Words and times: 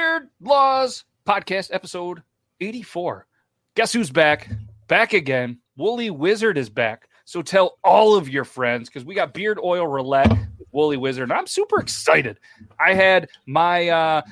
Beard 0.00 0.30
Laws 0.40 1.04
Podcast, 1.26 1.68
episode 1.74 2.22
84. 2.58 3.26
Guess 3.74 3.92
who's 3.92 4.10
back? 4.10 4.48
Back 4.88 5.12
again. 5.12 5.58
Woolly 5.76 6.08
Wizard 6.08 6.56
is 6.56 6.70
back. 6.70 7.06
So 7.26 7.42
tell 7.42 7.76
all 7.84 8.16
of 8.16 8.26
your 8.26 8.44
friends 8.44 8.88
because 8.88 9.04
we 9.04 9.14
got 9.14 9.34
beard 9.34 9.58
oil 9.62 9.86
roulette 9.86 10.30
with 10.30 10.68
Woolly 10.72 10.96
Wizard. 10.96 11.24
And 11.24 11.34
I'm 11.34 11.46
super 11.46 11.80
excited. 11.80 12.40
I 12.78 12.94
had 12.94 13.28
my 13.44 13.90
uh 13.90 14.22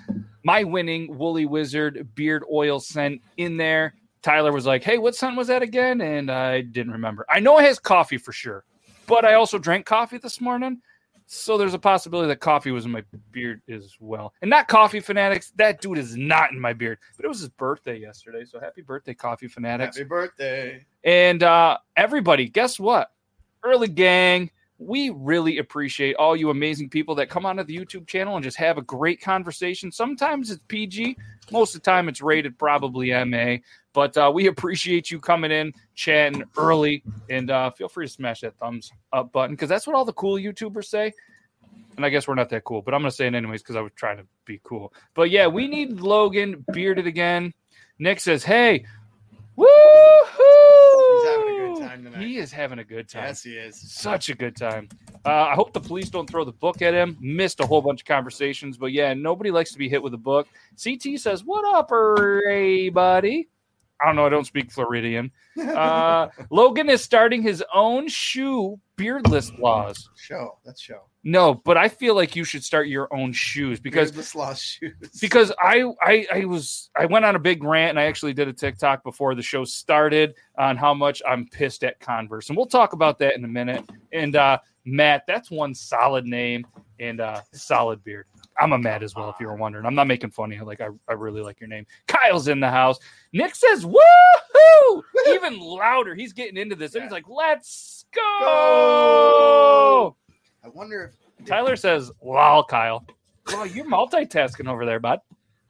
my 0.43 0.65
winning 0.65 1.19
Woolly 1.19 1.45
Wizard 1.45 2.15
beard 2.15 2.45
oil 2.51 2.81
scent 2.81 3.21
in 3.37 3.59
there. 3.59 3.93
Tyler 4.23 4.53
was 4.53 4.65
like, 4.65 4.83
Hey, 4.83 4.97
what 4.97 5.17
scent 5.17 5.37
was 5.37 5.49
that 5.49 5.61
again? 5.61 6.01
And 6.01 6.31
I 6.31 6.63
didn't 6.63 6.95
remember. 6.95 7.27
I 7.29 7.41
know 7.41 7.59
it 7.59 7.67
has 7.67 7.79
coffee 7.79 8.17
for 8.17 8.33
sure, 8.33 8.65
but 9.07 9.27
I 9.27 9.35
also 9.35 9.59
drank 9.59 9.85
coffee 9.85 10.17
this 10.17 10.41
morning. 10.41 10.81
So 11.31 11.59
there's 11.59 11.75
a 11.75 11.79
possibility 11.79 12.27
that 12.29 12.41
coffee 12.41 12.71
was 12.71 12.87
in 12.87 12.91
my 12.91 13.05
beard 13.33 13.61
as 13.69 13.95
well. 14.01 14.33
And 14.41 14.49
not 14.49 14.67
coffee 14.67 15.01
fanatics. 15.01 15.53
That 15.57 15.83
dude 15.83 15.99
is 15.99 16.17
not 16.17 16.53
in 16.53 16.59
my 16.59 16.73
beard. 16.73 16.99
But 17.17 17.27
it 17.27 17.29
was 17.29 17.41
his 17.41 17.51
birthday 17.51 17.99
yesterday. 17.99 18.47
So 18.47 18.59
happy 18.59 18.81
birthday, 18.81 19.13
coffee 19.13 19.47
fanatics. 19.47 19.99
Happy 19.99 20.09
birthday. 20.09 20.87
And 21.05 21.43
uh 21.43 21.77
everybody, 21.99 22.49
guess 22.49 22.81
what? 22.81 23.13
Early 23.63 23.89
gang, 23.89 24.51
we 24.79 25.11
really 25.11 25.59
appreciate 25.59 26.15
all 26.17 26.37
you 26.37 26.51
amazing 26.51 26.89
people 26.89 27.15
that 27.17 27.29
come 27.29 27.45
onto 27.45 27.65
the 27.65 27.77
YouTube 27.77 28.07
channel 28.07 28.37
and 28.37 28.45
just 28.45 28.57
have 28.57 28.79
a 28.79 28.83
great 28.83 29.21
conversation. 29.21 29.91
Sometimes 29.91 30.51
it's 30.51 30.63
PG, 30.69 31.17
most 31.51 31.75
of 31.75 31.83
the 31.83 31.91
time 31.91 32.09
it's 32.09 32.21
rated 32.21 32.57
probably 32.59 33.11
MA. 33.25 33.57
But 33.93 34.17
uh, 34.17 34.31
we 34.33 34.47
appreciate 34.47 35.11
you 35.11 35.19
coming 35.19 35.51
in, 35.51 35.73
chatting 35.95 36.45
early, 36.57 37.03
and 37.29 37.51
uh, 37.51 37.71
feel 37.73 37.89
free 37.89 38.07
to 38.07 38.13
smash 38.13 38.43
that 38.43 38.57
thumbs 38.59 38.93
up 39.13 39.33
button 39.33 39.57
because 39.57 39.69
that's 39.69 39.87
what 39.87 39.97
all 39.97 40.05
the 40.05 40.13
cool 40.13 40.37
YouTubers 40.37 40.85
say. 40.85 41.13
And 41.97 42.07
I 42.07 42.11
guess 42.11 42.29
we're 42.29 42.37
not 42.37 42.49
that 42.51 42.63
cool, 42.63 42.81
but 42.81 42.95
I'm 42.95 43.01
going 43.01 43.11
to 43.11 43.17
say 43.17 43.27
it 43.27 43.35
anyways 43.35 43.63
because 43.63 43.75
I 43.75 43.81
was 43.81 43.91
trying 43.97 44.19
to 44.19 44.27
be 44.45 44.61
cool. 44.63 44.93
But 45.15 45.31
yeah, 45.31 45.49
we 45.49 45.67
need 45.67 46.01
Logan 46.01 46.65
bearded 46.73 47.09
again. 47.09 47.53
Nick 47.99 48.21
says, 48.21 48.45
"Hey, 48.45 48.85
woo 49.57 49.67
He's 49.67 51.25
having 51.25 51.49
a 51.49 51.59
good 51.59 51.78
time 51.89 52.05
tonight. 52.05 52.23
He 52.23 52.39
is 52.39 52.53
having 52.53 52.79
a 52.79 52.85
good 52.85 53.09
time. 53.09 53.25
Yes, 53.25 53.43
he 53.43 53.53
is. 53.57 53.77
Such 53.81 54.29
a 54.29 54.35
good 54.35 54.57
time. 54.57 54.89
Uh, 55.25 55.31
I 55.31 55.55
hope 55.55 55.73
the 55.73 55.81
police 55.81 56.09
don't 56.11 56.29
throw 56.29 56.45
the 56.45 56.53
book 56.53 56.83
at 56.83 56.95
him. 56.95 57.17
Missed 57.21 57.61
a 57.61 57.67
whole 57.67 57.83
bunch 57.83 58.03
of 58.03 58.07
conversations, 58.07 58.77
but 58.77 58.93
yeah, 58.93 59.15
nobody 59.15 59.51
likes 59.51 59.73
to 59.73 59.79
be 59.79 59.89
hit 59.89 60.03
with 60.03 60.15
a 60.15 60.19
book. 60.19 60.49
CT 60.83 61.19
says, 61.19 61.45
"What 61.45 61.65
up, 61.75 61.91
everybody?" 61.93 63.49
I 64.01 64.07
don't 64.07 64.17
know. 64.17 64.27
I 64.27 64.29
don't 64.29 64.45
speak 64.47 64.71
Floridian. 64.71 65.31
Uh, 65.59 66.29
Logan 66.51 66.89
is 66.89 67.03
starting 67.03 67.43
his 67.43 67.65
own 67.75 68.07
shoe 68.07 68.79
beardless 68.95 69.51
laws. 69.59 70.09
show. 70.17 70.57
That's 70.65 70.81
show. 70.81 71.08
No, 71.29 71.53
but 71.53 71.77
I 71.77 71.91
feel 71.91 72.15
like 72.15 72.35
you 72.35 72.43
should 72.43 72.65
start 72.65 72.89
your 72.89 73.15
own 73.15 73.35
shoes 73.35 73.81
because 73.81 74.11
Beardless 74.11 74.35
lost 74.35 74.65
shoes. 74.65 74.95
because 75.21 75.53
I, 75.61 75.85
I 76.01 76.27
I 76.33 76.45
was 76.47 76.89
I 76.97 77.05
went 77.05 77.27
on 77.27 77.37
a 77.37 77.39
big 77.39 77.63
rant 77.63 77.91
and 77.91 78.01
I 78.01 78.05
actually 78.05 78.33
did 78.33 78.49
a 78.49 78.53
TikTok 78.55 79.05
before 79.05 79.35
the 79.35 79.43
show 79.43 79.67
started 79.67 80.37
on 80.57 80.79
how 80.79 80.95
much 80.95 81.21
I'm 81.29 81.47
pissed 81.47 81.85
at 81.85 82.01
Converse 82.01 82.49
and 82.49 82.57
we'll 82.57 82.65
talk 82.65 82.95
about 82.95 83.19
that 83.19 83.37
in 83.37 83.45
a 83.45 83.49
minute. 83.49 83.85
And 84.11 84.37
uh, 84.37 84.57
Matt, 84.87 85.25
that's 85.27 85.51
one 85.51 85.75
solid 85.75 86.25
name 86.25 86.67
and 86.99 87.21
uh, 87.21 87.43
solid 87.53 88.03
beard. 88.03 88.25
I'm 88.59 88.73
a 88.73 88.79
Matt 88.79 89.03
as 89.03 89.15
well, 89.15 89.29
if 89.29 89.37
you 89.39 89.49
were 89.49 89.55
wondering. 89.55 89.85
I'm 89.85 89.95
not 89.95 90.07
making 90.07 90.31
fun 90.31 90.51
of 90.51 90.59
you. 90.59 90.65
Like 90.65 90.81
I, 90.81 90.89
I 91.09 91.13
really 91.13 91.43
like 91.43 91.61
your 91.61 91.69
name. 91.69 91.85
Kyle's 92.07 92.49
in 92.49 92.59
the 92.59 92.71
house. 92.71 92.99
Nick 93.35 93.55
says, 93.55 93.85
"Woohoo!" 93.85 95.03
Even 95.29 95.61
louder. 95.61 96.15
He's 96.15 96.33
getting 96.33 96.57
into 96.57 96.75
this. 96.75 96.95
And 96.95 97.05
he's 97.05 97.13
like, 97.13 97.29
"Let's 97.29 98.07
go!" 98.15 100.17
I 100.69 100.71
wonder 100.77 101.13
if 101.39 101.47
Tyler 101.47 101.77
says, 101.77 102.11
"Lol, 102.23 102.63
Kyle." 102.63 103.07
Well, 103.47 103.65
you're 103.65 103.87
multitasking 103.87 104.69
over 104.69 104.85
there, 104.85 105.01
bud. 105.01 105.21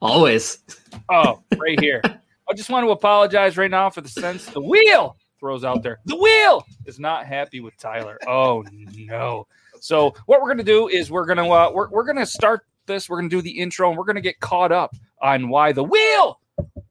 Always. 0.01 0.59
Oh, 1.07 1.41
right 1.57 1.79
here. 1.79 2.01
I 2.49 2.53
just 2.53 2.69
want 2.69 2.85
to 2.85 2.91
apologize 2.91 3.57
right 3.57 3.71
now 3.71 3.89
for 3.89 4.01
the 4.01 4.09
sense 4.09 4.47
the 4.47 4.59
wheel 4.59 5.15
throws 5.39 5.63
out 5.63 5.83
there. 5.83 5.99
The 6.03 6.17
wheel 6.17 6.65
is 6.85 6.99
not 6.99 7.25
happy 7.25 7.61
with 7.61 7.77
Tyler. 7.77 8.19
Oh 8.27 8.65
no. 8.93 9.47
So 9.79 10.13
what 10.25 10.41
we're 10.41 10.49
gonna 10.49 10.63
do 10.63 10.89
is 10.89 11.09
we're 11.09 11.25
gonna 11.25 11.49
uh, 11.49 11.71
we're 11.73 11.89
we're 11.89 12.03
gonna 12.03 12.25
start 12.25 12.65
this. 12.85 13.07
We're 13.07 13.19
gonna 13.19 13.29
do 13.29 13.41
the 13.41 13.57
intro 13.57 13.87
and 13.87 13.97
we're 13.97 14.03
gonna 14.03 14.19
get 14.19 14.41
caught 14.41 14.73
up 14.73 14.93
on 15.21 15.47
why 15.47 15.71
the 15.71 15.83
wheel 15.83 16.41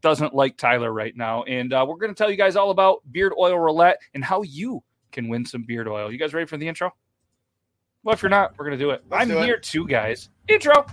doesn't 0.00 0.32
like 0.32 0.56
Tyler 0.56 0.94
right 0.94 1.14
now, 1.14 1.42
and 1.42 1.74
uh, 1.74 1.84
we're 1.86 1.96
gonna 1.96 2.14
tell 2.14 2.30
you 2.30 2.36
guys 2.36 2.56
all 2.56 2.70
about 2.70 3.02
beard 3.12 3.34
oil 3.38 3.58
roulette 3.58 3.98
and 4.14 4.24
how 4.24 4.40
you 4.42 4.82
can 5.12 5.28
win 5.28 5.44
some 5.44 5.64
beard 5.64 5.88
oil. 5.88 6.10
You 6.10 6.18
guys 6.18 6.32
ready 6.32 6.46
for 6.46 6.56
the 6.56 6.68
intro? 6.68 6.94
Well, 8.04 8.14
if 8.14 8.22
you're 8.22 8.30
not, 8.30 8.56
we're 8.56 8.64
gonna 8.64 8.76
do 8.76 8.90
it. 8.90 9.02
Let's 9.10 9.22
I'm 9.22 9.28
do 9.28 9.38
it. 9.38 9.44
here 9.44 9.58
too, 9.58 9.86
guys. 9.86 10.28
Intro. 10.48 10.86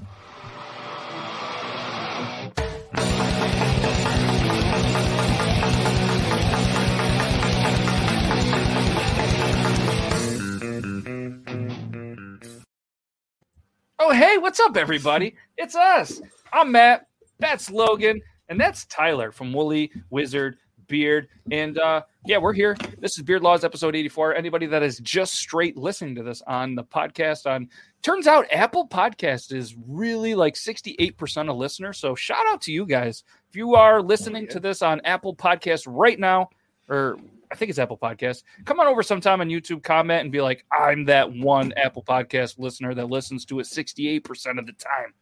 Oh, 13.98 14.12
hey, 14.12 14.38
what's 14.38 14.60
up, 14.60 14.76
everybody? 14.76 15.36
It's 15.58 15.76
us. 15.76 16.22
I'm 16.52 16.72
Matt. 16.72 17.08
That's 17.40 17.70
Logan. 17.70 18.22
And 18.50 18.60
that's 18.60 18.86
Tyler 18.86 19.32
from 19.32 19.54
Woolly 19.54 19.92
Wizard 20.10 20.58
Beard. 20.88 21.28
And 21.51 21.78
uh, 21.78 22.03
yeah, 22.25 22.38
we're 22.38 22.53
here. 22.53 22.75
This 23.00 23.18
is 23.18 23.23
Beard 23.23 23.41
Laws 23.41 23.63
episode 23.63 23.96
84. 23.96 24.35
Anybody 24.35 24.66
that 24.68 24.84
is 24.84 25.00
just 25.00 25.35
straight 25.35 25.78
listening 25.78 26.16
to 26.16 26.23
this 26.23 26.41
on 26.47 26.75
the 26.75 26.84
podcast, 26.84 27.46
on 27.46 27.69
turns 28.01 28.28
out 28.28 28.47
Apple 28.51 28.88
Podcast 28.88 29.53
is 29.53 29.75
really 29.88 30.35
like 30.35 30.56
68% 30.56 31.50
of 31.50 31.57
listeners. 31.57 31.97
So 31.97 32.16
shout 32.16 32.45
out 32.47 32.62
to 32.62 32.72
you 32.72 32.85
guys. 32.85 33.24
If 33.50 33.56
you 33.56 33.75
are 33.75 34.01
listening 34.01 34.47
to 34.50 34.59
this 34.59 34.81
on 34.81 35.01
Apple 35.06 35.35
Podcast 35.35 35.84
right 35.88 36.19
now, 36.19 36.50
or 36.90 37.18
I 37.51 37.56
think 37.56 37.69
it's 37.69 37.79
Apple 37.79 37.97
Podcast. 37.97 38.44
Come 38.66 38.79
on 38.79 38.88
over 38.88 39.03
sometime 39.03 39.41
on 39.41 39.50
YouTube, 39.50 39.84
comment, 39.84 40.22
and 40.22 40.31
be 40.31 40.41
like, 40.41 40.66
I'm 40.72 41.06
that 41.06 41.31
one 41.31 41.74
Apple 41.78 42.03
Podcast 42.03 42.59
listener 42.59 42.94
that 42.94 43.09
listens 43.09 43.45
to 43.45 43.59
it 43.59 43.63
68% 43.63 44.59
of 44.59 44.66
the 44.66 44.74
time. 44.74 45.13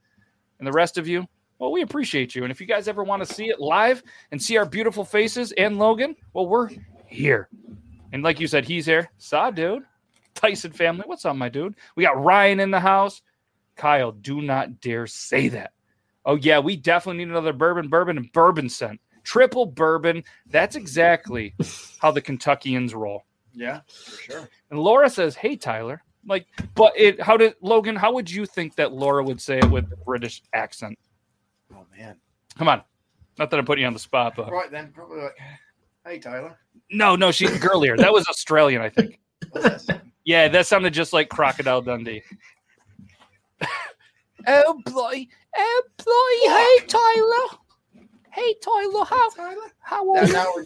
And 0.60 0.68
the 0.68 0.72
rest 0.72 0.98
of 0.98 1.08
you, 1.08 1.28
well, 1.60 1.72
we 1.72 1.82
appreciate 1.82 2.36
you. 2.36 2.44
And 2.44 2.52
if 2.52 2.60
you 2.60 2.68
guys 2.68 2.88
ever 2.88 3.04
want 3.04 3.26
to 3.26 3.34
see 3.34 3.48
it 3.50 3.60
live 3.60 4.04
and 4.32 4.42
see 4.42 4.58
our 4.58 4.66
beautiful 4.66 5.06
faces 5.06 5.52
and 5.54 5.78
Logan, 5.80 6.16
well, 6.34 6.48
we're 6.48 6.70
here. 7.06 7.50
And 8.12 8.24
like 8.24 8.40
you 8.40 8.48
said, 8.48 8.66
he's 8.66 8.86
here. 8.86 9.10
Saw, 9.18 9.50
dude. 9.52 9.84
Tyson 10.36 10.72
family. 10.72 11.04
What's 11.06 11.26
up, 11.26 11.36
my 11.36 11.50
dude? 11.50 11.76
We 11.96 12.04
got 12.04 12.22
Ryan 12.22 12.60
in 12.60 12.72
the 12.72 12.80
house. 12.80 13.22
Kyle, 13.76 14.12
do 14.12 14.42
not 14.42 14.82
dare 14.82 15.08
say 15.08 15.48
that. 15.50 15.72
Oh, 16.26 16.36
yeah, 16.36 16.60
we 16.60 16.76
definitely 16.76 17.24
need 17.24 17.32
another 17.32 17.54
bourbon, 17.54 17.88
bourbon, 17.88 18.18
and 18.18 18.32
bourbon 18.32 18.70
scent. 18.70 19.00
Triple 19.24 19.66
bourbon. 19.66 20.24
That's 20.48 20.76
exactly 20.76 21.56
how 22.00 22.12
the 22.12 22.22
Kentuckians 22.22 22.94
roll. 22.94 23.24
yeah, 23.54 23.82
for 23.88 24.22
sure. 24.22 24.50
And 24.70 24.80
Laura 24.80 25.10
says, 25.10 25.36
"Hey, 25.36 25.56
Tyler." 25.56 26.04
Like, 26.28 26.46
but 26.76 26.94
it. 26.98 27.22
How 27.22 27.38
did 27.38 27.56
Logan? 27.62 27.96
How 27.96 28.12
would 28.14 28.30
you 28.30 28.46
think 28.46 28.76
that 28.76 28.92
Laura 28.92 29.24
would 29.24 29.40
say 29.40 29.60
it 29.60 29.70
with 29.70 29.92
a 29.94 29.98
British 29.98 30.42
accent? 30.54 30.98
Man. 31.98 32.16
Come 32.58 32.68
on. 32.68 32.82
Not 33.40 33.50
that 33.50 33.60
I'm 33.60 33.66
putting 33.66 33.82
you 33.82 33.88
on 33.88 33.94
the 33.94 34.00
spot, 34.00 34.34
but 34.36 34.52
Right 34.52 34.70
then, 34.70 34.92
probably 34.94 35.22
like, 35.22 35.36
hey 36.06 36.20
Tyler. 36.20 36.58
no, 36.92 37.16
no, 37.16 37.32
she's 37.32 37.58
girlier. 37.60 37.98
That 37.98 38.14
was 38.14 38.28
Australian, 38.28 38.82
I 38.82 38.90
think. 38.90 39.20
What's 39.52 39.86
this? 39.86 39.98
Yeah, 40.26 40.48
that 40.50 40.68
sounded 40.68 40.94
just 40.94 41.14
like 41.14 41.30
Crocodile 41.30 41.82
Dundee. 41.82 42.22
oh 44.48 44.82
boy, 44.86 45.28
oh 45.58 45.84
boy, 45.98 46.50
hey 46.50 46.86
Tyler, 46.88 48.08
hey 48.32 48.56
Tyler, 48.64 49.06
how 49.06 49.30
Tyler. 49.32 49.72
how 49.80 50.04
Now, 50.04 50.14
are 50.14 50.24
you? 50.24 50.30
now 50.34 50.46
we're 50.56 50.66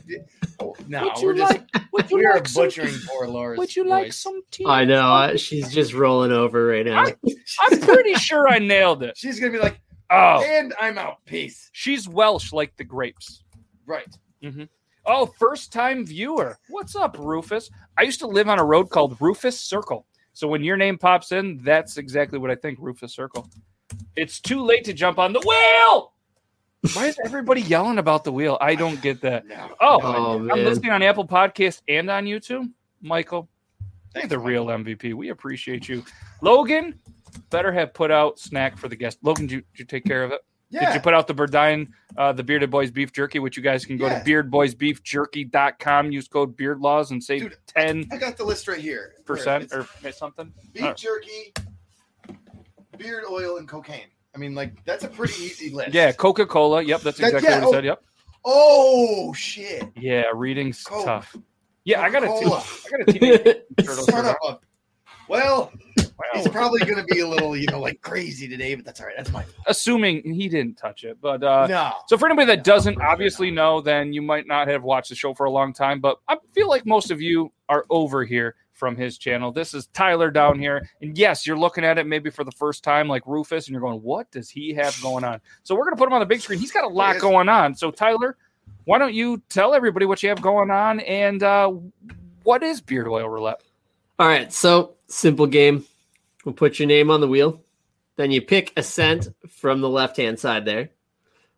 oh, 0.59 0.75
no, 0.87 1.03
Would 1.03 1.17
you 1.21 1.27
we're 1.27 1.33
just 1.35 1.53
like? 1.53 1.83
Would 1.93 2.11
you 2.11 2.17
we 2.17 2.25
are 2.25 2.35
like 2.35 2.47
some 2.47 2.63
butchering 2.65 2.93
tea? 2.93 3.05
poor 3.07 3.27
Laura's. 3.27 3.57
Would 3.59 3.75
you 3.75 3.85
like 3.87 4.13
some 4.13 4.41
tea? 4.51 4.65
I 4.67 4.85
know. 4.85 5.01
I, 5.11 5.35
she's 5.35 5.71
just 5.73 5.93
rolling 5.93 6.31
over 6.31 6.65
right 6.67 6.85
now. 6.85 7.05
I'm 7.05 7.79
pretty 7.81 8.15
sure 8.15 8.47
I 8.47 8.59
nailed 8.59 9.03
it. 9.03 9.17
She's 9.17 9.39
gonna 9.39 9.51
be 9.51 9.59
like, 9.59 9.79
Oh, 10.09 10.43
and 10.43 10.73
I'm 10.79 10.97
out. 10.97 11.17
Peace. 11.25 11.69
she's 11.73 12.07
Welsh 12.07 12.53
like 12.53 12.75
the 12.77 12.83
grapes. 12.83 13.43
Right. 13.85 14.07
Mm-hmm. 14.43 14.63
Oh, 15.05 15.25
first 15.25 15.71
time 15.71 16.05
viewer. 16.05 16.57
What's 16.69 16.95
up, 16.95 17.17
Rufus? 17.17 17.69
I 17.97 18.03
used 18.03 18.19
to 18.19 18.27
live 18.27 18.49
on 18.49 18.59
a 18.59 18.63
road 18.63 18.89
called 18.89 19.17
Rufus 19.19 19.59
Circle. 19.59 20.05
So 20.33 20.47
when 20.47 20.63
your 20.63 20.77
name 20.77 20.97
pops 20.97 21.31
in, 21.31 21.61
that's 21.63 21.97
exactly 21.97 22.37
what 22.39 22.51
I 22.51 22.55
think, 22.55 22.77
Rufus 22.79 23.13
Circle. 23.13 23.49
It's 24.15 24.39
too 24.39 24.61
late 24.61 24.83
to 24.85 24.93
jump 24.93 25.17
on 25.17 25.33
the 25.33 25.39
wheel. 25.39 26.13
Why 26.93 27.07
is 27.07 27.17
everybody 27.25 27.61
yelling 27.61 27.97
about 27.97 28.23
the 28.23 28.31
wheel? 28.31 28.57
I 28.61 28.75
don't 28.75 29.01
get 29.01 29.21
that. 29.21 29.47
No. 29.47 29.69
Oh, 29.81 29.99
I'm 30.37 30.45
man. 30.45 30.63
listening 30.65 30.91
on 30.91 31.01
Apple 31.01 31.27
Podcast 31.27 31.81
and 31.87 32.09
on 32.09 32.25
YouTube. 32.25 32.71
Michael, 33.01 33.49
Thanks, 34.13 34.29
the 34.29 34.39
real 34.39 34.67
MVP. 34.67 35.13
We 35.13 35.29
appreciate 35.29 35.87
you. 35.87 36.03
Logan, 36.41 36.99
better 37.49 37.71
have 37.71 37.93
put 37.93 38.11
out 38.11 38.39
snack 38.39 38.77
for 38.77 38.87
the 38.87 38.95
guest. 38.95 39.19
Logan, 39.21 39.47
did 39.47 39.51
you, 39.55 39.61
did 39.61 39.79
you 39.79 39.85
take 39.85 40.05
care 40.05 40.23
of 40.23 40.31
it? 40.31 40.41
Yeah. 40.69 40.87
Did 40.87 40.95
you 40.95 41.01
put 41.01 41.13
out 41.13 41.27
the 41.27 41.33
Burdine, 41.33 41.89
uh, 42.17 42.33
the 42.33 42.43
Bearded 42.43 42.69
Boys 42.69 42.91
Beef 42.91 43.13
Jerky, 43.13 43.39
which 43.39 43.55
you 43.55 43.63
guys 43.63 43.85
can 43.85 43.95
go 43.97 44.07
Yeah. 44.07 44.21
to 44.21 44.29
beardboysbeefjerky.com, 44.29 46.11
use 46.11 46.27
code 46.27 46.57
BeardLaws 46.57 47.11
and 47.11 47.23
save 47.23 47.43
Dude, 47.43 47.57
10 47.67 48.09
I 48.11 48.17
got 48.17 48.35
the 48.37 48.43
list 48.43 48.67
right 48.67 48.79
here. 48.79 49.13
Percent 49.25 49.71
or 49.71 49.87
something. 50.11 50.51
beef 50.73 50.83
right. 50.83 50.97
jerky, 50.97 51.53
beard 52.97 53.23
oil, 53.29 53.57
and 53.57 53.67
cocaine. 53.67 54.07
I 54.35 54.39
mean, 54.39 54.55
like 54.55 54.83
that's 54.85 55.03
a 55.03 55.07
pretty 55.07 55.41
easy 55.41 55.69
list. 55.73 55.93
Yeah, 55.93 56.11
Coca 56.11 56.45
Cola. 56.45 56.81
Yep, 56.83 57.01
that's 57.01 57.17
That- 57.17 57.27
exactly 57.33 57.49
yeah, 57.49 57.55
what 57.59 57.63
I 57.63 57.67
oh. 57.67 57.71
said. 57.71 57.85
Yep. 57.85 58.03
Oh 58.45 59.33
shit! 59.33 59.83
Yeah, 59.95 60.23
reading's 60.33 60.83
Coke. 60.83 61.05
tough. 61.05 61.35
Yeah, 61.85 62.01
I 62.01 62.09
got 62.09 62.23
a 62.23 62.27
Coca-Cola. 62.27 62.63
I 62.85 62.89
got 62.89 62.99
a 63.01 63.13
teenage 63.13 63.57
turtle 63.79 64.03
Son 64.05 64.25
of 64.25 64.35
a. 64.47 64.59
Well, 65.27 65.71
on. 66.33 66.39
he's 66.39 66.47
probably 66.49 66.79
gonna 66.81 67.03
be 67.05 67.19
a 67.19 67.27
little, 67.27 67.55
you 67.55 67.67
know, 67.67 67.79
like 67.79 68.01
crazy 68.01 68.47
today, 68.47 68.75
but 68.75 68.85
that's 68.85 68.99
all 68.99 69.07
right. 69.07 69.15
That's 69.17 69.31
my 69.31 69.45
Assuming 69.67 70.33
he 70.33 70.47
didn't 70.49 70.75
touch 70.77 71.03
it, 71.03 71.17
but 71.21 71.43
uh, 71.43 71.67
no. 71.67 71.93
So 72.07 72.17
for 72.17 72.27
anybody 72.27 72.47
that 72.47 72.63
doesn't 72.63 72.99
obviously 73.01 73.51
not. 73.51 73.57
know, 73.75 73.81
then 73.81 74.13
you 74.13 74.21
might 74.21 74.47
not 74.47 74.67
have 74.67 74.83
watched 74.83 75.09
the 75.09 75.15
show 75.15 75.33
for 75.33 75.45
a 75.45 75.51
long 75.51 75.73
time. 75.73 75.99
But 75.99 76.17
I 76.27 76.37
feel 76.53 76.67
like 76.69 76.85
most 76.85 77.11
of 77.11 77.21
you 77.21 77.51
are 77.69 77.85
over 77.89 78.23
here 78.25 78.55
from 78.73 78.95
his 78.95 79.17
channel. 79.17 79.51
This 79.51 79.73
is 79.73 79.87
Tyler 79.87 80.29
down 80.29 80.59
here, 80.59 80.87
and 81.01 81.17
yes, 81.17 81.47
you're 81.47 81.57
looking 81.57 81.83
at 81.83 81.97
it 81.97 82.05
maybe 82.05 82.29
for 82.29 82.43
the 82.43 82.51
first 82.51 82.83
time, 82.83 83.07
like 83.07 83.23
Rufus, 83.25 83.67
and 83.67 83.73
you're 83.73 83.81
going, 83.81 84.01
"What 84.03 84.29
does 84.31 84.49
he 84.49 84.73
have 84.75 84.95
going 85.01 85.23
on?" 85.23 85.41
So 85.63 85.75
we're 85.75 85.83
gonna 85.85 85.95
put 85.95 86.07
him 86.07 86.13
on 86.13 86.19
the 86.19 86.25
big 86.27 86.41
screen. 86.41 86.59
He's 86.59 86.71
got 86.71 86.83
a 86.83 86.87
lot 86.87 87.13
Yes. 87.13 87.21
going 87.21 87.49
on. 87.49 87.73
So 87.75 87.89
Tyler, 87.91 88.37
why 88.85 88.97
don't 88.99 89.13
you 89.13 89.41
tell 89.49 89.73
everybody 89.73 90.05
what 90.05 90.21
you 90.23 90.29
have 90.29 90.41
going 90.41 90.69
on 90.71 90.99
and 91.01 91.41
uh, 91.43 91.71
what 92.43 92.63
is 92.63 92.79
beard 92.81 93.07
oil 93.07 93.27
roulette? 93.27 93.61
All 94.19 94.27
right, 94.27 94.51
so 94.53 94.95
simple 95.07 95.45
game. 95.47 95.85
We'll 96.47 96.53
put 96.53 96.79
your 96.79 96.87
name 96.87 97.11
on 97.11 97.19
the 97.19 97.27
wheel. 97.27 97.59
Then 98.15 98.31
you 98.31 98.41
pick 98.41 98.71
a 98.77 98.81
scent 98.81 99.27
from 99.49 99.81
the 99.81 99.89
left 99.89 100.15
hand 100.15 100.39
side 100.39 100.63
there. 100.63 100.91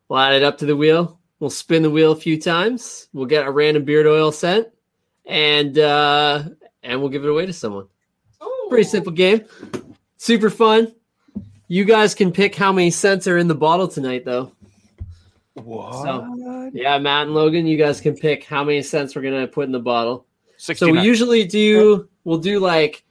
We'll 0.07 0.17
add 0.17 0.33
it 0.33 0.41
up 0.41 0.57
to 0.57 0.65
the 0.65 0.75
wheel. 0.75 1.19
We'll 1.39 1.51
spin 1.51 1.83
the 1.83 1.91
wheel 1.91 2.11
a 2.11 2.15
few 2.15 2.41
times. 2.41 3.07
We'll 3.13 3.27
get 3.27 3.45
a 3.45 3.51
random 3.51 3.85
beard 3.85 4.07
oil 4.07 4.31
scent, 4.31 4.67
and 5.27 5.77
uh, 5.77 6.45
and 6.81 6.99
we'll 6.99 7.11
give 7.11 7.23
it 7.23 7.29
away 7.29 7.45
to 7.45 7.53
someone. 7.53 7.85
Pretty 8.69 8.89
simple 8.89 9.11
game. 9.11 9.45
Super 10.17 10.49
fun. 10.49 10.91
You 11.67 11.85
guys 11.85 12.15
can 12.15 12.31
pick 12.31 12.55
how 12.55 12.71
many 12.71 12.89
scents 12.89 13.27
are 13.27 13.37
in 13.37 13.47
the 13.47 13.53
bottle 13.53 13.87
tonight, 13.87 14.25
though. 14.25 14.53
What? 15.53 16.73
Yeah, 16.73 16.97
Matt 16.97 17.27
and 17.27 17.35
Logan, 17.35 17.67
you 17.67 17.77
guys 17.77 18.01
can 18.01 18.17
pick 18.17 18.43
how 18.43 18.63
many 18.63 18.81
scents 18.81 19.15
we're 19.15 19.21
gonna 19.21 19.45
put 19.45 19.67
in 19.67 19.71
the 19.71 19.79
bottle. 19.79 20.25
So 20.57 20.91
we 20.91 20.99
usually 21.01 21.45
do 21.45 22.09
we'll 22.23 22.39
do 22.39 22.57
like 22.57 23.03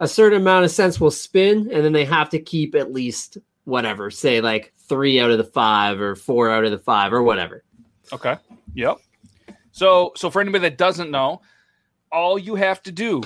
a 0.00 0.08
certain 0.08 0.40
amount 0.40 0.64
of 0.64 0.70
scents 0.70 1.00
we'll 1.00 1.10
spin 1.10 1.70
and 1.72 1.84
then 1.84 1.92
they 1.92 2.04
have 2.04 2.28
to 2.30 2.38
keep 2.38 2.74
at 2.74 2.92
least 2.92 3.38
whatever, 3.64 4.10
say 4.10 4.40
like 4.40 4.72
three 4.88 5.20
out 5.20 5.30
of 5.30 5.38
the 5.38 5.44
five 5.44 6.00
or 6.00 6.14
four 6.14 6.50
out 6.50 6.64
of 6.64 6.70
the 6.70 6.78
five 6.78 7.12
or 7.12 7.22
whatever. 7.22 7.64
Okay. 8.12 8.36
Yep. 8.74 8.98
So 9.72 10.12
so 10.16 10.30
for 10.30 10.40
anybody 10.40 10.62
that 10.62 10.78
doesn't 10.78 11.10
know, 11.10 11.42
all 12.12 12.38
you 12.38 12.54
have 12.54 12.82
to 12.84 12.92
do 12.92 13.22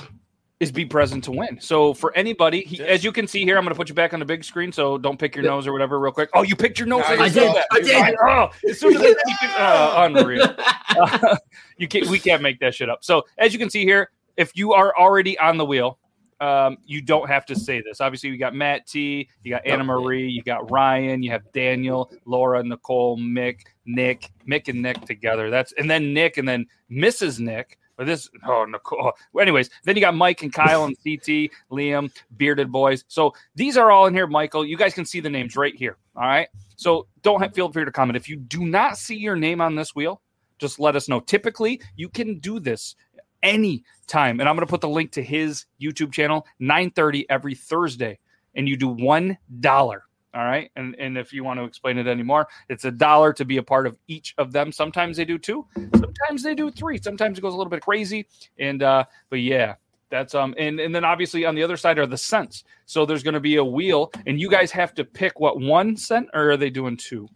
is 0.59 0.71
be 0.71 0.85
present 0.85 1.23
to 1.23 1.31
win. 1.31 1.59
So 1.61 1.93
for 1.93 2.13
anybody, 2.17 2.61
he, 2.61 2.83
as 2.83 3.03
you 3.03 3.11
can 3.13 3.27
see 3.27 3.43
here, 3.45 3.57
I'm 3.57 3.63
going 3.63 3.73
to 3.73 3.77
put 3.77 3.87
you 3.87 3.95
back 3.95 4.13
on 4.13 4.19
the 4.19 4.25
big 4.25 4.43
screen. 4.43 4.71
So 4.73 4.97
don't 4.97 5.17
pick 5.17 5.35
your 5.35 5.43
Yep. 5.45 5.51
nose 5.51 5.67
or 5.67 5.71
whatever, 5.71 5.99
real 5.99 6.11
quick. 6.11 6.29
Oh, 6.33 6.41
you 6.41 6.55
picked 6.55 6.77
your 6.79 6.87
nose. 6.87 7.03
I 7.07 7.29
didn't 7.29 7.53
did. 7.53 7.63
I 7.71 7.79
did. 7.79 8.15
Oh, 8.27 8.49
as 8.67 8.79
soon 8.79 8.95
as 8.95 9.01
I 9.01 9.05
keep 9.05 9.37
it, 9.43 9.49
oh, 9.57 10.03
unreal. 10.03 10.55
Uh, 10.57 11.37
you 11.77 11.87
can't. 11.87 12.07
We 12.07 12.19
can't 12.19 12.41
make 12.41 12.59
that 12.59 12.75
shit 12.75 12.89
up. 12.89 13.03
So 13.03 13.25
as 13.37 13.53
you 13.53 13.59
can 13.59 13.69
see 13.69 13.83
here, 13.83 14.11
if 14.35 14.51
you 14.55 14.73
are 14.73 14.93
already 14.97 15.37
on 15.39 15.57
the 15.57 15.65
wheel, 15.65 15.97
um, 16.41 16.77
you 16.85 17.01
don't 17.01 17.27
have 17.27 17.45
to 17.47 17.55
say 17.55 17.81
this. 17.81 18.01
Obviously, 18.01 18.29
you 18.29 18.37
got 18.37 18.55
Matt 18.55 18.87
T, 18.87 19.29
you 19.43 19.51
got 19.51 19.65
Anna 19.65 19.83
Marie, 19.83 20.29
you 20.29 20.41
got 20.41 20.69
Ryan, 20.71 21.21
you 21.21 21.31
have 21.31 21.51
Daniel, 21.51 22.11
Laura, 22.25 22.63
Nicole, 22.63 23.17
Mick, 23.17 23.61
Nick, 23.85 24.29
Mick 24.47 24.67
and 24.67 24.81
Nick 24.81 25.01
together. 25.05 25.49
That's 25.49 25.73
and 25.73 25.89
then 25.89 26.13
Nick 26.13 26.37
and 26.37 26.47
then 26.47 26.65
Mrs. 26.91 27.39
Nick. 27.39 27.77
Or 27.97 28.05
this 28.05 28.29
oh 28.47 28.63
Nicole. 28.63 29.11
Well, 29.33 29.41
anyways, 29.41 29.69
then 29.83 29.97
you 29.97 30.01
got 30.01 30.15
Mike 30.15 30.41
and 30.41 30.53
Kyle 30.53 30.85
and 30.85 30.95
CT, 31.03 31.51
Liam, 31.69 32.09
Bearded 32.37 32.71
Boys. 32.71 33.03
So 33.09 33.33
these 33.55 33.75
are 33.75 33.91
all 33.91 34.05
in 34.05 34.13
here, 34.13 34.25
Michael. 34.25 34.65
You 34.65 34.77
guys 34.77 34.93
can 34.93 35.03
see 35.03 35.19
the 35.19 35.29
names 35.29 35.57
right 35.57 35.75
here. 35.75 35.97
All 36.15 36.23
right. 36.23 36.47
So 36.77 37.07
don't 37.23 37.41
have, 37.41 37.53
feel 37.53 37.69
free 37.69 37.83
to 37.83 37.91
comment. 37.91 38.15
If 38.15 38.29
you 38.29 38.37
do 38.37 38.65
not 38.65 38.97
see 38.97 39.17
your 39.17 39.35
name 39.35 39.59
on 39.59 39.75
this 39.75 39.93
wheel, 39.93 40.21
just 40.59 40.79
let 40.79 40.95
us 40.95 41.09
know. 41.09 41.19
Typically, 41.19 41.81
you 41.95 42.07
can 42.07 42.39
do 42.39 42.59
this 42.59 42.95
any 43.43 43.83
time. 44.07 44.39
And 44.39 44.49
I'm 44.49 44.55
going 44.55 44.65
to 44.65 44.69
put 44.69 44.81
the 44.81 44.89
link 44.89 45.11
to 45.13 45.23
his 45.23 45.65
YouTube 45.81 46.11
channel, 46.11 46.45
9:30 46.61 47.25
every 47.29 47.55
Thursday. 47.55 48.19
And 48.55 48.67
you 48.67 48.77
do 48.77 48.87
one 48.87 49.37
dollar. 49.59 50.03
All 50.33 50.43
right. 50.43 50.69
And 50.75 50.95
and 50.99 51.17
if 51.17 51.33
you 51.33 51.43
want 51.43 51.59
to 51.59 51.63
explain 51.63 51.97
it 51.97 52.07
anymore, 52.07 52.47
it's 52.67 52.85
a 52.85 52.91
dollar 52.91 53.33
to 53.33 53.45
be 53.45 53.57
a 53.57 53.63
part 53.63 53.87
of 53.87 53.97
each 54.07 54.35
of 54.37 54.51
them. 54.51 54.71
Sometimes 54.71 55.17
they 55.17 55.25
do 55.25 55.37
two, 55.37 55.65
sometimes 55.75 56.43
they 56.43 56.53
do 56.53 56.69
three. 56.69 56.99
Sometimes 57.01 57.37
it 57.37 57.41
goes 57.41 57.53
a 57.53 57.57
little 57.57 57.71
bit 57.71 57.81
crazy. 57.81 58.27
And 58.59 58.83
uh, 58.83 59.05
but 59.29 59.39
yeah, 59.39 59.75
that's 60.09 60.35
um 60.35 60.53
and, 60.57 60.79
and 60.79 60.93
then 60.93 61.03
obviously 61.03 61.45
on 61.45 61.55
the 61.55 61.63
other 61.63 61.77
side 61.77 61.97
are 61.97 62.05
the 62.05 62.17
scents. 62.17 62.63
So 62.85 63.05
there's 63.05 63.23
gonna 63.23 63.39
be 63.39 63.55
a 63.55 63.63
wheel, 63.63 64.11
and 64.27 64.39
you 64.39 64.51
guys 64.51 64.71
have 64.71 64.93
to 64.95 65.03
pick 65.03 65.39
what 65.39 65.59
one 65.59 65.97
scent 65.97 66.29
or 66.33 66.51
are 66.51 66.57
they 66.57 66.69
doing 66.69 66.97
two? 66.97 67.27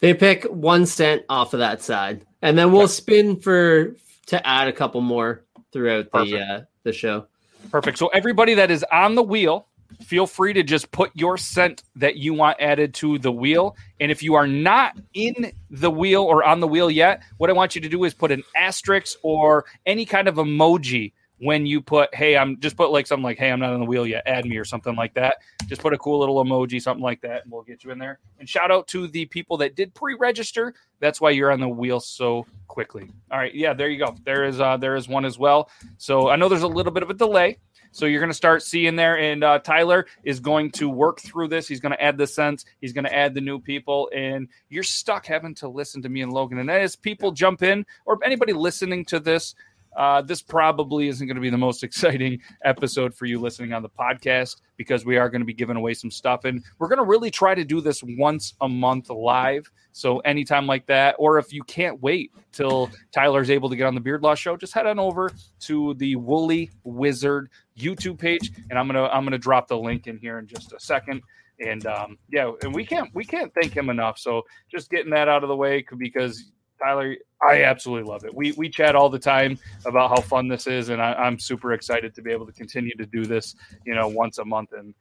They 0.00 0.12
pick 0.12 0.44
one 0.44 0.84
scent 0.84 1.22
off 1.30 1.54
of 1.54 1.60
that 1.60 1.80
side. 1.82 2.26
And 2.42 2.58
then 2.58 2.72
we'll 2.72 2.88
spin 2.88 3.40
for 3.40 3.96
to 4.26 4.46
add 4.46 4.68
a 4.68 4.72
couple 4.72 5.00
more 5.00 5.44
throughout 5.72 6.10
the 6.12 6.40
uh, 6.40 6.60
the 6.82 6.92
show. 6.92 7.26
Perfect. 7.70 7.98
So 7.98 8.08
everybody 8.08 8.54
that 8.54 8.70
is 8.70 8.84
on 8.92 9.14
the 9.14 9.22
wheel, 9.22 9.66
feel 10.02 10.26
free 10.26 10.52
to 10.52 10.62
just 10.62 10.90
put 10.90 11.10
your 11.14 11.38
scent 11.38 11.82
that 11.96 12.16
you 12.16 12.34
want 12.34 12.60
added 12.60 12.94
to 12.94 13.18
the 13.18 13.32
wheel. 13.32 13.76
And 14.00 14.10
if 14.10 14.22
you 14.22 14.34
are 14.34 14.46
not 14.46 14.96
in 15.14 15.52
the 15.70 15.90
wheel 15.90 16.22
or 16.22 16.44
on 16.44 16.60
the 16.60 16.68
wheel 16.68 16.90
yet, 16.90 17.22
what 17.38 17.50
I 17.50 17.52
want 17.52 17.74
you 17.74 17.80
to 17.80 17.88
do 17.88 18.04
is 18.04 18.14
put 18.14 18.30
an 18.30 18.42
asterisk 18.56 19.18
or 19.22 19.64
any 19.86 20.04
kind 20.04 20.28
of 20.28 20.36
emoji 20.36 21.12
when 21.44 21.66
you 21.66 21.82
put, 21.82 22.14
hey, 22.14 22.38
I'm 22.38 22.58
just 22.58 22.74
put 22.74 22.90
like 22.90 23.06
something 23.06 23.22
like, 23.22 23.38
hey, 23.38 23.50
I'm 23.50 23.60
not 23.60 23.74
on 23.74 23.80
the 23.80 23.84
wheel 23.86 24.06
yet, 24.06 24.22
add 24.24 24.46
me 24.46 24.56
or 24.56 24.64
something 24.64 24.96
like 24.96 25.12
that. 25.12 25.36
Just 25.66 25.82
put 25.82 25.92
a 25.92 25.98
cool 25.98 26.18
little 26.18 26.42
emoji, 26.42 26.80
something 26.80 27.02
like 27.02 27.20
that, 27.20 27.42
and 27.42 27.52
we'll 27.52 27.62
get 27.62 27.84
you 27.84 27.90
in 27.90 27.98
there. 27.98 28.18
And 28.38 28.48
shout 28.48 28.70
out 28.70 28.88
to 28.88 29.06
the 29.06 29.26
people 29.26 29.58
that 29.58 29.76
did 29.76 29.92
pre-register. 29.92 30.72
That's 31.00 31.20
why 31.20 31.30
you're 31.30 31.52
on 31.52 31.60
the 31.60 31.68
wheel 31.68 32.00
so 32.00 32.46
quickly. 32.66 33.10
All 33.30 33.38
right, 33.38 33.54
yeah, 33.54 33.74
there 33.74 33.90
you 33.90 33.98
go. 33.98 34.16
There 34.24 34.44
is 34.44 34.58
uh 34.58 34.78
there 34.78 34.96
is 34.96 35.06
one 35.06 35.26
as 35.26 35.38
well. 35.38 35.68
So 35.98 36.30
I 36.30 36.36
know 36.36 36.48
there's 36.48 36.62
a 36.62 36.66
little 36.68 36.92
bit 36.92 37.02
of 37.02 37.10
a 37.10 37.14
delay. 37.14 37.58
So 37.92 38.06
you're 38.06 38.18
going 38.18 38.30
to 38.30 38.34
start 38.34 38.64
seeing 38.64 38.96
there, 38.96 39.18
and 39.18 39.44
uh, 39.44 39.60
Tyler 39.60 40.06
is 40.24 40.40
going 40.40 40.72
to 40.72 40.88
work 40.88 41.20
through 41.20 41.46
this. 41.46 41.68
He's 41.68 41.78
going 41.78 41.92
to 41.92 42.02
add 42.02 42.18
the 42.18 42.26
sense. 42.26 42.64
He's 42.80 42.92
going 42.92 43.04
to 43.04 43.14
add 43.14 43.34
the 43.34 43.40
new 43.40 43.60
people, 43.60 44.10
and 44.12 44.48
you're 44.68 44.82
stuck 44.82 45.26
having 45.26 45.54
to 45.56 45.68
listen 45.68 46.02
to 46.02 46.08
me 46.08 46.22
and 46.22 46.32
Logan. 46.32 46.58
And 46.58 46.68
as 46.68 46.96
people 46.96 47.30
jump 47.30 47.62
in, 47.62 47.86
or 48.04 48.18
anybody 48.24 48.52
listening 48.52 49.04
to 49.04 49.20
this, 49.20 49.54
uh, 49.96 50.22
this 50.22 50.42
probably 50.42 51.08
isn't 51.08 51.26
going 51.26 51.36
to 51.36 51.40
be 51.40 51.50
the 51.50 51.58
most 51.58 51.82
exciting 51.84 52.40
episode 52.64 53.14
for 53.14 53.26
you 53.26 53.40
listening 53.40 53.72
on 53.72 53.82
the 53.82 53.88
podcast 53.88 54.56
because 54.76 55.04
we 55.04 55.16
are 55.16 55.28
going 55.28 55.40
to 55.40 55.46
be 55.46 55.54
giving 55.54 55.76
away 55.76 55.94
some 55.94 56.10
stuff, 56.10 56.44
and 56.44 56.62
we're 56.78 56.88
going 56.88 56.98
to 56.98 57.04
really 57.04 57.30
try 57.30 57.54
to 57.54 57.64
do 57.64 57.80
this 57.80 58.02
once 58.02 58.54
a 58.60 58.68
month 58.68 59.10
live. 59.10 59.70
So 59.92 60.18
anytime 60.20 60.66
like 60.66 60.86
that, 60.86 61.14
or 61.18 61.38
if 61.38 61.52
you 61.52 61.62
can't 61.62 62.02
wait 62.02 62.32
till 62.52 62.90
Tyler's 63.12 63.50
able 63.50 63.70
to 63.70 63.76
get 63.76 63.86
on 63.86 63.94
the 63.94 64.00
Beard 64.00 64.22
Law 64.22 64.34
Show, 64.34 64.56
just 64.56 64.72
head 64.72 64.86
on 64.86 64.98
over 64.98 65.30
to 65.60 65.94
the 65.94 66.16
Woolly 66.16 66.70
Wizard 66.82 67.48
YouTube 67.78 68.18
page, 68.18 68.52
and 68.70 68.78
I'm 68.78 68.86
gonna 68.86 69.04
I'm 69.04 69.24
gonna 69.24 69.38
drop 69.38 69.68
the 69.68 69.78
link 69.78 70.06
in 70.06 70.18
here 70.18 70.38
in 70.38 70.46
just 70.46 70.72
a 70.72 70.80
second. 70.80 71.22
And 71.64 71.86
um, 71.86 72.18
yeah, 72.32 72.50
and 72.62 72.74
we 72.74 72.84
can't 72.84 73.14
we 73.14 73.24
can't 73.24 73.52
thank 73.54 73.76
him 73.76 73.88
enough. 73.88 74.18
So 74.18 74.42
just 74.68 74.90
getting 74.90 75.10
that 75.10 75.28
out 75.28 75.44
of 75.44 75.48
the 75.48 75.56
way 75.56 75.84
because 75.96 76.50
Tyler, 76.82 77.16
I 77.46 77.64
absolutely 77.64 78.10
love 78.10 78.24
it. 78.24 78.34
We 78.34 78.52
we 78.52 78.68
chat 78.68 78.96
all 78.96 79.08
the 79.08 79.18
time 79.18 79.58
about 79.84 80.10
how 80.10 80.20
fun 80.20 80.48
this 80.48 80.66
is, 80.66 80.88
and 80.88 81.00
I, 81.00 81.14
I'm 81.14 81.38
super 81.38 81.72
excited 81.72 82.14
to 82.14 82.22
be 82.22 82.30
able 82.32 82.46
to 82.46 82.52
continue 82.52 82.94
to 82.96 83.06
do 83.06 83.24
this, 83.24 83.54
you 83.86 83.94
know, 83.94 84.08
once 84.08 84.38
a 84.38 84.44
month. 84.44 84.72
And 84.72 84.94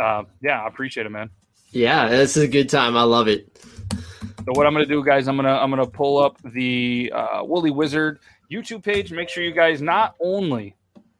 uh, 0.00 0.24
yeah, 0.42 0.62
I 0.62 0.68
appreciate 0.68 1.06
it, 1.06 1.10
man. 1.10 1.30
Yeah, 1.70 2.08
this 2.08 2.36
is 2.36 2.42
a 2.42 2.48
good 2.48 2.68
time. 2.68 2.96
I 2.96 3.02
love 3.02 3.28
it. 3.28 3.48
So 4.48 4.52
what 4.52 4.66
I'm 4.66 4.72
gonna 4.72 4.86
do, 4.86 5.04
guys, 5.04 5.28
I'm 5.28 5.36
gonna 5.36 5.56
I'm 5.56 5.70
gonna 5.70 5.86
pull 5.86 6.18
up 6.18 6.38
the 6.42 7.12
uh, 7.14 7.42
Woolly 7.44 7.70
Wizard 7.70 8.20
YouTube 8.50 8.82
page. 8.82 9.12
Make 9.12 9.28
sure 9.28 9.44
you 9.44 9.52
guys 9.52 9.82
not 9.82 10.14
only 10.20 10.74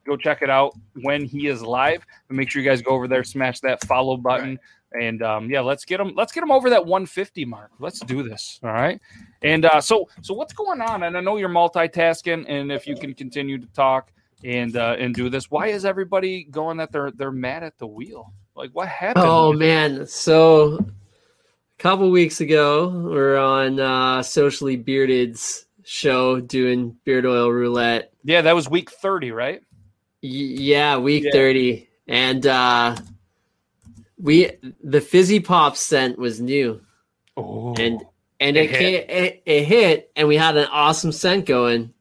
go 0.07 0.16
check 0.16 0.40
it 0.42 0.49
out 0.50 0.75
when 1.02 1.25
he 1.25 1.47
is 1.49 1.62
live, 1.62 2.04
but 2.26 2.37
make 2.37 2.50
sure 2.50 2.62
you 2.62 2.68
guys 2.68 2.80
go 2.80 2.92
over 2.92 3.07
there, 3.07 3.23
smash 3.23 3.61
that 3.61 3.85
follow 3.85 4.16
button, 4.16 4.59
and 4.92 5.23
um, 5.23 5.50
yeah, 5.50 5.61
let's 5.61 5.85
get 5.85 5.99
them. 5.99 6.12
let's 6.16 6.33
get 6.33 6.40
them 6.40 6.50
over 6.52 6.71
that 6.71 6.85
150 6.87 7.45
mark. 7.45 7.71
Let's 7.78 8.00
do 8.00 8.23
this. 8.23 8.59
All 8.62 8.73
right. 8.73 9.00
And 9.42 9.64
uh, 9.64 9.80
so 9.80 10.09
so 10.23 10.35
what's 10.35 10.52
going 10.52 10.80
on? 10.80 11.02
And 11.02 11.16
I 11.16 11.21
know 11.21 11.37
you're 11.37 11.49
multitasking, 11.49 12.45
and 12.49 12.73
if 12.73 12.87
you 12.87 12.97
can 12.97 13.14
continue 13.14 13.59
to 13.59 13.66
talk 13.68 14.11
and 14.45 14.76
uh, 14.76 14.97
and 14.99 15.14
do 15.14 15.28
this, 15.28 15.50
why 15.50 15.68
is 15.68 15.85
everybody 15.85 16.45
going 16.45 16.76
that 16.78 16.92
they're 16.92 17.11
they're 17.11 17.30
mad 17.33 17.62
at 17.62 17.78
the 17.78 17.87
wheel? 17.87 18.33
Like 18.54 18.71
what 18.73 18.88
happened? 18.88 19.25
Oh 19.26 19.52
man, 19.52 20.07
so 20.07 20.78
a 20.78 21.83
couple 21.83 22.11
weeks 22.11 22.40
ago, 22.40 22.88
we're 22.88 23.37
on 23.38 23.78
uh, 23.78 24.23
Socially 24.23 24.76
Bearded's 24.76 25.66
show 25.85 26.40
doing 26.40 26.97
beard 27.04 27.25
oil 27.25 27.50
roulette. 27.50 28.12
yeah, 28.25 28.42
that 28.42 28.54
was 28.54 28.68
week 28.68 28.90
30, 28.90 29.30
right? 29.30 29.61
Y- 30.23 30.28
yeah, 30.28 30.99
week 30.99 31.25
Yeah. 31.25 31.30
30. 31.33 31.88
And 32.09 32.47
uh 32.47 32.97
we 34.20 34.50
the 34.82 35.00
fizzy 35.00 35.40
pop 35.40 35.76
scent 35.76 36.18
was 36.18 36.40
new 36.40 36.80
Oh, 37.37 37.75
and 37.78 38.02
and 38.40 38.56
It 38.56 38.70
it, 38.70 38.80
hit. 38.80 39.10
It, 39.10 39.42
it 39.46 39.64
hit 39.64 40.12
and 40.16 40.28
we 40.28 40.37
had 40.37 40.56
an 40.56 40.68
awesome 40.70 41.12
scent 41.12 41.46
going. 41.46 41.92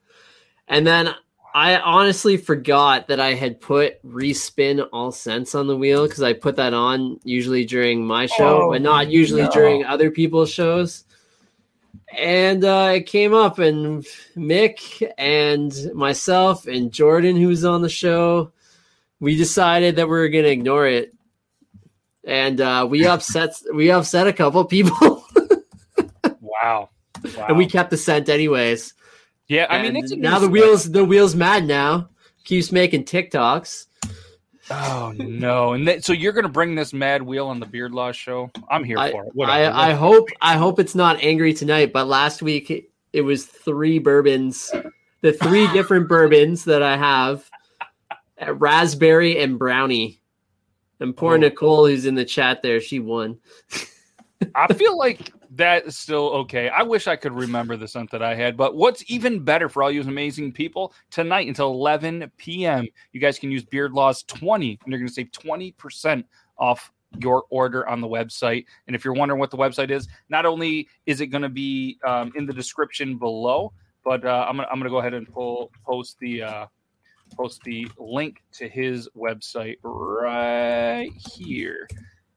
And 0.67 0.85
then 0.85 1.13
I 1.55 1.77
honestly 1.79 2.37
forgot 2.37 3.07
that 3.07 3.19
I 3.19 3.33
had 3.33 3.59
put 3.61 4.03
respin 4.05 4.87
all 4.93 5.11
scents 5.11 5.55
on 5.55 5.65
the 5.67 5.75
wheel 5.77 6.03
because 6.05 6.21
I 6.21 6.33
put 6.33 6.57
that 6.57 6.73
on 6.73 7.19
usually 7.23 7.65
during 7.65 8.05
my 8.05 8.25
show, 8.27 8.63
Oh, 8.63 8.71
but 8.71 8.81
not 8.81 9.09
usually 9.09 9.43
no. 9.43 9.49
during 9.51 9.83
other 9.85 10.11
people's 10.11 10.51
shows. 10.51 11.03
And 12.15 12.63
uh, 12.63 12.91
it 12.95 13.05
came 13.07 13.33
up, 13.33 13.59
and 13.59 14.05
Mick 14.35 15.09
and 15.17 15.73
myself 15.93 16.65
and 16.67 16.91
Jordan, 16.91 17.35
who 17.35 17.47
was 17.47 17.65
on 17.65 17.81
the 17.81 17.89
show, 17.89 18.51
we 19.19 19.35
decided 19.35 19.95
that 19.95 20.05
we 20.07 20.11
were 20.17 20.29
going 20.29 20.45
to 20.45 20.51
ignore 20.51 20.87
it, 20.87 21.13
and 22.27 22.61
uh, 22.61 22.85
we 22.87 23.07
upset 23.07 23.55
we 23.73 23.89
upset 23.89 24.27
a 24.27 24.33
couple 24.33 24.63
people, 24.65 25.25
Wow. 26.39 26.89
wow. 27.37 27.45
and 27.47 27.57
we 27.57 27.65
kept 27.65 27.89
the 27.89 27.97
scent 27.97 28.29
anyways. 28.29 28.93
yeah, 29.47 29.65
I 29.69 29.81
mean, 29.81 29.95
And 29.95 30.03
it's 30.03 30.11
a 30.11 30.17
now 30.17 30.37
the 30.37 30.49
wheels 30.49 30.91
the 30.91 31.05
wheels 31.05 31.33
mad 31.35 31.65
now 31.65 32.09
keeps 32.43 32.71
making 32.71 33.05
TikToks. 33.05 33.85
Oh 34.69 35.13
no! 35.15 35.71
And 35.71 35.87
that, 35.87 36.03
so 36.03 36.11
you're 36.11 36.33
going 36.33 36.43
to 36.43 36.51
bring 36.51 36.75
this 36.75 36.91
mad 36.91 37.23
wheel 37.23 37.47
on 37.47 37.61
the 37.61 37.65
Beard 37.65 37.93
Law 37.93 38.11
show? 38.11 38.51
I'm 38.69 38.83
here 38.83 38.97
I, 38.97 39.11
for 39.11 39.23
it. 39.23 39.31
Whatever. 39.33 39.73
I, 39.73 39.91
I 39.91 39.93
hope 39.93 40.27
I 40.41 40.57
hope 40.57 40.79
it's 40.79 40.95
not 40.95 41.23
angry 41.23 41.53
tonight. 41.53 41.93
But 41.93 42.07
last 42.07 42.41
week 42.41 42.91
it, 43.13 43.21
was 43.21 43.45
three 43.45 43.97
bourbons, 43.99 44.69
the 45.21 45.31
three 45.31 45.67
different 45.73 46.09
bourbons 46.09 46.65
that 46.65 46.83
I 46.83 46.97
have, 46.97 47.49
raspberry 48.45 49.39
and 49.39 49.57
brownie. 49.57 50.19
And 50.99 51.15
poor 51.15 51.35
Oh. 51.35 51.37
Nicole, 51.37 51.87
who's 51.87 52.05
in 52.05 52.15
the 52.15 52.25
chat 52.25 52.61
there, 52.61 52.81
she 52.81 52.99
won. 52.99 53.37
I 54.55 54.67
feel 54.73 54.97
like 54.97 55.31
that 55.51 55.87
is 55.87 55.97
still 55.97 56.29
okay. 56.29 56.69
I 56.69 56.83
wish 56.83 57.07
I 57.07 57.15
could 57.15 57.33
remember 57.33 57.77
the 57.77 57.87
scent 57.87 58.11
that 58.11 58.21
I 58.21 58.35
had, 58.35 58.57
but 58.57 58.75
what's 58.75 59.03
even 59.07 59.43
better 59.43 59.69
for 59.69 59.83
all 59.83 59.91
you 59.91 60.01
amazing 60.01 60.51
people 60.51 60.93
tonight 61.09 61.47
until 61.47 61.71
11 61.71 62.31
p.m. 62.37 62.87
You 63.11 63.19
guys 63.19 63.39
can 63.39 63.51
use 63.51 63.63
Beard 63.63 63.93
Laws 63.93 64.23
20 64.23 64.79
and 64.83 64.91
you're 64.91 64.99
going 64.99 65.07
to 65.07 65.13
save 65.13 65.31
20% 65.31 66.23
off 66.57 66.91
your 67.19 67.43
order 67.49 67.87
on 67.87 68.01
the 68.01 68.07
website. 68.07 68.65
And 68.87 68.95
if 68.95 69.05
you're 69.05 69.13
wondering 69.13 69.39
what 69.39 69.51
the 69.51 69.57
website 69.57 69.91
is, 69.91 70.07
not 70.29 70.45
only 70.45 70.87
is 71.05 71.21
it 71.21 71.27
going 71.27 71.43
to 71.43 71.49
be 71.49 71.97
um, 72.05 72.31
in 72.35 72.45
the 72.45 72.53
description 72.53 73.17
below, 73.17 73.71
but 74.03 74.23
uh, 74.23 74.45
I'm 74.47 74.55
gonna 74.55 74.69
I'm 74.71 74.79
gonna 74.79 74.89
go 74.89 74.99
ahead 74.99 75.13
and 75.13 75.27
pull 75.27 75.69
post 75.85 76.17
the 76.19 76.41
uh, 76.41 76.65
post 77.37 77.61
the 77.63 77.87
link 77.97 78.41
to 78.53 78.67
his 78.67 79.07
website 79.15 79.77
right 79.83 81.11
here. 81.13 81.87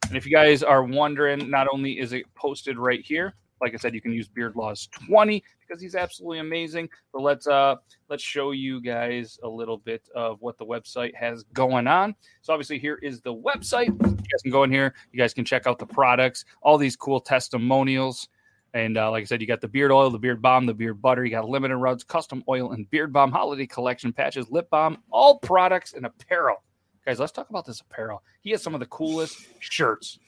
And 0.09 0.17
if 0.17 0.27
you 0.27 0.33
guys 0.33 0.63
are 0.63 0.85
wondering, 0.85 1.49
not 1.49 1.67
only 1.73 1.99
is 1.99 2.13
it 2.13 2.25
posted 2.35 2.79
right 2.79 3.01
here, 3.05 3.35
like 3.61 3.75
I 3.75 3.77
said, 3.77 3.95
you 3.95 4.01
can 4.01 4.13
use 4.13 4.29
Beard 4.29 4.57
Laws 4.57 4.89
20 5.09 5.43
because 5.61 5.81
he's 5.81 5.95
absolutely 5.95 6.39
amazing. 6.39 6.89
But 7.13 7.23
let's 7.23 7.47
uh 7.47 7.77
let's 8.09 8.23
show 8.23 8.53
you 8.53 8.81
guys 8.81 9.39
a 9.43 9.49
little 9.49 9.79
bit 9.79 10.09
of 10.15 10.41
what 10.41 10.59
the 10.59 10.65
website 10.65 11.15
has 11.15 11.45
going 11.53 11.87
on. 11.87 12.15
So 12.43 12.53
obviously 12.53 12.79
here 12.79 12.99
is 13.03 13.21
the 13.21 13.35
website. 13.35 13.89
You 13.89 14.17
guys 14.17 14.43
can 14.43 14.51
go 14.51 14.65
in 14.65 14.73
here. 14.73 14.95
You 15.13 15.19
guys 15.19 15.35
can 15.35 15.45
check 15.45 15.67
out 15.67 15.79
the 15.79 15.87
products, 15.87 16.45
all 16.63 16.79
these 16.79 16.97
cool 16.97 17.21
testimonials. 17.21 18.29
And 18.73 18.97
uh, 18.97 19.11
like 19.11 19.23
I 19.23 19.25
said, 19.25 19.41
you 19.41 19.47
got 19.47 19.61
the 19.61 19.69
beard 19.69 19.91
oil, 19.91 20.11
the 20.11 20.19
beard 20.19 20.41
balm, 20.41 20.67
the 20.67 20.75
beard 20.75 21.03
butter. 21.03 21.25
You 21.25 21.31
got 21.31 21.49
limited 21.49 21.77
runs, 21.77 22.05
custom 22.05 22.45
oil, 22.49 22.73
and 22.73 22.89
beard 22.91 23.13
balm 23.13 23.33
holiday 23.33 23.67
collection 23.67 24.13
patches, 24.13 24.51
lip 24.51 24.71
balm, 24.71 24.99
all 25.11 25.39
products 25.39 25.93
and 25.93 26.07
apparel. 26.07 26.63
Guys, 27.05 27.19
let's 27.19 27.33
talk 27.33 27.51
about 27.51 27.67
this 27.67 27.81
apparel. 27.81 28.23
He 28.43 28.51
has 28.51 28.63
some 28.63 28.75
of 28.75 28.81
the 28.81 28.87
coolest 28.87 29.39
shirts 29.59 30.19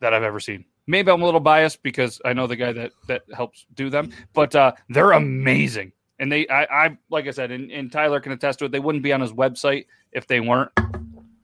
that 0.00 0.12
I've 0.12 0.22
ever 0.22 0.40
seen. 0.40 0.64
Maybe 0.86 1.10
I'm 1.10 1.22
a 1.22 1.24
little 1.24 1.40
biased 1.40 1.82
because 1.82 2.20
I 2.24 2.32
know 2.32 2.46
the 2.46 2.56
guy 2.56 2.72
that 2.72 2.92
that 3.08 3.22
helps 3.34 3.66
do 3.74 3.90
them, 3.90 4.12
but 4.34 4.54
uh, 4.54 4.72
they're 4.88 5.12
amazing. 5.12 5.92
And 6.18 6.30
they, 6.30 6.46
I, 6.48 6.86
I 6.86 6.98
like 7.10 7.26
I 7.26 7.30
said, 7.30 7.50
and, 7.50 7.70
and 7.70 7.90
Tyler 7.90 8.20
can 8.20 8.32
attest 8.32 8.58
to 8.60 8.66
it. 8.66 8.72
They 8.72 8.80
wouldn't 8.80 9.04
be 9.04 9.12
on 9.12 9.20
his 9.20 9.32
website 9.32 9.86
if 10.12 10.26
they 10.26 10.40
weren't. 10.40 10.70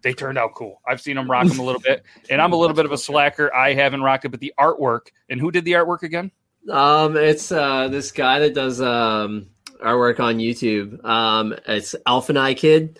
They 0.02 0.12
turned 0.12 0.38
out 0.38 0.54
cool. 0.54 0.80
I've 0.86 1.00
seen 1.00 1.16
them 1.16 1.30
rock 1.30 1.46
them 1.46 1.58
a 1.58 1.62
little 1.64 1.80
bit, 1.80 2.02
and 2.28 2.40
I'm 2.42 2.52
a 2.52 2.56
little 2.56 2.74
bit 2.76 2.84
of 2.84 2.92
a 2.92 2.98
slacker. 2.98 3.54
I 3.54 3.72
haven't 3.74 4.02
rocked 4.02 4.24
it, 4.24 4.30
but 4.30 4.40
the 4.40 4.52
artwork 4.58 5.08
and 5.28 5.40
who 5.40 5.50
did 5.50 5.64
the 5.64 5.72
artwork 5.72 6.02
again? 6.02 6.30
Um, 6.70 7.16
it's 7.16 7.50
uh 7.50 7.88
this 7.88 8.12
guy 8.12 8.38
that 8.40 8.54
does 8.54 8.80
um 8.80 9.46
artwork 9.80 10.20
on 10.20 10.38
YouTube. 10.38 11.04
Um, 11.04 11.54
it's 11.66 11.94
Alpha 12.06 12.32
Alphanai 12.32 12.56
Kid. 12.56 12.98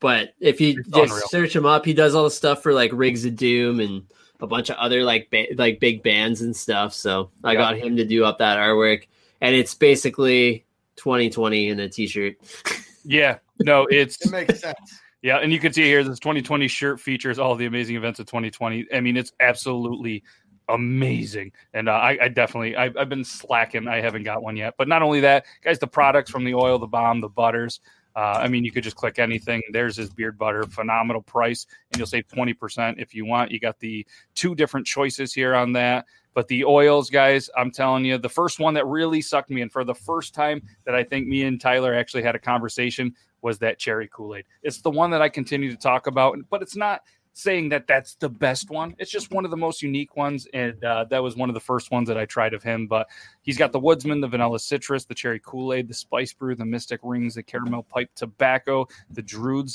But 0.00 0.34
if 0.38 0.60
you 0.60 0.78
It's 0.80 0.88
just 0.90 1.12
unreal. 1.12 1.28
search 1.28 1.56
him 1.56 1.64
up, 1.66 1.84
he 1.84 1.94
does 1.94 2.14
all 2.14 2.24
the 2.24 2.30
stuff 2.30 2.62
for 2.62 2.72
like 2.74 2.90
Rigs 2.92 3.24
of 3.24 3.36
Doom 3.36 3.80
and 3.80 4.02
a 4.40 4.46
bunch 4.46 4.68
of 4.68 4.76
other 4.76 5.02
like 5.02 5.30
ba- 5.30 5.46
like 5.56 5.80
big 5.80 6.02
bands 6.02 6.42
and 6.42 6.54
stuff. 6.54 6.92
So 6.92 7.30
I 7.42 7.52
Yeah. 7.52 7.58
got 7.58 7.78
him 7.78 7.96
to 7.96 8.04
do 8.04 8.24
up 8.24 8.38
that 8.38 8.58
artwork, 8.58 9.06
and 9.40 9.54
it's 9.56 9.74
basically 9.74 10.66
2020 10.96 11.68
in 11.68 11.80
a 11.80 11.88
t-shirt. 11.88 12.36
Yeah, 13.06 13.36
no, 13.60 13.86
it's 13.90 14.16
It 14.24 14.30
makes 14.30 14.60
sense. 14.60 14.98
Yeah, 15.24 15.38
and 15.38 15.50
you 15.50 15.58
can 15.58 15.72
see 15.72 15.84
here 15.84 16.04
this 16.04 16.18
2020 16.18 16.68
shirt 16.68 17.00
features 17.00 17.38
all 17.38 17.56
the 17.56 17.64
amazing 17.64 17.96
events 17.96 18.20
of 18.20 18.26
2020. 18.26 18.86
I 18.92 19.00
mean, 19.00 19.16
it's 19.16 19.32
absolutely 19.40 20.22
amazing, 20.68 21.52
and 21.72 21.88
uh, 21.88 21.92
I, 21.92 22.18
I 22.24 22.28
definitely 22.28 22.76
I've, 22.76 22.94
I've 22.94 23.08
been 23.08 23.24
slacking. 23.24 23.88
I 23.88 24.02
haven't 24.02 24.24
got 24.24 24.42
one 24.42 24.54
yet, 24.54 24.74
but 24.76 24.86
not 24.86 25.00
only 25.00 25.20
that, 25.20 25.46
guys, 25.62 25.78
the 25.78 25.86
products 25.86 26.30
from 26.30 26.44
the 26.44 26.52
oil, 26.52 26.78
the 26.78 26.86
bomb, 26.86 27.22
the 27.22 27.30
butters. 27.30 27.80
Uh, 28.14 28.38
I 28.42 28.48
mean, 28.48 28.64
you 28.64 28.70
could 28.70 28.84
just 28.84 28.96
click 28.96 29.18
anything. 29.18 29.62
There's 29.72 29.96
his 29.96 30.10
beard 30.10 30.36
butter, 30.36 30.64
phenomenal 30.64 31.22
price, 31.22 31.64
and 31.90 31.98
you'll 31.98 32.06
save 32.06 32.28
20% 32.28 32.96
if 32.98 33.14
you 33.14 33.24
want. 33.24 33.50
You 33.50 33.58
got 33.58 33.80
the 33.80 34.06
two 34.34 34.54
different 34.54 34.86
choices 34.86 35.32
here 35.32 35.54
on 35.54 35.72
that. 35.72 36.04
But 36.34 36.48
the 36.48 36.64
oils, 36.64 37.10
guys, 37.10 37.48
I'm 37.56 37.70
telling 37.70 38.04
you, 38.04 38.18
the 38.18 38.28
first 38.28 38.58
one 38.58 38.74
that 38.74 38.86
really 38.86 39.22
sucked 39.22 39.50
me 39.50 39.62
in 39.62 39.70
for 39.70 39.84
the 39.84 39.94
first 39.94 40.34
time 40.34 40.62
that 40.84 40.94
I 40.94 41.02
think 41.02 41.26
me 41.28 41.44
and 41.44 41.60
Tyler 41.60 41.94
actually 41.94 42.24
had 42.24 42.34
a 42.34 42.40
conversation 42.40 43.14
was 43.44 43.58
that 43.58 43.78
cherry 43.78 44.08
Kool 44.10 44.34
Aid. 44.34 44.46
It's 44.62 44.80
the 44.80 44.90
one 44.90 45.10
that 45.10 45.22
I 45.22 45.28
continue 45.28 45.70
to 45.70 45.76
talk 45.76 46.08
about, 46.08 46.36
but 46.50 46.62
it's 46.62 46.74
not 46.74 47.02
saying 47.34 47.68
that 47.68 47.86
that's 47.86 48.14
the 48.14 48.28
best 48.28 48.70
one. 48.70 48.94
It's 48.98 49.10
just 49.10 49.30
one 49.30 49.44
of 49.44 49.50
the 49.50 49.56
most 49.56 49.82
unique 49.82 50.16
ones, 50.16 50.48
and 50.54 50.82
uh, 50.82 51.04
that 51.10 51.22
was 51.22 51.36
one 51.36 51.50
of 51.50 51.54
the 51.54 51.60
first 51.60 51.90
ones 51.90 52.08
that 52.08 52.16
I 52.16 52.24
tried 52.24 52.54
of 52.54 52.62
him. 52.62 52.86
But 52.86 53.08
he's 53.42 53.58
got 53.58 53.72
the 53.72 53.78
Woodsman, 53.78 54.20
the 54.20 54.28
Vanilla 54.28 54.58
Citrus, 54.58 55.04
the 55.04 55.14
Cherry 55.14 55.40
Kool 55.44 55.74
Aid, 55.74 55.88
the 55.88 55.94
Spice 55.94 56.32
Brew, 56.32 56.54
the 56.54 56.64
Mystic 56.64 57.00
Rings, 57.02 57.34
the 57.34 57.42
Caramel 57.42 57.82
Pipe 57.82 58.10
Tobacco, 58.14 58.88
the 59.10 59.22
Druids. 59.22 59.74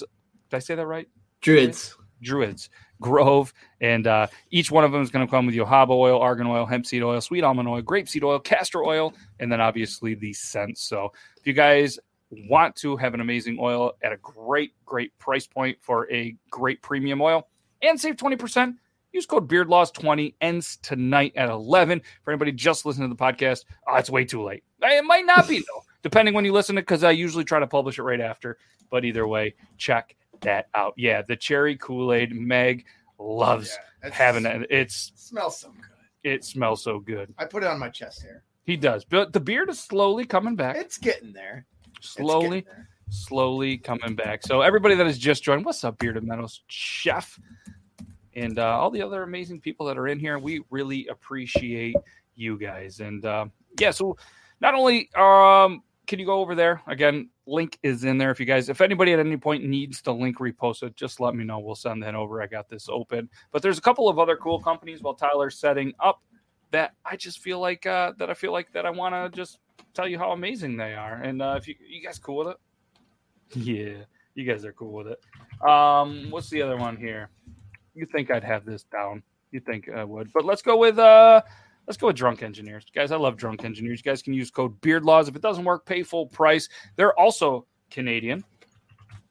Did 0.49 0.57
I 0.57 0.59
say 0.59 0.75
that 0.75 0.87
right? 0.87 1.07
Druids. 1.41 1.95
Druids, 2.21 2.69
Grove, 2.99 3.53
and 3.79 4.05
uh, 4.05 4.27
each 4.51 4.71
one 4.71 4.83
of 4.83 4.91
them 4.91 5.01
is 5.01 5.09
going 5.09 5.25
to 5.25 5.31
come 5.31 5.45
with 5.45 5.55
Yohaba 5.55 5.91
oil, 5.91 6.19
argan 6.19 6.47
oil, 6.47 6.65
hemp 6.65 6.85
seed 6.85 7.01
oil, 7.01 7.21
sweet 7.21 7.45
almond 7.45 7.69
oil, 7.69 7.81
grapeseed 7.81 8.23
oil, 8.23 8.39
castor 8.39 8.83
oil, 8.83 9.13
and 9.39 9.49
then 9.49 9.61
obviously 9.61 10.15
the 10.15 10.33
scents. 10.33 10.81
So 10.81 11.13
if 11.37 11.47
you 11.47 11.53
guys 11.53 11.97
want 12.31 12.75
to 12.77 12.95
have 12.97 13.13
an 13.13 13.21
amazing 13.21 13.57
oil 13.59 13.93
at 14.03 14.11
a 14.11 14.17
great, 14.17 14.73
great 14.85 15.17
price 15.17 15.47
point 15.47 15.77
for 15.81 16.11
a 16.11 16.35
great 16.51 16.81
premium 16.81 17.21
oil 17.21 17.47
and 17.81 17.99
save 17.99 18.15
20%, 18.17 18.75
use 19.13 19.25
code 19.25 19.47
BeardLaws20 19.49 20.35
ends 20.41 20.77
tonight 20.81 21.33
at 21.35 21.49
11. 21.49 22.01
For 22.23 22.31
anybody 22.31 22.51
just 22.51 22.85
listening 22.85 23.09
to 23.09 23.15
the 23.15 23.21
podcast, 23.21 23.65
oh, 23.87 23.95
it's 23.95 24.09
way 24.09 24.25
too 24.25 24.43
late. 24.43 24.63
Eh, 24.83 24.97
it 24.99 25.05
might 25.05 25.25
not 25.25 25.47
be, 25.47 25.59
though, 25.67 25.81
depending 26.03 26.33
when 26.33 26.45
you 26.45 26.51
listen 26.53 26.75
to 26.75 26.79
it, 26.79 26.83
because 26.83 27.03
I 27.03 27.11
usually 27.11 27.43
try 27.43 27.59
to 27.59 27.67
publish 27.67 27.97
it 27.97 28.03
right 28.03 28.21
after. 28.21 28.57
But 28.91 29.05
either 29.05 29.27
way, 29.27 29.55
check 29.77 30.15
that 30.41 30.67
out. 30.75 30.93
Yeah, 30.97 31.21
the 31.21 31.35
cherry 31.35 31.75
Kool 31.77 32.13
Aid, 32.13 32.35
Meg 32.35 32.85
loves 33.17 33.77
Yeah, 34.03 34.09
having 34.11 34.45
it. 34.45 34.67
It's 34.69 35.11
Smells 35.15 35.59
so 35.59 35.69
good. 35.69 35.85
it 36.31 36.43
smells 36.43 36.83
so 36.83 36.99
good. 36.99 37.33
I 37.37 37.45
put 37.45 37.63
it 37.63 37.67
on 37.67 37.79
my 37.79 37.89
chest 37.89 38.21
hair. 38.23 38.43
He 38.65 38.77
does, 38.77 39.03
but 39.03 39.33
the 39.33 39.39
beard 39.39 39.69
is 39.69 39.79
slowly 39.79 40.25
coming 40.25 40.55
back. 40.55 40.75
It's 40.77 40.97
getting 40.97 41.33
there. 41.33 41.65
Slowly, 41.99 42.65
slowly 43.09 43.77
coming 43.77 44.15
back. 44.15 44.43
So 44.43 44.61
everybody 44.61 44.95
that 44.95 45.05
has 45.05 45.17
just 45.17 45.43
joined, 45.43 45.65
what's 45.65 45.83
up, 45.83 45.97
Bearded 45.99 46.23
Meadows 46.23 46.61
Chef, 46.67 47.39
and 48.35 48.59
uh, 48.59 48.79
all 48.79 48.89
the 48.89 49.01
other 49.01 49.23
amazing 49.23 49.59
people 49.59 49.85
that 49.87 49.97
are 49.97 50.07
in 50.07 50.19
here. 50.19 50.39
We 50.39 50.61
really 50.69 51.07
appreciate 51.07 51.95
you 52.35 52.57
guys. 52.57 52.99
And 52.99 53.25
uh, 53.25 53.47
yeah, 53.79 53.91
so 53.91 54.17
not 54.61 54.73
only 54.73 55.09
um, 55.15 55.83
can 56.07 56.19
you 56.19 56.25
go 56.25 56.39
over 56.39 56.55
there 56.55 56.81
again, 56.87 57.29
link 57.45 57.77
is 57.83 58.03
in 58.03 58.17
there. 58.17 58.31
If 58.31 58.39
you 58.39 58.45
guys, 58.45 58.69
if 58.69 58.81
anybody 58.81 59.13
at 59.13 59.19
any 59.19 59.37
point 59.37 59.63
needs 59.63 60.01
the 60.01 60.13
link 60.13 60.37
reposted, 60.37 60.95
just 60.95 61.19
let 61.19 61.35
me 61.35 61.43
know. 61.43 61.59
We'll 61.59 61.75
send 61.75 62.01
that 62.03 62.15
over. 62.15 62.41
I 62.41 62.47
got 62.47 62.69
this 62.69 62.87
open. 62.89 63.29
But 63.51 63.61
there's 63.61 63.77
a 63.77 63.81
couple 63.81 64.07
of 64.07 64.19
other 64.19 64.37
cool 64.37 64.59
companies 64.59 65.01
while 65.01 65.13
Tyler's 65.13 65.59
setting 65.59 65.93
up 65.99 66.21
that 66.71 66.93
I 67.05 67.15
just 67.15 67.39
feel 67.39 67.59
like 67.59 67.85
uh, 67.85 68.13
that 68.17 68.29
I 68.29 68.33
feel 68.33 68.51
like 68.51 68.71
that 68.73 68.85
I 68.85 68.89
want 68.89 69.15
to 69.15 69.35
just 69.35 69.59
tell 69.99 70.07
you 70.07 70.17
how 70.17 70.31
amazing 70.31 70.77
they 70.77 70.93
are. 70.93 71.15
And 71.15 71.41
uh, 71.41 71.55
if 71.57 71.67
you 71.67 71.75
you 71.85 72.01
guys 72.01 72.19
cool 72.19 72.37
with 72.37 72.47
it, 72.49 72.57
yeah, 73.55 74.03
you 74.35 74.45
guys 74.45 74.63
are 74.65 74.73
cool 74.73 74.91
with 74.91 75.07
it. 75.07 75.67
Um, 75.67 76.27
what's 76.29 76.49
the 76.49 76.61
other 76.61 76.77
one 76.77 76.95
here? 76.95 77.29
You 77.95 78.05
think 78.05 78.31
I'd 78.31 78.43
have 78.43 78.65
this 78.65 78.83
down? 78.83 79.23
You 79.51 79.59
think 79.59 79.89
I 79.89 80.03
would? 80.03 80.31
But 80.33 80.45
let's 80.45 80.61
go 80.61 80.77
with 80.77 80.99
uh, 80.99 81.41
let's 81.87 81.97
go 81.97 82.07
with 82.07 82.15
drunk 82.15 82.43
engineers, 82.43 82.85
guys. 82.95 83.11
I 83.11 83.17
love 83.17 83.35
drunk 83.35 83.65
engineers. 83.65 83.99
You 83.99 84.09
guys 84.09 84.21
can 84.21 84.33
use 84.33 84.51
code 84.51 84.79
Beard 84.81 85.03
Laws 85.03 85.27
if 85.27 85.35
it 85.35 85.41
doesn't 85.41 85.65
work. 85.65 85.85
Pay 85.85 86.03
full 86.03 86.27
price. 86.27 86.69
They're 86.95 87.17
also 87.19 87.65
Canadian. 87.91 88.45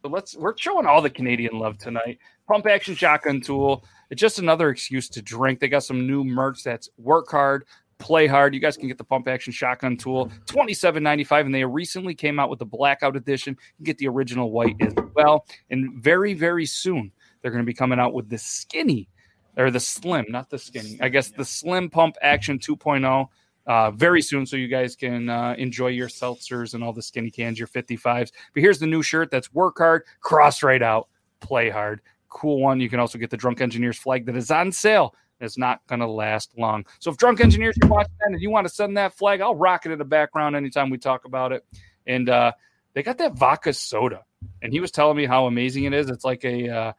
But 0.02 0.12
let's 0.12 0.37
we're 0.37 0.56
showing 0.56 0.87
all 0.87 1.00
the 1.00 1.10
Canadian 1.10 1.58
love 1.58 1.78
tonight. 1.78 2.18
Pump 2.46 2.66
action 2.66 2.94
shotgun 2.94 3.40
tool. 3.40 3.84
It's 4.10 4.20
just 4.20 4.38
another 4.38 4.70
excuse 4.70 5.08
to 5.10 5.22
drink. 5.22 5.60
They 5.60 5.68
got 5.68 5.84
some 5.84 6.06
new 6.06 6.25
merch 6.25 6.62
that's 6.62 6.88
work 6.98 7.30
hard, 7.30 7.64
play 7.98 8.26
hard. 8.26 8.54
You 8.54 8.60
guys 8.60 8.76
can 8.76 8.88
get 8.88 8.98
the 8.98 9.04
pump 9.04 9.28
action 9.28 9.52
shotgun 9.52 9.96
tool, 9.96 10.30
twenty 10.46 10.74
seven 10.74 11.02
ninety 11.02 11.24
five, 11.24 11.46
and 11.46 11.54
they 11.54 11.64
recently 11.64 12.14
came 12.14 12.38
out 12.38 12.50
with 12.50 12.58
the 12.58 12.66
blackout 12.66 13.16
edition. 13.16 13.56
You 13.78 13.84
get 13.84 13.98
the 13.98 14.08
original 14.08 14.50
white 14.50 14.76
as 14.80 14.94
well, 15.14 15.46
and 15.70 16.02
very 16.02 16.34
very 16.34 16.66
soon 16.66 17.12
they're 17.42 17.50
going 17.50 17.62
to 17.62 17.66
be 17.66 17.74
coming 17.74 17.98
out 17.98 18.14
with 18.14 18.28
the 18.28 18.38
skinny 18.38 19.08
or 19.56 19.70
the 19.70 19.80
slim, 19.80 20.24
not 20.28 20.50
the 20.50 20.58
skinny. 20.58 20.98
I 21.00 21.08
guess 21.08 21.30
the 21.30 21.44
slim 21.44 21.90
pump 21.90 22.16
action 22.22 22.58
2.0 22.58 23.28
uh, 23.66 23.90
very 23.90 24.22
soon, 24.22 24.46
so 24.46 24.56
you 24.56 24.68
guys 24.68 24.96
can 24.96 25.28
uh, 25.28 25.54
enjoy 25.58 25.88
your 25.88 26.08
seltzers 26.08 26.74
and 26.74 26.82
all 26.82 26.92
the 26.92 27.02
skinny 27.02 27.30
cans, 27.30 27.58
your 27.58 27.68
55s. 27.68 28.30
But 28.54 28.62
here's 28.62 28.78
the 28.78 28.86
new 28.86 29.02
shirt 29.02 29.30
that's 29.30 29.52
work 29.52 29.78
hard, 29.78 30.04
cross 30.20 30.62
right 30.62 30.82
out, 30.82 31.08
play 31.40 31.68
hard. 31.68 32.00
Cool 32.28 32.60
one. 32.60 32.80
You 32.80 32.88
can 32.88 33.00
also 33.00 33.18
get 33.18 33.30
the 33.30 33.36
Drunk 33.36 33.60
Engineers 33.60 33.98
flag 33.98 34.26
that 34.26 34.36
is 34.36 34.50
on 34.50 34.70
sale. 34.70 35.14
It's 35.40 35.59
not 35.59 35.87
going 35.87 36.00
to 36.00 36.07
last 36.07 36.52
long. 36.59 36.85
So 36.99 37.11
if 37.11 37.16
Drunk 37.16 37.40
Engineers 37.40 37.76
are 37.83 37.88
watching 37.88 38.14
that 38.21 38.33
and 38.33 38.40
you 38.40 38.50
want 38.50 38.66
to 38.66 38.73
send 38.73 38.97
that 38.97 39.14
flag, 39.14 39.40
I'll 39.40 39.54
rock 39.54 39.87
it 39.87 39.92
in 39.92 39.99
the 39.99 40.04
background 40.04 40.57
anytime 40.57 40.90
we 40.90 40.99
talk 40.99 41.25
about 41.25 41.52
it. 41.52 41.64
And 42.07 42.28
uh, 42.28 42.52
they 42.95 43.02
got 43.02 43.18
that 43.18 43.35
vodka 43.35 43.73
soda, 43.73 44.25
and 44.62 44.73
he 44.73 44.80
was 44.80 44.90
telling 44.90 45.16
me 45.16 45.26
how 45.26 45.47
amazing 45.47 45.85
it 45.85 45.92
is. 45.92 46.11
It's 46.11 46.25
like 46.25 46.45
a 46.45 46.68
uh, 46.68 46.92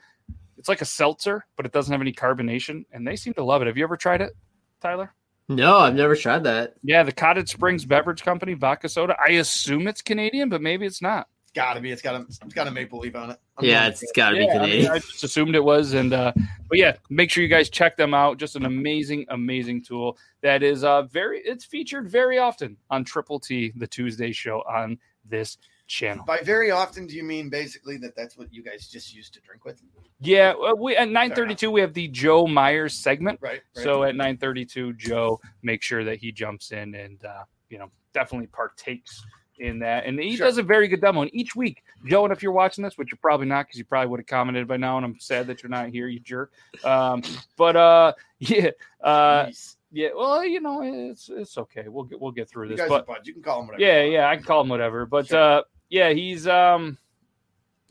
it's 0.58 0.70
like 0.70 0.82
a 0.82 0.86
seltzer, 0.86 1.46
but 1.56 1.66
it 1.66 1.72
doesn't 1.72 1.92
have 1.92 2.02
any 2.02 2.14
carbonation, 2.14 2.86
and 2.92 3.08
they 3.08 3.16
seem 3.16 3.34
to 3.34 3.44
love 3.44 3.62
it. 3.62 3.68
Have 3.68 3.78
you 3.78 3.84
ever 3.84 3.98
tried 3.98 4.22
it, 4.22 4.34
Tyler? 4.82 5.14
No, 5.48 5.80
I've 5.80 5.96
never 5.96 6.16
tried 6.16 6.44
that. 6.44 6.76
Yeah, 6.84 7.02
the 7.04 7.12
Cottage 7.12 7.50
Springs 7.50 7.84
Beverage 7.84 8.24
Company 8.24 8.54
vodka 8.54 8.88
soda. 8.88 9.16
I 9.20 9.32
assume 9.34 9.88
it's 9.88 10.04
Canadian, 10.04 10.50
but 10.50 10.62
maybe 10.62 10.86
it's 10.86 11.02
not. 11.02 11.28
It's 11.50 11.56
gotta 11.56 11.82
be. 11.82 11.90
It's 11.90 12.04
got 12.04 12.14
a 12.14 12.26
it's 12.28 12.54
got 12.54 12.68
a 12.68 12.72
maple 12.72 13.00
leaf 13.00 13.16
on 13.16 13.32
it. 13.32 13.40
I'm 13.58 13.66
Yeah, 13.66 13.88
it's 13.88 14.12
got 14.12 14.30
to 14.30 14.36
be 14.36 14.44
Yeah, 14.44 14.52
I, 14.52 14.54
mean, 14.54 14.62
Canadian. 14.62 14.92
I 14.92 15.00
just 15.00 15.24
assumed 15.24 15.56
it 15.56 15.64
was, 15.64 15.94
and 15.94 16.14
uh, 16.14 16.32
but 16.68 16.78
yeah, 16.78 16.94
make 17.10 17.32
sure 17.32 17.42
you 17.42 17.50
guys 17.50 17.72
check 17.72 17.98
them 17.98 18.14
out. 18.14 18.38
Just 18.38 18.56
an 18.56 18.66
amazing, 18.66 19.26
amazing 19.30 19.84
tool 19.84 20.20
that 20.42 20.62
is 20.62 20.84
uh 20.84 21.04
very. 21.04 21.40
It's 21.40 21.66
featured 21.66 22.08
very 22.08 22.38
often 22.38 22.78
on 22.92 23.04
Triple 23.04 23.40
T, 23.40 23.74
the 23.76 23.88
Tuesday 23.88 24.32
show 24.32 24.62
on 24.70 25.00
this 25.26 25.58
channel. 25.88 26.24
By 26.24 26.38
very 26.42 26.70
often, 26.70 27.08
do 27.08 27.16
you 27.16 27.24
mean 27.24 27.50
basically 27.50 27.98
that 27.98 28.16
that's 28.16 28.38
what 28.38 28.54
you 28.54 28.62
guys 28.62 28.88
just 28.88 29.16
used 29.16 29.34
to 29.34 29.42
drink 29.42 29.66
with? 29.66 29.82
Yeah, 30.20 30.52
uh, 30.52 30.76
we 30.76 30.96
at 30.98 31.10
nine 31.10 31.34
thirty 31.34 31.56
two 31.56 31.72
we 31.72 31.82
have 31.82 31.96
the 31.96 32.10
Joe 32.10 32.46
Myers 32.46 32.94
segment. 32.94 33.40
Right. 33.42 33.62
right. 33.76 33.84
So 33.84 34.04
at 34.04 34.14
9:32, 34.14 34.98
Joe 34.98 35.42
make 35.64 35.82
sure 35.82 36.04
that 36.04 36.20
he 36.20 36.32
jumps 36.32 36.72
in 36.72 36.94
and 36.94 37.26
uh, 37.26 37.46
you 37.72 37.80
know 37.80 37.90
definitely 38.14 38.48
partakes 38.48 39.26
in 39.60 39.80
that, 39.80 40.06
and 40.06 40.20
he 40.20 40.36
Sure. 40.36 40.48
does 40.48 40.58
a 40.58 40.64
very 40.64 40.88
good 40.88 41.02
demo. 41.02 41.22
And 41.24 41.34
each 41.34 41.56
week, 41.56 41.84
Joe, 42.06 42.24
and 42.24 42.32
if 42.34 42.42
you're 42.42 42.52
watching 42.52 42.84
this, 42.84 42.98
which 42.98 43.12
you're 43.12 43.20
probably 43.22 43.46
not, 43.48 43.68
because 43.68 43.78
you 43.78 43.86
probably 43.86 44.08
would 44.10 44.20
have 44.20 44.28
commented 44.28 44.68
by 44.68 44.78
now, 44.78 44.98
and 44.98 45.06
I'm 45.06 45.20
sad 45.20 45.48
that 45.48 45.62
you're 45.64 45.70
not 45.70 45.90
here, 45.90 46.08
you 46.08 46.20
jerk. 46.20 46.52
Um, 46.84 47.22
but 47.58 47.76
uh, 47.76 48.14
yeah, 48.40 48.70
uh, 49.04 49.46
Jeez. 49.46 49.76
yeah. 49.92 50.10
Well, 50.16 50.44
you 50.46 50.62
know, 50.62 50.82
it's 51.12 51.30
it's 51.30 51.58
okay. 51.58 51.86
We'll 51.88 52.06
get 52.06 52.20
we'll 52.22 52.32
get 52.32 52.50
through 52.50 52.70
you 52.70 52.76
this. 52.76 52.88
guys 52.90 53.04
But. 53.08 53.26
You 53.28 53.34
can 53.34 53.44
call 53.44 53.62
him 53.62 53.68
whatever. 53.68 53.82
yeah, 53.84 54.04
yeah, 54.04 54.30
I 54.30 54.36
can 54.36 54.46
call 54.46 54.62
him 54.62 54.70
whatever. 54.70 55.06
But 55.06 55.28
Sure. 55.28 55.40
uh 55.60 55.62
yeah, 55.90 56.12
he's 56.12 56.48
um 56.48 56.98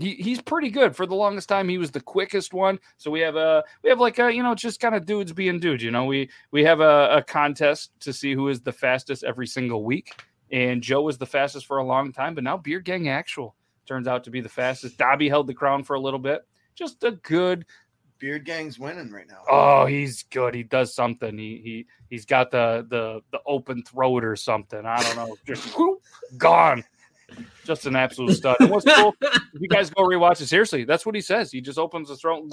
he, 0.00 0.14
he's 0.14 0.40
pretty 0.40 0.70
good. 0.70 0.94
For 0.94 1.06
the 1.06 1.16
longest 1.16 1.48
time, 1.48 1.68
he 1.68 1.76
was 1.76 1.90
the 1.90 2.00
quickest 2.00 2.54
one. 2.54 2.78
So 2.98 3.10
we 3.10 3.18
have 3.18 3.34
a 3.34 3.64
we 3.82 3.90
have 3.90 3.98
like 3.98 4.20
a 4.20 4.32
you 4.32 4.44
know 4.44 4.54
just 4.54 4.78
kind 4.78 4.94
of 4.94 5.04
dudes 5.04 5.32
being 5.32 5.58
dudes. 5.58 5.82
You 5.82 5.90
know, 5.90 6.04
we 6.04 6.30
we 6.52 6.62
have 6.64 6.78
a, 6.80 7.16
a 7.16 7.22
contest 7.22 7.90
to 8.00 8.12
see 8.12 8.32
who 8.34 8.48
is 8.48 8.60
the 8.60 8.70
fastest 8.72 9.24
every 9.24 9.46
single 9.48 9.82
week. 9.82 10.14
And 10.50 10.82
Joe 10.82 11.02
was 11.02 11.18
the 11.18 11.26
fastest 11.26 11.66
for 11.66 11.78
a 11.78 11.84
long 11.84 12.12
time, 12.12 12.34
but 12.34 12.44
now 12.44 12.56
Beard 12.56 12.84
Gang 12.84 13.08
Actual 13.08 13.54
turns 13.86 14.08
out 14.08 14.24
to 14.24 14.30
be 14.30 14.40
the 14.40 14.48
fastest. 14.48 14.98
Dobby 14.98 15.28
held 15.28 15.46
the 15.46 15.54
crown 15.54 15.84
for 15.84 15.94
a 15.94 16.00
little 16.00 16.18
bit. 16.18 16.46
Just 16.74 17.02
a 17.04 17.12
good 17.12 17.66
Beard 18.18 18.44
Gang's 18.44 18.78
winning 18.78 19.10
right 19.10 19.26
now. 19.28 19.42
Oh, 19.48 19.86
he's 19.86 20.24
good. 20.24 20.54
He 20.54 20.62
does 20.62 20.94
something. 20.94 21.36
He 21.38 21.60
he 21.62 21.86
he's 22.10 22.24
got 22.24 22.50
the 22.50 22.86
the 22.88 23.20
the 23.30 23.40
open 23.46 23.82
throat 23.82 24.24
or 24.24 24.36
something. 24.36 24.84
I 24.84 25.02
don't 25.02 25.16
know. 25.16 25.36
Just 25.46 25.66
whoop, 25.78 26.02
gone. 26.36 26.84
Just 27.64 27.86
an 27.86 27.94
absolute 27.94 28.34
stud. 28.34 28.56
And 28.60 28.70
what's 28.70 28.86
cool? 28.86 29.14
If 29.20 29.60
you 29.60 29.68
guys 29.68 29.90
go 29.90 30.02
rewatch 30.02 30.40
it, 30.40 30.46
seriously, 30.46 30.84
that's 30.84 31.04
what 31.04 31.14
he 31.14 31.20
says. 31.20 31.52
He 31.52 31.60
just 31.60 31.78
opens 31.78 32.08
his 32.08 32.20
throat, 32.20 32.50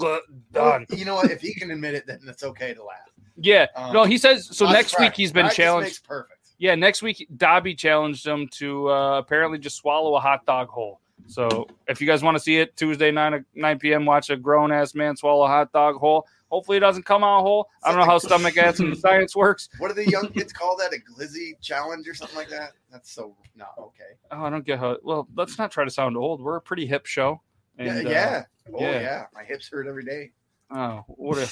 done. 0.52 0.84
You 0.90 1.06
know 1.06 1.14
what? 1.14 1.30
If 1.30 1.40
he 1.40 1.54
can 1.54 1.70
admit 1.70 1.94
it, 1.94 2.06
then 2.06 2.20
it's 2.26 2.42
okay 2.42 2.74
to 2.74 2.84
laugh. 2.84 3.10
Yeah. 3.38 3.66
Um, 3.74 3.94
No, 3.94 4.04
he 4.04 4.18
says 4.18 4.54
so. 4.54 4.70
Next 4.70 4.98
week 5.00 5.14
he's 5.14 5.32
been 5.32 5.44
Practice 5.44 5.56
challenged. 5.56 5.86
Makes 5.86 5.98
perfect. 6.00 6.35
Yeah, 6.58 6.74
next 6.74 7.02
week 7.02 7.28
Dobby 7.36 7.74
challenged 7.74 8.26
him 8.26 8.48
to 8.52 8.90
uh, 8.90 9.18
apparently 9.18 9.58
just 9.58 9.76
swallow 9.76 10.16
a 10.16 10.20
hot 10.20 10.46
dog 10.46 10.68
whole. 10.68 11.00
So 11.28 11.66
if 11.88 12.00
you 12.00 12.06
guys 12.06 12.22
want 12.22 12.36
to 12.36 12.42
see 12.42 12.58
it, 12.58 12.76
Tuesday 12.76 13.10
nine 13.10 13.44
nine 13.54 13.78
p.m. 13.78 14.04
Watch 14.04 14.30
a 14.30 14.36
grown 14.36 14.70
ass 14.72 14.94
man 14.94 15.16
swallow 15.16 15.44
a 15.44 15.48
hot 15.48 15.72
dog 15.72 15.96
whole. 15.96 16.26
Hopefully 16.50 16.76
it 16.76 16.80
doesn't 16.80 17.02
come 17.02 17.24
out 17.24 17.40
whole. 17.42 17.68
I 17.82 17.90
don't 17.90 17.98
know 17.98 18.06
how 18.06 18.18
stomach 18.18 18.56
acid 18.56 18.86
and 18.86 18.96
science 18.96 19.34
works. 19.34 19.68
What 19.78 19.88
do 19.88 19.94
the 19.94 20.08
young 20.08 20.28
kids 20.28 20.52
call 20.52 20.76
that? 20.76 20.92
A 20.92 20.98
glizzy 20.98 21.60
challenge 21.60 22.06
or 22.06 22.14
something 22.14 22.36
like 22.36 22.50
that? 22.50 22.72
That's 22.92 23.10
so 23.10 23.34
not 23.56 23.74
okay. 23.78 24.14
Oh, 24.30 24.44
I 24.44 24.50
don't 24.50 24.64
get 24.64 24.78
how. 24.78 24.98
Well, 25.02 25.26
let's 25.34 25.58
not 25.58 25.72
try 25.72 25.84
to 25.84 25.90
sound 25.90 26.16
old. 26.16 26.40
We're 26.40 26.56
a 26.56 26.60
pretty 26.60 26.86
hip 26.86 27.06
show. 27.06 27.40
yeah, 27.78 27.84
And, 27.96 28.06
uh, 28.06 28.10
yeah. 28.10 28.44
Oh 28.72 28.80
yeah. 28.80 29.00
yeah. 29.00 29.24
My 29.34 29.42
hips 29.42 29.68
hurt 29.68 29.88
every 29.88 30.04
day. 30.04 30.30
oh, 30.70 31.02
what 31.08 31.38
a. 31.38 31.48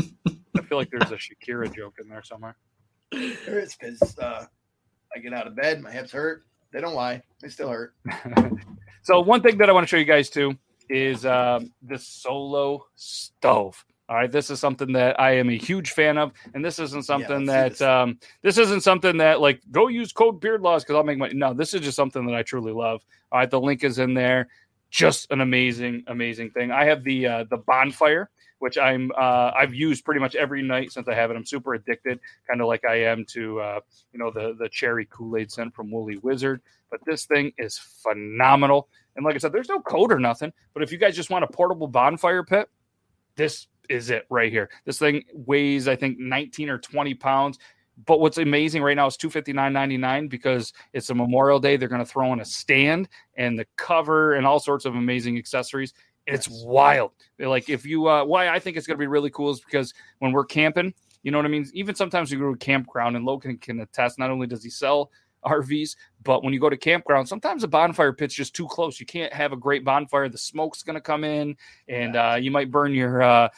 I 0.58 0.62
feel 0.62 0.78
like 0.78 0.90
there's 0.90 1.12
a 1.12 1.16
Shakira 1.16 1.72
joke 1.72 1.94
in 2.02 2.08
there 2.08 2.24
somewhere. 2.24 2.56
There 3.12 3.58
is 3.58 3.76
because 3.76 4.18
uh, 4.18 4.44
I 5.14 5.18
get 5.18 5.32
out 5.32 5.46
of 5.46 5.56
bed, 5.56 5.80
my 5.80 5.90
hips 5.90 6.12
hurt. 6.12 6.44
They 6.72 6.80
don't 6.80 6.94
lie. 6.94 7.22
They 7.40 7.48
still 7.48 7.68
hurt. 7.68 7.94
So 9.06 9.20
one 9.20 9.40
thing 9.40 9.56
that 9.58 9.70
I 9.70 9.72
want 9.72 9.86
to 9.86 9.88
show 9.88 9.98
you 9.98 10.04
guys 10.04 10.28
too 10.28 10.58
is 10.90 11.24
um, 11.24 11.72
the 11.80 11.96
solo 11.96 12.86
stove. 12.96 13.84
All 14.08 14.16
right, 14.16 14.30
this 14.30 14.50
is 14.50 14.58
something 14.58 14.92
that 14.94 15.20
I 15.20 15.36
am 15.36 15.48
a 15.48 15.56
huge 15.56 15.92
fan 15.92 16.18
of, 16.18 16.32
and 16.54 16.64
this 16.64 16.80
isn't 16.80 17.04
something 17.04 17.46
let's 17.46 17.48
that 17.48 17.70
this. 17.70 17.80
um, 17.82 18.18
this 18.42 18.58
isn't 18.58 18.80
something 18.80 19.16
that 19.18 19.40
like 19.40 19.62
go 19.70 19.86
use 19.86 20.12
code 20.12 20.40
Beard 20.40 20.60
Laws 20.60 20.82
because 20.82 20.96
I'll 20.96 21.04
make 21.04 21.18
money. 21.18 21.34
No, 21.34 21.54
this 21.54 21.72
is 21.72 21.82
just 21.82 21.94
something 21.94 22.26
that 22.26 22.34
I 22.34 22.42
truly 22.42 22.72
love. 22.72 23.00
All 23.30 23.38
right, 23.38 23.48
the 23.48 23.60
link 23.60 23.84
is 23.84 24.00
in 24.00 24.12
there. 24.12 24.48
Just 24.90 25.30
an 25.30 25.40
amazing, 25.40 26.02
amazing 26.08 26.50
thing. 26.50 26.72
I 26.72 26.86
have 26.86 27.04
the 27.04 27.28
uh, 27.28 27.44
the 27.48 27.58
bonfire, 27.58 28.28
which 28.58 28.78
I'm 28.78 29.10
uh, 29.16 29.52
I've 29.54 29.74
used 29.74 30.04
pretty 30.04 30.20
much 30.20 30.34
every 30.34 30.62
night 30.62 30.92
since 30.92 31.08
I 31.08 31.14
have 31.14 31.30
it. 31.30 31.36
I'm 31.36 31.46
super 31.46 31.74
addicted, 31.74 32.20
kind 32.48 32.60
of 32.60 32.66
like 32.66 32.84
I 32.84 33.02
am 33.02 33.24
to 33.30 33.60
uh, 33.60 33.80
you 34.12 34.18
know 34.18 34.30
the 34.30 34.54
the 34.58 34.68
cherry 34.68 35.06
Kool 35.10 35.36
Aid 35.36 35.50
scent 35.50 35.74
from 35.74 35.90
Woolly 35.90 36.18
Wizard. 36.18 36.60
But 36.90 37.00
this 37.04 37.26
thing 37.26 37.52
is 37.58 37.78
phenomenal. 37.78 38.88
And 39.16 39.24
like 39.24 39.34
I 39.34 39.38
said, 39.38 39.52
there's 39.52 39.68
no 39.68 39.80
code 39.80 40.12
or 40.12 40.20
nothing. 40.20 40.52
But 40.74 40.82
if 40.82 40.92
you 40.92 40.98
guys 40.98 41.16
just 41.16 41.30
want 41.30 41.44
a 41.44 41.48
portable 41.48 41.88
bonfire 41.88 42.44
pit, 42.44 42.68
this 43.36 43.66
is 43.88 44.10
it 44.10 44.26
right 44.30 44.52
here. 44.52 44.70
This 44.84 44.98
thing 44.98 45.24
weighs, 45.32 45.88
I 45.88 45.96
think, 45.96 46.18
19 46.18 46.70
or 46.70 46.78
20 46.78 47.14
pounds. 47.14 47.58
But 48.04 48.20
what's 48.20 48.36
amazing 48.36 48.82
right 48.82 48.96
now 48.96 49.06
is 49.06 49.16
259.99 49.16 50.28
because 50.28 50.72
it's 50.92 51.08
a 51.08 51.14
Memorial 51.14 51.58
Day. 51.58 51.76
They're 51.76 51.88
going 51.88 52.04
to 52.04 52.10
throw 52.10 52.32
in 52.34 52.40
a 52.40 52.44
stand 52.44 53.08
and 53.36 53.58
the 53.58 53.66
cover 53.76 54.34
and 54.34 54.46
all 54.46 54.60
sorts 54.60 54.84
of 54.84 54.94
amazing 54.94 55.38
accessories. 55.38 55.94
It's 56.26 56.48
Yes. 56.48 56.64
wild. 56.64 57.12
Like 57.38 57.68
if 57.68 57.84
you, 57.86 58.08
uh, 58.08 58.24
why 58.24 58.48
I 58.48 58.58
think 58.58 58.76
it's 58.76 58.86
going 58.86 58.96
to 58.96 59.02
be 59.02 59.06
really 59.06 59.30
cool 59.30 59.50
is 59.50 59.60
because 59.60 59.94
when 60.18 60.32
we're 60.32 60.44
camping, 60.44 60.92
you 61.22 61.30
know 61.32 61.38
what 61.38 61.44
I 61.44 61.48
mean. 61.48 61.68
Even 61.74 61.94
sometimes 61.94 62.30
we 62.30 62.36
go 62.38 62.44
to 62.44 62.50
a 62.50 62.56
campground, 62.56 63.16
and 63.16 63.24
Logan 63.24 63.58
can 63.58 63.80
attest. 63.80 64.18
Not 64.18 64.30
only 64.30 64.46
does 64.46 64.62
he 64.62 64.70
sell 64.70 65.10
RVs, 65.44 65.96
but 66.22 66.44
when 66.44 66.52
you 66.54 66.60
go 66.60 66.70
to 66.70 66.76
campground, 66.76 67.28
sometimes 67.28 67.64
a 67.64 67.68
bonfire 67.68 68.12
pit's 68.12 68.34
just 68.34 68.54
too 68.54 68.66
close. 68.68 69.00
You 69.00 69.06
can't 69.06 69.32
have 69.32 69.52
a 69.52 69.56
great 69.56 69.84
bonfire. 69.84 70.28
The 70.28 70.38
smoke's 70.38 70.82
going 70.84 70.94
to 70.94 71.00
come 71.00 71.24
in, 71.24 71.56
and 71.88 72.16
uh, 72.16 72.36
you 72.40 72.50
might 72.52 72.70
burn 72.70 72.94
your 72.94 73.22
uh, 73.22 73.48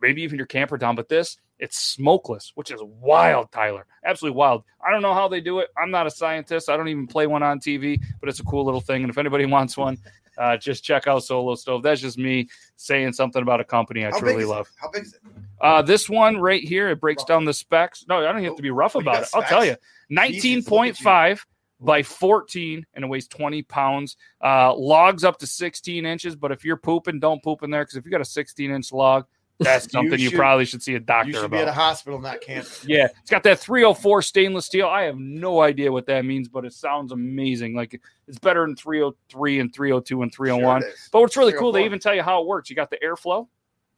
maybe 0.00 0.22
even 0.22 0.36
your 0.36 0.46
camper 0.46 0.76
down. 0.76 0.94
But 0.94 1.08
this, 1.08 1.38
it's 1.58 1.78
smokeless, 1.78 2.52
which 2.54 2.70
is 2.70 2.80
wild, 2.82 3.50
Tyler. 3.50 3.86
Absolutely 4.04 4.36
wild. 4.36 4.62
I 4.80 4.92
don't 4.92 5.02
know 5.02 5.14
how 5.14 5.26
they 5.26 5.40
do 5.40 5.58
it. 5.58 5.70
I'm 5.76 5.90
not 5.90 6.06
a 6.06 6.10
scientist. 6.10 6.68
I 6.68 6.76
don't 6.76 6.88
even 6.88 7.08
play 7.08 7.26
one 7.26 7.42
on 7.42 7.58
TV, 7.58 8.00
but 8.20 8.28
it's 8.28 8.38
a 8.38 8.44
cool 8.44 8.64
little 8.64 8.80
thing. 8.80 9.02
And 9.02 9.10
if 9.10 9.18
anybody 9.18 9.44
wants 9.44 9.76
one, 9.76 9.98
uh, 10.38 10.56
just 10.56 10.84
check 10.84 11.06
out 11.06 11.24
Solo 11.24 11.54
Stove. 11.54 11.82
That's 11.82 12.00
just 12.00 12.18
me 12.18 12.48
saying 12.76 13.12
something 13.12 13.42
about 13.42 13.60
a 13.60 13.64
company 13.64 14.04
I 14.06 14.10
How 14.10 14.18
truly 14.20 14.44
love. 14.44 14.68
How 14.76 14.90
big 14.90 15.02
is 15.04 15.14
it? 15.14 15.20
Uh, 15.60 15.82
this 15.82 16.08
one 16.08 16.36
right 16.38 16.62
here, 16.62 16.88
it 16.90 17.00
breaks 17.00 17.22
Rough. 17.22 17.28
down 17.28 17.44
the 17.44 17.52
specs. 17.52 18.04
No, 18.08 18.18
I 18.18 18.32
don't 18.32 18.44
have 18.44 18.56
to 18.56 18.62
be 18.62 18.70
rough 18.70 18.94
Oh, 18.96 19.00
about 19.00 19.22
it. 19.24 19.28
I'll 19.34 19.42
tell 19.42 19.64
you. 19.64 19.74
19.5 20.12 21.40
by 21.80 22.02
14 22.02 22.86
and 22.94 23.04
it 23.04 23.08
weighs 23.08 23.28
20 23.28 23.62
pounds. 23.62 24.16
Uh, 24.42 24.74
logs 24.74 25.24
up 25.24 25.38
to 25.38 25.46
16 25.46 26.04
inches, 26.06 26.36
but 26.36 26.52
if 26.52 26.64
you're 26.64 26.76
pooping, 26.76 27.20
don't 27.20 27.42
poop 27.42 27.62
in 27.62 27.70
there 27.70 27.82
because 27.82 27.96
if 27.96 28.04
you 28.04 28.10
got 28.10 28.20
a 28.20 28.24
16 28.24 28.70
inch 28.70 28.92
log, 28.92 29.26
that's 29.58 29.90
something 29.90 30.18
you, 30.18 30.30
should- 30.30 30.38
probably 30.38 30.64
should 30.64 30.82
see 30.82 30.94
a 30.94 31.00
doctor 31.00 31.30
about. 31.30 31.36
You 31.36 31.42
should 31.42 31.50
be 31.50 31.56
at 31.58 31.68
a 31.68 31.72
hospital, 31.72 32.20
not 32.20 32.40
camping. 32.40 32.70
Yeah, 32.86 33.08
it's 33.20 33.30
got 33.30 33.42
that 33.44 33.58
304 33.58 34.22
stainless 34.22 34.66
steel. 34.66 34.86
I 34.86 35.02
have 35.02 35.18
no 35.18 35.60
idea 35.60 35.90
what 35.90 36.06
that 36.06 36.24
means, 36.24 36.48
but 36.48 36.64
it 36.64 36.72
sounds 36.72 37.12
amazing. 37.12 37.74
Like 37.74 38.00
it's 38.26 38.38
better 38.38 38.64
than 38.66 38.76
303 38.76 39.60
and 39.60 39.74
302 39.74 40.22
and 40.22 40.32
301. 40.32 40.82
Sure. 40.82 40.90
But 41.12 41.20
what's 41.20 41.36
really 41.36 41.52
cool, 41.52 41.72
they 41.72 41.84
even 41.84 41.98
tell 41.98 42.14
you 42.14 42.22
how 42.22 42.40
it 42.40 42.46
works. 42.46 42.70
You 42.70 42.76
got 42.76 42.90
the 42.90 42.98
airflow, 43.04 43.48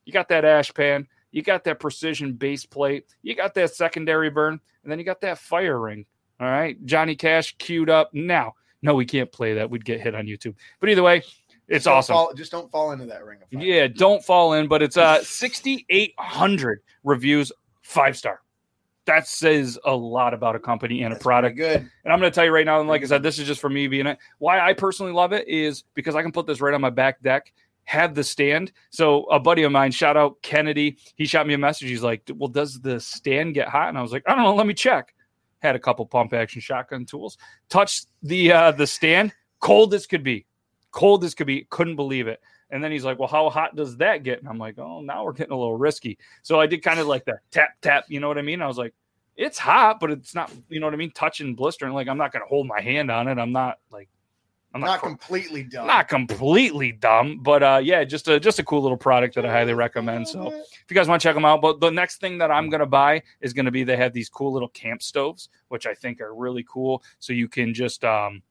you 0.05 0.13
got 0.13 0.29
that 0.29 0.45
ash 0.45 0.73
pan, 0.73 1.07
you 1.31 1.43
got 1.43 1.65
that 1.65 1.79
precision 1.79 2.33
base 2.33 2.65
plate, 2.65 3.07
you 3.23 3.35
got 3.35 3.55
that 3.55 3.75
secondary 3.75 4.31
burn, 4.31 4.61
and 4.83 4.91
then 4.91 4.99
you 4.99 5.05
got 5.05 5.21
that 5.21 5.39
fire 5.39 5.79
ring. 5.79 6.07
All 6.41 6.49
right. 6.49 6.83
Johnny 6.87 7.17
Cash 7.17 7.57
queued 7.59 7.91
up 7.91 8.11
now. 8.15 8.55
No, 8.83 8.95
we 8.95 9.05
can't 9.05 9.31
play 9.31 9.53
that. 9.55 9.69
We'd 9.69 9.85
get 9.85 10.01
hit 10.01 10.15
on 10.15 10.25
YouTube. 10.25 10.55
But 10.81 10.89
either 10.89 11.03
way, 11.03 11.23
it's 11.71 11.85
don't 11.87 11.95
awesome. 11.95 12.13
fall- 12.15 12.35
just 12.35 12.53
don't 12.53 12.71
fall 12.71 12.93
into 12.93 13.07
that 13.07 13.25
ring 13.25 13.39
of 13.43 13.49
fire. 13.51 13.63
Yeah, 13.63 13.87
don't 13.87 14.23
fall 14.25 14.53
in, 14.55 14.69
but 14.69 14.83
it's 14.83 14.97
uh 14.97 15.23
6,800 15.25 16.81
reviews, 17.05 17.53
five 17.83 18.17
star. 18.17 18.41
that 19.07 19.27
says 19.27 19.79
a 19.85 19.95
lot 19.95 20.35
about 20.35 20.55
a 20.55 20.59
company 20.61 21.03
and 21.03 21.13
a 21.15 21.19
product. 21.19 21.57
good. 21.57 21.77
And 22.05 22.13
I'm 22.13 22.19
going 22.21 22.31
to 22.31 22.35
tell 22.35 22.45
you 22.45 22.53
right 22.53 22.67
now, 22.67 22.81
and 22.81 22.89
like 22.89 23.03
I 23.03 23.07
said, 23.07 23.23
this 23.23 23.39
is 23.39 23.47
just 23.47 23.61
for 23.61 23.71
me 23.71 23.89
being 23.89 24.07
it. 24.07 24.19
Why 24.39 24.61
I 24.61 24.73
personally 24.75 25.13
love 25.13 25.33
it 25.33 25.49
is 25.49 25.85
because 25.95 26.15
I 26.15 26.23
can 26.23 26.33
put 26.33 26.47
this 26.47 26.61
right 26.61 26.75
on 26.75 26.81
my 26.81 26.91
back 26.91 27.21
deck, 27.23 27.53
have 27.85 28.15
the 28.15 28.23
stand. 28.23 28.73
So 28.91 29.25
a 29.25 29.41
buddy 29.41 29.63
of 29.65 29.73
mine, 29.73 29.91
shout 29.91 30.17
out 30.17 30.41
Kennedy, 30.43 30.99
he 31.17 31.25
shot 31.27 31.47
me 31.47 31.55
a 31.55 31.59
message. 31.59 31.89
He's 31.89 32.03
like, 32.03 32.31
"Well, 32.37 32.49
does 32.49 32.81
the 32.81 33.01
stand 33.01 33.55
get 33.55 33.69
hot?" 33.69 33.89
And 33.89 33.99
I 33.99 34.03
was 34.03 34.13
like, 34.13 34.23
"I 34.29 34.35
don't 34.35 34.45
know. 34.45 34.55
Let 34.55 34.67
me 34.67 34.75
check." 34.75 35.15
Had 35.61 35.75
a 35.77 35.81
couple 35.81 36.07
pump 36.07 36.33
action 36.33 36.61
shotgun 36.61 37.05
tools. 37.05 37.37
Touched 37.69 38.07
the 38.23 38.53
uh, 38.53 38.71
the 38.73 38.87
stand, 38.87 39.33
cold 39.61 39.93
as 39.93 40.07
could 40.07 40.23
be, 40.23 40.47
cold 40.91 41.25
as 41.25 41.35
could 41.35 41.47
be. 41.47 41.67
Couldn't 41.71 41.97
believe 41.97 42.27
it. 42.29 42.41
And 42.71 42.83
then 42.83 42.93
he's 42.93 43.05
like, 43.05 43.19
"Well, 43.19 43.29
how 43.29 43.51
hot 43.51 43.75
does 43.75 43.97
that 43.97 44.23
get?" 44.23 44.39
And 44.39 44.49
I'm 44.49 44.59
like, 44.59 44.79
"Oh, 44.79 45.01
now 45.01 45.25
we're 45.25 45.33
getting 45.33 45.53
a 45.53 45.59
little 45.59 45.77
risky." 45.77 46.19
So 46.43 46.61
I 46.61 46.67
did 46.67 46.83
kind 46.83 47.01
of 47.01 47.07
like 47.07 47.25
the 47.25 47.39
tap 47.51 47.71
tap. 47.83 48.05
You 48.09 48.21
know 48.21 48.29
what 48.29 48.39
I 48.39 48.43
mean? 48.43 48.63
I 48.63 48.67
was 48.67 48.79
like 48.79 48.95
it's 49.37 49.59
hot, 49.59 49.99
but 50.01 50.11
it's 50.11 50.35
not, 50.35 50.53
you 50.69 50.81
know 50.81 50.87
what 50.87 50.93
I 50.93 50.99
mean? 50.99 51.13
Touching 51.13 51.55
blistering. 51.55 51.95
Like 51.95 52.09
I'm 52.09 52.19
not 52.19 52.31
gonna 52.31 52.45
hold 52.45 52.67
my 52.67 52.81
hand 52.81 53.11
on 53.11 53.27
it. 53.27 53.39
I'm 53.39 53.53
not 53.53 53.79
like 53.91 54.09
I'm 54.75 54.83
Not 54.83 54.87
not, 54.87 55.01
completely 55.03 55.63
dumb. 55.65 55.87
not 55.87 56.09
completely 56.09 56.93
dumb, 56.93 57.39
but 57.43 57.63
uh 57.63 57.81
yeah, 57.83 58.05
just 58.05 58.29
a 58.29 58.39
just 58.39 58.59
a 58.59 58.63
cool 58.65 58.83
little 58.83 58.99
product 58.99 59.35
that 59.37 59.47
I 59.47 59.51
highly 59.51 59.73
recommend. 59.73 60.29
So 60.29 60.53
if 60.53 60.85
you 60.91 60.95
guys 60.95 61.09
want 61.09 61.23
to 61.23 61.27
check 61.27 61.35
them 61.35 61.45
out, 61.47 61.63
but 61.63 61.81
the 61.81 61.91
next 61.91 62.21
thing 62.21 62.37
that 62.39 62.51
I'm 62.51 62.69
gonna 62.69 62.87
buy 62.87 63.23
is 63.41 63.53
gonna 63.53 63.71
be 63.71 63.83
they 63.83 63.97
have 63.97 64.13
these 64.13 64.29
cool 64.29 64.53
little 64.53 64.69
camp 64.69 65.03
stoves, 65.03 65.49
which 65.69 65.87
I 65.87 65.95
think 65.95 66.21
are 66.21 66.35
really 66.35 66.65
cool. 66.69 67.03
So 67.19 67.33
you 67.33 67.49
can 67.49 67.73
just 67.73 68.05
um 68.05 68.43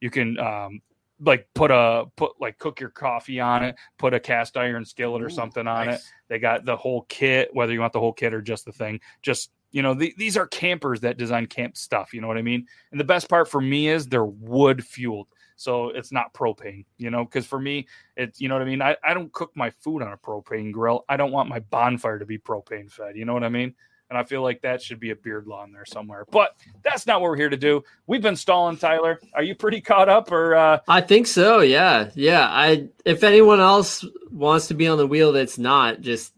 you 0.00 0.10
can 0.10 0.38
um 0.40 0.82
like 1.24 1.48
put 1.54 1.70
a 1.70 2.06
put 2.16 2.32
like 2.40 2.58
cook 2.58 2.80
your 2.80 2.90
coffee 2.90 3.40
on 3.40 3.64
it, 3.64 3.76
put 3.98 4.14
a 4.14 4.20
cast 4.20 4.56
iron 4.56 4.84
skillet 4.84 5.22
or 5.22 5.26
Ooh, 5.26 5.30
something 5.30 5.66
on 5.66 5.88
it. 5.88 6.00
They 6.28 6.38
got 6.38 6.64
the 6.64 6.76
whole 6.76 7.02
kit, 7.08 7.50
whether 7.52 7.72
you 7.72 7.80
want 7.80 7.92
the 7.92 8.00
whole 8.00 8.12
kit 8.12 8.34
or 8.34 8.42
just 8.42 8.64
the 8.64 8.72
thing. 8.72 9.00
Just 9.22 9.50
you 9.70 9.82
know, 9.82 9.94
the, 9.94 10.14
these 10.18 10.36
are 10.36 10.46
campers 10.46 11.00
that 11.00 11.16
design 11.16 11.46
camp 11.46 11.76
stuff. 11.76 12.12
You 12.12 12.20
know 12.20 12.28
what 12.28 12.36
I 12.36 12.42
mean? 12.42 12.66
And 12.90 13.00
the 13.00 13.04
best 13.04 13.28
part 13.28 13.48
for 13.48 13.60
me 13.60 13.88
is 13.88 14.06
they're 14.06 14.24
wood 14.24 14.84
fueled, 14.84 15.28
so 15.56 15.88
it's 15.88 16.12
not 16.12 16.34
propane. 16.34 16.84
You 16.98 17.10
know, 17.10 17.24
because 17.24 17.46
for 17.46 17.60
me, 17.60 17.86
it's 18.16 18.40
you 18.40 18.48
know 18.48 18.54
what 18.54 18.62
I 18.62 18.66
mean. 18.66 18.82
I, 18.82 18.96
I 19.02 19.14
don't 19.14 19.32
cook 19.32 19.52
my 19.54 19.70
food 19.70 20.02
on 20.02 20.12
a 20.12 20.18
propane 20.18 20.72
grill. 20.72 21.04
I 21.08 21.16
don't 21.16 21.32
want 21.32 21.48
my 21.48 21.60
bonfire 21.60 22.18
to 22.18 22.26
be 22.26 22.38
propane 22.38 22.90
fed. 22.90 23.16
You 23.16 23.24
know 23.24 23.34
what 23.34 23.44
I 23.44 23.48
mean? 23.48 23.74
And 24.12 24.18
I 24.18 24.24
feel 24.24 24.42
like 24.42 24.60
that 24.60 24.82
should 24.82 25.00
be 25.00 25.08
a 25.08 25.16
beard 25.16 25.46
law 25.46 25.64
in 25.64 25.72
there 25.72 25.86
somewhere. 25.86 26.26
But 26.30 26.54
that's 26.82 27.06
not 27.06 27.22
what 27.22 27.30
we're 27.30 27.36
here 27.38 27.48
to 27.48 27.56
do. 27.56 27.82
We've 28.06 28.20
been 28.20 28.36
stalling, 28.36 28.76
Tyler. 28.76 29.18
Are 29.32 29.42
you 29.42 29.54
pretty 29.54 29.80
caught 29.80 30.10
up, 30.10 30.30
or 30.30 30.54
uh, 30.54 30.80
I 30.86 31.00
think 31.00 31.26
so. 31.26 31.60
Yeah, 31.60 32.10
yeah. 32.14 32.46
I 32.46 32.88
if 33.06 33.24
anyone 33.24 33.58
else 33.58 34.04
wants 34.30 34.68
to 34.68 34.74
be 34.74 34.86
on 34.86 34.98
the 34.98 35.06
wheel 35.06 35.32
that's 35.32 35.56
not, 35.56 36.02
just 36.02 36.34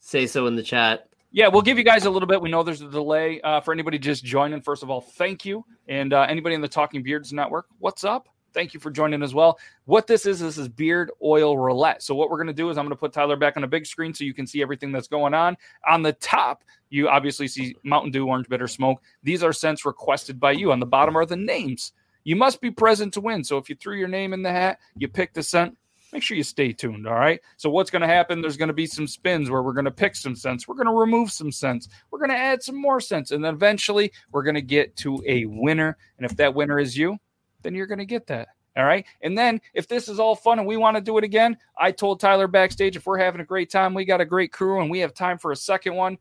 say 0.00 0.26
so 0.26 0.46
in 0.48 0.54
the 0.54 0.62
chat. 0.62 1.08
Yeah, 1.30 1.48
we'll 1.48 1.62
give 1.62 1.78
you 1.78 1.84
guys 1.84 2.04
a 2.04 2.10
little 2.10 2.28
bit. 2.28 2.42
We 2.42 2.50
know 2.50 2.62
there's 2.62 2.82
a 2.82 2.90
delay 2.90 3.40
uh, 3.40 3.62
for 3.62 3.72
anybody 3.72 3.98
just 3.98 4.22
joining. 4.22 4.60
First 4.60 4.82
of 4.82 4.90
all, 4.90 5.00
thank 5.00 5.46
you, 5.46 5.64
and 5.88 6.12
uh, 6.12 6.26
anybody 6.28 6.54
in 6.54 6.60
the 6.60 6.68
Talking 6.68 7.02
Beards 7.02 7.32
Network, 7.32 7.68
what's 7.78 8.04
up? 8.04 8.28
Thank 8.52 8.74
you 8.74 8.80
for 8.80 8.90
joining 8.90 9.22
as 9.22 9.34
well. 9.34 9.58
What 9.84 10.06
this 10.06 10.26
is, 10.26 10.40
this 10.40 10.58
is 10.58 10.68
beard 10.68 11.10
oil 11.22 11.56
roulette. 11.58 12.02
So 12.02 12.14
what 12.14 12.30
we're 12.30 12.36
going 12.36 12.46
to 12.48 12.52
do 12.52 12.70
is 12.70 12.78
I'm 12.78 12.84
going 12.84 12.90
to 12.90 12.96
put 12.96 13.12
Tyler 13.12 13.36
back 13.36 13.56
on 13.56 13.64
a 13.64 13.68
big 13.68 13.86
screen 13.86 14.12
so 14.14 14.24
you 14.24 14.34
can 14.34 14.46
see 14.46 14.62
everything 14.62 14.92
that's 14.92 15.08
going 15.08 15.34
on. 15.34 15.56
On 15.88 16.02
the 16.02 16.12
top, 16.14 16.64
you 16.90 17.08
obviously 17.08 17.48
see 17.48 17.74
Mountain 17.84 18.12
Dew, 18.12 18.26
Orange 18.26 18.48
Bitter 18.48 18.68
Smoke. 18.68 19.02
These 19.22 19.42
are 19.42 19.52
scents 19.52 19.84
requested 19.84 20.38
by 20.38 20.52
you. 20.52 20.72
On 20.72 20.80
the 20.80 20.86
bottom 20.86 21.16
are 21.16 21.26
the 21.26 21.36
names. 21.36 21.92
You 22.24 22.36
must 22.36 22.60
be 22.60 22.70
present 22.70 23.14
to 23.14 23.20
win. 23.20 23.42
So 23.42 23.58
if 23.58 23.68
you 23.68 23.74
threw 23.74 23.96
your 23.96 24.08
name 24.08 24.32
in 24.32 24.42
the 24.42 24.50
hat, 24.50 24.78
you 24.96 25.08
picked 25.08 25.34
the 25.34 25.42
scent. 25.42 25.76
Make 26.12 26.22
sure 26.22 26.36
you 26.36 26.42
stay 26.42 26.72
tuned. 26.72 27.08
All 27.08 27.14
right. 27.14 27.40
So 27.56 27.70
what's 27.70 27.90
going 27.90 28.02
to 28.02 28.06
happen? 28.06 28.42
There's 28.42 28.58
going 28.58 28.68
to 28.68 28.74
be 28.74 28.86
some 28.86 29.06
spins 29.06 29.48
where 29.48 29.62
we're 29.62 29.72
going 29.72 29.86
to 29.86 29.90
pick 29.90 30.14
some 30.14 30.36
scents. 30.36 30.68
We're 30.68 30.74
going 30.74 30.86
to 30.86 30.92
remove 30.92 31.32
some 31.32 31.50
scents. 31.50 31.88
We're 32.10 32.18
going 32.18 32.30
to 32.30 32.36
add 32.36 32.62
some 32.62 32.78
more 32.78 33.00
scents, 33.00 33.30
and 33.30 33.42
then 33.42 33.54
eventually 33.54 34.12
we're 34.30 34.42
going 34.42 34.54
to 34.54 34.60
get 34.60 34.94
to 34.98 35.22
a 35.26 35.46
winner. 35.46 35.96
And 36.18 36.26
if 36.26 36.36
that 36.36 36.54
winner 36.54 36.78
is 36.78 36.98
you, 36.98 37.16
then 37.62 37.74
you're 37.74 37.86
going 37.86 37.98
to 37.98 38.06
get 38.06 38.26
that. 38.28 38.48
All 38.76 38.84
right. 38.84 39.04
And 39.20 39.36
then 39.36 39.60
if 39.74 39.86
this 39.86 40.08
is 40.08 40.18
all 40.18 40.34
fun 40.34 40.58
and 40.58 40.66
we 40.66 40.78
want 40.78 40.96
to 40.96 41.02
do 41.02 41.18
it 41.18 41.24
again, 41.24 41.58
I 41.78 41.92
told 41.92 42.20
Tyler 42.20 42.48
backstage 42.48 42.96
if 42.96 43.04
we're 43.04 43.18
having 43.18 43.42
a 43.42 43.44
great 43.44 43.70
time, 43.70 43.92
we 43.92 44.04
got 44.06 44.22
a 44.22 44.24
great 44.24 44.50
crew 44.50 44.80
and 44.80 44.90
we 44.90 45.00
have 45.00 45.12
time 45.12 45.36
for 45.36 45.52
a 45.52 45.56
second 45.56 45.94
one. 45.94 46.16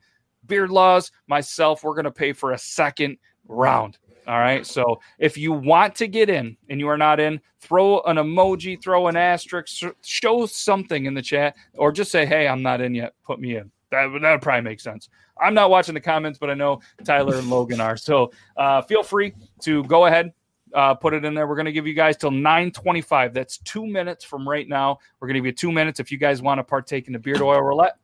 Beard 0.47 0.69
Laws, 0.69 1.11
myself, 1.27 1.83
we're 1.83 1.93
going 1.93 2.05
to 2.05 2.11
pay 2.11 2.33
for 2.33 2.51
a 2.51 2.57
second 2.57 3.17
round. 3.47 3.97
All 4.27 4.39
right. 4.39 4.65
So 4.67 4.99
if 5.17 5.37
you 5.37 5.53
want 5.53 5.95
to 5.95 6.07
get 6.07 6.29
in 6.29 6.57
and 6.69 6.79
you 6.79 6.89
are 6.89 6.97
not 6.97 7.19
in, 7.21 7.39
throw 7.59 8.01
an 8.01 8.17
emoji, 8.17 8.81
throw 8.81 9.07
an 9.07 9.15
asterisk, 9.15 9.93
show 10.03 10.45
something 10.45 11.05
in 11.05 11.13
the 11.13 11.21
chat, 11.21 11.55
or 11.75 11.91
just 11.91 12.11
say, 12.11 12.25
hey, 12.25 12.47
I'm 12.47 12.61
not 12.61 12.81
in 12.81 12.93
yet. 12.93 13.13
Put 13.23 13.39
me 13.39 13.55
in. 13.55 13.71
That 13.91 14.11
would 14.11 14.21
probably 14.41 14.61
make 14.61 14.79
sense. 14.79 15.09
I'm 15.39 15.53
not 15.53 15.69
watching 15.69 15.93
the 15.93 16.01
comments, 16.01 16.37
but 16.37 16.49
I 16.49 16.53
know 16.53 16.81
Tyler 17.03 17.35
and 17.35 17.49
Logan 17.49 17.81
are. 17.81 17.97
So 17.97 18.31
uh, 18.57 18.81
feel 18.83 19.03
free 19.03 19.33
to 19.63 19.83
go 19.85 20.05
ahead, 20.05 20.33
uh, 20.73 20.93
put 20.93 21.13
it 21.13 21.25
in 21.25 21.33
there. 21.33 21.47
We're 21.47 21.55
going 21.55 21.65
to 21.65 21.71
give 21.71 21.87
you 21.87 21.93
guys 21.93 22.17
till 22.17 22.31
9:25. 22.31 23.33
That's 23.33 23.57
two 23.59 23.85
minutes 23.85 24.23
from 24.23 24.47
right 24.47 24.67
now. 24.67 24.99
We're 25.19 25.27
going 25.27 25.35
to 25.35 25.39
give 25.39 25.45
you 25.47 25.51
two 25.53 25.71
minutes 25.71 25.99
if 25.99 26.11
you 26.11 26.17
guys 26.17 26.41
want 26.41 26.59
to 26.59 26.63
partake 26.63 27.07
in 27.07 27.13
the 27.13 27.19
beard 27.19 27.41
oil 27.41 27.61
roulette, 27.61 27.97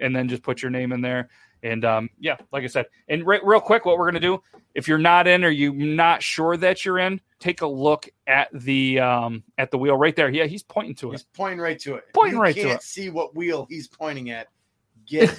and 0.00 0.14
then 0.14 0.28
just 0.28 0.42
put 0.42 0.62
your 0.62 0.70
name 0.70 0.92
in 0.92 1.00
there. 1.00 1.28
And 1.62 1.84
um, 1.84 2.08
yeah, 2.20 2.36
like 2.52 2.62
I 2.62 2.68
said, 2.68 2.86
and 3.08 3.26
re- 3.26 3.40
real 3.42 3.60
quick, 3.60 3.84
what 3.84 3.98
we're 3.98 4.10
going 4.10 4.14
to 4.14 4.20
do 4.20 4.42
if 4.74 4.86
you're 4.86 4.96
not 4.96 5.26
in 5.26 5.44
or 5.44 5.48
you're 5.48 5.72
not 5.74 6.22
sure 6.22 6.56
that 6.56 6.84
you're 6.84 7.00
in, 7.00 7.20
take 7.40 7.62
a 7.62 7.66
look 7.66 8.08
at 8.28 8.48
the 8.52 9.00
um, 9.00 9.42
at 9.58 9.72
the 9.72 9.78
wheel 9.78 9.96
right 9.96 10.14
there. 10.14 10.28
Yeah, 10.28 10.44
he's 10.44 10.62
pointing 10.62 10.94
to 10.96 11.08
it. 11.08 11.12
He's 11.14 11.24
pointing 11.24 11.58
right 11.58 11.78
to 11.80 11.96
it. 11.96 12.04
If 12.06 12.14
Pointing 12.14 12.36
you 12.36 12.42
right 12.42 12.54
to 12.54 12.60
it. 12.60 12.64
can't 12.64 12.82
see 12.82 13.10
what 13.10 13.34
wheel 13.34 13.66
he's 13.68 13.88
pointing 13.88 14.30
at. 14.30 14.46
Get 15.08 15.30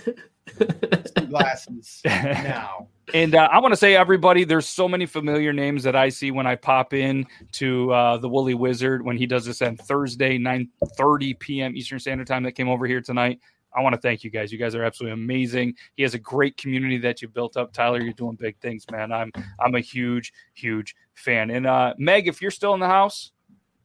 some 1.16 1.28
glasses 1.28 2.02
now. 2.06 2.88
And 3.14 3.36
uh, 3.36 3.50
I 3.52 3.60
want 3.60 3.72
to 3.72 3.78
say, 3.78 3.96
everybody, 3.96 4.44
there's 4.44 4.68
so 4.68 4.88
many 4.88 5.06
familiar 5.06 5.54
names 5.54 5.84
that 5.84 5.96
I 5.96 6.10
see 6.10 6.32
when 6.32 6.46
I 6.46 6.56
pop 6.56 6.94
in 6.94 7.26
to 7.54 7.92
uh, 7.92 8.18
the 8.18 8.30
Woolly 8.30 8.54
Wizard 8.54 9.04
when 9.04 9.18
he 9.18 9.26
does 9.26 9.46
this 9.46 9.62
on 9.62 9.78
Thursday, 9.78 10.38
9:30 10.38 11.40
p.m. 11.40 11.76
Eastern 11.76 12.00
Standard 12.00 12.28
Time. 12.28 12.44
That 12.44 12.54
came 12.54 12.70
over 12.70 12.86
here 12.86 13.02
tonight. 13.02 13.40
I 13.76 13.82
want 13.82 13.94
to 13.94 14.02
thank 14.02 14.24
you 14.24 14.30
guys. 14.30 14.52
You 14.52 14.58
guys 14.58 14.76
are 14.76 14.84
absolutely 14.84 15.22
amazing. 15.22 15.76
He 15.96 16.04
has 16.04 16.14
a 16.14 16.20
great 16.20 16.58
community 16.58 16.98
that 17.00 17.22
you 17.22 17.28
built 17.28 17.58
up. 17.58 17.72
Tyler, 17.72 18.02
you're 18.02 18.14
doing 18.14 18.36
big 18.36 18.58
things, 18.60 18.86
man. 18.92 19.12
I'm 19.12 19.32
I'm 19.60 19.76
a 19.76 19.82
huge, 19.82 20.34
huge 20.54 20.96
fan. 21.16 21.50
And 21.52 21.66
uh, 21.68 21.94
Meg, 21.98 22.28
if 22.28 22.42
you're 22.42 22.52
still 22.52 22.74
in 22.74 22.80
the 22.80 22.88
house, 22.88 23.32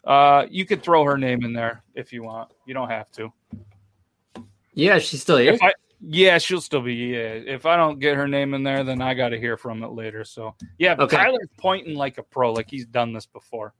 uh, 0.04 0.46
you 0.50 0.66
could 0.66 0.82
throw 0.82 1.04
her 1.04 1.18
name 1.18 1.44
in 1.44 1.52
there 1.52 1.82
if 1.94 2.12
you 2.12 2.22
want. 2.22 2.50
You 2.66 2.74
don't 2.74 2.90
have 2.90 3.10
to. 3.12 3.32
yeah, 4.74 4.98
she's 4.98 5.22
still 5.22 5.38
here. 5.38 5.52
If 5.52 5.62
I, 5.62 5.72
yeah, 6.06 6.38
she'll 6.38 6.60
still 6.60 6.82
be. 6.82 6.94
Yeah, 6.94 7.18
if 7.32 7.66
I 7.66 7.76
don't 7.76 7.98
get 7.98 8.16
her 8.16 8.28
name 8.28 8.54
in 8.54 8.62
there, 8.62 8.84
then 8.84 9.00
I 9.00 9.14
got 9.14 9.30
to 9.30 9.38
hear 9.38 9.56
from 9.56 9.82
it 9.82 9.88
later. 9.92 10.24
So 10.24 10.54
yeah, 10.78 10.94
but 10.94 11.04
Okay. 11.04 11.16
Tyler's 11.16 11.48
pointing 11.56 11.94
like 11.94 12.18
a 12.18 12.22
pro, 12.22 12.52
like 12.52 12.70
he's 12.70 12.86
done 12.86 13.12
this 13.12 13.26
before. 13.26 13.74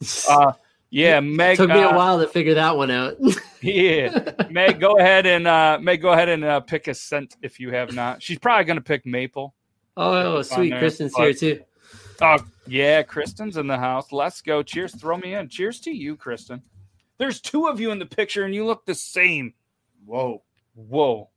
Uh, 0.28 0.52
yeah, 0.90 1.20
Meg. 1.20 1.56
Took 1.56 1.70
me 1.70 1.80
a 1.80 1.88
uh, 1.88 1.96
while 1.96 2.20
to 2.20 2.28
figure 2.28 2.54
that 2.54 2.76
one 2.76 2.90
out. 2.90 3.16
Yeah, 3.62 4.32
Meg, 4.50 4.78
go 4.78 4.98
ahead 4.98 5.26
and 5.26 5.48
uh, 5.48 5.78
Meg, 5.80 6.00
go 6.02 6.12
ahead 6.12 6.28
and 6.28 6.44
uh, 6.44 6.60
pick 6.60 6.86
a 6.86 6.94
scent 6.94 7.36
if 7.42 7.58
you 7.58 7.70
have 7.70 7.92
not. 7.94 8.22
She's 8.22 8.38
probably 8.38 8.64
going 8.64 8.76
to 8.76 8.82
pick 8.82 9.04
maple. 9.06 9.54
oh, 9.96 10.36
on 10.36 10.44
sweet. 10.44 10.70
there, 10.70 10.78
Kristen's 10.78 11.12
but- 11.16 11.22
here 11.22 11.32
too. 11.32 11.64
Oh 12.20 12.38
yeah, 12.66 13.02
Kristen's 13.02 13.56
in 13.56 13.66
the 13.66 13.78
house. 13.78 14.12
Let's 14.12 14.40
go. 14.42 14.62
Cheers. 14.62 14.94
Throw 14.94 15.16
me 15.16 15.34
in. 15.34 15.48
Cheers 15.48 15.80
to 15.80 15.90
you, 15.90 16.16
Kristen. 16.16 16.62
There's 17.18 17.40
two 17.40 17.66
of 17.66 17.80
you 17.80 17.90
in 17.90 17.98
the 17.98 18.06
picture, 18.06 18.44
and 18.44 18.54
you 18.54 18.64
look 18.64 18.84
the 18.86 18.94
same. 18.94 19.54
Whoa. 20.04 20.42
Whoa. 20.74 21.30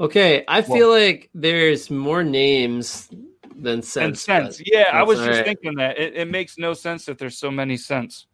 Okay, 0.00 0.44
I 0.48 0.60
Well- 0.60 0.78
feel 0.78 0.88
like 0.90 1.28
there's 1.34 1.90
more 1.90 2.24
names 2.24 3.08
than 3.54 3.74
And 3.74 3.84
sense. 3.84 4.22
sense. 4.22 4.58
but 4.58 4.66
Yeah, 4.66 4.90
I 4.92 5.02
was 5.02 5.20
all 5.20 5.26
just 5.26 5.38
right. 5.40 5.46
thinking 5.46 5.74
that 5.76 5.98
it, 5.98 6.16
it 6.16 6.30
makes 6.30 6.56
no 6.56 6.72
sense 6.72 7.04
that 7.04 7.18
there's 7.18 7.36
so 7.36 7.50
many 7.50 7.76
scents. 7.76 8.26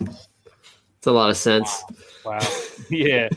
It's 0.00 1.06
a 1.06 1.12
lot 1.12 1.30
of 1.30 1.36
sense. 1.36 1.84
Wow. 2.24 2.40
yeah. 2.90 3.28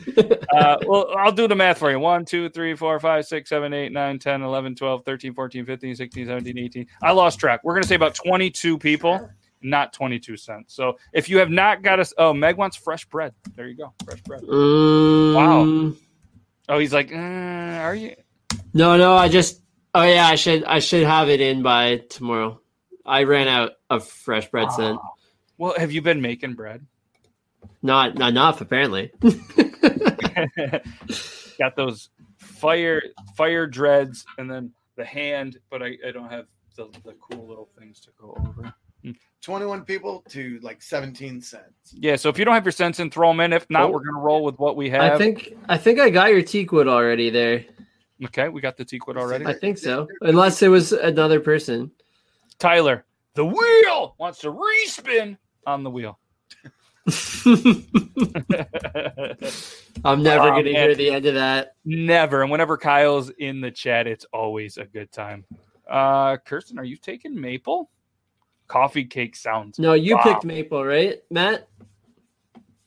Uh, 0.52 0.76
well, 0.84 1.14
I'll 1.16 1.30
do 1.30 1.46
the 1.46 1.54
math 1.54 1.78
for 1.78 1.92
you. 1.92 2.00
1, 2.00 2.24
2, 2.24 2.48
3, 2.48 2.74
4, 2.74 2.98
5, 2.98 3.24
6, 3.24 3.48
7, 3.48 3.72
8, 3.72 3.92
9, 3.92 4.18
10, 4.18 4.42
11, 4.42 4.74
12, 4.74 5.04
13, 5.04 5.32
14, 5.32 5.64
15, 5.64 5.94
16, 5.94 6.26
17, 6.26 6.58
18. 6.58 6.86
I 7.02 7.12
lost 7.12 7.38
track. 7.38 7.60
We're 7.62 7.74
going 7.74 7.82
to 7.82 7.88
say 7.88 7.94
about 7.94 8.16
22 8.16 8.76
people, 8.78 9.30
not 9.62 9.92
22 9.92 10.36
scents. 10.36 10.74
So 10.74 10.98
if 11.12 11.28
you 11.28 11.38
have 11.38 11.50
not 11.50 11.82
got 11.82 12.00
us, 12.00 12.12
oh, 12.18 12.34
Meg 12.34 12.56
wants 12.56 12.76
fresh 12.76 13.04
bread. 13.04 13.32
There 13.54 13.68
you 13.68 13.76
go. 13.76 13.92
Fresh 14.04 14.22
bread. 14.22 14.42
Mm, 14.42 15.96
Oh, 16.72 16.78
he's 16.78 16.94
like, 16.94 17.12
uh, 17.12 17.16
are 17.16 17.94
you? 17.94 18.16
No, 18.72 18.96
no, 18.96 19.14
I 19.14 19.28
just. 19.28 19.60
Oh 19.92 20.04
yeah, 20.04 20.26
I 20.26 20.36
should. 20.36 20.64
I 20.64 20.78
should 20.78 21.04
have 21.04 21.28
it 21.28 21.42
in 21.42 21.62
by 21.62 21.98
tomorrow. 22.08 22.62
I 23.04 23.24
ran 23.24 23.46
out 23.46 23.72
of 23.90 24.08
fresh 24.08 24.50
bread 24.50 24.72
scent. 24.72 24.98
Well, 25.58 25.74
have 25.76 25.92
you 25.92 26.00
been 26.00 26.22
making 26.22 26.54
bread? 26.54 26.86
Not 27.82 28.14
not 28.14 28.30
enough 28.30 28.62
apparently. 28.62 29.12
got 31.58 31.76
those 31.76 32.08
fire 32.38 33.02
fire 33.36 33.66
dreads 33.66 34.24
and 34.38 34.50
then 34.50 34.72
the 34.96 35.04
hand, 35.04 35.58
but 35.68 35.82
I, 35.82 35.98
I 36.06 36.10
don't 36.10 36.30
have 36.30 36.46
the, 36.76 36.88
the 37.04 37.12
cool 37.20 37.46
little 37.46 37.68
things 37.78 38.00
to 38.00 38.10
go 38.18 38.34
over. 38.48 38.72
21 39.42 39.84
people 39.84 40.22
to 40.28 40.60
like 40.62 40.80
17 40.80 41.40
scents. 41.40 41.92
Yeah, 41.92 42.14
so 42.16 42.28
if 42.28 42.38
you 42.38 42.44
don't 42.44 42.54
have 42.54 42.64
your 42.64 42.70
scents 42.72 43.00
in, 43.00 43.10
throw 43.10 43.28
them 43.30 43.40
in. 43.40 43.52
If 43.52 43.68
not, 43.70 43.84
Oh. 43.84 43.90
we're 43.90 44.04
gonna 44.04 44.20
roll 44.20 44.44
with 44.44 44.58
what 44.58 44.76
we 44.76 44.88
have. 44.90 45.12
I 45.14 45.18
think 45.18 45.54
I 45.68 45.76
think 45.76 45.98
I 45.98 46.10
got 46.10 46.30
your 46.30 46.42
teakwood 46.42 46.86
already 46.86 47.28
there. 47.30 47.64
Okay, 48.24 48.48
we 48.48 48.60
got 48.60 48.76
the 48.76 48.84
Teakwood 48.84 49.16
already. 49.16 49.44
I 49.46 49.52
think 49.52 49.78
so. 49.78 50.06
Unless 50.20 50.62
it 50.62 50.68
was 50.68 50.92
another 50.92 51.40
person. 51.40 51.90
Tyler, 52.60 53.04
the 53.34 53.44
wheel 53.44 54.14
wants 54.16 54.38
to 54.40 54.52
respin 54.52 55.36
on 55.66 55.82
the 55.82 55.90
wheel. 55.90 56.20
I'm 60.04 60.22
never 60.22 60.44
Oh, 60.44 60.50
going 60.50 60.64
to 60.66 60.72
man. 60.72 60.82
hear 60.88 60.94
the 60.94 61.10
end 61.10 61.26
of 61.26 61.34
that. 61.34 61.74
Never. 61.84 62.42
And 62.42 62.50
whenever 62.50 62.76
Kyle's 62.76 63.30
in 63.30 63.60
the 63.60 63.70
chat, 63.72 64.06
it's 64.06 64.24
always 64.32 64.76
a 64.78 64.84
good 64.84 65.10
time. 65.10 65.44
Uh 65.90 66.36
Kirsten, 66.36 66.78
are 66.78 66.84
you 66.84 66.96
taking 66.96 67.38
maple? 67.38 67.90
Coffee 68.72 69.04
cake 69.04 69.36
sounds. 69.36 69.78
No, 69.78 69.92
you 69.92 70.16
Wow. 70.16 70.22
picked 70.22 70.44
Maple, 70.44 70.82
right, 70.84 71.22
Matt? 71.30 71.68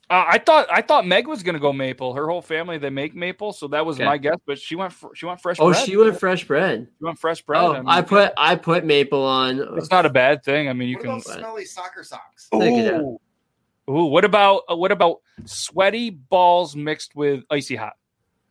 Uh, 0.07 0.23
I 0.27 0.37
thought 0.37 0.67
I 0.71 0.81
thought 0.81 1.05
Meg 1.07 1.27
was 1.27 1.41
gonna 1.41 1.59
go 1.59 1.73
maple. 1.73 2.13
Her 2.13 2.27
whole 2.27 2.41
family 2.41 2.77
they 2.77 2.91
make 2.91 3.15
maple, 3.15 3.53
so 3.53 3.67
that 3.69 3.85
was 3.85 3.97
Okay. 3.97 4.05
my 4.05 4.17
guess. 4.19 4.37
But 4.45 4.59
she 4.59 4.75
went 4.75 4.93
fr- 4.93 5.13
she 5.15 5.25
went 5.25 5.41
fresh. 5.41 5.57
Oh, 5.59 5.71
bread. 5.71 5.83
she 5.85 5.97
went 5.97 6.19
fresh 6.19 6.43
bread. 6.45 6.87
She 6.99 7.03
went 7.05 7.17
fresh 7.17 7.41
bread. 7.41 7.61
Oh, 7.63 7.73
mean, 7.73 7.83
I 7.87 8.01
put 8.03 8.31
I 8.37 8.55
put 8.55 8.85
Maple 8.85 9.23
on. 9.23 9.59
It's 9.77 9.89
not 9.89 10.05
a 10.05 10.09
bad 10.11 10.43
thing. 10.43 10.69
I 10.69 10.73
mean, 10.73 10.89
you 10.89 10.95
what 10.97 11.01
can. 11.05 11.11
about 11.11 11.23
smelly 11.23 11.65
soccer 11.65 12.03
socks? 12.03 12.47
Take. 12.51 12.91
Ooh. 12.93 13.19
Ooh, 13.89 14.05
what 14.05 14.25
about 14.25 14.61
uh, 14.71 14.75
what 14.75 14.91
about 14.91 15.21
sweaty 15.45 16.11
balls 16.11 16.75
mixed 16.75 17.15
with 17.15 17.43
icy 17.49 17.75
hot? 17.75 17.93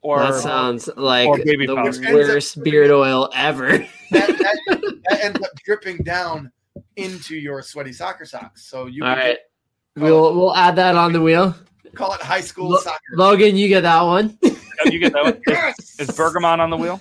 Or 0.01 0.18
that 0.20 0.35
sounds 0.35 0.88
like 0.97 1.29
or 1.29 1.38
baby 1.38 1.66
the 1.66 1.75
powder. 1.77 1.90
Which 1.90 1.99
ends 2.01 2.09
up- 2.29 2.35
worst 2.35 2.62
beard 2.64 2.90
oil 2.90 3.31
ever. 3.35 3.79
That, 3.79 3.88
that, 4.11 4.59
that 5.09 5.20
ends 5.25 5.40
up 5.40 5.51
dripping 5.64 5.99
down 5.99 6.51
into 6.96 7.37
your 7.37 7.62
sweaty 7.62 7.92
soccer 7.92 8.24
socks. 8.24 8.64
So 8.64 8.87
you 8.87 9.04
All 9.04 9.14
can 9.14 9.18
right, 9.24 9.38
we'll 9.96 10.35
we'll 10.35 10.54
add 10.54 10.76
that 10.76 10.96
on 10.96 11.12
the 11.12 11.20
wheel. 11.20 11.54
call 11.94 12.12
it 12.14 12.20
high 12.20 12.40
school 12.40 12.70
Lo- 12.70 12.78
soccer. 12.78 13.00
Logan, 13.14 13.57
you 13.57 13.68
get 13.68 13.83
that 13.83 14.02
one. 14.02 14.38
Oh, 14.87 14.90
you 14.90 14.98
get 14.98 15.12
that 15.12 15.22
one. 15.22 15.35
Is, 15.35 15.40
Yes! 15.46 16.00
is 16.00 16.16
Bergamot 16.16 16.59
on 16.59 16.68
the 16.68 16.76
wheel? 16.76 17.00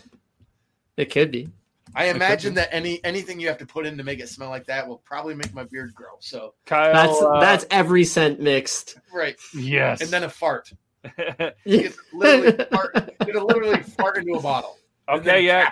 It 0.95 1.11
could 1.11 1.31
be. 1.31 1.49
I 1.95 2.05
imagine 2.05 2.53
that 2.53 2.69
any 2.71 3.03
anything 3.03 3.39
you 3.39 3.47
have 3.47 3.57
to 3.57 3.65
put 3.65 3.87
in 3.87 3.97
to 3.97 4.03
make 4.03 4.19
it 4.19 4.29
smell 4.29 4.49
like 4.49 4.65
that 4.67 4.87
will 4.87 4.97
probably 4.99 5.33
make 5.33 5.53
my 5.55 5.63
beard 5.63 5.93
grow. 5.95 6.11
So 6.19 6.53
Kyle. 6.67 6.93
That's 6.93 7.19
uh, 7.21 7.39
that's 7.39 7.65
every 7.71 8.03
scent 8.05 8.39
mixed. 8.39 8.99
right, 9.11 9.35
yes. 9.55 10.01
and 10.01 10.09
then 10.11 10.23
a 10.23 10.29
fart. 10.29 10.71
Yeah. 11.17 11.49
You 11.65 11.89
could 11.89 11.95
literally 12.13 12.65
fart. 12.71 12.95
You 13.25 13.33
could 13.33 13.43
literally 13.43 13.81
fart 13.83 14.17
into 14.17 14.33
a 14.35 14.41
bottle. 14.41 14.77
okay, 15.09 15.41
yeah. 15.41 15.71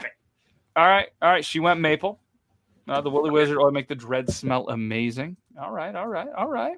All 0.76 0.88
right, 0.88 1.10
all 1.22 1.30
right. 1.30 1.46
She 1.46 1.60
went 1.60 1.80
maple. 1.80 2.20
Uh, 2.92 3.00
the 3.00 3.10
Woolly 3.10 3.30
Wizard 3.30 3.58
oil 3.58 3.72
make 3.72 3.88
the 3.88 3.96
dread 3.96 4.30
smell 4.30 4.68
amazing. 4.68 5.38
All 5.58 5.72
right, 5.72 5.96
all 5.96 6.08
right, 6.08 6.28
all 6.38 6.50
right. 6.50 6.78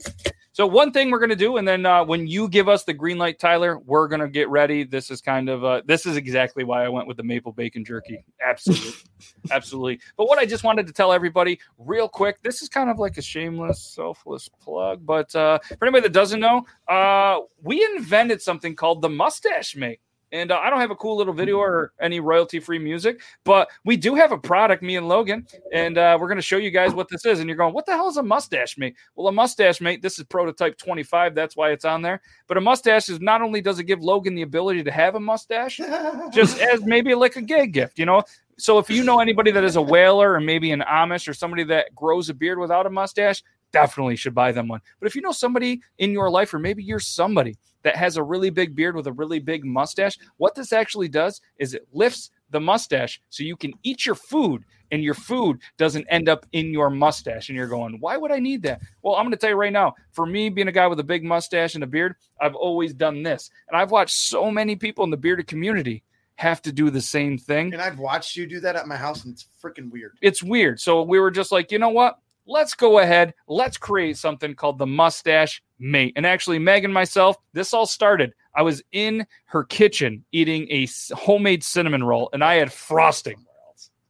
So 0.52 0.67
one 0.67 0.91
thing 0.91 1.10
we're 1.10 1.17
gonna 1.17 1.36
do, 1.36 1.58
and 1.58 1.67
then 1.67 1.88
uh, 1.88 2.06
when 2.06 2.28
you 2.28 2.47
give 2.47 2.69
us 2.69 2.84
the 2.84 2.93
green 2.93 3.17
light, 3.17 3.39
Tyler, 3.39 3.80
we're 3.80 4.08
gonna 4.08 4.28
get 4.28 4.47
ready. 4.49 4.84
This 4.84 5.10
is 5.10 5.21
kind 5.21 5.49
of 5.49 5.63
uh, 5.63 5.82
this 5.88 6.06
is 6.06 6.15
exactly 6.15 6.63
why 6.63 6.86
I 6.86 6.89
went 6.89 7.08
with 7.08 7.17
the 7.17 7.23
maple 7.23 7.52
bacon 7.52 7.84
jerky. 7.84 8.23
Absolutely, 8.45 8.93
absolutely. 9.52 9.99
But 10.15 10.28
what 10.28 10.38
I 10.38 10.45
just 10.45 10.63
wanted 10.63 10.86
to 10.86 10.93
tell 10.93 11.12
everybody 11.12 11.60
real 11.80 12.08
quick, 12.08 12.43
this 12.43 12.62
is 12.62 12.69
kind 12.69 12.91
of 12.91 12.99
like 12.99 13.17
a 13.17 13.21
shameless, 13.23 13.82
selfless 13.82 14.47
plug. 14.47 15.04
But 15.04 15.36
uh, 15.36 15.58
for 15.80 15.86
anybody 15.86 16.04
that 16.04 16.13
doesn't 16.13 16.39
know, 16.39 16.67
uh, 16.88 17.39
we 17.63 17.84
invented 17.95 18.39
something 18.39 18.76
called 18.76 19.02
the 19.02 19.10
mustache 19.10 19.76
mate. 19.76 19.99
And 20.34 20.52
uh, 20.52 20.58
I 20.58 20.72
don't 20.72 20.80
have 20.80 20.89
a 20.89 20.96
cool 20.96 21.15
little 21.15 21.32
video 21.32 21.58
or 21.58 21.93
any 22.02 22.19
royalty 22.19 22.60
free 22.60 22.80
music, 22.80 23.22
but 23.43 23.69
we 23.86 23.96
do 23.96 24.15
have 24.15 24.32
a 24.32 24.38
product, 24.38 24.82
me 24.82 24.96
and 24.96 25.08
Logan, 25.08 25.46
and 25.72 25.96
uh, 25.96 26.17
we're 26.19 26.28
going 26.28 26.39
to 26.39 26.41
show 26.41 26.58
you 26.58 26.72
guys 26.72 26.91
what 26.91 27.08
this 27.08 27.24
is. 27.24 27.39
And 27.39 27.48
you're 27.48 27.56
going, 27.56 27.72
what 27.72 27.86
the 27.86 27.91
hell 27.91 28.10
is 28.10 28.17
a 28.17 28.24
mustache 28.24 28.76
mate? 28.80 28.96
Well, 29.15 29.28
a 29.28 29.32
mustache 29.32 29.80
mate, 29.80 30.02
this 30.02 30.17
is 30.17 30.26
prototype 30.26 30.80
25. 30.80 31.36
That's 31.36 31.56
why 31.56 31.69
it's 31.69 31.86
on 31.86 32.02
there. 32.02 32.19
But 32.48 32.58
a 32.58 32.62
mustache 32.62 33.10
is 33.10 33.22
not 33.22 33.43
only 33.43 33.62
does 33.62 33.78
it 33.78 33.84
give 33.84 34.02
Logan 34.02 34.34
the 34.34 34.41
ability 34.41 34.84
to 34.84 34.91
have 34.91 35.13
a 35.13 35.19
mustache, 35.19 35.80
just 36.34 36.60
as 36.60 36.84
maybe 36.84 37.13
like 37.13 37.36
a 37.36 37.41
gay 37.41 37.67
gift, 37.67 38.00
you 38.00 38.08
know? 38.08 38.24
So 38.58 38.80
if 38.80 38.89
you 38.89 39.04
know 39.04 39.19
anybody 39.19 39.52
that 39.52 39.63
is 39.63 39.76
a 39.76 39.82
whaler 39.82 40.34
or 40.34 40.39
maybe 40.39 40.72
an 40.72 40.82
Amish 40.82 41.28
or 41.28 41.36
somebody 41.36 41.63
that 41.65 41.93
grows 41.93 42.30
a 42.30 42.34
beard 42.34 42.58
without 42.58 42.88
a 42.88 42.89
mustache, 42.89 43.43
definitely 43.72 44.15
should 44.15 44.34
buy 44.34 44.52
them 44.52 44.67
one. 44.67 44.82
But 45.00 45.08
if 45.08 45.15
you 45.15 45.22
know 45.22 45.32
somebody 45.32 45.82
in 46.00 46.12
your 46.12 46.30
life, 46.30 46.54
or 46.54 46.60
maybe 46.60 46.84
you're 46.84 47.00
somebody 47.00 47.58
that 47.84 47.96
has 47.96 48.17
a 48.17 48.24
really 48.24 48.50
big 48.50 48.76
beard 48.76 48.96
with 48.96 49.08
a 49.08 49.12
really 49.12 49.39
big 49.39 49.65
mustache, 49.65 50.17
what 50.38 50.56
this 50.56 50.74
actually 50.74 51.08
does 51.08 51.41
is 51.58 51.74
it 51.74 51.88
lifts 51.93 52.32
the 52.50 52.60
mustache 52.60 53.22
so 53.30 53.43
you 53.43 53.56
can 53.56 53.74
eat 53.84 54.06
your 54.06 54.15
food 54.15 54.63
and 54.91 55.04
your 55.04 55.15
food 55.15 55.60
doesn't 55.78 56.06
end 56.10 56.30
up 56.30 56.46
in 56.52 56.72
your 56.72 56.89
mustache. 56.89 57.50
And 57.50 57.58
you're 57.58 57.67
going, 57.67 57.98
why 58.00 58.15
would 58.15 58.32
I 58.32 58.38
need 58.39 58.62
that? 58.63 58.82
Well, 59.02 59.15
I'm 59.15 59.24
going 59.24 59.32
to 59.32 59.38
tell 59.38 59.50
you 59.50 59.56
right 59.56 59.74
now, 59.74 59.96
for 60.12 60.26
me 60.26 60.50
being 60.50 60.67
a 60.67 60.72
guy 60.72 60.86
with 60.86 61.00
a 61.00 61.04
big 61.04 61.24
mustache 61.24 61.74
and 61.74 61.84
a 61.84 61.88
beard, 61.88 62.15
I've 62.39 62.56
always 62.56 62.93
done 62.93 63.24
this. 63.24 63.50
And 63.67 63.76
I've 63.76 63.89
watched 63.89 64.15
so 64.15 64.52
many 64.52 64.76
people 64.76 65.04
in 65.04 65.10
the 65.10 65.17
bearded 65.17 65.48
community 65.48 66.04
have 66.36 66.62
to 66.63 66.72
do 66.72 66.89
the 66.89 67.02
same 67.02 67.38
thing 67.38 67.74
And 67.74 67.82
I've 67.82 68.00
watched 68.00 68.36
you 68.36 68.48
do 68.48 68.60
that 68.62 68.76
at 68.76 68.88
my 68.88 68.96
house, 68.98 69.24
and 69.24 69.34
it's 69.34 69.48
freaking 69.63 69.91
weird. 69.91 70.17
it's 70.22 70.41
weird. 70.41 70.80
So 70.80 71.04
we 71.04 71.19
were 71.19 71.32
just 71.32 71.52
like, 71.52 71.72
you 71.72 71.80
know 71.80 71.89
what? 71.89 72.19
Let's 72.45 72.73
go 72.73 72.99
ahead. 72.99 73.34
Let's 73.47 73.77
create 73.77 74.17
something 74.17 74.53
called 74.56 74.77
the 74.77 74.86
mustache 74.86 75.62
mate. 75.79 76.13
And 76.15 76.25
actually, 76.25 76.60
Meg 76.60 76.84
and 76.84 76.93
myself, 76.93 77.38
this 77.53 77.73
all 77.73 77.86
started. 77.86 78.34
I 78.56 78.62
was 78.62 78.84
in 78.91 79.25
her 79.45 79.63
kitchen 79.63 80.25
eating 80.32 80.67
a 80.69 80.88
homemade 81.15 81.63
cinnamon 81.63 82.03
roll, 82.03 82.29
and 82.34 82.43
I 82.43 82.56
had 82.56 82.71
frosting 82.71 83.38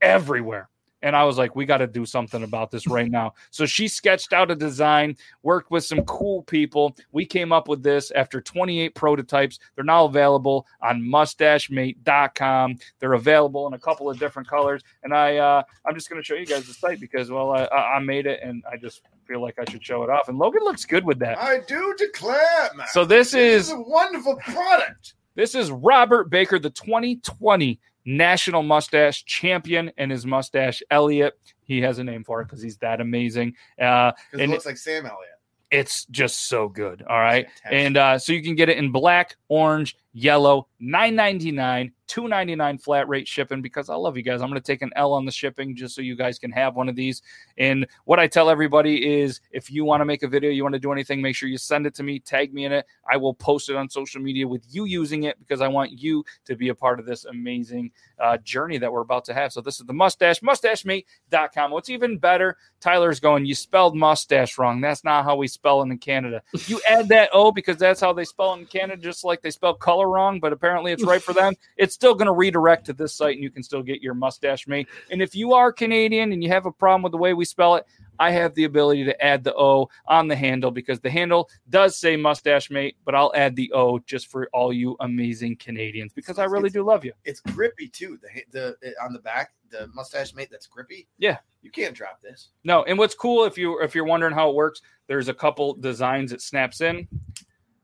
everywhere. 0.02 0.70
And 1.04 1.16
I 1.16 1.26
was 1.26 1.38
like, 1.38 1.56
we 1.56 1.66
got 1.66 1.78
to 1.78 1.88
do 1.88 2.06
something 2.06 2.44
about 2.44 2.72
this 2.72 2.88
right 2.88 3.12
now. 3.12 3.34
So 3.52 3.66
she 3.66 3.88
sketched 3.88 4.34
out 4.34 4.50
a 4.50 4.56
design, 4.56 5.18
worked 5.44 5.70
with 5.70 5.84
some 5.84 6.02
cool 6.06 6.44
people. 6.44 6.96
We 7.12 7.26
came 7.26 7.52
up 7.52 7.68
with 7.68 7.84
this 7.84 8.10
after 8.12 8.42
28 8.42 8.96
prototypes. 8.96 9.60
They're 9.76 9.84
now 9.84 10.06
available 10.06 10.66
on 10.82 11.02
mustachemate.com. 11.02 12.78
They're 13.00 13.14
available 13.14 13.68
in 13.68 13.74
a 13.74 13.80
couple 13.80 14.10
of 14.10 14.18
different 14.18 14.48
colors. 14.48 14.82
And 15.04 15.14
I, 15.14 15.38
uh, 15.38 15.64
I'm 15.86 15.94
just 15.94 16.10
going 16.10 16.22
to 16.22 16.26
show 16.26 16.36
you 16.36 16.46
guys 16.46 16.66
the 16.66 16.74
site 16.74 17.02
because, 17.02 17.30
well, 17.30 17.52
I, 17.52 17.66
I 17.66 18.00
made 18.00 18.26
it 18.26 18.40
and 18.42 18.64
I 18.72 18.78
just 18.78 19.02
feel 19.28 19.42
like 19.42 19.60
I 19.60 19.70
should 19.70 19.84
show 19.84 20.04
it 20.04 20.10
off. 20.10 20.30
And 20.30 20.38
Logan 20.38 20.64
looks 20.64 20.86
good 20.86 21.04
with 21.04 21.20
that. 21.20 21.38
I 21.38 21.60
do 21.68 21.94
declare, 21.98 22.70
man. 22.76 22.88
So 22.92 23.04
this 23.04 23.32
this 23.32 23.34
is 23.34 23.68
is 23.68 23.74
a 23.74 23.82
wonderful 23.82 24.38
product. 24.38 25.16
this 25.36 25.54
is 25.54 25.70
Robert 25.70 26.30
Baker, 26.30 26.60
the 26.60 26.70
2020 26.70 27.80
National 28.06 28.64
Mustache 28.64 29.24
Champion, 29.26 29.92
and 29.98 30.12
his 30.12 30.26
mustache 30.26 30.82
Elliot. 30.92 31.38
He 31.64 31.82
has 31.82 32.00
a 32.00 32.04
name 32.04 32.24
for 32.24 32.42
it 32.42 32.46
because 32.46 32.62
he's 32.62 32.78
that 32.80 33.00
amazing. 33.02 33.56
Uh, 33.80 34.12
'Cause 34.12 34.18
it 34.34 34.42
And 34.42 34.52
looks 34.52 34.66
like 34.66 34.78
Sam 34.78 35.06
Elliott. 35.06 35.40
it's 35.72 36.06
just 36.06 36.48
so 36.48 36.68
good. 36.68 37.02
All 37.04 37.20
right. 37.20 37.48
And 37.70 37.98
uh, 37.98 38.20
so 38.20 38.34
you 38.34 38.44
can 38.44 38.56
get 38.56 38.70
it 38.70 38.78
in 38.78 38.92
black, 38.92 39.36
orange, 39.48 39.96
yellow, 40.14 40.68
nine 40.80 41.16
ninety 41.16 41.52
nine, 41.52 41.92
two 42.08 42.28
ninety 42.28 42.56
nine 42.56 42.78
flat 42.78 43.08
rate 43.10 43.28
shipping. 43.28 43.62
Because 43.62 43.90
I 43.90 43.96
love 43.96 44.16
you 44.16 44.24
guys, 44.24 44.42
I'm 44.42 44.50
going 44.50 44.62
to 44.62 44.66
take 44.66 44.82
an 44.82 44.92
L 44.96 45.14
on 45.14 45.26
the 45.26 45.32
shipping 45.32 45.76
just 45.76 45.96
so 45.96 46.02
you 46.02 46.16
guys 46.16 46.40
can 46.40 46.52
have 46.52 46.76
one 46.76 46.88
of 46.88 46.96
these. 46.96 47.22
And 47.58 47.88
what 48.06 48.20
I 48.20 48.28
tell 48.28 48.50
everybody 48.50 49.22
is, 49.22 49.42
if 49.52 49.72
you 49.72 49.84
want 49.86 50.02
to 50.02 50.06
make 50.06 50.24
a 50.24 50.28
video, 50.28 50.52
you 50.52 50.64
want 50.64 50.74
to 50.74 50.80
do 50.80 50.92
anything, 50.92 51.22
make 51.22 51.36
sure 51.36 51.50
you 51.50 51.58
send 51.58 51.86
it 51.86 51.96
to 51.96 52.04
me, 52.04 52.20
tag 52.20 52.54
me 52.54 52.66
in 52.66 52.72
it. 52.72 52.86
I 53.12 53.18
will 53.18 53.34
post 53.34 53.70
it 53.70 53.76
on 53.76 53.90
social 53.90 54.22
media 54.22 54.48
with 54.48 54.64
you 54.70 54.86
using 54.86 55.24
it 55.24 55.40
because 55.40 55.62
I 55.62 55.68
want 55.68 55.92
you 55.92 56.24
to 56.46 56.56
be 56.56 56.70
a 56.70 56.76
part 56.76 57.00
of 57.00 57.06
this 57.06 57.26
amazing 57.26 57.92
uh, 58.20 58.38
journey 58.38 58.78
that 58.78 58.92
we're 58.92 59.02
about 59.02 59.26
to 59.26 59.34
have. 59.34 59.52
So 59.52 59.62
this 59.62 59.80
is 59.80 59.86
the 59.86 59.94
mustache, 59.94 60.40
mustachemate.com. 60.42 61.72
What's 61.72 61.90
even 61.90 62.18
better, 62.18 62.58
Tyler's 62.80 63.20
going, 63.20 63.46
you 63.46 63.56
spelled 63.56 63.96
mustache 63.96 64.58
wrong. 64.58 64.82
That's 64.82 65.04
not 65.04 65.24
how 65.24 65.36
we 65.36 65.48
spell 65.48 65.82
it 65.82 65.90
in 65.90 65.98
Canada. 65.98 66.42
You 66.68 66.80
add 66.88 67.10
that 67.10 67.30
O 67.34 67.52
because 67.52 67.78
that's 67.78 68.00
how 68.00 68.14
they 68.14 68.26
spell 68.26 68.54
it 68.54 68.60
in 68.60 68.66
Canada, 68.66 69.02
just 69.02 69.24
like 69.24 69.42
they 69.42 69.52
spell 69.52 69.74
color 69.74 70.03
wrong, 70.10 70.40
but 70.40 70.54
apparently 70.54 70.92
it's 70.92 71.04
right 71.04 71.22
for 71.22 71.34
them. 71.34 71.54
It's 71.78 71.94
still 71.94 72.14
going 72.14 72.28
to 72.28 72.34
redirect 72.34 72.86
to 72.88 72.94
this 72.94 73.14
site 73.14 73.36
and 73.36 73.44
you 73.44 73.50
can 73.52 73.64
still 73.64 73.84
get 73.84 74.02
your 74.02 74.14
mustache 74.14 74.68
mate. 74.68 74.88
And 75.12 75.22
if 75.22 75.36
you 75.36 75.54
are 75.54 75.72
Canadian 75.72 76.32
and 76.32 76.44
you 76.44 76.50
have 76.50 76.66
a 76.66 76.72
problem 76.72 77.02
with 77.04 77.12
the 77.12 77.18
way 77.18 77.34
we 77.34 77.46
spell 77.46 77.76
it, 77.76 77.86
I 78.20 78.32
have 78.32 78.54
the 78.56 78.64
ability 78.66 79.06
to 79.06 79.24
add 79.24 79.44
the 79.44 79.56
O 79.56 79.90
on 80.08 80.28
the 80.28 80.36
handle 80.36 80.72
because 80.72 81.00
the 81.00 81.10
handle 81.10 81.50
does 81.70 81.98
say 81.98 82.16
mustache 82.16 82.70
mate, 82.70 82.96
but 83.06 83.16
I'll 83.16 83.34
add 83.36 83.56
the 83.56 83.72
O 83.74 84.00
just 84.00 84.28
for 84.28 84.48
all 84.54 84.72
you 84.72 84.96
amazing 85.00 85.58
Canadians 85.58 86.14
because 86.14 86.40
I 86.40 86.46
really 86.46 86.70
do 86.70 86.84
love 86.84 87.04
you. 87.04 87.14
It's 87.26 87.40
grippy 87.40 87.88
too. 87.88 88.20
The 88.22 88.44
the 88.52 88.88
eh, 88.88 88.92
on 89.04 89.14
the 89.14 89.20
back, 89.20 89.54
the 89.70 89.88
mustache 89.94 90.34
mate 90.34 90.50
that's 90.52 90.68
grippy. 90.68 91.08
Yeah. 91.18 91.38
you 91.62 91.72
can't 91.72 91.96
drop 91.96 92.22
this. 92.22 92.50
No, 92.64 92.84
and 92.84 92.98
what's 92.98 93.16
cool 93.16 93.46
if 93.46 93.58
you 93.58 93.82
if 93.82 93.96
you're 93.96 94.06
wondering 94.06 94.34
how 94.34 94.50
it 94.50 94.56
works, 94.56 94.82
there's 95.08 95.28
a 95.28 95.34
couple 95.34 95.74
designs 95.74 96.32
it 96.32 96.42
snaps 96.42 96.82
in, 96.82 97.08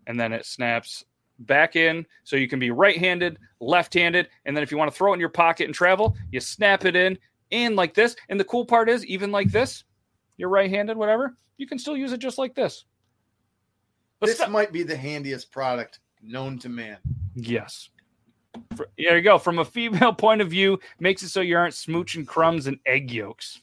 and 0.08 0.20
then 0.20 0.32
it 0.32 0.46
snaps 0.46 1.06
back 1.40 1.76
in, 1.76 2.06
so 2.24 2.36
you 2.36 2.48
can 2.48 2.60
be 2.60 2.72
right-handed, 2.72 3.38
left-handed, 3.60 4.30
and 4.46 4.56
then 4.56 4.64
if 4.64 4.72
you 4.72 4.78
want 4.78 4.92
to 4.92 4.98
throw 4.98 5.12
it 5.12 5.16
in 5.16 5.20
your 5.20 5.30
pocket 5.30 5.66
and 5.66 5.74
travel, 5.74 6.16
you 6.32 6.40
snap 6.40 6.86
it 6.86 6.96
in, 6.96 7.18
and 7.52 7.76
like 7.76 7.94
this. 7.94 8.16
And 8.30 8.40
the 8.40 8.46
cool 8.46 8.66
part 8.66 8.90
is, 8.90 9.06
even 9.06 9.32
like 9.32 9.52
this, 9.52 9.84
you're 10.38 10.50
right-handed, 10.50 10.98
whatever, 10.98 11.36
you 11.58 11.68
can 11.68 11.80
still 11.80 11.98
use 11.98 12.12
it 12.12 12.20
just 12.20 12.38
like 12.38 12.56
this. 12.56 12.86
But 14.20 14.28
this 14.28 14.38
stop- 14.38 14.50
might 14.50 14.72
be 14.72 14.84
the 14.84 14.98
handiest 14.98 15.52
product 15.52 16.00
known 16.22 16.60
to 16.60 16.70
man. 16.70 16.98
Yes. 17.36 17.90
For, 18.76 18.90
there 18.98 19.18
you 19.18 19.24
go. 19.24 19.38
From 19.38 19.60
a 19.60 19.66
female 19.66 20.14
point 20.18 20.42
of 20.42 20.50
view, 20.50 20.80
makes 21.00 21.24
it 21.24 21.30
so 21.30 21.42
you 21.42 21.58
aren't 21.58 21.74
smooching 21.74 22.26
crumbs 22.26 22.68
and 22.68 22.80
egg 22.86 23.12
yolks. 23.12 23.62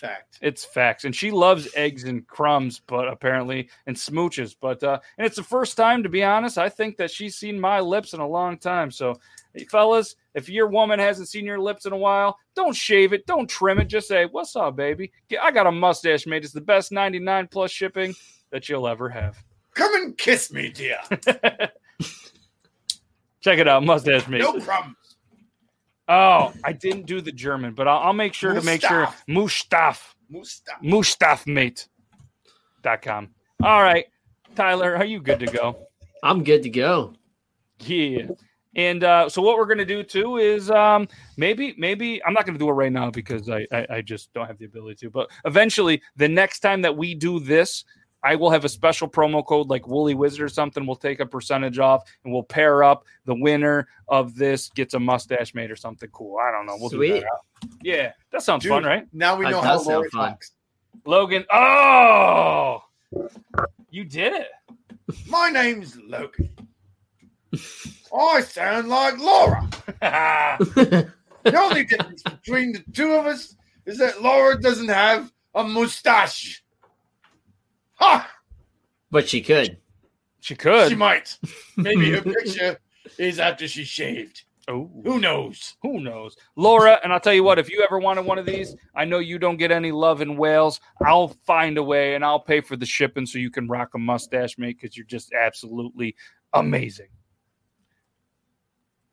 Fact. 0.00 0.38
It's 0.40 0.64
facts, 0.64 1.04
and 1.04 1.14
she 1.14 1.30
loves 1.30 1.68
eggs 1.76 2.04
and 2.04 2.26
crumbs, 2.26 2.80
but 2.86 3.06
apparently 3.06 3.68
and 3.86 3.94
smooches. 3.94 4.56
But 4.58 4.82
uh, 4.82 4.98
and 5.18 5.26
it's 5.26 5.36
the 5.36 5.42
first 5.42 5.76
time, 5.76 6.02
to 6.02 6.08
be 6.08 6.24
honest, 6.24 6.56
I 6.56 6.70
think 6.70 6.96
that 6.96 7.10
she's 7.10 7.36
seen 7.36 7.60
my 7.60 7.80
lips 7.80 8.14
in 8.14 8.20
a 8.20 8.26
long 8.26 8.56
time. 8.56 8.90
So, 8.90 9.20
hey, 9.52 9.66
fellas, 9.66 10.16
If 10.34 10.48
your 10.48 10.68
woman 10.68 10.98
hasn't 10.98 11.28
seen 11.28 11.44
your 11.44 11.58
lips 11.60 11.84
in 11.84 11.92
a 11.92 11.98
while, 11.98 12.38
don't 12.54 12.74
shave 12.74 13.12
it, 13.12 13.26
don't 13.26 13.46
trim 13.50 13.78
it. 13.78 13.88
Just 13.88 14.08
say, 14.08 14.24
"What's 14.24 14.56
up, 14.56 14.74
baby? 14.74 15.12
I 15.42 15.50
got 15.50 15.66
a 15.66 15.72
mustache 15.72 16.26
mate. 16.26 16.44
It's 16.44 16.54
the 16.54 16.62
best 16.62 16.92
99 16.92 17.48
plus 17.48 17.70
shipping 17.70 18.14
that 18.50 18.70
you'll 18.70 18.88
ever 18.88 19.10
have." 19.10 19.36
Come 19.74 19.94
and 19.96 20.16
kiss 20.16 20.50
me, 20.50 20.70
dear. 20.70 20.98
Check 23.42 23.58
it 23.58 23.68
out, 23.68 23.84
mustache 23.84 24.26
mate. 24.28 24.40
No 24.40 24.58
problems. 24.60 24.96
Oh, 26.10 26.52
I 26.64 26.72
didn't 26.72 27.06
do 27.06 27.20
the 27.20 27.30
German, 27.30 27.72
but 27.72 27.86
I'll, 27.86 28.00
I'll 28.00 28.12
make 28.12 28.34
sure 28.34 28.52
to 28.52 28.60
make 28.62 28.80
sure 28.80 29.06
Mustaf 29.28 30.00
Mustafa. 30.28 30.80
mustachemate.com. 30.82 33.28
All 33.62 33.82
right, 33.82 34.06
Tyler, 34.56 34.96
are 34.96 35.04
you 35.04 35.20
good 35.20 35.38
to 35.38 35.46
go? 35.46 35.86
I'm 36.24 36.42
good 36.42 36.64
to 36.64 36.70
go. 36.70 37.14
Yeah. 37.78 38.26
And 38.74 39.04
uh, 39.04 39.28
so 39.28 39.40
what 39.40 39.56
we're 39.56 39.66
gonna 39.66 39.84
do 39.84 40.02
too 40.02 40.38
is 40.38 40.68
um, 40.70 41.06
maybe 41.36 41.76
maybe 41.78 42.20
I'm 42.24 42.32
not 42.32 42.44
gonna 42.44 42.58
do 42.58 42.68
it 42.68 42.72
right 42.72 42.90
now 42.90 43.08
because 43.10 43.48
I, 43.48 43.64
I 43.72 43.86
I 43.90 44.00
just 44.00 44.32
don't 44.32 44.48
have 44.48 44.58
the 44.58 44.64
ability 44.64 44.96
to. 45.06 45.10
But 45.10 45.30
eventually, 45.44 46.02
the 46.16 46.28
next 46.28 46.58
time 46.58 46.82
that 46.82 46.96
we 46.96 47.14
do 47.14 47.38
this, 47.38 47.84
I 48.22 48.34
will 48.36 48.50
have 48.50 48.64
a 48.64 48.68
special 48.68 49.08
promo 49.08 49.44
code 49.44 49.68
like 49.68 49.88
Woolly 49.88 50.14
Wizard 50.14 50.42
or 50.42 50.48
something. 50.48 50.86
We'll 50.86 50.96
take 50.96 51.20
a 51.20 51.26
percentage 51.26 51.78
off 51.78 52.04
and 52.24 52.32
we'll 52.32 52.42
pair 52.42 52.82
up. 52.82 53.04
The 53.24 53.34
winner 53.34 53.88
of 54.08 54.34
this 54.34 54.68
gets 54.70 54.94
a 54.94 55.00
mustache 55.00 55.54
mate 55.54 55.70
or 55.70 55.76
something 55.76 56.08
cool. 56.10 56.36
I 56.38 56.50
don't 56.50 56.66
know. 56.66 56.76
We'll 56.78 56.90
do 56.90 56.96
Sweet. 56.98 57.20
that. 57.22 57.68
Yeah, 57.82 58.12
that 58.32 58.42
sounds 58.42 58.62
Dude, 58.62 58.70
fun, 58.70 58.84
right? 58.84 59.06
Now 59.12 59.36
we 59.36 59.44
That 59.46 59.52
know 59.52 59.60
how 59.62 59.74
does 59.74 59.84
sound 59.86 59.96
Lori 59.96 60.10
talks. 60.10 60.52
Logan. 61.06 61.44
Oh, 61.52 62.82
you 63.90 64.04
did 64.04 64.34
it. 64.34 64.48
My 65.28 65.50
name's 65.50 65.96
Logan. 65.96 66.50
I 68.16 68.40
sound 68.42 68.88
like 68.88 69.18
Laura. 69.18 69.68
The 71.42 71.56
only 71.56 71.84
difference 71.84 72.22
between 72.22 72.72
the 72.72 72.84
two 72.92 73.12
of 73.12 73.24
us 73.24 73.56
is 73.86 73.96
that 73.96 74.20
Laura 74.20 74.60
doesn't 74.60 74.88
have 74.88 75.32
a 75.54 75.64
mustache. 75.64 76.62
Ha! 78.00 78.30
but 79.10 79.28
she 79.28 79.40
could. 79.40 79.78
she 80.40 80.54
could. 80.54 80.88
She 80.88 80.96
might. 80.96 81.36
Maybe 81.76 82.10
her 82.12 82.22
picture 82.22 82.78
is 83.18 83.38
after 83.38 83.66
she 83.68 83.84
shaved. 83.84 84.44
oh. 84.68 84.90
Who 85.04 85.20
knows? 85.20 85.76
Who 85.82 86.00
knows? 86.00 86.36
Laura, 86.56 86.98
and 87.02 87.12
I'll 87.12 87.20
tell 87.20 87.34
you 87.34 87.44
what, 87.44 87.58
if 87.58 87.68
you 87.70 87.82
ever 87.82 87.98
wanted 87.98 88.24
one 88.24 88.38
of 88.38 88.46
these, 88.46 88.74
I 88.94 89.04
know 89.04 89.18
you 89.18 89.38
don't 89.38 89.56
get 89.56 89.70
any 89.70 89.92
love 89.92 90.22
in 90.22 90.36
Wales. 90.36 90.80
I'll 91.04 91.28
find 91.44 91.76
a 91.78 91.82
way 91.82 92.14
and 92.14 92.24
I'll 92.24 92.40
pay 92.40 92.60
for 92.60 92.76
the 92.76 92.86
shipping 92.86 93.26
so 93.26 93.38
you 93.38 93.50
can 93.50 93.68
rock 93.68 93.90
a 93.94 93.98
mustache, 93.98 94.58
mate, 94.58 94.78
because 94.80 94.96
you're 94.96 95.06
just 95.06 95.32
absolutely 95.32 96.14
amazing. 96.52 97.08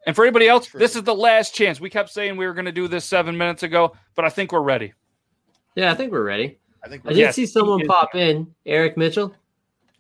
And 0.06 0.16
for 0.16 0.24
anybody 0.24 0.48
else, 0.48 0.70
this 0.70 0.96
is 0.96 1.04
the 1.04 1.14
last 1.14 1.54
chance. 1.54 1.82
We 1.82 1.90
kept 1.90 2.10
saying 2.12 2.38
we 2.38 2.48
were 2.48 2.54
going 2.54 2.66
to 2.66 2.72
do 2.72 2.88
this 2.88 3.04
seven 3.04 3.38
minutes 3.38 3.64
ago, 3.64 3.94
but 4.16 4.24
I 4.24 4.30
think 4.30 4.54
we're 4.54 4.62
ready. 4.62 4.94
Yeah, 5.76 5.92
I 5.92 5.96
think 5.96 6.14
we're 6.14 6.24
ready. 6.24 6.60
I 6.88 6.90
think 6.90 7.04
I 7.06 7.10
did 7.10 7.18
Yes, 7.18 7.36
see 7.36 7.46
someone 7.46 7.80
he 7.80 7.84
is. 7.84 7.90
pop 7.90 8.16
in. 8.16 8.48
Eric 8.66 8.96
Mitchell. 8.96 9.34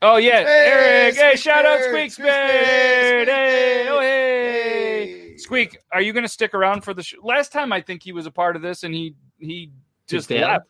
Oh, 0.01 0.15
yeah. 0.17 0.43
Hey, 0.45 0.71
Eric. 0.71 1.15
Hey, 1.15 1.35
shout 1.35 1.65
out 1.65 1.79
Squeak 1.83 2.11
Squeak 2.11 2.27
Spade, 2.29 3.27
Spade. 3.27 3.27
Hey, 3.27 3.87
oh, 3.89 3.99
hey. 3.99 5.31
Hey. 5.31 5.37
Squeak, 5.37 5.77
are 5.91 6.01
you 6.01 6.13
going 6.13 6.23
to 6.23 6.29
stick 6.29 6.53
around 6.53 6.85
for 6.85 6.93
the 6.93 7.03
show? 7.03 7.17
Last 7.23 7.51
time 7.51 7.73
I 7.73 7.81
think 7.81 8.03
he 8.03 8.13
was 8.13 8.25
a 8.25 8.31
part 8.31 8.55
of 8.55 8.61
this 8.61 8.83
and 8.83 8.93
he 8.93 9.15
he 9.39 9.71
just 10.07 10.29
bailed? 10.29 10.49
left. 10.49 10.65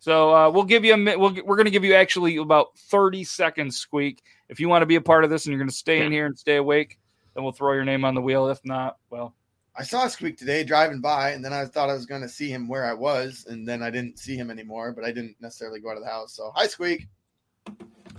So 0.00 0.34
uh, 0.34 0.50
we'll 0.50 0.64
give 0.64 0.84
you 0.84 0.94
a 0.94 0.96
mi- 0.96 1.16
we'll, 1.16 1.34
we're 1.44 1.56
going 1.56 1.66
to 1.66 1.70
give 1.70 1.84
you 1.84 1.92
actually 1.94 2.36
about 2.36 2.68
30 2.78 3.22
seconds, 3.24 3.76
Squeak. 3.76 4.22
If 4.48 4.60
you 4.60 4.68
want 4.68 4.80
to 4.82 4.86
be 4.86 4.94
a 4.96 5.00
part 5.00 5.24
of 5.24 5.30
this 5.30 5.44
and 5.44 5.52
you're 5.52 5.58
going 5.58 5.68
to 5.68 5.74
stay 5.74 6.04
in 6.06 6.10
here 6.10 6.24
and 6.24 6.38
stay 6.38 6.56
awake, 6.56 6.98
then 7.34 7.42
we'll 7.44 7.52
throw 7.52 7.72
your 7.74 7.84
name 7.84 8.04
on 8.04 8.14
the 8.14 8.20
wheel. 8.22 8.48
If 8.48 8.64
not, 8.64 8.96
well, 9.10 9.34
I 9.78 9.84
saw 9.84 10.08
Squeak 10.08 10.36
today 10.36 10.64
driving 10.64 11.00
by, 11.00 11.30
and 11.30 11.44
then 11.44 11.52
I 11.52 11.64
thought 11.64 11.88
I 11.88 11.94
was 11.94 12.04
going 12.04 12.22
to 12.22 12.28
see 12.28 12.50
him 12.50 12.66
where 12.66 12.84
I 12.84 12.92
was, 12.92 13.46
and 13.48 13.66
then 13.66 13.80
I 13.82 13.90
didn't 13.90 14.18
see 14.18 14.34
him 14.34 14.50
anymore, 14.50 14.90
but 14.92 15.04
I 15.04 15.12
didn't 15.12 15.36
necessarily 15.40 15.78
go 15.80 15.90
out 15.90 15.96
of 15.96 16.02
the 16.02 16.08
house. 16.10 16.32
So, 16.34 16.50
hi, 16.54 16.66
Squeak. 16.66 17.06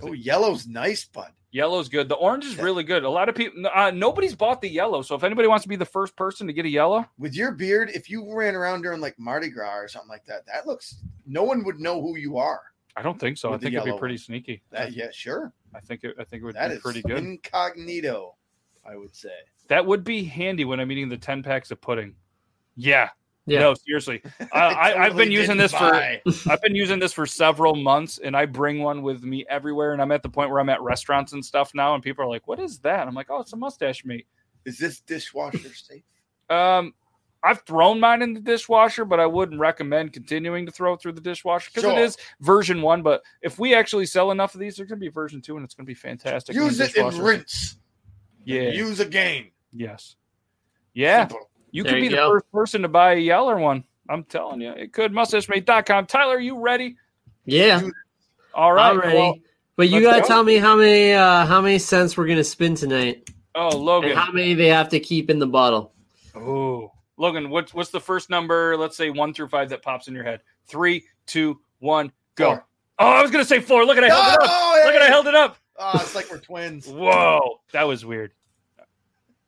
Oh, 0.02 0.12
yellow's 0.12 0.66
nice, 0.66 1.04
bud. 1.04 1.30
yellow's 1.50 1.90
good. 1.90 2.08
The 2.08 2.14
orange 2.14 2.46
is 2.46 2.56
really 2.56 2.82
good. 2.84 3.04
A 3.04 3.10
lot 3.10 3.28
of 3.28 3.34
people, 3.34 3.66
uh, 3.74 3.90
nobody's 3.90 4.34
bought 4.34 4.62
the 4.62 4.68
yellow. 4.70 5.02
So 5.02 5.14
if 5.14 5.22
anybody 5.22 5.46
wants 5.48 5.62
to 5.64 5.68
be 5.68 5.76
the 5.76 5.84
first 5.84 6.16
person 6.16 6.46
to 6.46 6.54
get 6.54 6.64
a 6.64 6.68
yellow, 6.70 7.04
With 7.18 7.34
your 7.34 7.52
beard, 7.52 7.90
if 7.92 8.08
you 8.08 8.34
ran 8.34 8.54
around 8.54 8.80
during 8.80 9.00
like 9.02 9.18
Mardi 9.18 9.50
Gras 9.50 9.74
or 9.76 9.88
something 9.88 10.08
like 10.08 10.24
that, 10.24 10.46
that 10.46 10.66
looks, 10.66 11.02
no 11.26 11.42
one 11.42 11.62
would 11.64 11.78
know 11.78 12.00
who 12.00 12.16
you 12.16 12.38
are. 12.38 12.62
I 12.96 13.02
don't 13.02 13.20
think 13.20 13.36
so. 13.36 13.52
I 13.52 13.58
think 13.58 13.74
it'd 13.74 13.84
be 13.84 13.98
pretty 13.98 14.14
one. 14.14 14.18
sneaky. 14.18 14.62
That, 14.70 14.92
yeah, 14.94 15.08
sure. 15.12 15.52
I 15.74 15.80
think 15.80 16.02
it, 16.04 16.16
I 16.18 16.24
think 16.24 16.42
it 16.42 16.46
would 16.46 16.54
That 16.56 16.68
be 16.68 16.74
is 16.76 16.80
pretty 16.80 17.02
good. 17.02 17.18
incognito, 17.18 18.34
I 18.88 18.96
would 18.96 19.14
say. 19.14 19.28
That 19.70 19.86
would 19.86 20.02
be 20.02 20.24
handy 20.24 20.64
when 20.64 20.80
I'm 20.80 20.90
eating 20.90 21.08
the 21.08 21.16
10 21.16 21.44
packs 21.44 21.70
of 21.70 21.80
pudding. 21.80 22.16
Yeah. 22.74 23.10
Yeah. 23.46 23.60
No, 23.60 23.74
seriously. 23.74 24.20
I, 24.52 24.58
I, 24.58 25.04
I've 25.04 25.16
been 25.16 25.30
using 25.30 25.56
this 25.56 25.72
for. 25.72 25.94
I've 26.50 26.60
been 26.60 26.74
using 26.74 26.98
this 26.98 27.12
for 27.12 27.24
several 27.24 27.76
months, 27.76 28.18
and 28.18 28.36
I 28.36 28.46
bring 28.46 28.80
one 28.80 29.02
with 29.02 29.22
me 29.22 29.46
everywhere. 29.48 29.92
And 29.92 30.02
I'm 30.02 30.10
at 30.10 30.24
the 30.24 30.28
point 30.28 30.50
where 30.50 30.58
I'm 30.58 30.68
at 30.68 30.82
restaurants 30.82 31.34
and 31.34 31.44
stuff 31.44 31.72
now, 31.72 31.94
and 31.94 32.02
people 32.02 32.24
are 32.24 32.28
like, 32.28 32.48
"What 32.48 32.58
is 32.58 32.80
that?" 32.80 33.06
I'm 33.06 33.14
like, 33.14 33.28
"Oh, 33.30 33.40
it's 33.40 33.52
a 33.52 33.56
mustache 33.56 34.04
mate." 34.04 34.26
Is 34.66 34.76
this 34.76 35.00
dishwasher 35.00 35.72
safe? 35.72 36.02
Um, 36.50 36.92
I've 37.42 37.62
thrown 37.62 38.00
mine 38.00 38.22
in 38.22 38.34
the 38.34 38.40
dishwasher, 38.40 39.04
but 39.04 39.20
I 39.20 39.26
wouldn't 39.26 39.60
recommend 39.60 40.12
continuing 40.12 40.66
to 40.66 40.72
throw 40.72 40.94
it 40.94 41.00
through 41.00 41.12
the 41.12 41.20
dishwasher 41.20 41.70
because 41.70 41.84
Sure. 41.84 41.98
it 41.98 42.02
is 42.02 42.18
version 42.40 42.82
one. 42.82 43.02
But 43.02 43.22
if 43.40 43.58
we 43.58 43.74
actually 43.74 44.06
sell 44.06 44.32
enough 44.32 44.54
of 44.54 44.60
these, 44.60 44.76
there's 44.76 44.88
going 44.88 44.98
to 44.98 45.04
be 45.04 45.10
version 45.10 45.40
two, 45.40 45.56
and 45.56 45.64
it's 45.64 45.74
going 45.74 45.86
to 45.86 45.90
be 45.90 45.94
fantastic. 45.94 46.54
Use 46.56 46.78
it 46.80 46.96
and 46.96 47.14
rinse. 47.14 47.78
Yeah. 48.44 48.70
Use 48.70 49.00
again. 49.00 49.50
Yes. 49.72 50.16
Yeah. 50.94 51.28
Simple. 51.28 51.48
You 51.72 51.82
There 51.84 51.92
could 51.92 51.98
be 51.98 52.04
you 52.04 52.10
the 52.10 52.16
go. 52.16 52.30
first 52.30 52.52
person 52.52 52.82
to 52.82 52.88
buy 52.88 53.12
a 53.14 53.16
yeller 53.18 53.58
one. 53.58 53.84
I'm 54.08 54.24
telling 54.24 54.60
you, 54.60 54.70
it 54.72 54.92
could. 54.92 55.12
MustacheMate.com. 55.12 56.06
Tyler, 56.06 56.36
are 56.36 56.40
you 56.40 56.58
ready? 56.58 56.96
Yeah, 57.44 57.82
All 58.54 58.72
right. 58.72 58.90
I'm 58.90 58.98
ready. 59.00 59.16
well- 59.16 59.36
but 59.76 59.88
you 59.88 60.02
gotta 60.02 60.20
go. 60.20 60.26
tell 60.26 60.42
me 60.44 60.56
how 60.58 60.76
many 60.76 61.12
uh 61.14 61.46
how 61.46 61.60
many 61.62 61.78
scents 61.78 62.14
we're 62.16 62.26
gonna 62.26 62.44
spin 62.44 62.74
tonight, 62.74 63.30
oh, 63.54 63.70
and 63.70 63.80
Logan. 63.80 64.14
how 64.16 64.30
many 64.30 64.52
they 64.52 64.66
have 64.66 64.90
to 64.90 65.00
keep 65.00 65.30
in 65.30 65.38
the 65.38 65.46
bottle. 65.46 65.94
Oh, 66.34 66.92
Logan, 67.16 67.48
what's 67.48 67.72
what's 67.72 67.88
the 67.90 68.00
first 68.00 68.28
number? 68.28 68.76
Let's 68.76 68.94
say 68.96 69.08
one 69.08 69.32
through 69.32 69.48
five 69.48 69.70
that 69.70 69.80
pops 69.82 70.06
in 70.06 70.12
your 70.14 70.24
head. 70.24 70.42
Three, 70.66 71.04
two, 71.24 71.60
one, 71.78 72.12
go. 72.34 72.56
Four. 72.56 72.66
Oh, 72.98 73.06
I 73.06 73.22
was 73.22 73.30
gonna 73.30 73.44
say 73.44 73.58
four. 73.60 73.86
Look 73.86 73.96
at 73.96 74.04
I 74.04 74.08
held 74.08 74.26
it 74.34 74.42
up. 74.42 74.50
Oh, 74.50 74.82
Look 74.84 74.94
at 74.96 75.02
I 75.02 75.06
held 75.06 75.26
it 75.28 75.34
up. 75.34 75.56
Oh, 75.78 75.92
it's 75.94 76.14
like 76.14 76.30
we're 76.30 76.38
twins. 76.40 76.86
Whoa, 76.88 77.60
that 77.72 77.84
was 77.84 78.04
weird. 78.04 78.32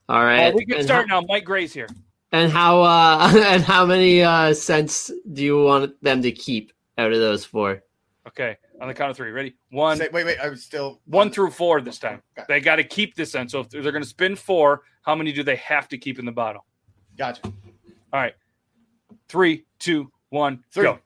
All 0.08 0.16
All 0.16 0.24
right, 0.24 0.44
right, 0.46 0.54
we 0.54 0.64
can 0.66 0.76
and 0.78 0.84
start 0.84 1.08
how, 1.08 1.20
now. 1.20 1.26
Mike 1.28 1.44
Gray's 1.44 1.72
here. 1.72 1.88
and 2.32 2.50
how 2.50 2.82
uh 2.82 3.32
and 3.46 3.62
how 3.62 3.86
many 3.86 4.22
uh 4.22 4.52
scents 4.54 5.10
do 5.32 5.42
you 5.42 5.62
want 5.62 6.00
them 6.02 6.22
to 6.22 6.32
keep 6.32 6.72
out 6.98 7.12
of 7.12 7.18
those 7.18 7.44
four? 7.44 7.82
Okay, 8.26 8.56
on 8.80 8.88
the 8.88 8.94
count 8.94 9.10
of 9.10 9.16
three. 9.16 9.30
Ready? 9.30 9.54
One, 9.70 9.96
Say- 9.96 10.08
wait, 10.12 10.24
wait. 10.26 10.38
I 10.38 10.48
was 10.48 10.62
still 10.62 11.00
one 11.06 11.30
through 11.30 11.50
four 11.50 11.80
this 11.80 11.98
time. 11.98 12.22
Okay. 12.38 12.44
They 12.48 12.60
got 12.60 12.76
to 12.76 12.84
keep 12.84 13.14
this 13.16 13.34
in. 13.34 13.48
So 13.48 13.60
if 13.60 13.70
they're 13.70 13.82
going 13.82 14.02
to 14.02 14.08
spin 14.08 14.36
four, 14.36 14.82
how 15.02 15.14
many 15.14 15.32
do 15.32 15.42
they 15.42 15.56
have 15.56 15.88
to 15.88 15.98
keep 15.98 16.18
in 16.18 16.24
the 16.24 16.32
bottle? 16.32 16.64
Gotcha. 17.18 17.42
All 17.44 17.52
right, 18.20 18.34
three, 19.28 19.64
two, 19.78 20.10
one, 20.30 20.62
Three. 20.72 20.84
go. 20.84 20.98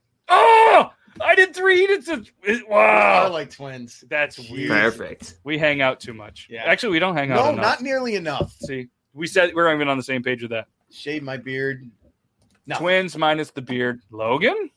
I 1.21 1.35
did 1.35 1.55
three. 1.55 1.81
He 1.81 1.87
did. 1.87 2.05
Some, 2.05 2.25
I 2.47 2.63
wow, 2.69 3.31
like 3.33 3.51
twins. 3.51 4.05
that's 4.09 4.39
Jeez. 4.39 4.51
weird. 4.51 4.71
Perfect. 4.71 5.39
We 5.45 5.59
hang 5.59 5.81
out 5.81 6.01
too 6.01 6.13
much. 6.15 6.49
Yeah. 6.51 6.65
Actually, 6.65 6.93
we 6.93 6.99
don't 6.99 7.17
hang 7.17 7.31
out 7.33 7.37
No, 7.45 7.49
enough. 7.53 7.63
not 7.63 7.83
nearly 7.83 8.15
enough. 8.17 8.53
See, 8.61 8.89
we 9.15 9.27
said 9.27 9.55
we're 9.55 9.65
not 9.69 9.75
even 9.75 9.89
on 9.89 9.97
the 9.97 10.03
same 10.03 10.23
page 10.23 10.43
with 10.43 10.51
that. 10.51 10.67
Shave 10.91 11.23
my 11.23 11.37
beard. 11.37 11.91
No. 12.67 12.77
Twins 12.79 13.17
minus 13.17 13.51
the 13.51 13.63
beard. 13.63 14.01
Logan? 14.11 14.71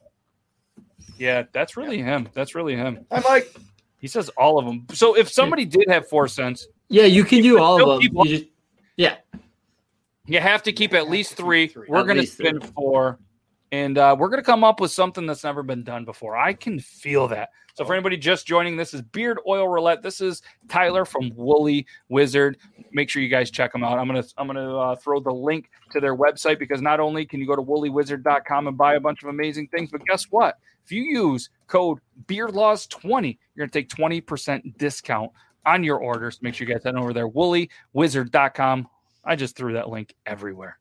Yeah, 1.17 1.43
that's 1.51 1.75
really 1.75 1.97
him. 2.01 2.29
That's 2.33 2.55
really 2.55 2.75
him. 2.75 3.05
Hi, 3.11 3.19
like. 3.21 3.53
He 3.99 4.07
says 4.07 4.29
all 4.37 4.57
of 4.57 4.65
them. 4.65 4.85
So 4.93 5.17
if 5.17 5.29
somebody 5.29 5.65
did 5.65 5.83
have 5.89 6.07
four 6.07 6.29
scents, 6.29 6.67
Yeah, 6.87 7.03
you 7.03 7.25
can 7.25 7.41
do 7.43 7.59
all 7.59 7.91
of 7.91 8.01
them. 8.01 8.11
You 8.13 8.37
just, 8.37 8.45
yeah, 8.95 9.17
you 10.25 10.39
have 10.39 10.63
to 10.63 10.71
keep 10.71 10.93
at 10.93 11.09
least 11.09 11.33
three. 11.33 11.67
Three. 11.67 11.87
We're 11.89 11.97
At 11.99 12.03
going 12.05 12.15
to 12.15 12.21
least 12.21 12.37
spin 12.37 12.61
three. 12.61 12.69
four. 12.75 13.19
And 13.71 13.97
uh, 13.97 14.15
we're 14.17 14.29
going 14.29 14.41
to 14.41 14.45
come 14.45 14.63
up 14.63 14.79
with 14.79 14.91
something 14.91 15.25
that's 15.25 15.43
never 15.43 15.61
been 15.61 15.83
done 15.83 16.03
before. 16.05 16.35
I 16.35 16.53
can 16.53 16.79
feel 16.79 17.27
that. 17.27 17.49
So, 17.75 17.85
for 17.85 17.93
anybody 17.93 18.17
just 18.17 18.47
joining, 18.47 18.75
this 18.75 18.93
is 18.93 19.01
Beard 19.01 19.39
Oil 19.47 19.67
Roulette. 19.67 20.01
This 20.01 20.21
is 20.21 20.41
Tyler 20.67 21.05
from 21.05 21.31
Woolly 21.35 21.85
Wizard. 22.09 22.57
Make 22.91 23.09
sure 23.09 23.21
you 23.21 23.29
guys 23.29 23.51
check 23.51 23.71
them 23.71 23.83
out. 23.83 23.97
I'm 23.97 24.07
gonna 24.07 24.23
I'm 24.37 24.47
gonna 24.47 24.77
uh, 24.77 24.95
throw 24.95 25.19
the 25.19 25.31
link 25.31 25.69
to 25.91 26.01
their 26.01 26.15
website 26.15 26.59
because 26.59 26.81
not 26.81 26.99
only 26.99 27.25
can 27.25 27.39
you 27.39 27.47
go 27.47 27.55
to 27.55 27.61
woollywizard.com 27.61 28.67
and 28.67 28.77
buy 28.77 28.95
a 28.95 28.99
bunch 28.99 29.23
of 29.23 29.29
amazing 29.29 29.67
things, 29.67 29.91
but 29.91 30.03
guess 30.05 30.25
what? 30.25 30.57
If 30.83 30.91
you 30.91 31.03
use 31.03 31.51
code 31.67 31.99
BeardLaws20, 32.25 33.37
you're 33.55 33.67
gonna 33.67 33.71
take 33.71 33.89
20% 33.89 34.77
discount 34.77 35.31
on 35.65 35.83
your 35.83 35.99
orders. 35.99 36.39
Make 36.41 36.55
sure 36.55 36.67
you 36.67 36.73
guys 36.73 36.83
head 36.83 36.95
over 36.95 37.13
there, 37.13 37.29
woollywizard.com. 37.29 38.89
I 39.23 39.35
just 39.35 39.55
threw 39.55 39.73
that 39.73 39.89
link 39.89 40.15
everywhere, 40.25 40.79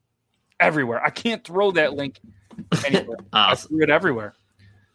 everywhere. 0.61 1.03
I 1.05 1.11
can't 1.11 1.43
throw 1.45 1.71
that 1.73 1.95
link 1.95 2.21
anywhere. 2.87 3.19
I 3.33 3.55
threw 3.55 3.83
it 3.83 3.91
everywhere. 3.91 4.35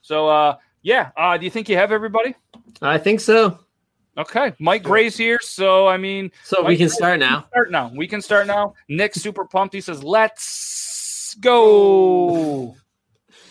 So, 0.01 0.27
uh, 0.27 0.57
yeah. 0.81 1.11
Uh, 1.15 1.37
do 1.37 1.45
you 1.45 1.51
think 1.51 1.69
you 1.69 1.77
have 1.77 1.91
everybody? 1.91 2.35
I 2.81 2.97
think 2.97 3.19
so. 3.19 3.59
Okay, 4.15 4.53
Mike 4.59 4.83
Gray's 4.83 5.17
here, 5.17 5.39
so 5.41 5.87
I 5.87 5.97
mean, 5.97 6.31
So 6.43 6.63
we 6.63 6.77
can 6.77 6.87
start 6.89 7.19
now. 7.19 7.45
start 7.49 7.71
now. 7.71 7.91
We 7.95 8.07
can 8.07 8.21
start 8.21 8.45
now. 8.45 8.75
Nick's 8.87 9.19
super 9.19 9.43
pumped. 9.43 9.73
He 9.73 9.81
says, 9.81 10.03
"Let's 10.03 11.35
go!" 11.39 12.75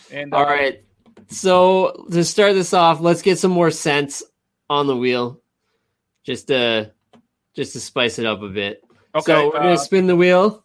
And 0.09 0.33
uh, 0.33 0.37
All 0.37 0.45
right. 0.45 0.81
So 1.27 2.05
to 2.11 2.23
start 2.23 2.53
this 2.53 2.73
off, 2.73 3.01
let's 3.01 3.21
get 3.21 3.39
some 3.39 3.51
more 3.51 3.71
sense 3.71 4.23
on 4.69 4.87
the 4.87 4.95
wheel, 4.95 5.41
just 6.23 6.47
to 6.47 6.93
just 7.55 7.73
to 7.73 7.81
spice 7.81 8.17
it 8.17 8.25
up 8.25 8.41
a 8.41 8.47
bit. 8.49 8.83
okay, 9.15 9.23
So 9.25 9.47
we're 9.47 9.51
gonna 9.59 9.71
uh, 9.73 9.77
spin 9.77 10.07
the 10.07 10.15
wheel. 10.15 10.63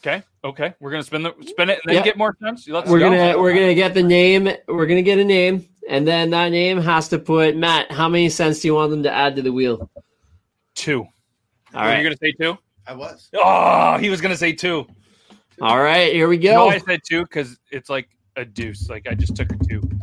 okay, 0.00 0.24
okay. 0.48 0.74
We're 0.80 0.90
gonna 0.90 1.02
spin 1.02 1.22
the 1.22 1.32
spin 1.46 1.70
it 1.70 1.80
and 1.82 1.82
then 1.86 1.94
Yeah. 1.96 2.02
get 2.02 2.16
more 2.16 2.36
sense. 2.42 2.66
Let's 2.68 2.88
We're 2.90 2.98
go. 2.98 3.10
gonna 3.10 3.38
we're 3.38 3.54
gonna 3.54 3.74
get 3.74 3.94
the 3.94 4.02
name. 4.02 4.48
We're 4.68 4.86
gonna 4.86 5.02
get 5.02 5.18
a 5.18 5.24
name, 5.24 5.66
and 5.88 6.06
then 6.06 6.30
that 6.30 6.50
name 6.50 6.80
has 6.80 7.08
to 7.10 7.18
put 7.18 7.56
Matt. 7.56 7.90
How 7.92 8.08
many 8.08 8.28
scents 8.28 8.60
do 8.60 8.68
you 8.68 8.74
want 8.74 8.90
them 8.90 9.02
to 9.04 9.12
add 9.12 9.36
to 9.36 9.42
the 9.42 9.52
wheel? 9.52 9.90
two. 10.74 11.00
All 11.74 11.82
You're 11.82 11.82
right. 11.82 12.02
gonna 12.02 12.16
say 12.22 12.32
two? 12.32 12.56
I 12.86 12.94
was. 12.94 13.28
Oh, 13.34 13.96
he 13.98 14.08
was 14.10 14.20
gonna 14.20 14.36
say 14.36 14.52
two. 14.52 14.86
All 15.60 15.78
right. 15.80 16.12
Here 16.12 16.28
we 16.28 16.36
go. 16.38 16.52
No, 16.52 16.64
go. 16.66 16.70
I 16.70 16.78
said 16.78 17.00
two 17.08 17.22
because 17.22 17.58
it's 17.70 17.88
like 17.88 18.08
a 18.36 18.44
deuce. 18.44 18.88
Like 18.90 19.06
I 19.08 19.14
just 19.14 19.34
took 19.34 19.50
a 19.52 19.56
two. 19.66 19.80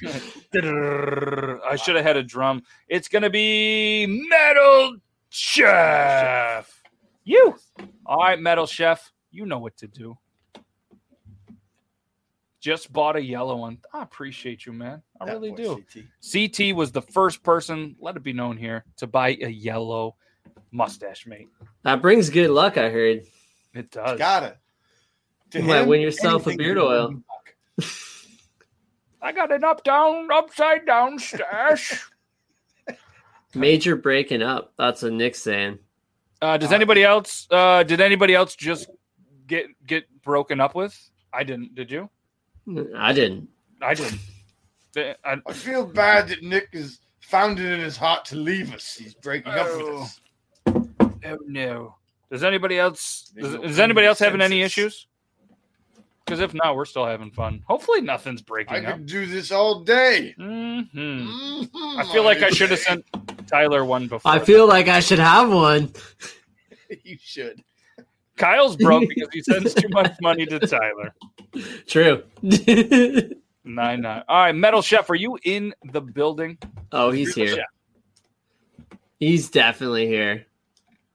I 0.54 1.76
should 1.76 1.96
have 1.96 2.04
had 2.04 2.16
a 2.16 2.22
drum. 2.22 2.62
It's 2.88 3.08
gonna 3.08 3.28
be 3.30 4.06
Metal 4.30 4.96
Chef. 5.30 6.72
You. 7.24 7.56
All 8.08 8.16
right, 8.16 8.40
Metal 8.40 8.66
Chef. 8.66 9.12
You 9.30 9.44
know 9.44 9.58
what 9.58 9.76
to 9.76 9.86
do. 9.86 10.16
Just 12.58 12.90
bought 12.90 13.16
a 13.16 13.22
yellow 13.22 13.56
one. 13.56 13.78
I 13.92 14.02
appreciate 14.02 14.64
you, 14.64 14.72
man. 14.72 15.02
I 15.20 15.26
That 15.26 15.32
really 15.34 15.50
boy 15.50 15.56
do. 15.56 15.84
CT. 15.92 16.56
CT 16.56 16.74
was 16.74 16.90
the 16.90 17.02
first 17.02 17.42
person, 17.42 17.94
let 18.00 18.16
it 18.16 18.22
be 18.22 18.32
known 18.32 18.56
here, 18.56 18.84
to 18.96 19.06
buy 19.06 19.36
a 19.42 19.48
yellow 19.48 20.16
mustache 20.70 21.26
mate. 21.26 21.48
that 21.82 22.02
brings 22.02 22.30
good 22.30 22.50
luck. 22.50 22.78
I 22.78 22.88
heard. 22.88 23.22
It 23.74 23.90
does. 23.90 24.18
Gotta. 24.18 24.56
To 25.50 25.60
You 25.60 25.64
might 25.66 25.86
win 25.86 26.00
yourself 26.00 26.46
a 26.46 26.56
beard 26.56 26.78
oil. 26.78 27.22
I 29.20 29.32
got 29.32 29.52
an 29.52 29.64
up 29.64 29.84
down, 29.84 30.28
upside 30.32 30.86
down 30.86 31.18
stash. 31.18 32.08
Major 33.54 33.96
breaking 33.96 34.42
up. 34.42 34.72
That's 34.78 35.02
what 35.02 35.12
Nick's 35.12 35.42
saying. 35.42 35.78
Uh, 36.40 36.56
does 36.56 36.72
anybody 36.72 37.02
else? 37.02 37.46
Uh, 37.50 37.82
did 37.82 38.00
anybody 38.00 38.34
else 38.34 38.54
just 38.54 38.88
get 39.46 39.66
get 39.86 40.04
broken 40.22 40.60
up 40.60 40.74
with? 40.74 40.96
I 41.32 41.42
didn't. 41.42 41.74
Did 41.74 41.90
you? 41.90 42.08
I 42.96 43.12
didn't. 43.12 43.48
I 43.82 43.94
didn't. 43.94 44.20
I, 44.96 45.36
I 45.46 45.52
feel 45.52 45.84
bad 45.86 46.28
that 46.28 46.42
Nick 46.42 46.68
has 46.74 47.00
found 47.20 47.58
it 47.58 47.66
in 47.72 47.80
his 47.80 47.96
heart 47.96 48.24
to 48.26 48.36
leave 48.36 48.72
us. 48.74 48.94
He's 48.94 49.14
breaking 49.14 49.52
up 49.52 49.66
with 49.66 49.82
Oh. 49.86 50.02
us. 50.02 50.20
oh 51.24 51.38
no. 51.46 51.94
Does 52.30 52.44
anybody 52.44 52.78
else? 52.78 53.32
There's 53.34 53.54
Does, 53.54 53.72
is 53.72 53.78
anybody 53.80 54.06
else 54.06 54.18
having 54.20 54.40
any 54.40 54.62
issues? 54.62 55.06
Because 56.28 56.40
if 56.40 56.52
not, 56.52 56.76
we're 56.76 56.84
still 56.84 57.06
having 57.06 57.30
fun. 57.30 57.62
Hopefully, 57.66 58.02
nothing's 58.02 58.42
I 58.42 58.44
breaking 58.46 58.84
up. 58.84 58.96
could 58.96 59.06
do 59.06 59.24
this 59.24 59.50
all 59.50 59.80
day. 59.82 60.34
hmm 60.36 60.80
Mhm, 60.80 61.68
I 61.96 62.04
feel 62.12 62.22
like 62.22 62.42
I 62.42 62.50
should 62.50 62.68
have 62.70 62.80
sent 62.80 63.02
Tyler 63.46 63.82
one 63.86 64.08
before. 64.08 64.30
I 64.30 64.38
feel 64.38 64.66
like 64.68 64.88
I 64.88 65.00
should 65.00 65.18
have 65.20 65.50
one. 65.50 65.90
you 67.02 67.16
should. 67.18 67.62
Kyle's 68.36 68.76
broke 68.76 69.08
because 69.08 69.28
he 69.32 69.40
sends 69.40 69.72
too 69.72 69.88
much 69.88 70.12
money 70.20 70.44
to 70.44 70.58
Tyler. 70.58 71.14
True. 71.86 72.22
Nine 73.64 74.00
nine. 74.02 74.22
All 74.28 74.36
right, 74.44 74.54
Metal 74.54 74.82
Chef, 74.82 75.08
are 75.08 75.14
you 75.14 75.38
in 75.44 75.74
the 75.92 76.02
building? 76.02 76.58
oh, 76.92 77.10
he's 77.10 77.34
here. 77.34 77.56
Yeah. 77.56 78.96
He's 79.18 79.48
definitely 79.50 80.06
here. 80.06 80.46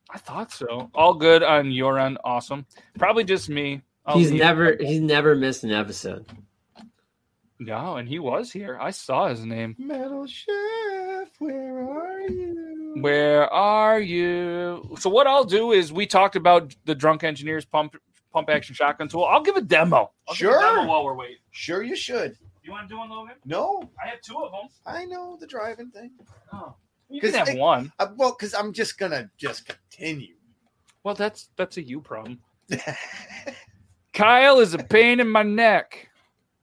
I 0.09 0.18
thought 0.18 0.51
so. 0.51 0.89
All 0.95 1.14
good 1.14 1.43
on 1.43 1.72
your 1.72 1.99
end. 1.99 2.18
Awesome. 2.24 2.66
Probably 2.97 3.24
just 3.24 3.47
me. 3.49 3.82
I'll 4.06 4.18
he's 4.18 4.32
leave- 4.32 4.39
never 4.41 4.76
he's 4.80 5.01
never 5.01 5.36
missed 5.36 5.64
an 5.64 5.72
episode. 5.72 6.26
No, 7.60 7.95
and 7.97 8.10
he 8.10 8.20
was 8.20 8.51
here. 8.51 8.78
I 8.82 8.91
saw 8.91 9.30
his 9.30 9.45
name. 9.45 9.76
Metal 9.78 10.26
Chef, 10.28 11.30
where 11.39 11.82
are 11.89 12.22
you? 12.22 12.95
Where 12.99 13.47
are 13.54 13.99
you? 13.99 14.95
So 14.99 15.10
what 15.10 15.28
I'll 15.28 15.45
do 15.45 15.72
is 15.72 15.93
we 15.93 16.06
talked 16.06 16.36
about 16.36 16.76
the 16.86 16.93
drunk 16.95 17.24
engineers 17.24 17.64
pump 17.64 17.95
pump 18.34 18.49
action 18.49 18.76
shotgun 18.76 19.08
tool. 19.08 19.24
I'll 19.26 19.41
give 19.43 19.56
a 19.56 19.62
demo. 19.62 20.12
I'll 20.28 20.36
give 20.36 20.49
a 20.49 20.54
Sure. 20.54 20.60
demo 20.60 20.88
while 20.88 21.06
we're 21.06 21.14
waiting. 21.16 21.38
Sure, 21.51 21.84
you 21.84 21.95
should. 21.95 22.36
You 22.64 22.72
want 22.72 22.88
to 22.89 22.93
do 22.93 22.97
one, 22.97 23.10
Logan? 23.10 23.36
No, 23.45 23.89
I 24.04 24.08
have 24.10 24.22
two 24.22 24.38
of 24.38 24.51
them. 24.51 24.70
I 24.86 25.06
know 25.06 25.38
the 25.39 25.47
driving 25.47 25.89
thing. 25.91 26.12
Oh, 26.51 26.76
you 27.10 27.22
can 27.22 27.34
have 27.34 27.49
it- 27.49 27.58
one. 27.58 27.91
Uh, 27.99 28.08
well, 28.18 28.36
because 28.38 28.54
I'm 28.54 28.74
just 28.74 28.97
gonna 28.97 29.30
just 29.38 29.68
continue. 29.68 30.36
Well, 31.04 31.16
that's 31.16 31.49
that's 31.56 31.78
a 31.78 31.82
you 31.84 32.01
problem. 32.01 32.39
Kyle 34.14 34.59
is 34.59 34.74
a 34.76 34.78
pain 34.78 35.20
in 35.20 35.28
my 35.28 35.41
neck, 35.43 36.09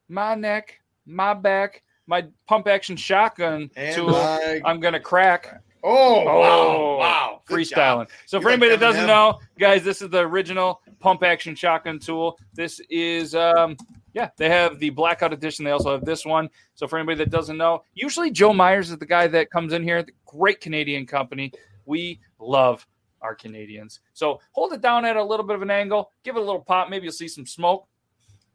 my 0.08 0.34
neck, 0.34 0.80
my 1.04 1.34
back, 1.34 1.82
my 2.06 2.24
pump 2.46 2.68
action 2.68 2.96
shotgun 2.96 3.70
and 3.76 3.94
tool. 3.94 4.14
I, 4.14 4.60
I'm 4.64 4.78
gonna 4.78 5.00
crack. 5.00 5.60
oh, 5.82 6.20
Oh, 6.20 6.38
wow, 6.40 6.96
wow, 6.98 7.42
freestyling. 7.48 8.08
So 8.26 8.36
You 8.36 8.42
for 8.42 8.48
got 8.48 8.52
anybody 8.52 8.70
that 8.70 8.80
doesn't 8.80 9.06
know, 9.06 9.40
guys, 9.58 9.82
this 9.82 10.00
is 10.00 10.10
the 10.10 10.20
original 10.20 10.80
pump 11.00 11.24
action 11.24 11.56
shotgun 11.56 11.98
tool. 11.98 12.38
This 12.54 12.80
is 12.88 13.34
um 13.34 13.76
yeah, 14.12 14.30
they 14.36 14.48
have 14.48 14.78
the 14.78 14.90
blackout 14.90 15.32
edition. 15.32 15.64
They 15.64 15.70
also 15.70 15.92
have 15.92 16.04
this 16.04 16.24
one. 16.24 16.50
So 16.74 16.86
for 16.88 16.98
anybody 16.98 17.18
that 17.18 17.30
doesn't 17.30 17.56
know, 17.56 17.82
usually 17.94 18.30
Joe 18.30 18.52
Myers 18.52 18.90
is 18.90 18.98
the 18.98 19.06
guy 19.06 19.26
that 19.28 19.50
comes 19.50 19.72
in 19.72 19.82
here. 19.82 20.02
The 20.02 20.12
great 20.26 20.60
Canadian 20.60 21.06
company. 21.06 21.52
We 21.86 22.20
love 22.38 22.86
our 23.22 23.34
Canadians. 23.34 24.00
So 24.12 24.40
hold 24.52 24.72
it 24.72 24.80
down 24.80 25.04
at 25.04 25.16
a 25.16 25.24
little 25.24 25.46
bit 25.46 25.56
of 25.56 25.62
an 25.62 25.70
angle. 25.70 26.10
Give 26.24 26.36
it 26.36 26.40
a 26.40 26.44
little 26.44 26.60
pop. 26.60 26.88
Maybe 26.88 27.04
you'll 27.04 27.12
see 27.12 27.28
some 27.28 27.46
smoke. 27.46 27.86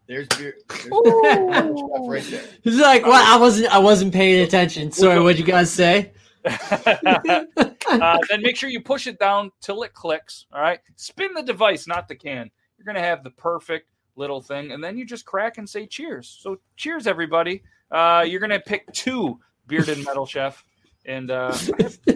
There's 0.08 0.28
beer. 0.38 0.58
There's 0.70 0.86
Ooh. 0.88 2.08
right 2.08 2.24
there. 2.24 2.44
He's 2.64 2.80
like, 2.80 3.06
"What? 3.06 3.26
I 3.26 3.38
wasn't 3.38 3.74
I 3.74 3.80
wasn't 3.80 4.14
paying 4.14 4.44
attention. 4.44 4.92
Sorry, 4.92 5.20
what'd 5.20 5.40
you 5.40 5.46
guys 5.46 5.72
say?" 5.72 6.12
uh, 6.46 8.18
then 8.30 8.42
make 8.42 8.56
sure 8.56 8.70
you 8.70 8.82
push 8.82 9.08
it 9.08 9.18
down 9.20 9.52
till 9.62 9.84
it 9.84 9.94
clicks. 9.94 10.46
All 10.54 10.62
right. 10.62 10.80
Spin 10.96 11.34
the 11.34 11.42
device, 11.42 11.88
not 11.88 12.08
the 12.08 12.16
can. 12.16 12.52
You're 12.78 12.86
going 12.86 12.96
to 12.96 13.02
have 13.02 13.24
the 13.24 13.32
perfect 13.32 13.88
little 14.16 14.42
thing. 14.42 14.72
And 14.72 14.84
then 14.84 14.98
you 14.98 15.06
just 15.06 15.26
crack 15.26 15.58
and 15.58 15.68
say 15.68 15.88
cheers. 15.88 16.38
So, 16.42 16.60
cheers, 16.78 17.08
everybody. 17.08 17.64
Uh, 17.92 18.26
you're 18.28 18.40
going 18.40 18.52
to 18.52 18.60
pick 18.60 18.92
two 18.94 19.40
bearded 19.68 20.04
metal 20.06 20.26
chef. 20.26 20.64
And 21.06 21.32
uh, 21.32 21.58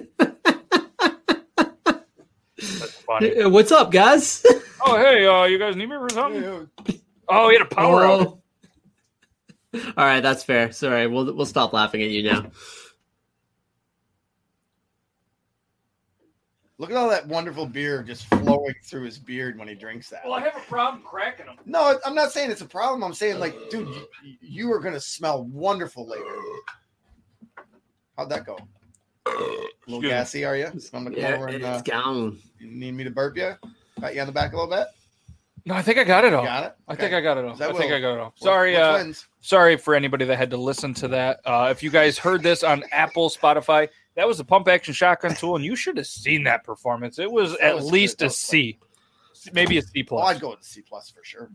that's 2.59 2.93
funny. 3.01 3.45
What's 3.45 3.71
up, 3.71 3.91
guys? 3.91 4.45
Oh, 4.81 4.95
hey, 4.95 5.25
uh, 5.25 5.43
you 5.43 5.59
guys 5.59 5.75
need 5.75 5.89
me 5.89 5.97
for 5.97 6.09
something? 6.09 6.41
Yeah. 6.41 6.93
Oh, 7.27 7.49
he 7.49 7.57
had 7.57 7.63
a 7.63 7.75
power 7.75 8.05
out. 8.05 8.39
Oh. 9.73 9.79
All 9.97 10.05
right, 10.05 10.21
that's 10.21 10.41
fair. 10.41 10.71
Sorry, 10.71 11.05
we'll 11.05 11.33
we'll 11.35 11.45
stop 11.45 11.73
laughing 11.73 12.01
at 12.01 12.09
you 12.09 12.23
now. 12.23 12.49
Look 16.77 16.91
at 16.91 16.95
all 16.95 17.09
that 17.09 17.27
wonderful 17.27 17.65
beer 17.65 18.01
just 18.03 18.25
flowing 18.27 18.73
through 18.85 19.03
his 19.03 19.17
beard 19.19 19.59
when 19.59 19.67
he 19.67 19.75
drinks 19.75 20.09
that. 20.11 20.21
Well, 20.23 20.33
I 20.33 20.39
have 20.39 20.55
a 20.55 20.61
problem 20.61 21.03
cracking 21.03 21.47
them. 21.47 21.57
No, 21.65 21.99
I'm 22.05 22.15
not 22.15 22.31
saying 22.31 22.49
it's 22.49 22.61
a 22.61 22.65
problem. 22.65 23.03
I'm 23.03 23.13
saying, 23.13 23.37
like, 23.37 23.69
dude, 23.69 23.89
you, 24.23 24.37
you 24.39 24.71
are 24.71 24.79
gonna 24.79 25.01
smell 25.01 25.43
wonderful 25.43 26.07
later. 26.07 26.23
How'd 28.17 28.29
that 28.29 28.45
go? 28.45 28.57
A 29.29 29.91
little 29.91 29.99
Excuse 29.99 30.01
me. 30.03 30.09
gassy, 30.09 30.45
are 30.45 30.55
you? 30.55 30.65
I'm 30.93 31.05
come 31.05 31.13
Yeah, 31.15 31.35
over 31.35 31.47
and 31.47 31.63
uh, 31.63 31.81
gone. 31.81 32.39
you 32.59 32.67
need 32.67 32.93
me 32.93 33.03
to 33.03 33.09
burp 33.11 33.37
you? 33.37 33.53
Pat 33.99 34.15
you 34.15 34.21
on 34.21 34.27
the 34.27 34.33
back 34.33 34.53
a 34.53 34.55
little 34.55 34.69
bit. 34.69 34.87
No, 35.65 35.75
I 35.75 35.81
think 35.81 35.97
I 35.99 36.03
got 36.03 36.23
it 36.25 36.33
all. 36.33 36.43
Got 36.45 36.63
it. 36.65 36.75
I 36.87 36.95
think 36.95 37.13
I 37.13 37.21
got 37.21 37.37
it 37.37 37.45
all. 37.45 37.55
That 37.55 37.69
I 37.71 37.73
think 37.77 37.91
I 37.91 37.99
got 37.99 38.13
it 38.13 38.19
all. 38.19 38.25
What- 38.25 38.39
Sorry, 38.39 38.73
what 38.73 38.81
uh, 38.81 39.13
sorry 39.41 39.77
for 39.77 39.93
anybody 39.93 40.25
that 40.25 40.37
had 40.37 40.49
to 40.51 40.57
listen 40.57 40.93
to 40.95 41.07
that. 41.09 41.41
Uh, 41.45 41.67
if 41.69 41.83
you 41.83 41.89
guys 41.89 42.17
heard 42.17 42.41
this 42.41 42.63
on 42.63 42.83
Apple, 42.91 43.29
Spotify, 43.29 43.89
that 44.15 44.27
was 44.27 44.39
a 44.39 44.43
pump 44.45 44.67
action 44.67 44.93
shotgun 44.93 45.35
tool, 45.35 45.55
and 45.57 45.65
you 45.65 45.75
should 45.75 45.97
have 45.97 46.07
seen 46.07 46.43
that 46.45 46.63
performance. 46.63 47.19
It 47.19 47.31
was 47.31 47.51
That 47.57 47.61
at 47.61 47.75
was 47.75 47.91
least 47.91 48.19
That 48.19 48.25
a 48.25 48.27
was 48.27 48.37
C, 48.37 48.79
maybe 49.53 49.77
a 49.77 49.81
C 49.81 50.01
Oh, 50.01 50.03
plus. 50.07 50.35
I'd 50.35 50.41
go 50.41 50.51
with 50.51 50.63
C 50.63 50.81
plus 50.81 51.09
for 51.11 51.23
sure. 51.23 51.49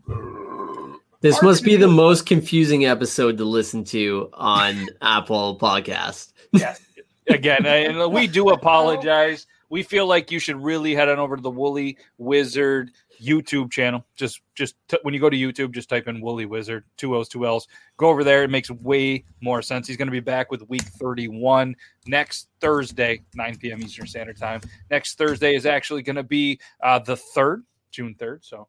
This 1.21 1.35
Hard 1.35 1.45
must 1.45 1.59
to 1.63 1.65
be 1.65 1.75
the 1.75 1.87
most 1.87 2.25
confusing 2.27 2.85
episode 2.85 3.37
to 3.39 3.45
listen 3.45 3.83
to 3.85 4.29
on 4.33 4.87
Apple 5.01 5.57
Podcast. 5.59 6.31
yes. 6.53 6.79
Again, 7.27 7.65
and 7.65 8.11
we 8.11 8.27
do 8.27 8.49
apologize. 8.51 9.47
We 9.69 9.81
feel 9.81 10.05
like 10.05 10.29
you 10.31 10.39
should 10.39 10.61
really 10.61 10.93
head 10.93 11.09
on 11.09 11.17
over 11.17 11.35
to 11.35 11.41
the 11.41 11.49
Woolly 11.49 11.97
Wizard 12.19 12.91
YouTube 13.19 13.71
channel. 13.71 14.05
Just, 14.15 14.41
just 14.53 14.75
t- 14.87 14.99
when 15.01 15.13
you 15.15 15.19
go 15.19 15.29
to 15.29 15.35
YouTube, 15.35 15.71
just 15.71 15.89
type 15.89 16.07
in 16.07 16.21
Woolly 16.21 16.45
Wizard, 16.45 16.83
two 16.97 17.15
O's, 17.15 17.27
two 17.27 17.47
L's. 17.47 17.67
Go 17.97 18.09
over 18.09 18.23
there. 18.23 18.43
It 18.43 18.51
makes 18.51 18.69
way 18.69 19.23
more 19.41 19.63
sense. 19.63 19.87
He's 19.87 19.97
going 19.97 20.07
to 20.07 20.11
be 20.11 20.19
back 20.19 20.51
with 20.51 20.69
week 20.69 20.83
31 20.83 21.75
next 22.05 22.47
Thursday, 22.61 23.23
9 23.33 23.57
p.m. 23.57 23.81
Eastern 23.81 24.05
Standard 24.05 24.37
Time. 24.37 24.61
Next 24.91 25.17
Thursday 25.17 25.55
is 25.55 25.65
actually 25.65 26.03
going 26.03 26.17
to 26.17 26.23
be 26.23 26.59
uh, 26.83 26.99
the 26.99 27.15
3rd, 27.15 27.63
June 27.91 28.15
3rd. 28.19 28.45
So, 28.45 28.67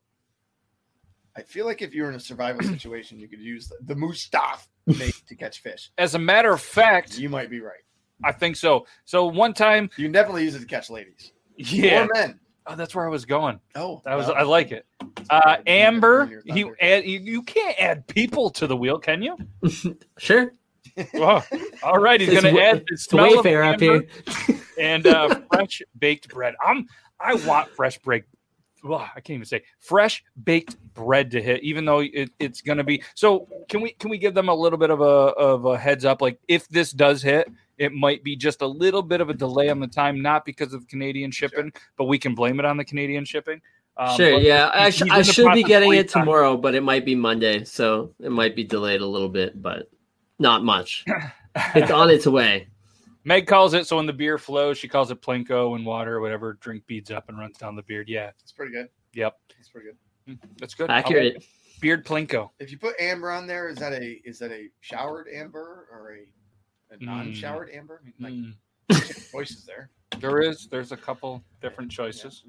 I 1.37 1.43
feel 1.43 1.67
like 1.67 1.83
if 1.83 1.95
you're 1.95 2.09
in 2.09 2.15
a 2.15 2.21
survival 2.21 2.63
situation, 2.67 3.21
you 3.21 3.29
could 3.29 3.41
use 3.41 3.69
the, 3.69 3.95
the 3.95 5.13
to 5.29 5.35
catch 5.35 5.61
fish. 5.61 5.91
as 5.99 6.15
a 6.15 6.19
matter 6.19 6.53
of 6.53 6.61
fact, 6.61 7.19
You 7.19 7.29
might 7.29 7.51
be 7.51 7.61
right. 7.61 7.81
I 8.25 8.33
think 8.33 8.57
so. 8.57 8.87
So 9.05 9.27
one 9.27 9.53
time, 9.55 9.91
You 9.97 10.09
definitely 10.09 10.45
use 10.45 10.55
it 10.55 10.61
to 10.61 10.67
catch 10.67 10.91
ladies 10.91 11.33
yeah, 11.57 12.05
or 12.05 12.09
men. 12.15 12.39
oh, 12.67 12.77
that's 12.77 12.95
where 12.95 13.07
I 13.07 13.09
was 13.11 13.25
going. 13.25 13.61
Oh, 13.75 14.03
That 14.05 14.15
was 14.17 14.27
well, 14.27 14.37
I 14.37 14.43
like 14.43 14.73
it. 14.73 14.87
Uh, 15.31 15.57
Amber, 15.67 16.29
Your 16.31 16.43
he 16.45 16.63
thunder. 16.63 16.77
add, 16.81 17.05
you, 17.05 17.19
you 17.21 17.43
can't 17.43 17.77
add 17.81 18.07
people 18.07 18.51
to 18.51 18.67
the 18.67 18.77
wheel, 18.77 18.99
can 18.99 19.23
you? 19.23 19.37
Sure. 20.19 20.53
Oh, 21.15 21.45
all 21.83 21.99
right, 21.99 22.19
he's 22.19 22.41
going 22.41 22.55
to 22.55 22.63
add 22.63 22.79
the 22.79 22.85
It's 22.93 23.07
the 23.07 23.11
smell 23.11 23.39
of 23.41 23.45
Wayfair 23.45 23.75
up 23.75 23.81
here. 23.81 24.07
and 24.79 25.07
uh, 25.07 25.41
fresh 25.53 25.83
baked 25.99 26.29
bread. 26.31 26.55
I'm 26.65 26.87
I 27.21 27.35
want 27.35 27.69
fresh 27.77 27.99
baked. 27.99 28.29
Ugh, 28.83 28.93
I 29.01 29.21
can't 29.21 29.35
even 29.35 29.45
say 29.45 29.63
fresh 29.79 30.25
baked 30.45 30.79
bread 30.95 31.31
to 31.33 31.43
hit, 31.43 31.63
even 31.63 31.85
though 31.85 31.99
it, 32.01 32.31
it's 32.39 32.63
going 32.63 32.79
to 32.79 32.85
be. 32.85 33.03
So 33.15 33.47
can 33.69 33.83
we 33.83 33.91
can 33.93 34.09
we 34.09 34.17
give 34.17 34.33
them 34.33 34.49
a 34.49 34.55
little 34.55 34.79
bit 34.79 34.89
of 34.89 35.01
a 35.03 35.05
of 35.05 35.67
a 35.67 35.77
heads 35.77 36.07
up? 36.07 36.23
Like 36.23 36.39
if 36.49 36.67
this 36.69 36.93
does 36.93 37.21
hit, 37.21 37.47
it 37.79 37.93
might 37.93 38.23
be 38.25 38.37
just 38.37 38.63
a 38.63 38.67
little 38.67 39.03
bit 39.03 39.21
of 39.21 39.29
a 39.31 39.35
delay 39.35 39.69
on 39.69 39.81
the 39.81 39.87
time, 39.87 40.21
not 40.23 40.45
because 40.45 40.73
of 40.73 40.87
Canadian 40.89 41.31
shipping, 41.31 41.73
but 41.97 42.05
we 42.05 42.19
can 42.19 42.35
blame 42.35 42.59
it 42.59 42.65
on 42.67 42.77
the 42.77 42.85
Canadian 42.85 43.25
shipping. 43.25 43.61
Um, 43.99 44.17
Sure. 44.17 44.39
Yeah, 44.39 44.71
I, 44.75 44.91
sh- 44.91 45.03
I 45.11 45.23
should 45.23 45.53
be 45.55 45.63
getting 45.63 45.93
of 45.93 45.99
it 45.99 46.09
time. 46.11 46.23
tomorrow, 46.25 46.57
but 46.57 46.75
it 46.75 46.83
might 46.83 47.05
be 47.05 47.15
Monday, 47.15 47.65
so 47.65 48.13
it 48.21 48.31
might 48.31 48.55
be 48.55 48.63
delayed 48.65 49.01
a 49.01 49.07
little 49.07 49.29
bit, 49.31 49.61
but 49.63 49.91
not 50.39 50.65
much. 50.65 51.05
It's 51.75 51.91
on 51.91 52.11
its 52.11 52.27
way. 52.27 52.69
Meg 53.25 53.47
calls 53.47 53.73
it 53.73 53.87
so 53.87 53.97
when 53.97 54.05
the 54.05 54.13
beer 54.13 54.37
flows, 54.37 54.77
she 54.77 54.89
calls 54.89 55.11
it 55.11 55.23
plinko 55.23 55.75
and 55.75 55.87
water 55.87 56.15
or 56.17 56.21
whatever. 56.21 56.59
Drink 56.61 56.87
beads 56.87 57.11
up 57.11 57.31
and 57.31 57.39
runs 57.39 57.57
down 57.57 57.75
the 57.77 57.83
beard. 57.85 58.11
Yeah, 58.11 58.31
It's 58.43 58.53
pretty 58.53 58.73
good. 58.73 58.89
yep, 59.15 59.39
It's 59.59 59.71
pretty 59.71 59.89
good. 60.27 60.39
that's 60.59 60.75
good. 60.75 60.91
Accurate. 60.91 61.43
Beard 61.81 62.05
plinko. 62.05 62.51
If 62.61 62.71
you 62.71 62.79
put 62.79 62.95
amber 63.01 63.31
on 63.31 63.47
there, 63.47 63.71
is 63.71 63.79
that 63.79 63.95
a 63.95 64.21
is 64.27 64.39
that 64.41 64.51
a 64.53 64.69
showered 64.83 65.29
amber 65.35 65.87
or 65.91 66.13
a, 66.13 66.27
a 66.91 66.97
Mm. 66.97 67.03
non-showered 67.07 67.71
amber? 67.71 68.01
I 68.21 68.23
mean, 68.31 68.55
Mm. 68.91 69.31
choices 69.33 69.65
there. 69.65 69.91
There 70.21 70.41
is. 70.41 70.67
There's 70.69 70.93
a 70.93 70.97
couple 70.97 71.43
different 71.61 71.91
choices. 71.91 72.45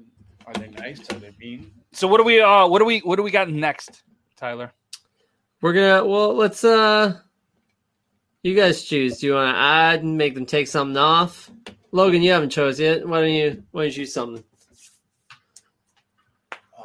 Are 0.46 0.54
they 0.54 0.68
nice? 0.68 1.00
Are 1.10 1.18
they 1.18 1.34
mean? 1.38 1.70
So 1.92 2.08
what 2.08 2.18
do 2.18 2.24
we? 2.24 2.40
Uh, 2.40 2.66
what 2.66 2.78
do 2.78 2.84
we? 2.84 3.00
What 3.00 3.16
do 3.16 3.22
we 3.22 3.30
got 3.30 3.50
next, 3.50 4.02
Tyler? 4.36 4.72
We're 5.60 5.72
gonna 5.72 6.06
well, 6.06 6.34
let's 6.34 6.62
uh, 6.64 7.20
you 8.42 8.54
guys 8.54 8.84
choose. 8.84 9.18
Do 9.18 9.26
you 9.26 9.34
want 9.34 9.54
to 9.54 9.60
add 9.60 10.02
and 10.02 10.16
make 10.16 10.34
them 10.34 10.46
take 10.46 10.68
something 10.68 10.96
off? 10.96 11.50
Logan, 11.90 12.22
you 12.22 12.30
haven't 12.32 12.50
chose 12.50 12.78
yet. 12.78 13.06
Why 13.06 13.20
don't 13.20 13.30
you? 13.32 13.62
Why 13.72 13.82
don't 13.82 13.86
you 13.88 14.04
choose 14.04 14.14
something? 14.14 14.44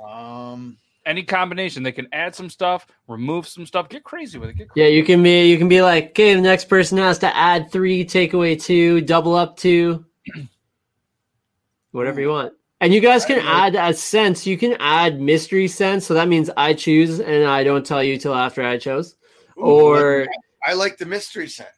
Um, 0.04 0.78
Any 1.06 1.24
combination. 1.24 1.84
They 1.84 1.92
can 1.92 2.08
add 2.14 2.34
some 2.34 2.50
stuff, 2.50 2.88
remove 3.08 3.46
some 3.48 3.66
stuff, 3.66 3.90
get 3.90 4.04
crazy 4.04 4.38
with 4.40 4.50
it. 4.50 4.58
Get 4.58 4.70
crazy. 4.70 4.88
Yeah, 4.88 4.96
you 4.96 5.04
can 5.04 5.22
be. 5.22 5.50
You 5.50 5.58
can 5.58 5.68
be 5.68 5.82
like, 5.82 6.10
okay, 6.12 6.34
the 6.34 6.42
next 6.42 6.66
person 6.66 6.98
has 6.98 7.20
to 7.20 7.36
add 7.36 7.72
three, 7.72 8.06
take 8.06 8.34
away 8.34 8.56
two, 8.56 9.02
double 9.02 9.36
up 9.36 9.58
two, 9.58 10.06
whatever 11.92 12.22
you 12.22 12.30
want. 12.30 12.54
And 12.82 12.94
you 12.94 13.00
guys 13.00 13.26
can 13.26 13.40
add 13.40 13.76
a 13.76 13.94
sense. 13.94 14.46
You 14.46 14.58
can 14.58 14.76
add 14.80 15.20
mystery 15.22 15.68
sense. 15.70 16.06
So 16.06 16.14
that 16.16 16.28
means 16.28 16.50
I 16.58 16.74
choose 16.74 17.20
and 17.22 17.46
I 17.46 17.64
don't 17.64 17.86
tell 17.86 18.04
you 18.04 18.18
till 18.18 18.36
after 18.36 18.62
I 18.64 18.78
chose. 18.78 19.16
ooh, 19.58 19.62
Or 19.62 20.28
I 20.66 20.74
like 20.74 20.98
the 20.98 21.06
mystery 21.06 21.48
scent. 21.48 21.70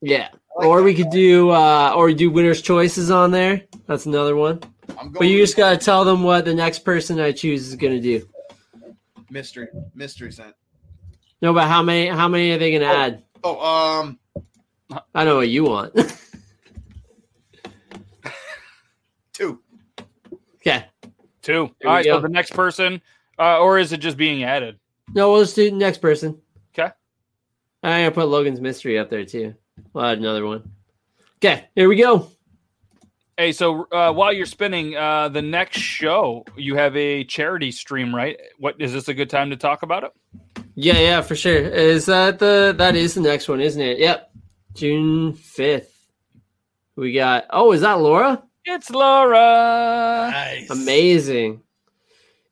yeah, 0.00 0.28
like 0.56 0.68
or 0.68 0.82
we 0.82 0.94
could 0.94 1.10
do 1.10 1.50
uh 1.50 1.92
or 1.96 2.12
do 2.12 2.30
winners 2.30 2.62
choices 2.62 3.10
on 3.10 3.30
there. 3.32 3.62
That's 3.86 4.06
another 4.06 4.36
one. 4.36 4.60
I'm 4.90 5.06
going 5.06 5.12
But 5.14 5.26
you 5.28 5.38
just 5.38 5.56
gotta 5.56 5.76
tell 5.76 6.04
them 6.04 6.22
what 6.22 6.44
the 6.44 6.54
next 6.54 6.80
person 6.80 7.18
I 7.18 7.32
choose 7.32 7.66
is 7.66 7.74
gonna 7.74 8.00
do. 8.00 8.28
Mystery 9.30 9.68
mystery 9.94 10.32
scent. 10.32 10.54
No, 11.42 11.52
but 11.52 11.68
how 11.68 11.82
many? 11.82 12.06
How 12.08 12.28
many 12.28 12.52
are 12.52 12.58
they 12.58 12.72
gonna 12.72 12.90
Oh. 12.92 12.96
add? 12.96 13.22
Oh, 13.42 13.60
um, 14.00 14.18
I 15.14 15.24
know 15.24 15.36
what 15.36 15.48
you 15.48 15.64
want. 15.64 15.94
two. 19.32 19.60
okay. 20.56 20.86
Two. 21.42 21.70
There 21.80 21.90
All 21.90 21.96
we 21.96 21.96
right. 21.98 22.04
So 22.06 22.20
the 22.20 22.28
next 22.28 22.52
person, 22.52 23.02
uh, 23.38 23.58
or 23.60 23.78
is 23.78 23.92
it 23.92 23.98
just 23.98 24.16
being 24.16 24.44
added? 24.44 24.78
No, 25.14 25.30
we'll 25.32 25.42
just 25.42 25.56
do 25.56 25.70
the 25.70 25.76
next 25.76 25.98
person. 25.98 26.40
'Kay. 26.72 26.90
I'm 27.82 28.00
gonna 28.04 28.10
put 28.12 28.28
Logan's 28.28 28.60
mystery 28.60 28.98
up 28.98 29.10
there 29.10 29.24
too. 29.26 29.54
We'll 29.92 30.04
add 30.04 30.18
another 30.18 30.46
one. 30.46 30.70
Okay, 31.36 31.68
here 31.74 31.88
we 31.88 31.96
go. 31.96 32.30
Hey, 33.36 33.50
so 33.52 33.86
uh, 33.90 34.12
while 34.12 34.32
you're 34.32 34.46
spinning, 34.46 34.94
uh, 34.96 35.28
the 35.28 35.42
next 35.42 35.80
show 35.80 36.44
you 36.56 36.76
have 36.76 36.96
a 36.96 37.24
charity 37.24 37.72
stream, 37.72 38.14
right? 38.14 38.38
What 38.58 38.76
is 38.80 38.92
this 38.92 39.08
a 39.08 39.14
good 39.14 39.28
time 39.28 39.50
to 39.50 39.56
talk 39.56 39.82
about 39.82 40.04
it? 40.04 40.12
Yeah, 40.76 40.98
yeah, 40.98 41.20
for 41.20 41.34
sure. 41.34 41.56
Is 41.56 42.06
that 42.06 42.38
the 42.38 42.74
that 42.78 42.94
is 42.94 43.14
the 43.14 43.20
next 43.22 43.48
one, 43.48 43.60
isn't 43.60 43.80
it? 43.80 43.98
Yep. 43.98 44.30
June 44.74 45.32
fifth. 45.32 45.90
We 46.96 47.12
got 47.12 47.46
oh, 47.50 47.72
is 47.72 47.80
that 47.80 47.94
Laura? 47.94 48.42
It's 48.64 48.90
Laura. 48.90 50.30
Nice. 50.32 50.70
Amazing. 50.70 51.60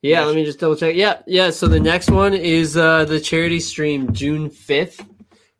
Yeah, 0.01 0.19
Yes. 0.19 0.25
let 0.27 0.35
me 0.35 0.43
just 0.45 0.59
double 0.59 0.75
check. 0.75 0.95
Yeah, 0.95 1.21
yeah. 1.27 1.49
So 1.49 1.67
the 1.67 1.79
next 1.79 2.11
one 2.11 2.33
is 2.33 2.75
uh 2.75 3.05
the 3.05 3.21
charity 3.21 3.61
stream 3.61 4.11
June 4.11 4.49
5th. 4.49 5.07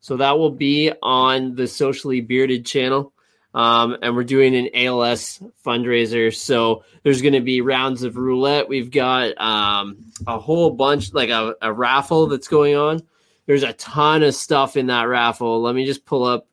So 0.01 0.17
that 0.17 0.37
will 0.37 0.51
be 0.51 0.91
on 1.01 1.55
the 1.55 1.65
Socially 1.65 2.19
Bearded 2.19 2.65
channel. 2.65 3.12
Um, 3.53 3.97
and 4.01 4.15
we're 4.15 4.23
doing 4.23 4.55
an 4.55 4.69
ALS 4.73 5.41
fundraiser. 5.65 6.33
So 6.33 6.83
there's 7.03 7.21
going 7.21 7.35
to 7.35 7.41
be 7.41 7.61
rounds 7.61 8.03
of 8.03 8.17
roulette. 8.17 8.67
We've 8.67 8.89
got 8.89 9.39
um, 9.39 9.97
a 10.25 10.39
whole 10.39 10.71
bunch, 10.71 11.13
like 11.13 11.29
a, 11.29 11.55
a 11.61 11.71
raffle 11.71 12.27
that's 12.27 12.47
going 12.47 12.75
on. 12.75 13.03
There's 13.45 13.63
a 13.63 13.73
ton 13.73 14.23
of 14.23 14.33
stuff 14.33 14.77
in 14.77 14.87
that 14.87 15.03
raffle. 15.03 15.61
Let 15.61 15.75
me 15.75 15.85
just 15.85 16.05
pull 16.05 16.23
up. 16.23 16.47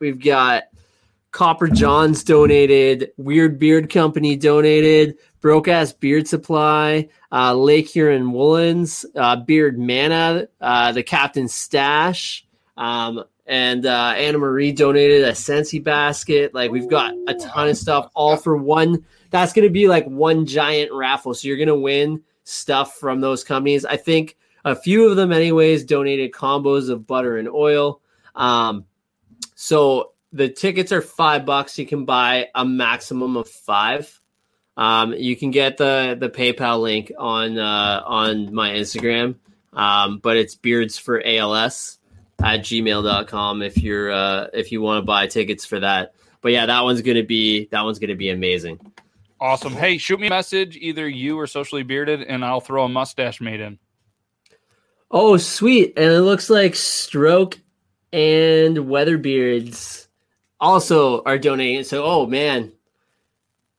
We've 0.00 0.18
got 0.18 0.64
Copper 1.32 1.68
Johns 1.68 2.24
donated, 2.24 3.12
Weird 3.16 3.58
Beard 3.58 3.90
Company 3.90 4.36
donated, 4.36 5.16
Broke 5.40 5.68
Ass 5.68 5.92
Beard 5.92 6.26
Supply, 6.26 7.08
uh, 7.30 7.54
Lake 7.54 7.88
Huron 7.88 8.32
Woolens, 8.32 9.04
uh, 9.14 9.36
Beard 9.36 9.78
Mana, 9.78 10.48
uh, 10.60 10.92
the 10.92 11.02
Captain 11.02 11.46
Stash, 11.46 12.46
um, 12.76 13.24
and 13.50 13.84
uh, 13.84 14.14
Anna 14.16 14.38
Marie 14.38 14.70
donated 14.70 15.24
a 15.24 15.32
Scentsy 15.32 15.82
basket. 15.82 16.54
Like 16.54 16.70
we've 16.70 16.88
got 16.88 17.14
a 17.26 17.34
ton 17.34 17.68
of 17.68 17.76
stuff 17.76 18.08
all 18.14 18.36
for 18.36 18.56
one. 18.56 19.04
That's 19.30 19.52
going 19.52 19.66
to 19.66 19.72
be 19.72 19.88
like 19.88 20.06
one 20.06 20.46
giant 20.46 20.92
raffle. 20.92 21.34
So 21.34 21.48
you're 21.48 21.56
going 21.56 21.66
to 21.66 21.74
win 21.74 22.22
stuff 22.44 22.94
from 22.94 23.20
those 23.20 23.42
companies. 23.42 23.84
I 23.84 23.96
think 23.96 24.36
a 24.64 24.76
few 24.76 25.08
of 25.08 25.16
them, 25.16 25.32
anyways, 25.32 25.82
donated 25.82 26.30
combos 26.30 26.90
of 26.90 27.08
butter 27.08 27.38
and 27.38 27.48
oil. 27.48 28.00
Um, 28.36 28.84
so 29.56 30.12
the 30.32 30.48
tickets 30.48 30.92
are 30.92 31.02
five 31.02 31.44
bucks. 31.44 31.76
You 31.76 31.86
can 31.86 32.04
buy 32.04 32.50
a 32.54 32.64
maximum 32.64 33.36
of 33.36 33.48
five. 33.48 34.20
Um, 34.76 35.12
you 35.12 35.34
can 35.34 35.50
get 35.50 35.76
the 35.76 36.16
the 36.18 36.30
PayPal 36.30 36.80
link 36.80 37.10
on 37.18 37.58
uh, 37.58 38.02
on 38.06 38.54
my 38.54 38.70
Instagram, 38.70 39.34
um, 39.72 40.18
but 40.18 40.36
it's 40.36 40.54
beards 40.54 40.98
for 40.98 41.20
ALS 41.26 41.98
at 42.42 42.60
gmail.com 42.60 43.62
if 43.62 43.78
you're 43.78 44.10
uh, 44.10 44.48
if 44.52 44.72
you 44.72 44.80
want 44.80 45.02
to 45.02 45.06
buy 45.06 45.26
tickets 45.26 45.64
for 45.64 45.80
that. 45.80 46.14
But 46.40 46.52
yeah, 46.52 46.66
that 46.66 46.82
one's 46.82 47.02
gonna 47.02 47.22
be 47.22 47.66
that 47.66 47.84
one's 47.84 47.98
gonna 47.98 48.16
be 48.16 48.30
amazing. 48.30 48.80
Awesome. 49.40 49.72
Hey, 49.72 49.98
shoot 49.98 50.20
me 50.20 50.26
a 50.26 50.30
message, 50.30 50.76
either 50.76 51.08
you 51.08 51.38
or 51.38 51.46
socially 51.46 51.82
bearded, 51.82 52.22
and 52.22 52.44
I'll 52.44 52.60
throw 52.60 52.84
a 52.84 52.88
mustache 52.88 53.40
mate 53.40 53.60
in. 53.60 53.78
Oh, 55.10 55.36
sweet! 55.36 55.94
And 55.96 56.12
it 56.12 56.20
looks 56.20 56.50
like 56.50 56.74
Stroke 56.74 57.58
and 58.12 58.76
Weatherbeards 58.76 60.08
also 60.60 61.22
are 61.24 61.38
donating. 61.38 61.84
So, 61.84 62.04
oh 62.04 62.26
man, 62.26 62.72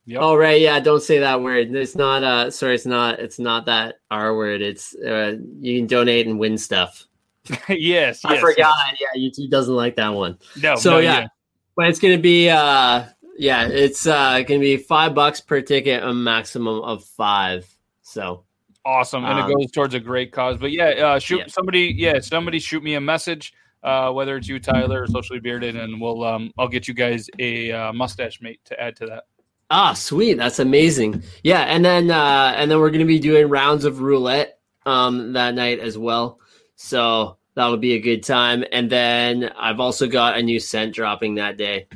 Yep. 0.05 0.19
Oh 0.21 0.35
right, 0.35 0.59
yeah. 0.59 0.79
Don't 0.79 1.01
say 1.01 1.19
that 1.19 1.41
word. 1.41 1.73
It's 1.75 1.95
not. 1.95 2.23
Uh, 2.23 2.49
sorry, 2.49 2.75
it's 2.75 2.85
not. 2.85 3.19
It's 3.19 3.39
not 3.39 3.67
that 3.67 3.95
R 4.09 4.35
word. 4.35 4.61
It's 4.61 4.95
uh, 4.95 5.37
you 5.59 5.79
can 5.79 5.87
donate 5.87 6.27
and 6.27 6.39
win 6.39 6.57
stuff. 6.57 7.07
yes, 7.69 8.23
I 8.25 8.33
yes, 8.33 8.41
forgot. 8.41 8.73
Yeah, 8.99 9.21
YouTube 9.29 9.49
doesn't 9.49 9.75
like 9.75 9.95
that 9.95 10.09
one. 10.09 10.37
No, 10.61 10.75
So 10.75 10.91
no, 10.91 10.97
yeah, 10.99 11.27
but 11.75 11.87
it's 11.87 11.99
gonna 11.99 12.17
be. 12.17 12.49
Uh, 12.49 13.05
yeah, 13.37 13.67
it's 13.67 14.05
uh, 14.05 14.41
gonna 14.43 14.59
be 14.59 14.77
five 14.77 15.15
bucks 15.15 15.41
per 15.41 15.61
ticket, 15.61 16.03
a 16.03 16.13
maximum 16.13 16.81
of 16.81 17.03
five. 17.03 17.67
So 18.03 18.43
awesome, 18.85 19.25
and 19.25 19.39
Um, 19.39 19.49
it 19.49 19.53
goes 19.55 19.71
towards 19.71 19.93
a 19.95 19.99
great 19.99 20.31
cause. 20.31 20.57
But 20.57 20.71
yeah, 20.71 20.89
uh, 20.89 21.19
shoot 21.19 21.39
Yeah. 21.39 21.47
somebody. 21.47 21.93
Yeah, 21.97 22.19
somebody 22.19 22.59
shoot 22.59 22.83
me 22.83 22.93
a 22.95 23.01
message, 23.01 23.53
uh, 23.83 24.11
whether 24.11 24.37
it's 24.37 24.47
you, 24.47 24.59
Tyler, 24.59 25.03
or 25.03 25.07
socially 25.07 25.39
bearded, 25.39 25.75
and 25.75 25.99
we'll 25.99 26.23
um, 26.23 26.51
I'll 26.59 26.67
get 26.67 26.87
you 26.87 26.93
guys 26.93 27.27
a 27.39 27.71
uh, 27.71 27.93
mustache 27.93 28.39
mate 28.41 28.59
to 28.65 28.79
add 28.79 28.95
to 28.97 29.05
that. 29.07 29.23
ah, 29.71 29.93
sweet. 29.93 30.35
That's 30.35 30.59
amazing. 30.59 31.23
Yeah, 31.43 31.61
and 31.61 31.83
then 31.83 32.11
uh, 32.11 32.53
and 32.55 32.69
then 32.69 32.79
we're 32.79 32.91
gonna 32.91 33.05
be 33.05 33.19
doing 33.19 33.49
rounds 33.49 33.85
of 33.85 34.01
roulette 34.01 34.59
um 34.85 35.33
that 35.33 35.55
night 35.55 35.79
as 35.79 35.97
well. 35.97 36.39
So 36.81 37.37
that'll 37.53 37.77
be 37.77 37.93
a 37.93 37.99
good 37.99 38.23
time. 38.23 38.65
And 38.71 38.89
then 38.89 39.51
I've 39.57 39.79
also 39.79 40.07
got 40.07 40.37
a 40.37 40.41
new 40.41 40.59
scent 40.59 40.95
dropping 40.95 41.35
that 41.35 41.55
day. 41.55 41.87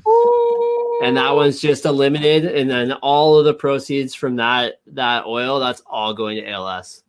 and 1.04 1.18
that 1.18 1.32
one's 1.32 1.60
just 1.60 1.86
a 1.86 1.92
limited 1.92 2.46
and 2.46 2.70
then 2.70 2.94
all 2.94 3.38
of 3.38 3.46
the 3.46 3.54
proceeds 3.54 4.16
from 4.16 4.38
that 4.38 4.76
that 4.88 5.26
oil 5.26 5.60
that's 5.60 5.82
all 5.88 6.14
going 6.14 6.38
to 6.38 6.50
als 6.50 7.04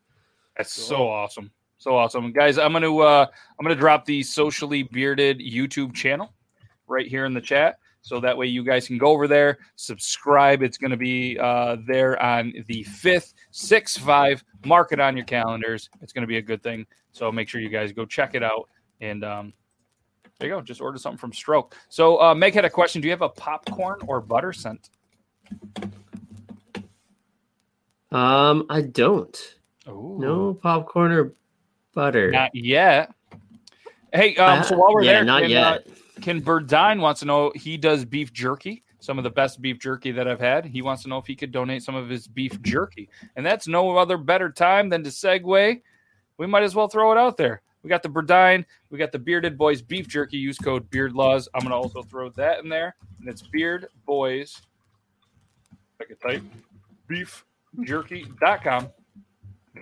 That's 0.57 0.73
so 0.73 1.07
awesome. 1.07 1.53
So 1.77 1.97
awesome. 1.97 2.33
Guys, 2.33 2.59
I'm 2.59 2.73
gonna 2.73 2.97
uh 2.97 3.27
I'm 3.59 3.65
gonna 3.65 3.79
drop 3.79 4.07
the 4.07 4.23
socially 4.23 4.83
bearded 4.85 5.39
YouTube 5.39 5.95
channel 5.95 6.33
right 6.89 7.07
here 7.07 7.27
in 7.27 7.35
the 7.35 7.43
chat. 7.43 7.79
So 8.07 8.21
that 8.21 8.39
way 8.39 8.47
you 8.47 8.63
guys 8.65 8.87
can 8.87 8.99
go 8.99 9.09
over 9.09 9.27
there, 9.29 9.59
subscribe. 9.75 10.63
It's 10.63 10.79
going 10.79 10.93
to 10.93 10.97
be 10.97 11.37
uh, 11.41 11.77
there 11.89 12.23
on 12.23 12.53
the 12.69 12.85
5th, 12.85 13.35
6 13.51 13.99
5. 13.99 14.45
Mark 14.67 14.93
it 14.93 15.01
on 15.01 15.17
your 15.17 15.27
calendars. 15.27 15.89
It's 16.03 16.13
going 16.13 16.23
to 16.23 16.29
be 16.29 16.39
a 16.39 16.43
good 16.43 16.63
thing. 16.63 16.87
So 17.13 17.31
make 17.31 17.49
sure 17.49 17.61
you 17.61 17.69
guys 17.69 17.93
go 17.93 18.05
check 18.05 18.35
it 18.35 18.43
out. 18.43 18.69
And 19.01 19.25
um, 19.25 19.53
there 20.39 20.49
you 20.49 20.55
go. 20.55 20.61
Just 20.61 20.81
order 20.81 20.99
something 20.99 21.19
from 21.19 21.33
Stroke. 21.33 21.75
So 21.89 22.21
uh, 22.21 22.35
Meg 22.35 22.55
had 22.55 22.65
a 22.65 22.71
question. 22.71 23.01
Do 23.01 23.09
you 23.09 23.13
have 23.13 23.23
a 23.23 23.29
popcorn 23.29 24.01
or 24.07 24.21
butter 24.21 24.53
scent? 24.53 24.91
Um, 28.11 28.67
I 28.69 28.83
don't. 28.83 29.55
Ooh. 29.89 30.17
No 30.19 30.55
popcorn 30.55 31.13
or 31.13 31.35
butter. 31.95 32.31
Not 32.31 32.55
yet. 32.55 33.13
Hey, 34.13 34.37
um, 34.37 34.63
so 34.65 34.77
while 34.77 34.95
we're 34.95 35.03
yeah, 35.03 35.13
there, 35.13 35.25
not 35.25 35.43
can, 35.43 35.51
yet. 35.51 35.65
Uh, 35.65 35.81
Ken 36.21 36.41
Burdine 36.41 37.01
wants 37.01 37.21
to 37.21 37.27
know 37.27 37.53
he 37.55 37.77
does 37.77 38.05
beef 38.05 38.33
jerky, 38.33 38.83
some 39.07 39.19
of 39.19 39.25
the 39.25 39.31
best 39.31 39.63
beef 39.63 39.79
jerky 39.79 40.11
that 40.13 40.27
I've 40.27 40.41
had. 40.41 40.67
He 40.67 40.83
wants 40.83 41.05
to 41.05 41.09
know 41.09 41.19
if 41.19 41.27
he 41.27 41.37
could 41.37 41.53
donate 41.53 41.83
some 41.83 41.95
of 41.95 42.09
his 42.09 42.27
beef 42.27 42.61
jerky. 42.61 43.09
And 43.37 43.47
that's 43.47 43.69
no 43.69 43.97
other 43.97 44.19
better 44.19 44.51
time 44.51 44.89
than 44.89 45.05
to 45.05 45.11
segue. 45.11 45.81
We 46.39 46.47
might 46.47 46.65
as 46.65 46.75
well 46.75 46.89
throw 46.89 47.13
it 47.13 47.19
out 47.19 47.37
there. 47.37 47.63
We 47.83 47.89
got 47.89 48.03
the 48.03 48.09
Burdine, 48.09 48.65
we 48.91 48.99
got 48.99 49.13
the 49.13 49.19
Bearded 49.19 49.57
Boys 49.57 49.81
beef 49.81 50.09
jerky. 50.09 50.39
Use 50.39 50.59
code 50.59 50.91
Beard 50.91 51.13
Laws. 51.13 51.49
I'm 51.55 51.63
gonna 51.63 51.77
also 51.77 52.03
throw 52.03 52.29
that 52.31 52.63
in 52.63 52.69
there. 52.69 52.97
And 53.21 53.29
it's 53.29 53.43
Beard 53.43 53.87
Boys. 54.05 54.61
I 56.01 56.05
can 56.05 56.17
type 56.17 56.43
beefjerky.com. 57.09 58.89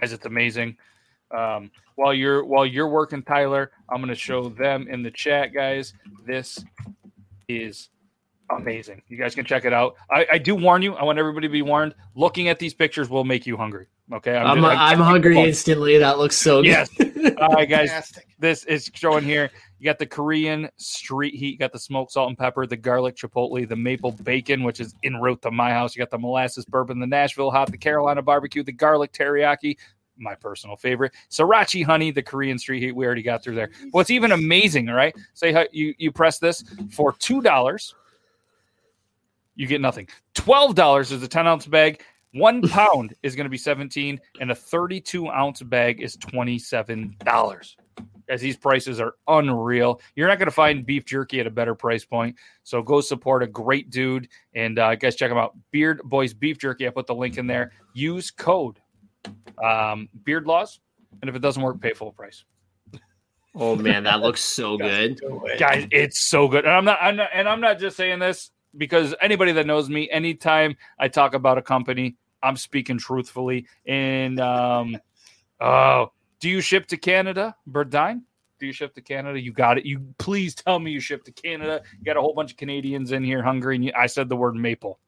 Guys, 0.00 0.12
it's 0.12 0.26
amazing. 0.26 0.76
Um, 1.30 1.70
while 1.96 2.12
you're 2.12 2.44
while 2.44 2.66
you're 2.66 2.88
working, 2.88 3.22
Tyler, 3.22 3.70
I'm 3.88 3.98
going 3.98 4.08
to 4.08 4.14
show 4.14 4.48
them 4.48 4.86
in 4.88 5.02
the 5.02 5.10
chat, 5.10 5.54
guys. 5.54 5.94
This 6.26 6.64
is 7.48 7.88
amazing. 8.50 9.02
You 9.08 9.16
guys 9.16 9.34
can 9.34 9.44
check 9.44 9.64
it 9.64 9.72
out. 9.72 9.94
I, 10.10 10.26
I 10.32 10.38
do 10.38 10.54
warn 10.54 10.82
you. 10.82 10.94
I 10.94 11.04
want 11.04 11.18
everybody 11.18 11.46
to 11.48 11.52
be 11.52 11.62
warned. 11.62 11.94
Looking 12.14 12.48
at 12.48 12.58
these 12.58 12.74
pictures 12.74 13.08
will 13.08 13.24
make 13.24 13.46
you 13.46 13.56
hungry. 13.56 13.86
Okay, 14.12 14.36
I'm, 14.36 14.60
just- 14.60 14.78
I'm, 14.78 14.98
hungry 14.98 15.38
instantly. 15.38 15.96
That 15.96 16.18
looks 16.18 16.36
so 16.36 16.62
good. 16.62 16.68
Yes. 16.68 16.90
All 17.40 17.48
right, 17.48 17.68
guys. 17.68 17.88
Fantastic. 17.88 18.28
This 18.38 18.64
is 18.64 18.90
showing 18.92 19.24
here. 19.24 19.50
You 19.78 19.86
got 19.86 19.98
the 19.98 20.06
Korean 20.06 20.68
street 20.76 21.34
heat, 21.34 21.52
you 21.52 21.58
got 21.58 21.72
the 21.72 21.78
smoked 21.78 22.12
salt 22.12 22.28
and 22.28 22.38
pepper, 22.38 22.66
the 22.66 22.76
garlic 22.76 23.16
chipotle, 23.16 23.66
the 23.68 23.76
maple 23.76 24.12
bacon, 24.12 24.62
which 24.62 24.80
is 24.80 24.94
en 25.04 25.16
route 25.16 25.42
to 25.42 25.50
my 25.50 25.70
house. 25.70 25.94
You 25.94 26.00
got 26.00 26.10
the 26.10 26.18
molasses 26.18 26.64
bourbon, 26.64 27.00
the 27.00 27.06
Nashville 27.06 27.50
hot, 27.50 27.70
the 27.70 27.78
Carolina 27.78 28.22
barbecue, 28.22 28.62
the 28.62 28.72
garlic 28.72 29.12
teriyaki, 29.12 29.76
my 30.16 30.34
personal 30.34 30.76
favorite, 30.76 31.12
sriracha 31.30 31.84
honey, 31.84 32.10
the 32.10 32.22
Korean 32.22 32.58
street 32.58 32.82
heat. 32.82 32.92
We 32.92 33.04
already 33.04 33.22
got 33.22 33.42
through 33.42 33.56
there. 33.56 33.70
What's 33.90 34.10
even 34.10 34.32
amazing, 34.32 34.88
all 34.88 34.94
right? 34.94 35.14
Say 35.34 35.52
how 35.52 35.64
you 35.72 35.94
you 35.98 36.12
press 36.12 36.38
this 36.38 36.62
for 36.90 37.12
two 37.14 37.40
dollars, 37.42 37.94
you 39.54 39.66
get 39.66 39.80
nothing. 39.80 40.08
Twelve 40.34 40.74
dollars 40.74 41.12
is 41.12 41.22
a 41.22 41.28
ten 41.28 41.46
ounce 41.46 41.66
bag. 41.66 42.02
One 42.34 42.62
pound 42.68 43.14
is 43.22 43.36
going 43.36 43.44
to 43.44 43.50
be 43.50 43.56
17, 43.56 44.20
and 44.40 44.50
a 44.50 44.54
32 44.54 45.28
ounce 45.28 45.62
bag 45.62 46.02
is 46.02 46.16
$27. 46.16 47.76
As 48.28 48.40
these 48.40 48.56
prices 48.56 49.00
are 49.00 49.14
unreal. 49.28 50.00
You're 50.16 50.28
not 50.28 50.38
going 50.38 50.48
to 50.48 50.54
find 50.54 50.84
beef 50.84 51.04
jerky 51.04 51.40
at 51.40 51.46
a 51.46 51.50
better 51.50 51.74
price 51.74 52.04
point. 52.04 52.36
So 52.64 52.82
go 52.82 53.00
support 53.00 53.42
a 53.42 53.46
great 53.46 53.90
dude. 53.90 54.28
And 54.54 54.78
uh, 54.78 54.96
guys, 54.96 55.14
check 55.14 55.30
him 55.30 55.36
out. 55.36 55.56
Beard 55.70 56.00
Boys 56.04 56.34
Beef 56.34 56.58
Jerky. 56.58 56.86
I 56.86 56.90
put 56.90 57.06
the 57.06 57.14
link 57.14 57.38
in 57.38 57.46
there. 57.46 57.70
Use 57.92 58.30
code 58.30 58.80
um, 59.62 60.08
Beard 60.24 60.46
Laws. 60.46 60.80
And 61.20 61.28
if 61.28 61.36
it 61.36 61.40
doesn't 61.40 61.62
work, 61.62 61.80
pay 61.80 61.92
full 61.92 62.12
price. 62.12 62.44
Oh 63.54 63.76
man, 63.76 64.02
that 64.04 64.20
looks 64.20 64.40
so 64.40 64.76
good. 64.78 65.20
Guys 65.58 65.86
it's 65.92 66.18
so 66.18 66.48
good 66.48 66.64
and 66.64 66.74
i'm 66.74 66.84
not 66.84 66.98
i'm 67.00 67.14
not 67.14 67.30
and 67.32 67.48
i'm 67.48 67.60
not 67.60 67.78
just 67.78 67.96
saying 67.96 68.18
this 68.18 68.50
because 68.76 69.14
anybody 69.20 69.52
that 69.52 69.66
knows 69.66 69.88
me 69.88 70.08
anytime 70.10 70.76
i 70.98 71.08
talk 71.08 71.34
about 71.34 71.58
a 71.58 71.62
company 71.62 72.16
i'm 72.42 72.56
speaking 72.56 72.98
truthfully 72.98 73.66
and 73.86 74.40
um 74.40 74.96
oh 75.60 76.10
do 76.40 76.48
you 76.48 76.60
ship 76.60 76.86
to 76.86 76.96
canada 76.96 77.54
burdine 77.68 78.22
do 78.58 78.66
you 78.66 78.72
ship 78.72 78.94
to 78.94 79.00
canada 79.00 79.40
you 79.40 79.52
got 79.52 79.78
it 79.78 79.84
you 79.86 80.00
please 80.18 80.54
tell 80.54 80.78
me 80.78 80.90
you 80.90 81.00
ship 81.00 81.24
to 81.24 81.32
canada 81.32 81.82
you 81.98 82.04
got 82.04 82.16
a 82.16 82.20
whole 82.20 82.34
bunch 82.34 82.50
of 82.50 82.56
canadians 82.56 83.12
in 83.12 83.22
here 83.24 83.42
hungry 83.42 83.76
and 83.76 83.84
you, 83.84 83.92
i 83.96 84.06
said 84.06 84.28
the 84.28 84.36
word 84.36 84.54
maple 84.54 84.98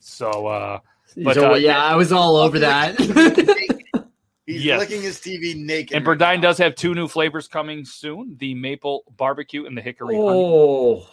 so 0.00 0.46
uh 0.46 0.78
But, 1.16 1.34
So, 1.34 1.52
uh, 1.52 1.56
yeah, 1.56 1.82
I 1.82 1.94
was 1.96 2.12
all 2.12 2.36
over 2.36 2.58
that. 2.60 2.98
He's 4.46 4.62
Yes. 4.64 4.78
licking 4.78 5.02
his 5.02 5.18
TV 5.18 5.56
naked. 5.56 5.96
and 5.96 6.06
right 6.06 6.18
burdine 6.18 6.40
does 6.42 6.58
have 6.58 6.74
two 6.76 6.94
new 6.94 7.08
flavors 7.08 7.48
coming 7.48 7.84
soon 7.84 8.36
the 8.38 8.54
maple 8.54 9.02
barbecue 9.16 9.66
and 9.66 9.76
the 9.76 9.82
hickory 9.82 10.16
honey. 10.16 11.06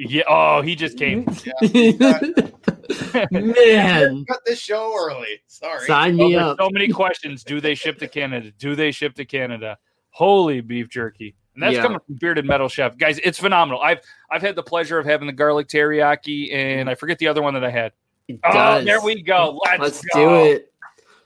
Oh 0.00 0.04
yeah 0.08 0.22
oh 0.28 0.60
he 0.62 0.74
just 0.74 0.98
came 0.98 1.24
man, 3.30 4.24
Cut 4.26 4.40
this 4.44 4.58
show 4.60 4.94
early. 4.96 5.40
Sorry. 5.46 5.86
sign 5.86 6.20
Oh, 6.20 6.28
me 6.28 6.34
there's 6.34 6.44
up. 6.44 6.58
so 6.60 6.68
many 6.70 6.88
questions. 6.88 7.42
Do 7.44 7.60
they 7.60 7.74
ship 7.74 7.98
to 7.98 8.08
Canada? 8.08 8.52
Do 8.58 8.74
they 8.74 8.90
ship 8.90 9.14
to 9.14 9.24
Canada? 9.24 9.78
Holy 10.10 10.60
beef 10.60 10.88
jerky. 10.88 11.34
And 11.54 11.62
that's 11.62 11.76
Yeah. 11.76 11.82
coming 11.82 12.00
from 12.04 12.16
Bearded 12.20 12.44
Metal 12.44 12.68
Chef. 12.68 12.96
Guys, 12.98 13.18
it's 13.24 13.38
phenomenal. 13.38 13.80
I've 13.80 14.00
I've 14.30 14.42
had 14.42 14.56
the 14.56 14.62
pleasure 14.62 14.98
of 14.98 15.06
having 15.06 15.26
the 15.26 15.32
garlic 15.32 15.68
teriyaki 15.68 16.52
and 16.52 16.90
I 16.90 16.94
forget 16.94 17.18
the 17.18 17.28
other 17.28 17.42
one 17.42 17.54
that 17.54 17.64
I 17.64 17.70
had. 17.70 17.92
It 18.28 18.40
Oh, 18.44 18.52
does. 18.52 18.84
there 18.84 19.00
we 19.00 19.22
go. 19.22 19.60
Let's, 19.66 19.80
Let's 19.80 20.04
go. 20.14 20.44
do 20.44 20.52
it. 20.52 20.72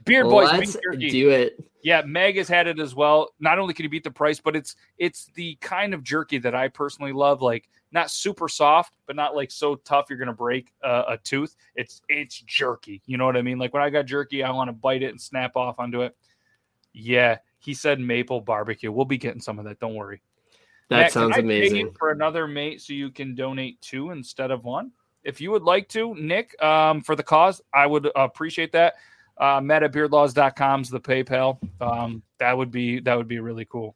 Beard 0.05 0.29
Boys 0.29 0.49
Let's 0.53 0.75
beef 0.75 0.83
jerky. 0.85 1.11
do 1.11 1.31
it. 1.31 1.65
Yeah, 1.83 2.03
Meg 2.03 2.37
has 2.37 2.49
had 2.49 2.67
it 2.67 2.79
as 2.79 2.95
well. 2.95 3.35
Not 3.41 3.59
only 3.59 3.73
can 3.75 3.85
you 3.85 3.89
beat 3.91 4.05
the 4.05 4.11
price, 4.11 4.41
but 4.41 4.55
it's 4.57 4.77
it's 4.99 5.27
the 5.35 5.57
kind 5.61 5.95
of 5.95 6.03
jerky 6.03 6.39
that 6.39 6.55
I 6.55 6.69
personally 6.69 7.13
love. 7.13 7.41
Like 7.43 7.69
not 7.93 8.11
super 8.11 8.49
soft, 8.49 8.95
but 9.07 9.17
not 9.17 9.35
like 9.35 9.51
so 9.51 9.77
tough 9.77 10.07
you're 10.11 10.19
gonna 10.19 10.33
break 10.33 10.73
uh, 10.85 11.05
a 11.09 11.19
tooth. 11.19 11.57
It's 11.75 12.03
it's 12.09 12.41
jerky. 12.43 13.03
You 13.07 13.17
know 13.19 13.27
what 13.27 13.37
I 13.37 13.43
mean? 13.43 13.59
Like 13.59 13.73
when 13.73 13.83
I 13.83 13.91
got 13.91 14.07
jerky, 14.07 14.43
I 14.43 14.51
want 14.51 14.69
to 14.69 14.73
bite 14.73 15.03
it 15.03 15.11
and 15.11 15.21
snap 15.21 15.57
off 15.57 15.79
onto 15.79 16.03
it. 16.03 16.17
Yeah, 16.93 17.39
he 17.59 17.75
said 17.75 18.01
maple 18.01 18.41
barbecue. 18.41 18.91
We'll 18.93 19.05
be 19.05 19.19
getting 19.19 19.41
some 19.41 19.59
of 19.59 19.65
that. 19.67 19.79
Don't 19.81 19.95
worry. 19.95 20.21
That 20.91 20.97
Matt, 21.03 21.13
sounds 21.13 21.35
can 21.35 21.45
I 21.45 21.49
pay 21.49 21.59
amazing. 21.69 21.93
For 21.99 22.11
another 22.11 22.47
mate, 22.47 22.81
so 22.81 22.93
you 22.95 23.11
can 23.11 23.35
donate 23.35 23.81
two 23.81 24.11
instead 24.11 24.51
of 24.51 24.65
one. 24.65 24.93
If 25.23 25.41
you 25.41 25.51
would 25.51 25.63
like 25.63 25.89
to, 25.91 26.15
Nick, 26.15 26.61
um, 26.63 27.03
for 27.03 27.15
the 27.15 27.23
cause, 27.23 27.61
I 27.75 27.87
would 27.87 28.09
appreciate 28.17 28.73
that. 28.73 28.95
Uh, 29.37 29.61
Matt 29.61 29.83
at 29.83 29.93
beardlaws.com 29.93 30.81
is 30.83 30.89
the 30.89 31.01
PayPal. 31.01 31.59
Um, 31.81 32.23
that 32.39 32.57
would 32.57 32.71
be 32.71 33.01
that 33.01 33.17
would 33.17 33.29
be 33.29 33.39
really 33.39 33.65
cool. 33.67 33.95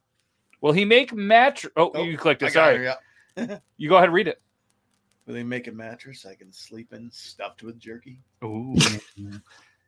Will 0.60 0.72
he 0.72 0.84
make 0.84 1.12
match? 1.12 1.66
Oh, 1.76 1.90
Oh, 1.94 2.02
you 2.04 2.16
clicked 2.18 2.42
I 2.42 2.46
it. 2.46 2.52
Sorry. 2.52 2.76
her, 2.76 2.82
yeah. 2.84 2.94
You 3.76 3.88
go 3.88 3.96
ahead 3.96 4.06
and 4.06 4.14
read 4.14 4.28
it. 4.28 4.40
Will 5.26 5.34
they 5.34 5.42
make 5.44 5.66
a 5.68 5.72
mattress 5.72 6.26
I 6.26 6.34
can 6.34 6.52
sleep 6.52 6.92
in 6.92 7.10
stuffed 7.10 7.62
with 7.62 7.78
jerky? 7.78 8.18
Ooh. 8.44 8.74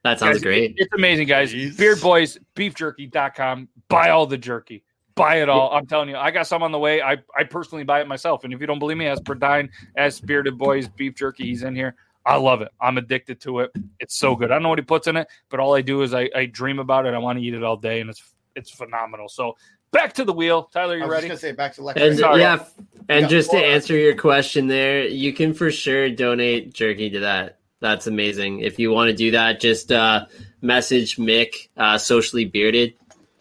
That 0.05 0.19
sounds 0.21 0.35
Guys, 0.37 0.43
great. 0.43 0.71
it- 0.73 0.75
It's 0.79 0.93
amazing, 0.95 1.27
guys. 1.27 1.53
Jeez. 1.53 1.77
Beard 1.77 2.01
Boys, 2.01 2.39
beefjerky.com. 2.55 3.69
Buy 3.89 4.11
all 4.11 4.27
the 4.27 4.39
jerky. 4.39 4.85
Buy 5.15 5.37
it 5.37 5.49
all. 5.49 5.71
I'm 5.73 5.87
telling 5.87 6.09
you, 6.09 6.17
I 6.17 6.31
got 6.31 6.47
some 6.47 6.63
on 6.63 6.73
the 6.73 6.79
way. 6.79 7.01
I, 7.01 7.19
I 7.37 7.45
personally 7.45 7.85
buy 7.85 8.01
it 8.01 8.09
myself. 8.09 8.43
And 8.45 8.53
if 8.53 8.61
you 8.61 8.67
don't 8.67 8.81
believe 8.81 8.97
me, 8.97 9.07
as 9.07 9.21
Burdine, 9.21 9.69
as 9.97 10.21
Bearded 10.21 10.59
Boys, 10.59 10.89
beef 10.89 11.15
jerky, 11.15 11.45
he's 11.45 11.63
in 11.63 11.75
here. 11.77 11.95
I 12.27 12.37
love 12.37 12.63
it. 12.63 12.69
I'm 12.81 12.99
addicted 12.99 13.41
to 13.43 13.61
it. 13.61 13.71
It's 14.01 14.17
so 14.17 14.35
good. 14.35 14.51
I 14.51 14.55
don't 14.55 14.63
know 14.65 14.71
what 14.71 14.79
he 14.79 14.85
puts 14.85 15.07
in 15.07 15.17
it, 15.17 15.29
but 15.51 15.61
all 15.61 15.75
I 15.75 15.83
do 15.83 16.03
is 16.03 16.15
I, 16.15 16.29
I 16.35 16.47
dream 16.47 16.79
about 16.81 17.07
it. 17.07 17.15
I 17.15 17.19
want 17.19 17.39
to 17.39 17.45
eat 17.45 17.55
it 17.55 17.63
all 17.63 17.77
day, 17.77 18.01
and 18.01 18.09
it's 18.11 18.23
it's 18.57 18.71
phenomenal. 18.71 19.29
So 19.29 19.57
back 19.95 20.13
to 20.15 20.25
the 20.25 20.33
wheel. 20.35 20.65
Tyler, 20.73 20.95
I 20.95 20.97
you 20.99 21.03
was 21.05 21.11
ready? 21.11 21.29
just 21.29 21.43
gonna 21.43 21.53
say 21.53 21.57
back 21.57 21.73
to 21.75 21.81
And 21.81 21.87
lecture. 21.87 22.15
Sorry. 22.17 22.41
yeah, 22.41 22.65
and 23.09 23.29
just 23.31 23.51
to 23.53 23.57
answer 23.57 23.97
your 23.97 24.15
question 24.17 24.67
there, 24.67 25.05
you 25.07 25.33
can 25.33 25.55
for 25.55 25.71
sure 25.71 26.11
donate 26.11 26.75
jerky 26.75 27.09
to 27.11 27.21
that. 27.21 27.59
That's 27.81 28.07
amazing. 28.07 28.61
If 28.61 28.79
you 28.79 28.91
want 28.91 29.09
to 29.11 29.17
do 29.17 29.31
that, 29.33 29.61
just 29.61 29.91
uh, 29.93 30.27
message 30.63 31.17
Mick, 31.17 31.69
uh, 31.77 31.99
socially 31.99 32.45
bearded. 32.45 32.95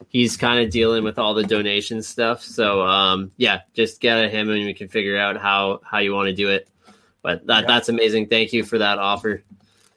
He's 0.10 0.38
kind 0.38 0.64
of 0.64 0.70
dealing 0.72 1.04
with 1.04 1.18
all 1.18 1.34
the 1.34 1.44
donation 1.44 2.04
stuff. 2.04 2.42
So 2.44 2.82
um, 2.82 3.32
yeah, 3.38 3.62
just 3.74 4.00
get 4.00 4.18
at 4.20 4.32
him 4.32 4.50
and 4.50 4.66
we 4.66 4.74
can 4.74 4.88
figure 4.88 5.18
out 5.18 5.38
how 5.38 5.80
how 5.84 6.00
you 6.00 6.14
want 6.14 6.28
to 6.28 6.34
do 6.36 6.50
it. 6.50 6.68
But 7.22 7.48
that 7.48 7.62
Yeah. 7.62 7.68
that's 7.68 7.90
amazing. 7.90 8.28
Thank 8.28 8.54
you 8.54 8.64
for 8.64 8.78
that 8.80 9.00
offer. 9.00 9.44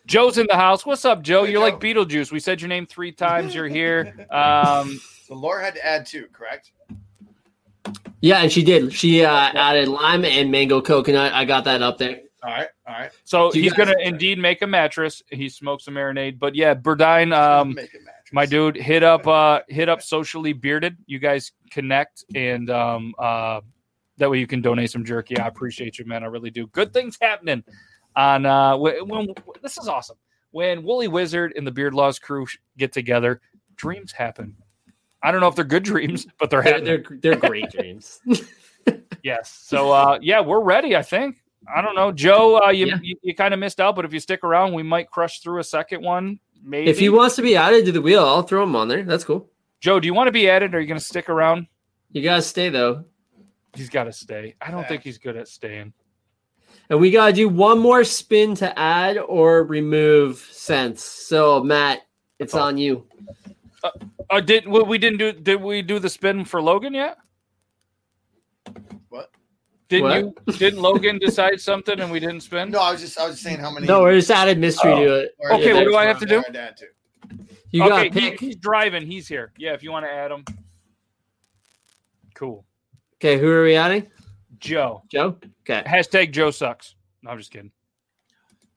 Joe's 0.06 0.38
in 0.38 0.46
the 0.48 0.54
house. 0.54 0.86
What's 0.86 1.04
up, 1.04 1.22
Joe? 1.22 1.44
Hey, 1.44 1.50
You're 1.50 1.60
Joe. 1.60 1.64
like 1.64 1.80
Beetlejuice. 1.80 2.30
We 2.30 2.38
said 2.38 2.60
your 2.62 2.68
name 2.68 2.86
three 2.86 3.10
times. 3.10 3.54
You're 3.54 3.66
here. 3.68 4.26
Um, 4.30 5.00
So 5.26 5.34
Laura 5.34 5.64
had 5.64 5.74
to 5.74 5.84
add 5.84 6.06
two, 6.06 6.26
correct? 6.32 6.72
Yeah, 8.20 8.38
and 8.38 8.50
she 8.50 8.62
did. 8.62 8.92
She 8.92 9.24
uh, 9.24 9.30
added 9.32 9.88
lime 9.88 10.24
and 10.24 10.50
mango 10.50 10.80
coconut. 10.80 11.32
I 11.32 11.44
got 11.44 11.64
that 11.64 11.82
up 11.82 11.98
there. 11.98 12.20
All 12.42 12.50
right, 12.52 12.68
all 12.86 12.94
right. 12.94 13.10
so 13.24 13.50
Do 13.50 13.60
he's 13.60 13.72
guys- 13.72 13.86
gonna 13.86 13.98
indeed 14.02 14.38
make 14.38 14.62
a 14.62 14.66
mattress. 14.66 15.22
He 15.30 15.48
smokes 15.48 15.88
a 15.88 15.90
marinade, 15.90 16.38
but 16.38 16.54
yeah, 16.54 16.74
Burdine. 16.74 17.36
Um, 17.36 17.74
Make 17.74 17.92
a 17.94 17.98
mattress. 17.98 18.32
my 18.32 18.46
dude 18.46 18.76
hit 18.76 19.02
up 19.02 19.26
uh 19.26 19.60
hit 19.68 19.88
up 19.88 20.00
socially 20.02 20.52
bearded 20.52 20.96
you 21.06 21.18
guys 21.18 21.50
connect 21.70 22.24
and 22.34 22.70
um 22.70 23.14
uh 23.18 23.60
that 24.18 24.28
way 24.30 24.38
you 24.38 24.46
can 24.48 24.60
donate 24.60 24.90
some 24.90 25.04
jerky 25.04 25.38
i 25.38 25.46
appreciate 25.46 25.96
you 25.98 26.04
man 26.06 26.24
i 26.24 26.26
really 26.26 26.50
do 26.50 26.66
good 26.68 26.92
things 26.92 27.16
happening 27.20 27.62
on 28.16 28.44
uh 28.44 28.76
when, 28.76 29.06
when 29.08 29.28
this 29.62 29.78
is 29.78 29.86
awesome 29.86 30.16
when 30.50 30.82
woolly 30.82 31.06
wizard 31.06 31.52
and 31.56 31.64
the 31.64 31.70
beard 31.70 31.94
laws 31.94 32.18
crew 32.18 32.44
sh- 32.46 32.58
get 32.76 32.92
together 32.92 33.40
dreams 33.76 34.10
happen 34.10 34.56
i 35.26 35.30
don't 35.32 35.40
know 35.40 35.48
if 35.48 35.54
they're 35.54 35.64
good 35.64 35.82
dreams 35.82 36.26
but 36.38 36.48
they're 36.50 36.62
They're 36.62 36.80
they're, 36.80 37.04
they're 37.20 37.36
great 37.36 37.70
dreams. 37.70 38.20
yes 39.22 39.50
so 39.66 39.90
uh 39.92 40.18
yeah 40.22 40.40
we're 40.40 40.60
ready 40.60 40.96
i 40.96 41.02
think 41.02 41.36
I 41.68 41.82
don't 41.82 41.96
know, 41.96 42.12
Joe. 42.12 42.60
Uh, 42.64 42.70
you 42.70 42.86
Yeah. 42.86 42.98
you, 43.02 43.16
you 43.22 43.34
kind 43.34 43.52
of 43.52 43.58
missed 43.58 43.80
out, 43.80 43.96
but 43.96 44.04
if 44.04 44.12
you 44.12 44.20
stick 44.20 44.44
around, 44.44 44.72
we 44.72 44.84
might 44.84 45.10
crush 45.10 45.40
through 45.40 45.58
a 45.58 45.64
second 45.64 46.00
one. 46.00 46.38
Maybe. 46.62 46.88
If 46.88 47.00
he 47.00 47.08
wants 47.08 47.34
to 47.36 47.42
be 47.42 47.56
added 47.56 47.86
to 47.86 47.90
the 47.92 48.00
wheel, 48.00 48.24
I'll 48.24 48.42
throw 48.42 48.62
him 48.62 48.76
on 48.76 48.86
there. 48.86 49.02
That's 49.02 49.24
cool. 49.24 49.50
Joe, 49.80 49.98
do 49.98 50.06
you 50.06 50.14
want 50.14 50.28
to 50.28 50.32
be 50.32 50.48
added? 50.48 50.74
Or 50.74 50.78
are 50.78 50.80
you 50.80 50.86
going 50.86 51.00
to 51.00 51.04
stick 51.04 51.28
around? 51.28 51.66
You 52.12 52.22
gotta 52.22 52.42
stay 52.42 52.68
though, 52.68 53.04
He's 53.74 53.90
got 53.90 54.04
to 54.04 54.12
stay. 54.12 54.54
I 54.60 54.70
don't 54.70 54.82
Yeah. 54.82 54.86
think 54.88 55.02
he's 55.02 55.18
good 55.18 55.36
at 55.36 55.48
staying. 55.48 55.92
and 56.88 57.00
we 57.00 57.10
gotta 57.10 57.32
do 57.32 57.48
one 57.48 57.80
more 57.80 58.04
spin 58.04 58.54
to 58.56 58.78
add 58.78 59.18
or 59.18 59.64
remove 59.64 60.38
sense. 60.52 61.02
So 61.02 61.64
Matt, 61.64 62.02
it's 62.38 62.54
Oh. 62.54 62.60
on 62.60 62.78
you. 62.78 63.08
Uh, 64.30 64.40
did 64.40 64.66
we, 64.66 64.82
we 64.82 64.98
didn't 64.98 65.18
do? 65.18 65.32
Did 65.32 65.60
we 65.62 65.82
do 65.82 65.98
the 65.98 66.08
spin 66.08 66.44
for 66.44 66.60
Logan 66.62 66.94
yet? 66.94 67.18
What? 69.08 69.30
Didn't 69.88 70.34
you? 70.46 70.52
Didn't 70.54 70.80
Logan 70.80 71.18
decide 71.20 71.60
something 71.60 72.00
and 72.00 72.10
we 72.10 72.20
didn't 72.20 72.40
spin? 72.40 72.70
No, 72.70 72.80
I 72.80 72.92
was 72.92 73.00
just 73.00 73.18
I 73.18 73.26
was 73.26 73.34
just 73.36 73.44
saying 73.44 73.58
how 73.58 73.70
many. 73.70 73.86
No, 73.86 74.04
we 74.04 74.12
just 74.12 74.30
added 74.30 74.58
mystery 74.58 74.92
Oh. 74.92 75.04
to 75.04 75.14
it. 75.20 75.34
Okay, 75.52 75.72
what 75.74 75.84
do 75.84 75.96
I 75.96 76.04
have 76.06 76.18
to 76.20 76.26
do? 76.26 76.42
there 76.42 76.44
I'd 76.48 76.56
add 76.56 76.76
to. 76.78 76.86
You 77.70 77.82
okay, 77.84 78.08
gotta 78.08 78.20
he- 78.20 78.46
he's 78.46 78.56
driving. 78.56 79.06
He's 79.06 79.28
here. 79.28 79.52
Yeah, 79.58 79.72
if 79.74 79.82
you 79.82 79.90
want 79.92 80.06
to 80.06 80.10
add 80.10 80.30
him. 80.30 80.44
Cool. 82.34 82.64
Okay, 83.16 83.38
who 83.38 83.48
are 83.48 83.64
we 83.64 83.76
adding? 83.76 84.06
Joe. 84.58 85.02
Joe. 85.10 85.36
Okay. 85.62 85.82
Hashtag 85.86 86.32
Joe 86.32 86.50
sucks. 86.50 86.94
No, 87.22 87.30
I'm 87.30 87.38
just 87.38 87.50
kidding. 87.50 87.72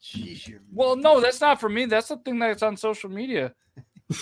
Jeez, 0.02 0.48
you're 0.48 0.62
Well, 0.74 0.96
no, 0.96 1.20
that's 1.20 1.42
not 1.42 1.60
for 1.60 1.70
me. 1.70 1.86
That's 1.86 2.08
the 2.08 2.18
thing 2.18 2.40
that's 2.40 2.64
on 2.64 2.78
social 2.78 3.10
media. 3.10 3.54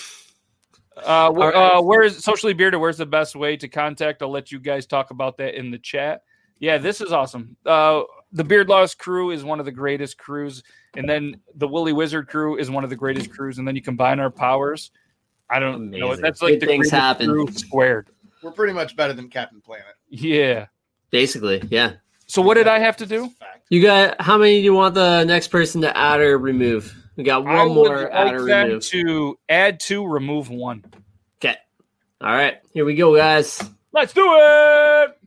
Uh, 1.04 1.32
wh- 1.34 1.56
uh, 1.56 1.82
where's 1.82 2.24
socially 2.24 2.54
bearded? 2.54 2.80
Where's 2.80 2.98
the 2.98 3.06
best 3.06 3.36
way 3.36 3.58
to 3.58 3.68
contact? 3.68 4.22
I'll 4.22 4.32
let 4.32 4.52
you 4.52 4.60
guys 4.60 4.86
talk 4.86 5.12
about 5.12 5.38
that 5.38 5.56
in 5.58 5.72
the 5.72 5.78
chat. 5.78 6.24
Yeah, 6.60 6.78
this 6.80 7.02
is 7.02 7.12
awesome. 7.12 7.56
Uh, 7.66 8.02
the 8.32 8.44
Beard 8.44 8.68
Laws 8.68 8.96
crew 8.96 9.32
is 9.32 9.44
one 9.44 9.60
of 9.60 9.66
the 9.66 9.72
greatest 9.72 10.18
crews, 10.18 10.64
and 10.96 11.08
then 11.08 11.40
the 11.56 11.68
Woolly 11.68 11.94
Wizard 11.94 12.28
crew 12.28 12.58
is 12.58 12.70
one 12.72 12.84
of 12.84 12.90
the 12.90 12.96
greatest 12.96 13.30
crews, 13.32 13.58
and 13.60 13.68
then 13.68 13.76
you 13.76 13.82
combine 13.82 14.20
our 14.20 14.32
powers. 14.32 14.92
I 15.50 15.60
don't 15.60 15.92
know. 15.92 16.16
That's 16.16 16.42
like 16.42 16.54
Good 16.54 16.62
the 16.62 16.66
things 16.66 16.90
greatest 16.90 16.92
happen. 17.02 17.28
crew 17.28 17.48
squared. 17.52 18.10
we're 18.42 18.52
pretty 18.52 18.74
much 18.74 18.96
better 18.96 19.14
than 19.14 19.30
Captain 19.30 19.62
Planet. 19.62 19.86
Yeah. 20.10 20.66
Basically, 21.12 21.64
yeah. 21.70 21.94
So 22.26 22.42
what 22.42 22.56
did 22.56 22.68
I 22.68 22.80
have 22.80 22.98
to 22.98 23.06
do? 23.06 23.30
You 23.70 23.82
got 23.82 24.20
how 24.20 24.38
many 24.38 24.58
do 24.58 24.64
you 24.64 24.74
want 24.74 24.96
the 24.96 25.24
next 25.26 25.48
person 25.50 25.82
to 25.82 25.96
add 25.96 26.20
or 26.20 26.38
remove? 26.38 26.94
We 27.18 27.24
got 27.24 27.46
I 27.48 27.56
one 27.66 27.70
would 27.70 27.74
more 27.74 28.12
add 28.12 28.26
like 28.26 28.34
or 28.36 28.44
remove. 28.44 28.84
to 28.86 29.40
add 29.50 29.80
two, 29.80 30.06
remove 30.08 30.50
one. 30.50 30.86
Okay. 31.40 31.56
All 32.22 32.32
right. 32.32 32.58
Here 32.74 32.86
we 32.86 32.96
go, 32.96 33.16
guys. 33.16 33.62
Let's 33.92 34.14
do 34.14 34.24
it. 34.26 35.18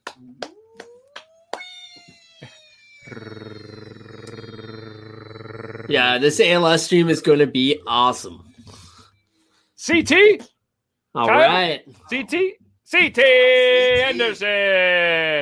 Yeah, 5.88 6.18
this 6.18 6.40
ALS 6.40 6.84
stream 6.84 7.08
is 7.08 7.20
going 7.20 7.40
to 7.40 7.48
be 7.48 7.80
awesome. 7.86 8.44
CT, 9.84 10.12
All 11.16 11.26
Kyle? 11.26 11.48
right. 11.48 11.82
CT, 12.08 12.34
CT 12.88 13.18
Anderson. 13.18 14.48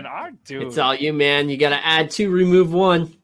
Our 0.07 0.31
dude. 0.45 0.63
It's 0.63 0.79
all 0.79 0.95
you, 0.95 1.13
man. 1.13 1.51
You 1.51 1.59
got 1.59 1.71
to 1.71 1.87
add 1.87 2.11
two, 2.11 2.31
remove 2.31 2.73
one. 2.73 3.15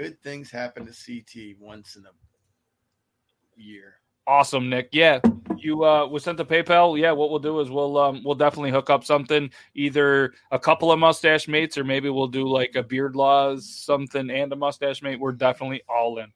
Good 0.00 0.22
things 0.22 0.50
happen 0.50 0.86
to 0.86 0.92
CT 0.92 1.58
once 1.60 1.96
in 1.96 2.06
a 2.06 3.60
year. 3.60 3.96
awesome, 4.26 4.70
Nick. 4.70 4.88
Yeah, 4.92 5.20
you 5.58 5.84
uh 5.84 6.06
was 6.06 6.24
sent 6.24 6.38
to 6.38 6.44
PayPal. 6.46 6.98
Yeah, 6.98 7.12
what 7.12 7.28
we'll 7.28 7.38
do 7.38 7.60
is 7.60 7.68
we'll 7.68 7.98
um 7.98 8.22
we'll 8.24 8.34
definitely 8.34 8.70
hook 8.70 8.88
up 8.88 9.04
something, 9.04 9.50
either 9.74 10.32
a 10.52 10.58
couple 10.58 10.90
of 10.90 10.98
mustache 10.98 11.48
mates, 11.48 11.76
or 11.76 11.84
maybe 11.84 12.08
we'll 12.08 12.28
do 12.28 12.48
like 12.48 12.76
a 12.76 12.82
beard 12.82 13.14
laws 13.14 13.68
something 13.68 14.30
and 14.30 14.50
a 14.50 14.56
mustache 14.56 15.02
mate. 15.02 15.20
We're 15.20 15.32
definitely 15.32 15.82
all 15.86 16.16
in. 16.16 16.32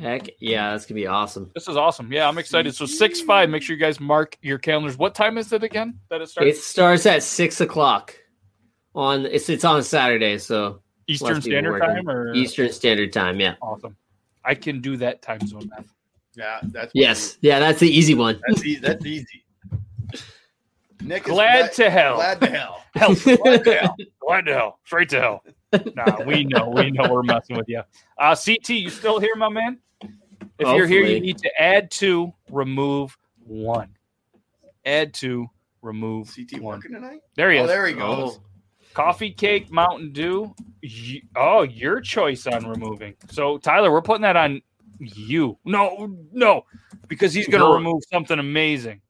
Heck 0.00 0.30
yeah, 0.40 0.70
that's 0.70 0.84
going 0.84 0.96
to 0.96 1.02
be 1.02 1.06
awesome. 1.06 1.50
This 1.54 1.68
is 1.68 1.76
awesome. 1.76 2.10
Yeah, 2.10 2.26
I'm 2.26 2.38
excited. 2.38 2.74
So 2.74 2.86
six 2.86 3.20
five. 3.20 3.50
Make 3.50 3.62
sure 3.62 3.76
you 3.76 3.82
guys 3.82 4.00
mark 4.00 4.38
your 4.40 4.56
calendars. 4.56 4.96
What 4.96 5.14
time 5.14 5.36
is 5.36 5.52
it 5.52 5.64
again 5.64 5.98
that 6.08 6.22
it 6.22 6.30
starts. 6.30 6.48
It 6.48 6.56
starts? 6.62 7.02
starts 7.02 7.06
at 7.14 7.22
six 7.24 7.60
o'clock 7.60 8.16
on 8.94 9.26
it's 9.26 9.50
it's 9.50 9.66
on 9.66 9.82
Saturday, 9.82 10.38
so 10.38 10.80
Eastern 11.12 11.40
Standard 11.42 11.72
working. 11.72 11.88
Time 12.04 12.08
or 12.08 12.34
Eastern 12.34 12.72
Standard 12.72 13.12
Time. 13.12 13.38
Yeah. 13.40 13.54
Awesome. 13.62 13.96
I 14.44 14.54
can 14.54 14.80
do 14.80 14.96
that 14.98 15.22
time 15.22 15.46
zone 15.46 15.70
math. 15.74 15.86
Yeah, 16.34 16.60
that's 16.64 16.92
Yes. 16.94 17.38
Yeah, 17.42 17.58
that's 17.60 17.78
the 17.80 17.88
easy 17.88 18.14
one. 18.14 18.40
That's 18.48 18.64
easy. 18.64 18.80
That's 18.80 19.04
easy. 19.06 19.44
Nick 21.02 21.24
is 21.26 21.32
Glad 21.32 21.72
to 21.74 21.90
hell. 21.90 22.16
Glad 22.16 22.40
to 22.40 22.46
hell. 22.48 22.78
Hell, 22.94 23.14
glad 23.14 23.64
to 23.64 23.74
hell. 23.74 23.96
Glad 24.20 24.44
to 24.44 24.52
hell. 24.52 24.78
Straight 24.84 25.08
to 25.08 25.18
hell. 25.20 25.42
Nah, 25.96 26.22
we 26.24 26.44
know. 26.44 26.68
We 26.68 26.90
know 26.90 27.10
we're 27.10 27.22
messing 27.22 27.56
with 27.56 27.66
you. 27.66 27.80
Uh, 28.18 28.36
CT, 28.36 28.68
you 28.68 28.90
still 28.90 29.18
here, 29.18 29.34
my 29.34 29.48
man? 29.48 29.78
If 30.58 30.68
you're 30.76 30.86
here, 30.86 31.02
you 31.02 31.18
need 31.18 31.38
to 31.38 31.50
add 31.60 31.90
two, 31.90 32.34
remove 32.50 33.16
one. 33.46 33.88
Add 34.84 35.14
two, 35.14 35.48
remove 35.80 36.30
CT 36.36 36.60
one. 36.60 36.76
working 36.76 36.92
tonight? 36.92 37.20
There 37.34 37.50
he 37.50 37.58
Oh, 37.60 37.62
is. 37.64 37.68
there 37.68 37.86
he 37.86 37.94
goes. 37.94 38.36
Oh, 38.36 38.42
Coffee 38.94 39.30
cake, 39.30 39.70
Mountain 39.70 40.12
Dew. 40.12 40.54
Y- 40.82 41.22
Oh, 41.36 41.62
your 41.62 42.00
choice 42.00 42.46
on 42.46 42.66
removing. 42.68 43.14
So, 43.30 43.58
Tyler, 43.58 43.90
we're 43.92 44.02
putting 44.02 44.22
that 44.22 44.36
on 44.36 44.60
you. 44.98 45.58
No, 45.64 46.14
no, 46.32 46.64
because 47.08 47.32
he's 47.32 47.48
going 47.48 47.62
to 47.62 47.68
No. 47.68 47.74
remove 47.74 48.02
something 48.10 48.38
amazing. 48.38 49.00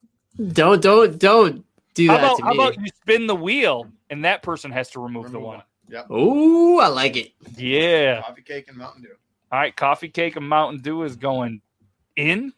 don't 0.53 0.81
don't 0.81 1.19
don't 1.19 1.65
do 1.95 2.07
How 2.07 2.17
that 2.17 2.25
about, 2.25 2.37
to 2.39 2.43
how 2.45 2.51
me. 2.53 2.57
about 2.59 2.79
you 2.81 2.87
spin 3.03 3.27
the 3.27 3.35
wheel 3.37 3.87
and 4.09 4.25
that 4.25 4.43
person 4.43 4.71
has 4.71 4.91
to 4.91 5.01
remove, 5.01 5.25
the 5.25 5.39
Remove 5.39 5.47
one? 5.47 5.57
one. 5.59 5.65
Yep. 5.91 6.11
Ooh, 6.11 6.79
I 6.79 6.87
like 6.89 7.17
it. 7.17 7.33
Yeah. 7.57 8.23
Coffee 8.23 8.43
cake 8.43 8.69
and 8.69 8.79
Mountain 8.79 9.03
Dew. 9.03 9.09
All 9.51 9.59
right, 9.59 9.77
coffee 9.77 10.09
cake 10.09 10.37
and 10.37 10.49
Mountain 10.49 10.81
Dew 10.81 11.03
is 11.03 11.17
going 11.17 11.61
in. 12.17 12.55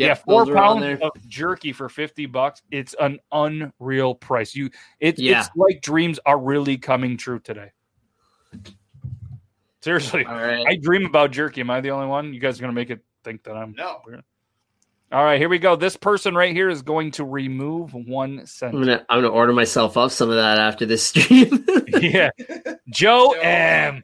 Yep, 0.00 0.08
yeah, 0.08 0.14
four 0.14 0.46
those 0.46 0.54
are 0.54 0.58
on 0.58 0.78
pounds 0.80 0.82
there. 0.82 0.98
of 1.02 1.28
jerky 1.28 1.72
for 1.72 1.88
fifty 1.90 2.24
bucks. 2.24 2.62
It's 2.70 2.94
an 2.98 3.18
unreal 3.32 4.14
price. 4.14 4.54
You, 4.54 4.70
it, 4.98 5.18
Yeah. 5.18 5.40
it's 5.40 5.50
like 5.54 5.82
dreams 5.82 6.18
are 6.24 6.38
really 6.38 6.78
coming 6.78 7.18
true 7.18 7.38
today. 7.38 7.70
Seriously, 9.82 10.24
All 10.24 10.34
right. 10.34 10.64
I 10.66 10.76
dream 10.76 11.04
about 11.06 11.30
jerky. 11.32 11.60
Am 11.60 11.70
I 11.70 11.80
the 11.80 11.90
only 11.90 12.06
one? 12.06 12.32
You 12.34 12.40
guys 12.40 12.58
are 12.58 12.62
gonna 12.62 12.72
make 12.72 12.88
it 12.90 13.00
think 13.24 13.42
that 13.44 13.56
I'm 13.56 13.74
No. 13.76 14.00
weird. 14.06 14.22
All 15.12 15.24
right, 15.24 15.38
here 15.40 15.48
we 15.48 15.58
go. 15.58 15.74
This 15.76 15.96
person 15.96 16.34
right 16.34 16.54
here 16.54 16.70
is 16.70 16.82
going 16.82 17.10
to 17.12 17.24
remove 17.24 17.92
one 17.92 18.44
I'm 18.62 18.70
gonna 18.72 19.04
I'm 19.08 19.18
gonna 19.22 19.28
order 19.28 19.52
myself 19.52 19.96
up 19.96 20.12
some 20.12 20.30
of 20.30 20.36
that 20.36 20.58
after 20.58 20.86
this 20.86 21.02
stream. 21.02 21.66
yeah, 22.00 22.30
Joe 22.88 23.34
Joe 23.34 23.34
M. 23.40 24.02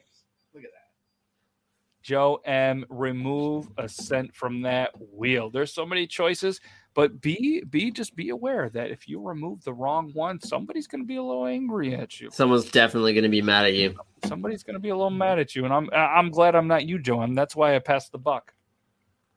Look 2.09 2.21
at 2.23 2.31
that. 2.31 2.37
Joe 2.37 2.41
M. 2.45 2.85
Remove 2.89 3.69
a 3.77 3.87
scent 3.87 4.35
from 4.35 4.61
that 4.61 4.91
wheel. 5.13 5.49
There's 5.49 5.73
so 5.73 5.85
many 5.85 6.07
choices, 6.07 6.59
but 6.93 7.21
be 7.21 7.63
be 7.69 7.91
just 7.91 8.15
be 8.15 8.29
aware 8.29 8.69
that 8.69 8.91
if 8.91 9.07
you 9.07 9.21
remove 9.21 9.63
the 9.63 9.73
wrong 9.73 10.11
one, 10.13 10.39
somebody's 10.41 10.87
going 10.87 11.01
to 11.01 11.07
be 11.07 11.17
a 11.17 11.23
little 11.23 11.45
angry 11.45 11.95
at 11.95 12.19
you. 12.19 12.29
Someone's 12.31 12.71
definitely 12.71 13.13
gonna 13.13 13.29
be 13.29 13.41
mad 13.41 13.65
at 13.65 13.73
you. 13.73 13.95
Somebody's 14.25 14.63
going 14.63 14.75
to 14.75 14.79
be 14.79 14.89
a 14.89 14.95
little 14.95 15.09
mad 15.09 15.39
at 15.39 15.55
you, 15.55 15.65
and 15.65 15.73
I'm 15.73 15.89
I'm 15.93 16.31
glad 16.31 16.55
I'm 16.55 16.67
not 16.67 16.85
you, 16.85 16.99
Joe. 16.99 17.21
And 17.21 17.37
that's 17.37 17.55
why 17.55 17.75
I 17.75 17.79
passed 17.79 18.11
the 18.11 18.17
buck. 18.17 18.53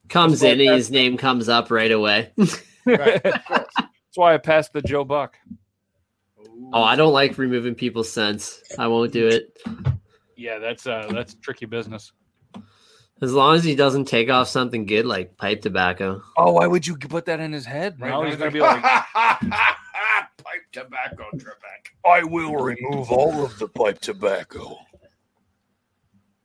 Comes 0.09 0.43
in 0.43 0.61
and 0.61 0.71
his 0.71 0.91
name 0.91 1.17
comes 1.17 1.49
up 1.49 1.71
right 1.71 1.93
away. 1.93 2.33
Right. 2.87 3.23
That's 3.23 4.17
why 4.17 4.33
I 4.35 4.39
passed 4.39 4.73
the 4.73 4.81
Joe 4.81 5.05
Buck. 5.05 5.37
Oh, 6.73 6.83
I 6.83 6.97
don't 6.97 7.13
like 7.13 7.37
removing 7.37 7.75
people's 7.75 8.11
scents. 8.11 8.63
I 8.79 8.89
won't 8.89 9.13
do 9.13 9.29
it. 9.29 9.57
Yeah, 10.37 10.59
that's 10.59 10.87
uh 10.87 11.09
that's 11.13 11.35
tricky 11.35 11.67
business. 11.67 12.13
As 13.23 13.33
long 13.35 13.55
as 13.57 13.65
he 13.65 13.75
doesn't 13.75 14.07
take 14.07 14.31
off 14.31 14.49
something 14.49 14.87
good 14.87 15.05
like 15.05 15.37
pipe 15.37 15.61
tobacco. 15.61 16.23
Oh, 16.39 16.53
why 16.53 16.67
would 16.67 16.87
you 16.87 16.97
put 16.97 17.27
that 17.27 17.39
in 17.41 17.53
his 17.53 17.67
head? 17.67 18.01
now 18.01 18.23
he's 18.25 18.37
going 18.37 18.51
to 18.51 18.55
be 18.55 18.61
like, 18.61 18.83
pipe 19.13 20.63
tobacco, 20.73 21.25
Trebek. 21.37 21.91
I 22.07 22.23
will 22.25 22.55
remove 22.55 23.11
all 23.13 23.45
of 23.45 23.59
the 23.59 23.69
pipe 23.69 24.01
tobacco. 24.01 24.79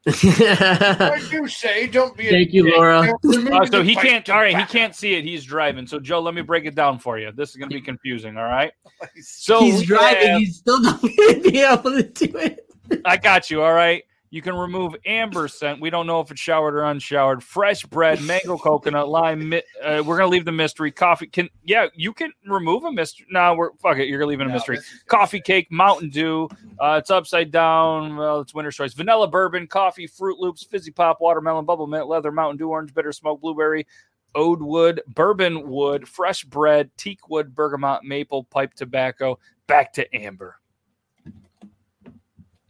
What 0.06 1.32
you 1.32 1.48
say? 1.48 1.88
Don't 1.88 2.16
be. 2.16 2.28
a 2.28 2.32
Thank 2.32 2.54
you, 2.54 2.66
dick. 2.66 2.76
Laura. 2.76 3.12
Uh, 3.24 3.66
so 3.66 3.82
he 3.82 3.96
can't. 3.96 4.30
All 4.30 4.38
right, 4.40 4.56
he 4.56 4.64
can't 4.66 4.94
see 4.94 5.16
it. 5.16 5.24
He's 5.24 5.44
driving. 5.44 5.88
So 5.88 6.00
Joe, 6.00 6.20
let 6.20 6.36
me 6.36 6.44
break 6.44 6.66
it 6.66 6.76
down 6.76 7.00
for 7.00 7.18
you. 7.18 7.32
This 7.32 7.50
is 7.52 7.56
going 7.56 7.70
to 7.70 7.76
be 7.76 7.82
confusing. 7.82 8.38
All 8.38 8.44
right. 8.44 8.72
So 9.22 9.60
He's 9.62 9.82
driving. 9.84 10.28
have- 10.28 10.40
He's 10.40 10.58
still 10.58 10.80
not 10.82 11.02
gonna 11.02 11.40
be 11.42 11.60
able 11.62 11.92
to 11.92 12.04
do 12.04 12.38
it. 12.38 12.66
I 13.04 13.18
got 13.18 13.50
you. 13.52 13.62
All 13.64 13.74
right. 13.74 14.04
You 14.32 14.42
can 14.42 14.56
remove 14.56 14.96
amber 15.06 15.48
scent. 15.48 15.80
We 15.80 15.90
don't 15.90 16.08
know 16.08 16.20
if 16.20 16.30
it's 16.30 16.42
showered 16.42 16.76
or 16.76 16.84
unshowered. 16.84 17.42
Fresh 17.42 17.84
bread, 17.86 18.22
mango, 18.22 18.58
coconut, 18.58 19.08
lime. 19.08 19.48
mi- 19.50 19.62
Uh, 19.82 20.04
we're 20.06 20.18
gonna 20.18 20.28
leave 20.30 20.44
the 20.44 20.52
mystery. 20.52 20.92
Coffee 20.92 21.28
can. 21.28 21.48
Yeah, 21.64 21.88
you 21.96 22.12
can 22.12 22.34
remove 22.46 22.84
a 22.84 22.92
mystery. 22.92 23.28
No, 23.30 23.54
we're 23.54 23.72
fuck 23.76 23.98
it. 23.98 24.08
You're 24.08 24.26
leaving 24.26 24.46
a 24.48 24.50
No, 24.50 24.56
mystery. 24.56 24.80
Coffee 25.08 25.40
cake, 25.40 25.72
Mountain 25.72 26.10
Dew. 26.10 26.50
Uh, 26.80 26.98
it's 27.00 27.12
upside 27.12 27.50
down. 27.52 28.18
Well, 28.18 28.42
it's 28.42 28.54
winter 28.54 28.72
choice. 28.72 28.94
Vanilla 28.94 29.28
bourbon, 29.28 29.68
coffee, 29.68 30.08
Fruit 30.08 30.38
Loops, 30.38 30.64
fizzy 30.64 30.92
pop, 30.92 31.22
watermelon, 31.22 31.64
bubble 31.64 31.88
mint, 31.88 32.08
leather, 32.08 32.32
Mountain 32.32 32.58
Dew, 32.58 32.70
orange 32.70 32.94
bitter, 32.94 33.14
smoke, 33.14 33.40
blueberry, 33.40 33.88
oud 34.36 34.62
wood, 34.62 35.02
bourbon 35.08 35.70
wood, 35.70 36.10
fresh 36.10 36.44
bread, 36.44 36.90
teak 36.98 37.30
wood, 37.30 37.56
bergamot, 37.56 38.04
maple, 38.04 38.44
pipe 38.46 38.74
tobacco. 38.74 39.40
Back 39.68 39.94
to 39.94 40.14
amber. 40.14 40.60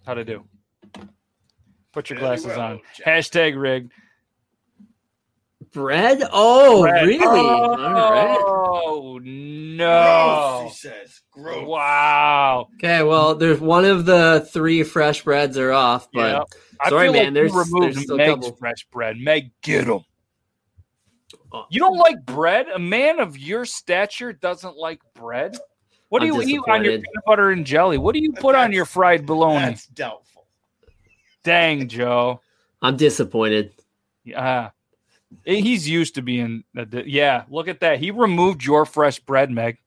How'd 0.06 0.20
I 0.20 0.24
do? 0.24 0.46
Put 1.96 2.10
your 2.10 2.20
glasses 2.20 2.48
well, 2.48 2.60
on. 2.60 2.82
Jack. 2.98 3.08
Hashtag 3.08 3.60
rigged. 3.60 3.92
Bread? 5.72 6.22
Oh, 6.32 6.82
Bread. 6.82 7.08
really? 7.08 7.26
All 7.26 7.78
right. 7.78 8.38
Oh 8.46 9.20
no! 9.24 10.60
Gross, 10.64 10.74
he 10.82 10.90
says. 10.90 11.22
Gross. 11.32 11.66
Wow. 11.66 12.68
Okay, 12.76 13.02
well, 13.02 13.36
there's 13.36 13.62
one 13.62 13.86
of 13.86 14.06
the 14.06 14.48
three 14.52 14.84
fresh 14.84 15.24
breads 15.24 15.58
are 15.58 15.72
off, 15.72 16.10
but 16.14 16.32
Yeah. 16.32 16.44
I 16.82 16.90
Sorry, 16.90 17.12
man, 17.12 17.26
like 17.26 17.34
there's- 17.34 17.54
you 17.54 17.60
removed 17.60 17.96
there's 17.96 18.04
still 18.04 18.18
Meg's 18.18 18.34
couple. 18.36 18.56
fresh 18.58 18.86
bread. 18.92 19.18
Meg, 19.18 19.52
get 19.62 19.88
him. 19.88 20.02
Oh. 21.54 21.66
You 21.70 21.80
don't 21.80 21.98
like 21.98 22.26
bread? 22.26 22.68
A 22.68 22.80
man 22.80 23.22
of 23.22 23.38
your 23.38 23.64
stature 23.64 24.34
doesn't 24.34 24.76
like 24.76 25.00
bread? 25.14 25.58
What 26.10 26.20
do 26.20 26.28
I'm 26.28 26.42
you 26.42 26.58
eat 26.58 26.62
on 26.70 26.84
your 26.84 26.94
peanut 26.94 27.08
butter 27.26 27.52
and 27.52 27.66
jelly? 27.66 27.98
What 27.98 28.14
do 28.14 28.20
you 28.22 28.34
put 28.34 28.56
on 28.56 28.74
your 28.74 28.84
fried 28.84 29.26
bologna? 29.26 29.60
That's 29.68 29.88
doubtful. 29.88 30.35
Dang, 31.46 31.88
Joe. 31.88 32.42
I'm 32.82 32.98
disappointed. 32.98 33.72
Yeah. 34.24 34.72
He's 35.46 35.88
used 35.88 36.16
to 36.16 36.22
being, 36.22 36.64
yeah. 37.06 37.44
Look 37.50 37.68
at 37.68 37.80
that. 37.80 38.00
He 38.00 38.12
removed 38.12 38.66
your 38.66 38.86
fresh 38.86 39.20
bread, 39.20 39.52
Meg. 39.52 39.78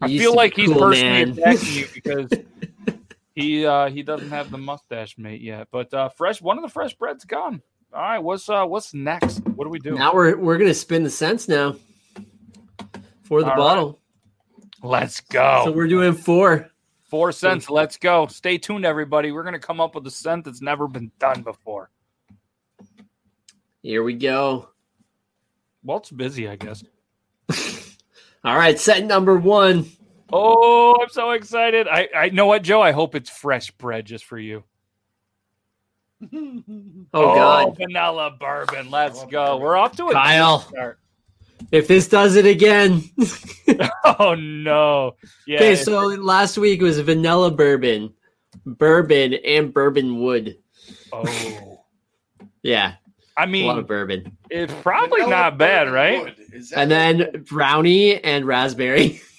I 0.00 0.08
feel 0.18 0.34
like 0.34 0.54
he's 0.54 0.68
cool, 0.68 0.78
personally 0.78 1.24
man. 1.24 1.38
attacking 1.38 1.74
you 1.74 1.86
because 1.94 2.32
he 3.34 3.66
uh 3.66 3.90
he 3.90 4.02
doesn't 4.02 4.30
have 4.30 4.50
the 4.50 4.58
mustache 4.58 5.18
mate 5.18 5.42
yet. 5.42 5.68
But 5.70 5.92
uh 5.92 6.08
fresh 6.08 6.40
one 6.40 6.56
of 6.56 6.62
the 6.62 6.70
fresh 6.70 6.94
bread's 6.94 7.24
gone. 7.24 7.60
All 7.92 8.00
right, 8.00 8.18
what's 8.18 8.48
uh 8.48 8.64
what's 8.64 8.94
next? 8.94 9.40
What 9.40 9.64
do 9.64 9.70
we 9.70 9.78
do? 9.78 9.94
Now 9.96 10.14
we're 10.14 10.36
we're 10.36 10.56
gonna 10.56 10.72
spin 10.74 11.02
the 11.04 11.10
scents 11.10 11.48
now 11.48 11.76
for 13.24 13.40
the 13.42 13.50
All 13.50 13.50
right. 13.50 13.56
bottle. 13.56 14.00
Let's 14.82 15.20
go. 15.20 15.62
So 15.66 15.72
we're 15.72 15.88
doing 15.88 16.14
four. 16.14 16.69
Four 17.10 17.32
scents. 17.32 17.68
Let's 17.68 17.96
go. 17.96 18.28
Stay 18.28 18.56
tuned, 18.56 18.84
everybody. 18.84 19.32
We're 19.32 19.42
gonna 19.42 19.58
come 19.58 19.80
up 19.80 19.96
with 19.96 20.06
a 20.06 20.10
scent 20.10 20.44
that's 20.44 20.62
never 20.62 20.86
been 20.86 21.10
done 21.18 21.42
before. 21.42 21.90
Here 23.82 24.04
we 24.04 24.14
go. 24.14 24.68
Walt's 25.82 26.10
busy, 26.10 26.48
I 26.48 26.54
guess. 26.56 26.84
All 28.44 28.56
right, 28.56 28.78
set 28.78 29.04
number 29.04 29.36
one. 29.36 29.86
Oh, 30.32 30.96
I'm 31.02 31.08
so 31.08 31.32
excited. 31.32 31.88
I 31.88 32.08
I 32.14 32.28
know 32.28 32.46
what, 32.46 32.62
Joe. 32.62 32.80
I 32.80 32.92
hope 32.92 33.16
it's 33.16 33.28
fresh 33.28 33.72
bread 33.72 34.06
just 34.06 34.24
for 34.24 34.38
you. 34.38 34.62
Oh, 37.12 37.34
God, 37.34 37.68
oh, 37.68 37.70
vanilla 37.72 38.36
bourbon. 38.38 38.90
Let's 38.90 39.24
go. 39.24 39.46
bourbon. 39.46 39.62
We're 39.62 39.76
off 39.76 39.96
to 39.96 40.04
a 40.04 40.08
good 40.08 40.14
Kyle! 40.14 40.60
start. 40.60 41.00
If 41.72 41.86
this 41.88 42.08
does 42.08 42.36
it 42.36 42.46
again. 42.46 43.02
Oh 44.04 44.34
no. 44.34 45.14
Yeah. 45.46 45.56
okay, 45.56 45.72
it's- 45.72 45.84
so 45.84 46.00
last 46.00 46.58
week 46.58 46.82
was 46.82 46.98
vanilla 47.00 47.50
bourbon, 47.50 48.12
bourbon, 48.66 49.34
and 49.34 49.72
bourbon 49.72 50.20
wood. 50.20 50.56
oh. 51.12 51.78
Yeah, 52.62 52.94
I 53.38 53.44
a 53.44 53.46
lot 53.46 53.50
mean, 53.50 53.70
of 53.78 53.86
bourbon. 53.86 54.36
it's 54.50 54.72
probably 54.82 55.20
Vanilla 55.22 55.30
not 55.30 55.58
bad, 55.58 55.90
right? 55.90 56.22
wood. 56.24 56.34
Is 56.52 56.70
that 56.70 56.80
And 56.80 56.90
then 56.90 57.44
brownie 57.48 58.22
and 58.22 58.44
raspberry. 58.44 59.20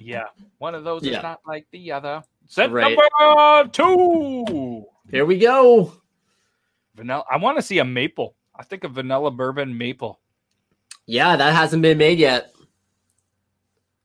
Yeah. 0.00 0.24
One 0.58 0.74
of 0.74 0.84
those 0.84 1.02
Yeah. 1.04 1.18
is 1.18 1.22
not 1.22 1.40
like 1.46 1.66
the 1.72 1.92
other. 1.92 2.22
Set 2.46 2.70
Right. 2.70 2.96
number 2.96 3.68
two. 3.70 4.84
Here 5.10 5.24
we 5.24 5.38
go. 5.38 5.92
Vanilla. 6.94 7.24
I 7.30 7.36
want 7.36 7.58
to 7.58 7.62
see 7.62 7.78
a 7.78 7.84
maple. 7.84 8.36
I 8.56 8.62
think 8.64 8.84
a 8.84 8.88
vanilla 8.88 9.30
bourbon 9.30 9.76
maple. 9.76 10.20
Yeah, 11.06 11.36
that 11.36 11.54
hasn't 11.54 11.82
been 11.82 11.98
made 11.98 12.18
yet. 12.18 12.52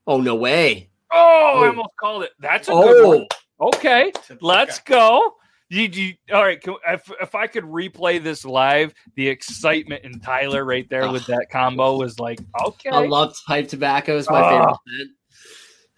Oh 0.06 0.20
no 0.20 0.34
way! 0.34 0.90
Oh, 1.10 1.60
I 1.62 1.68
almost 1.68 1.96
called 1.98 2.24
it. 2.24 2.30
That's 2.40 2.68
a 2.68 2.72
good 2.72 3.04
Oh, 3.04 3.08
one. 3.08 3.26
Okay. 3.74 4.12
Let's 4.40 4.80
go. 4.80 5.34
You, 5.68 5.82
you, 5.82 6.14
all 6.32 6.42
right. 6.42 6.60
Can, 6.60 6.74
if, 6.88 7.08
if 7.20 7.34
I 7.36 7.46
could 7.46 7.62
replay 7.64 8.20
this 8.22 8.44
live, 8.44 8.92
the 9.14 9.28
excitement 9.28 10.04
in 10.04 10.18
Tyler 10.18 10.64
right 10.64 10.88
there 10.90 11.12
with 11.12 11.26
that 11.26 11.46
combo 11.52 11.96
was 11.96 12.18
like, 12.18 12.40
okay. 12.64 12.90
I 12.90 13.06
love 13.06 13.36
pipe 13.46 13.68
tobacco. 13.68 14.18
It's 14.18 14.28
my 14.28 14.40
Oh. 14.42 14.50
favorite 14.50 14.76
scent. 14.88 15.10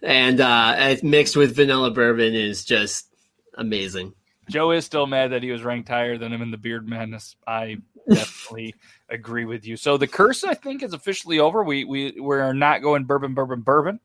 And 0.03 0.41
uh, 0.41 0.75
it 0.77 1.03
mixed 1.03 1.35
with 1.35 1.55
vanilla 1.55 1.89
bourbon 1.89 2.35
is 2.35 2.65
just 2.65 3.07
amazing. 3.55 4.13
Joe 4.49 4.71
is 4.71 4.85
still 4.85 5.07
mad 5.07 5.31
that 5.31 5.43
he 5.43 5.51
was 5.51 5.63
ranked 5.63 5.87
higher 5.89 6.17
than 6.17 6.31
him 6.33 6.41
in 6.41 6.51
the 6.51 6.57
Beard 6.57 6.87
Madness. 6.87 7.35
I 7.47 7.77
definitely 8.09 8.75
agree 9.09 9.45
with 9.45 9.65
you. 9.65 9.77
So 9.77 9.97
the 9.97 10.07
curse, 10.07 10.43
I 10.43 10.53
think, 10.53 10.83
is 10.83 10.93
officially 10.93 11.39
over. 11.39 11.63
We 11.63 11.85
we 11.85 12.19
we're 12.19 12.51
not 12.53 12.81
going 12.81 13.05
bourbon, 13.05 13.33
bourbon, 13.33 13.61
bourbon. 13.61 13.99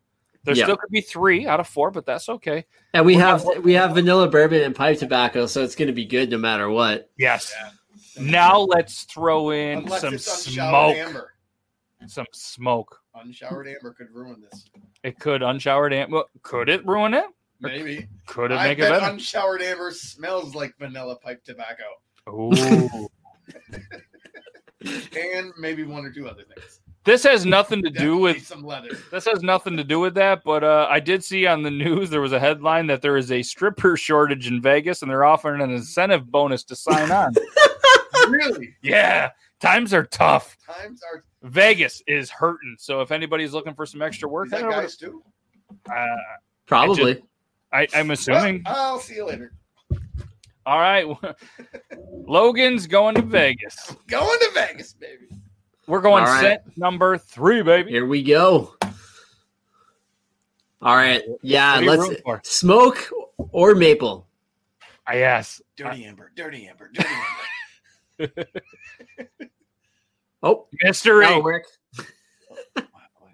There 0.45 0.55
Yeah. 0.55 0.65
still 0.65 0.77
could 0.77 0.91
be 0.91 1.01
three 1.01 1.47
out 1.47 1.59
of 1.61 1.67
four, 1.67 1.91
but 1.91 2.07
that's 2.07 2.29
okay. 2.29 2.65
And 2.95 3.05
we 3.05 3.17
We're 3.17 3.23
have 3.23 3.45
not- 3.45 3.63
we 3.63 3.73
have 3.75 3.95
vanilla 3.95 4.29
bourbon 4.31 4.63
and 4.63 4.75
pipe 4.75 4.99
tobacco, 4.99 5.47
so 5.47 5.63
it's 5.65 5.75
going 5.75 5.89
to 5.89 5.93
be 5.93 6.05
good 6.07 6.31
no 6.31 6.39
matter 6.39 6.71
what. 6.71 7.11
Yes. 7.19 7.53
Yeah. 7.61 7.71
Now 8.23 8.61
let's 8.61 9.03
throw 9.05 9.51
in 9.51 9.79
Unless 9.79 10.01
some 10.01 10.19
smoke. 10.19 10.97
amber. 10.97 11.35
Some 12.07 12.27
smoke. 12.33 13.01
Unshowered 13.15 13.67
amber 13.69 13.93
could 13.93 14.09
ruin 14.13 14.41
this. 14.41 14.65
It 15.03 15.19
could 15.19 15.43
unshowered 15.43 15.93
amber. 15.93 16.23
Could 16.43 16.69
it 16.69 16.87
ruin 16.87 17.15
it? 17.15 17.25
Maybe. 17.61 18.07
Could 18.27 18.53
it 18.53 18.57
I 18.57 18.69
make 18.69 18.79
it 18.79 18.83
bet 18.83 19.01
better? 19.01 19.13
unshowered 19.13 19.63
amber 19.63 19.91
smells 19.91 20.55
like 20.55 20.77
vanilla 20.79 21.17
pipe 21.17 21.43
tobacco. 21.45 21.85
Ooh. 22.29 23.09
And 24.81 25.53
maybe 25.59 25.83
one 25.83 26.05
or 26.05 26.13
two 26.13 26.29
other 26.29 26.45
things. 26.45 26.81
this 27.05 27.25
has 27.25 27.45
nothing 27.45 27.83
to 27.83 27.91
do 27.91 28.17
with 28.17 28.47
some 28.47 28.63
leather. 28.65 28.91
This 29.11 29.25
has 29.25 29.43
nothing 29.43 29.77
to 29.77 29.83
do 29.83 29.99
with 29.99 30.15
that, 30.15 30.45
but 30.45 30.63
uh, 30.63 30.87
I 30.89 31.01
did 31.01 31.25
see 31.25 31.47
on 31.47 31.65
the 31.65 31.71
news 31.71 32.11
there 32.11 32.21
was 32.21 32.33
a 32.33 32.39
headline 32.39 32.87
that 32.87 33.03
there 33.03 33.17
is 33.17 33.33
a 33.33 33.43
stripper 33.43 33.97
shortage 33.97 34.47
in 34.47 34.63
Vegas, 34.63 35.03
and 35.03 35.11
they're 35.11 35.25
offering 35.25 35.61
an 35.63 35.71
incentive 35.73 36.31
bonus 36.31 36.63
to 36.65 36.77
sign 36.77 37.11
on. 37.11 37.35
really? 38.29 38.77
yeah, 38.81 39.31
times 39.59 39.93
are 39.93 40.07
tough. 40.07 40.57
Times 40.65 41.03
are 41.13 41.25
Vegas 41.43 42.01
is 42.07 42.31
hurting, 42.31 42.77
so 42.79 43.01
if 43.01 43.11
anybody's 43.11 43.53
looking 43.53 43.75
for 43.75 43.85
some 43.85 44.01
extra 44.01 44.29
work, 44.29 44.47
is 44.47 44.51
that 44.53 44.61
head 44.61 44.67
over 44.67 44.81
guys 44.83 44.97
too? 44.97 45.25
uh, 45.93 46.07
Probably. 46.67 47.21
I, 47.73 47.87
I'm 47.95 48.11
assuming. 48.11 48.63
Well, 48.65 48.75
I'll 48.95 49.01
see 49.01 49.17
you 49.17 49.27
later. 49.27 49.53
All 50.67 50.79
right, 50.79 51.07
Logan's 52.27 52.87
going 52.87 53.15
to 53.15 53.23
Vegas. 53.23 53.95
Going 54.07 54.39
to 54.39 54.51
Vegas, 54.55 54.93
baby. 54.93 55.29
We're 55.87 56.03
going 56.03 56.25
All 56.25 56.29
right. 56.31 56.43
set 56.43 56.77
number 56.77 57.17
three, 57.17 57.63
baby. 57.63 57.93
Here 57.93 58.07
we 58.07 58.23
go. 58.23 58.75
All 60.83 60.95
right. 60.95 61.23
Yeah, 61.43 61.81
What 61.81 61.99
are 61.99 62.13
you 62.13 62.19
let's 62.27 62.51
smoke 62.51 63.09
or 63.53 63.75
maple. 63.75 64.27
I 65.07 65.19
yes. 65.19 65.63
Dirty 65.77 66.05
amber, 66.05 66.31
dirty 66.37 66.69
amber, 66.69 66.91
dirty 66.93 67.09
amber. 68.19 68.33
Oh, 70.41 70.69
Mystery. 70.85 71.25
that'll 71.27 71.43
work. 71.43 71.65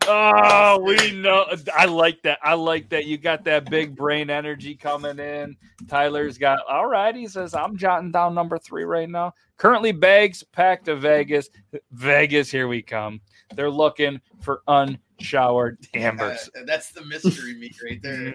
Oh, 0.06 0.80
we 0.84 1.12
know. 1.12 1.46
I 1.74 1.84
like 1.86 2.22
that. 2.22 2.38
I 2.42 2.54
like 2.54 2.88
that. 2.90 3.06
You 3.06 3.16
got 3.18 3.44
that 3.44 3.70
big 3.70 3.96
brain 3.96 4.30
energy 4.30 4.74
coming 4.74 5.18
in. 5.18 5.56
Tyler's 5.88 6.38
got. 6.38 6.60
All 6.68 6.86
right. 6.86 7.14
He 7.14 7.26
says, 7.26 7.54
I'm 7.54 7.76
jotting 7.76 8.10
down 8.12 8.34
number 8.34 8.58
three 8.58 8.84
right 8.84 9.08
now. 9.08 9.34
Currently, 9.56 9.92
bags 9.92 10.42
packed 10.42 10.86
to 10.86 10.96
Vegas. 10.96 11.48
Vegas, 11.92 12.50
here 12.50 12.68
we 12.68 12.82
come. 12.82 13.20
They're 13.54 13.70
looking 13.70 14.20
for 14.40 14.62
unshowered 14.68 15.78
ambers. 15.94 16.50
Uh, 16.56 16.64
that's 16.66 16.90
the 16.90 17.04
mystery 17.04 17.54
meat 17.54 17.76
right 17.82 18.02
there. 18.02 18.32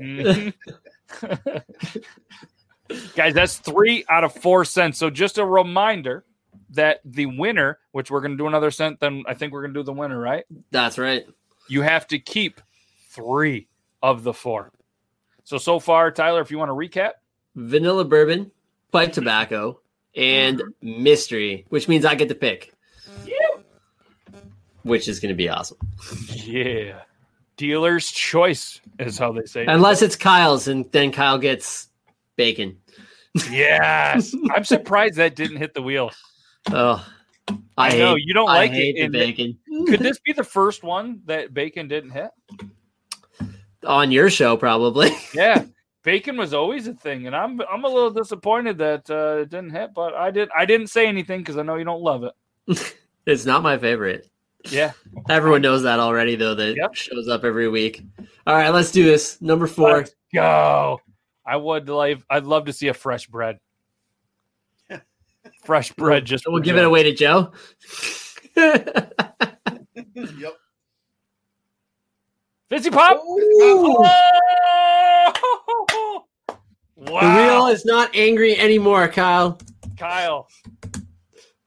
Mhm. 0.00 0.54
Mhm. 1.20 1.62
Guys, 3.14 3.34
that's 3.34 3.58
three 3.58 4.04
out 4.08 4.24
of 4.24 4.34
four 4.34 4.64
scents. 4.64 4.98
So 4.98 5.10
just 5.10 5.38
a 5.38 5.44
reminder 5.44 6.24
that 6.70 7.00
the 7.04 7.26
winner, 7.26 7.78
which 7.92 8.10
we're 8.10 8.20
going 8.20 8.32
to 8.32 8.36
do 8.36 8.46
another 8.46 8.70
scent, 8.70 9.00
then 9.00 9.24
I 9.26 9.34
think 9.34 9.52
we're 9.52 9.62
going 9.62 9.74
to 9.74 9.80
do 9.80 9.84
the 9.84 9.92
winner, 9.92 10.18
right? 10.18 10.44
That's 10.70 10.98
right. 10.98 11.26
you 11.68 11.82
have 11.82 12.06
to 12.08 12.18
keep 12.18 12.60
three 13.10 13.68
of 14.02 14.22
the 14.22 14.32
four. 14.32 14.72
So 15.44 15.58
so 15.58 15.80
far, 15.80 16.10
Tyler, 16.10 16.40
if 16.40 16.50
you 16.50 16.58
want 16.58 16.70
to 16.70 16.74
recap, 16.74 17.12
Vanilla 17.56 18.04
bourbon, 18.04 18.50
pipe 18.92 19.12
tobacco, 19.12 19.80
and 20.16 20.58
mm-hmm. 20.58 21.02
mystery, 21.02 21.66
which 21.68 21.88
means 21.88 22.04
I 22.04 22.14
get 22.14 22.28
to 22.28 22.34
pick. 22.34 22.72
Which 24.82 25.08
is 25.08 25.20
going 25.20 25.30
to 25.30 25.36
be 25.36 25.48
awesome. 25.48 25.76
yeah, 26.28 27.00
dealer's 27.56 28.10
choice 28.10 28.80
is 28.98 29.18
how 29.18 29.32
they 29.32 29.44
say. 29.44 29.62
it. 29.62 29.68
Unless 29.68 30.00
it's 30.02 30.16
Kyle's, 30.16 30.68
and 30.68 30.90
then 30.92 31.12
Kyle 31.12 31.36
gets 31.36 31.88
bacon. 32.36 32.78
yes, 33.50 34.34
I'm 34.54 34.64
surprised 34.64 35.16
that 35.16 35.36
didn't 35.36 35.58
hit 35.58 35.74
the 35.74 35.82
wheel. 35.82 36.10
Oh, 36.70 37.06
I, 37.76 37.94
I, 37.94 37.98
know 37.98 38.14
hate, 38.14 38.24
you 38.26 38.34
don't 38.34 38.46
like 38.46 38.72
it. 38.72 38.96
the 38.96 39.08
bacon. 39.08 39.58
Could 39.86 40.00
this 40.00 40.18
be 40.20 40.32
the 40.32 40.44
first 40.44 40.82
one 40.82 41.20
that 41.26 41.52
bacon 41.54 41.88
didn't 41.88 42.10
hit? 42.10 42.30
On 43.86 44.10
your 44.10 44.30
show, 44.30 44.56
probably. 44.56 45.10
Yeah, 45.34 45.64
bacon 46.02 46.36
was 46.36 46.52
always 46.52 46.86
a 46.86 46.92
thing, 46.94 47.26
and 47.26 47.34
I'm 47.34 47.60
I'm 47.62 47.84
a 47.84 47.88
little 47.88 48.10
disappointed 48.10 48.78
that 48.78 49.08
uh, 49.10 49.38
it 49.42 49.48
didn't 49.50 49.70
hit. 49.70 49.90
But 49.94 50.14
I 50.14 50.30
did 50.30 50.50
I 50.56 50.64
didn't 50.66 50.88
say 50.88 51.06
anything 51.06 51.40
because 51.40 51.56
I 51.56 51.62
know 51.62 51.76
you 51.76 51.84
don't 51.84 52.02
love 52.02 52.24
it. 52.24 52.94
it's 53.26 53.46
not 53.46 53.62
my 53.62 53.78
favorite. 53.78 54.28
Yeah. 54.68 54.92
Everyone 55.30 55.62
knows 55.62 55.82
that 55.84 56.00
already, 56.00 56.36
though. 56.36 56.54
That 56.54 56.76
Yep. 56.76 56.94
shows 56.94 57.28
up 57.28 57.44
every 57.44 57.68
week. 57.68 58.02
All 58.46 58.54
right, 58.54 58.68
let's 58.68 58.92
do 58.92 59.04
this. 59.04 59.40
Number 59.40 59.66
4 59.66 59.96
Let's 59.96 60.14
go. 60.34 61.00
I 61.46 61.56
would 61.56 61.88
like. 61.88 62.20
I'd 62.28 62.44
love 62.44 62.66
to 62.66 62.72
see 62.74 62.88
a 62.88 62.94
fresh 62.94 63.26
bread. 63.26 63.58
Fresh 65.64 65.92
bread. 65.92 66.24
Just 66.24 66.44
we'll 66.46 66.58
for 66.58 66.64
give 66.64 66.76
it 66.76 66.84
away 66.84 67.02
to 67.02 67.14
Joe. 67.14 67.52
yep. 68.56 69.12
Fizzy 72.68 72.90
pop. 72.90 73.22
Ooh. 73.24 74.04
Oh! 74.04 75.32
The 76.96 77.12
wheel 77.12 77.66
is 77.68 77.84
not 77.84 78.14
angry 78.14 78.58
anymore, 78.58 79.08
Kyle. 79.08 79.58
Kyle. 79.98 80.48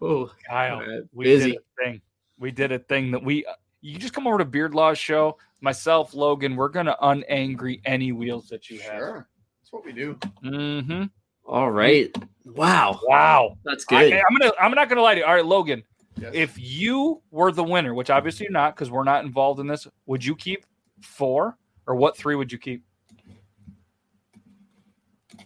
Oh, 0.02 0.32
Kyle. 0.48 0.76
All 0.76 0.82
right, 0.82 1.02
We 1.14 1.26
busy. 1.26 1.52
did 1.52 1.60
a 1.60 1.84
thing. 1.84 2.02
We 2.38 2.52
did 2.52 2.72
a 2.72 2.80
thing 2.80 3.12
that 3.12 3.24
we. 3.24 3.46
You 3.82 3.98
just 3.98 4.14
come 4.14 4.28
over 4.28 4.38
to 4.38 4.46
Beard 4.46 4.74
Law's 4.76 4.98
show. 4.98 5.38
Myself, 5.62 6.14
Logan. 6.14 6.56
We're 6.56 6.70
gonna 6.70 6.96
unangry 7.02 7.82
any 7.86 8.12
wheels 8.12 8.48
that 8.50 8.70
you 8.70 8.80
have. 8.80 9.00
Sure. 9.00 9.28
That's 9.62 9.74
what 9.74 9.86
we 9.86 9.92
do. 9.92 10.18
Mm-hmm. 10.44 11.04
All 11.46 11.72
right. 11.72 12.16
Wow, 12.46 13.00
Wow. 13.04 13.58
that's 13.64 13.86
good. 13.86 14.14
I'm 14.14 14.38
gonna. 14.38 14.52
I'm 14.60 14.72
not 14.72 14.90
gonna 14.90 15.02
lie 15.02 15.16
to 15.16 15.22
you. 15.22 15.26
All 15.26 15.34
right, 15.34 15.46
Logan. 15.46 15.84
Yes. 16.20 16.32
If 16.34 16.60
you 16.60 17.22
were 17.32 17.52
the 17.52 17.64
winner, 17.64 17.94
which 17.94 18.10
obviously 18.10 18.46
you're 18.46 18.52
not, 18.52 18.76
because 18.76 18.92
we're 18.92 19.04
not 19.04 19.26
involved 19.26 19.60
in 19.60 19.68
this, 19.68 19.88
would 20.06 20.24
you 20.24 20.36
keep 20.36 20.66
four, 21.02 21.58
or 21.88 21.96
what 21.96 22.16
three 22.16 22.36
would 22.36 22.52
you 22.52 22.58
keep? 22.60 22.84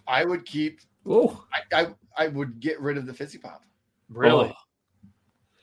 I 0.07 0.25
would 0.25 0.45
keep. 0.45 0.81
Oh, 1.05 1.43
I, 1.53 1.81
I 1.81 1.87
I 2.17 2.27
would 2.27 2.59
get 2.59 2.81
rid 2.81 2.97
of 2.97 3.05
the 3.05 3.13
fizzy 3.13 3.37
pop. 3.37 3.63
Really? 4.09 4.53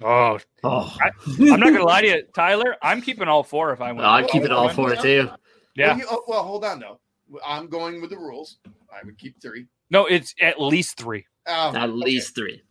Oh, 0.03 0.39
oh. 0.63 0.97
oh. 0.97 0.97
I'm 1.01 1.61
not 1.61 1.73
gonna 1.73 1.85
lie 1.85 2.03
to 2.03 2.09
you, 2.09 2.23
Tyler. 2.35 2.77
I'm 2.83 3.01
keeping 3.01 3.29
all 3.29 3.43
four 3.43 3.73
if 3.73 3.81
I 3.81 3.93
win. 3.93 4.05
I'd 4.05 4.29
keep 4.29 4.43
it 4.43 4.51
oh, 4.51 4.57
all 4.57 4.71
oh, 4.71 4.73
four 4.73 4.95
too. 4.97 5.31
yeah. 5.75 5.89
Well, 5.89 5.99
you- 5.99 6.07
oh, 6.11 6.23
well, 6.29 6.43
hold 6.43 6.65
on 6.65 6.81
though. 6.81 7.01
I'm 7.47 7.69
going 7.69 8.01
with 8.01 8.11
the 8.11 8.19
rules. 8.19 8.59
I 8.93 9.05
would 9.05 9.19
keep 9.19 9.41
three. 9.41 9.67
No, 9.91 10.07
it's 10.07 10.35
at 10.41 10.61
least 10.61 10.97
three. 10.97 11.27
Um, 11.47 11.77
At 11.77 11.89
okay. 11.91 11.93
least 11.93 12.35
three. 12.35 12.63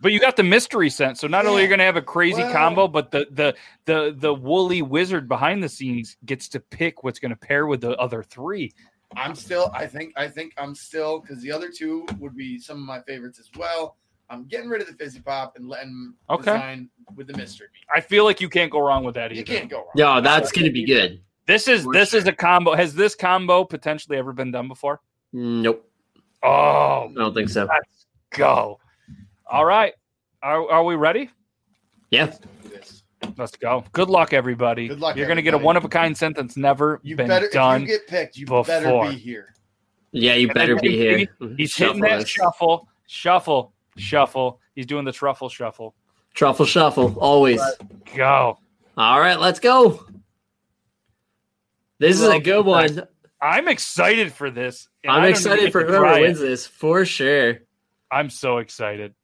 But 0.00 0.12
you 0.12 0.20
got 0.20 0.36
the 0.36 0.42
mystery 0.42 0.90
sense, 0.90 1.20
so 1.20 1.26
not 1.28 1.46
only 1.46 1.62
Yeah. 1.62 1.68
you're 1.68 1.70
gonna 1.70 1.84
have 1.84 1.96
a 1.96 2.02
crazy 2.02 2.42
Well- 2.42 2.52
combo, 2.52 2.88
but 2.88 3.10
the 3.10 3.26
the 3.30 3.54
the 3.86 4.14
the 4.18 4.34
woolly 4.34 4.82
wizard 4.82 5.28
behind 5.28 5.62
the 5.62 5.68
scenes 5.68 6.16
gets 6.26 6.48
to 6.50 6.60
pick 6.60 7.04
what's 7.04 7.18
gonna 7.18 7.36
pair 7.36 7.66
with 7.66 7.80
the 7.80 7.96
other 7.96 8.22
three. 8.22 8.72
I'm 9.16 9.34
still. 9.34 9.70
I 9.72 9.86
think. 9.86 10.12
I 10.16 10.26
think 10.28 10.52
I'm 10.58 10.74
still 10.74 11.20
because 11.20 11.40
the 11.40 11.52
other 11.52 11.70
two 11.70 12.04
would 12.18 12.36
be 12.36 12.58
some 12.58 12.78
of 12.78 12.84
my 12.84 13.00
favorites 13.02 13.38
as 13.38 13.48
well. 13.56 13.96
I'm 14.28 14.44
getting 14.46 14.68
rid 14.68 14.80
of 14.80 14.88
the 14.88 14.94
fizzy 14.94 15.20
pop 15.20 15.56
and 15.56 15.68
letting 15.68 16.14
Okay. 16.28 16.52
design 16.52 16.90
with 17.14 17.28
the 17.28 17.36
mystery. 17.36 17.68
I 17.94 18.00
feel 18.00 18.24
like 18.24 18.40
you 18.40 18.48
can't 18.48 18.72
go 18.72 18.80
wrong 18.80 19.04
with 19.04 19.14
that 19.14 19.30
either. 19.30 19.38
You 19.38 19.44
can't 19.44 19.70
go 19.70 19.78
wrong. 19.78 19.90
No, 19.94 20.20
that's 20.20 20.50
gonna 20.50 20.70
be 20.70 20.84
good. 20.84 21.22
This 21.46 21.68
is 21.68 21.84
For 21.84 21.92
this 21.92 22.12
is 22.12 22.26
a 22.26 22.32
combo. 22.32 22.74
Has 22.74 22.94
this 22.94 23.14
combo 23.14 23.64
potentially 23.64 24.18
ever 24.18 24.32
been 24.32 24.50
done 24.50 24.66
before? 24.66 25.00
Nope, 25.32 25.88
Oh, 26.44 27.08
I 27.10 27.12
don't 27.14 27.34
think 27.34 27.48
so. 27.48 27.64
let's 27.64 28.06
go. 28.30 28.78
All 29.50 29.64
right. 29.64 29.94
Are, 30.42 30.70
are 30.70 30.84
we 30.84 30.94
ready? 30.94 31.30
Yeah, 32.10 32.24
Let's 32.26 32.38
do 32.38 32.68
this. 32.68 33.02
Let's 33.38 33.56
go. 33.56 33.82
Good 33.92 34.10
luck, 34.10 34.32
everybody. 34.34 34.88
Good 34.88 35.00
luck, 35.00 35.16
You're 35.16 35.26
going 35.26 35.36
to 35.36 35.42
get 35.42 35.54
a 35.54 35.58
one 35.58 35.76
of 35.76 35.84
a 35.84 35.88
kind 35.88 36.16
sentence 36.16 36.56
never 36.56 37.00
You 37.02 37.16
been 37.16 37.28
better. 37.28 37.48
done. 37.50 37.82
If 37.84 37.88
you 37.88 37.94
get 37.98 38.06
picked, 38.06 38.36
you 38.36 38.44
before. 38.46 38.64
better 38.64 39.10
be 39.10 39.16
here. 39.16 39.54
yeah. 40.12 40.34
You 40.34 40.48
And 40.48 40.54
better 40.54 40.76
be 40.76 40.90
here. 40.96 41.18
Mm-hmm. 41.40 41.56
He's 41.56 41.70
Shuffle 41.70 41.94
hitting 41.94 42.02
that 42.10 42.18
this. 42.20 42.28
shuffle, 42.28 42.88
shuffle, 43.06 43.72
shuffle. 43.96 44.60
He's 44.74 44.86
doing 44.86 45.04
the 45.06 45.12
truffle 45.12 45.48
shuffle. 45.48 45.94
Truffle 46.34 46.66
shuffle, 46.66 47.16
always. 47.18 47.60
Go. 48.14 48.58
All 48.98 49.20
right, 49.20 49.38
let's 49.40 49.60
go. 49.60 50.04
This 51.98 52.20
is 52.20 52.28
a 52.28 52.38
good 52.40 52.66
one. 52.66 53.06
I'm 53.44 53.68
excited 53.68 54.32
for 54.32 54.50
this. 54.50 54.88
I 55.06 55.18
I'm 55.18 55.24
excited 55.24 55.70
for 55.70 55.82
get 55.82 55.90
whoever 55.90 56.04
try 56.04 56.18
it. 56.20 56.22
wins 56.22 56.40
this 56.40 56.66
for 56.66 57.04
sure. 57.04 57.58
I'm 58.10 58.30
so 58.30 58.56
excited. 58.56 59.14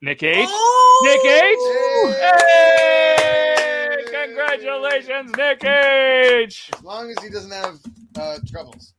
Nick 0.00 0.22
H. 0.22 0.46
Oh! 0.48 1.02
Nick 1.04 2.14
H. 2.14 2.18
Hey! 2.18 3.96
Congratulations, 4.26 5.36
Nick 5.36 5.62
H. 5.62 6.70
As 6.74 6.82
long 6.82 7.10
as 7.10 7.22
he 7.22 7.28
doesn't 7.28 7.50
have 7.50 7.78
uh, 8.18 8.38
troubles 8.50 8.94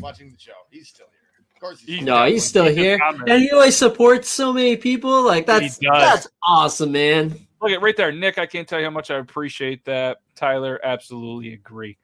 watching 0.00 0.30
the 0.30 0.38
show, 0.38 0.52
he's 0.70 0.88
still 0.88 1.06
here. 1.10 1.44
Of 1.52 1.60
course, 1.60 1.80
he's 1.80 1.96
He's 1.96 2.04
No, 2.04 2.26
he's 2.26 2.44
still 2.44 2.66
He 2.66 2.70
just 2.70 2.78
here, 2.78 3.00
and 3.26 3.42
he 3.42 3.50
always 3.50 3.76
supports 3.76 4.28
so 4.28 4.52
many 4.52 4.76
people. 4.76 5.24
Like 5.24 5.46
that's 5.46 5.76
that's 5.92 6.28
awesome, 6.46 6.92
man. 6.92 7.34
Look 7.60 7.72
at 7.72 7.82
right 7.82 7.96
there, 7.96 8.12
Nick. 8.12 8.38
I 8.38 8.46
can't 8.46 8.68
tell 8.68 8.78
you 8.78 8.84
how 8.84 8.92
much 8.92 9.10
I 9.10 9.18
appreciate 9.18 9.84
that. 9.86 10.18
Tyler, 10.36 10.78
absolutely 10.84 11.52
agree. 11.54 11.98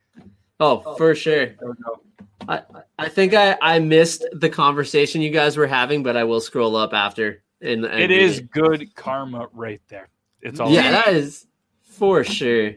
Oh, 0.59 0.83
oh, 0.85 0.97
for 0.97 1.15
sure. 1.15 1.47
There 1.47 1.57
we 1.69 1.75
go. 1.75 2.01
I, 2.49 2.63
I 2.99 3.09
think 3.09 3.35
I, 3.35 3.57
I 3.61 3.79
missed 3.79 4.25
the 4.33 4.49
conversation 4.49 5.21
you 5.21 5.31
guys 5.31 5.57
were 5.57 5.67
having, 5.67 6.03
but 6.03 6.17
I 6.17 6.25
will 6.25 6.41
scroll 6.41 6.77
up 6.77 6.93
after. 6.93 7.43
And, 7.61 7.85
and 7.85 8.13
It 8.13 8.51
good 8.51 8.95
karma 8.95 9.49
right 9.53 9.81
there. 9.89 10.09
It's 10.41 10.61
all 10.61 10.71
Yeah, 10.71 10.91
that 10.93 11.09
is 11.09 11.47
for 11.83 12.23
sure. 12.25 12.75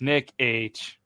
Nick 0.00 0.32
H. 0.38 0.98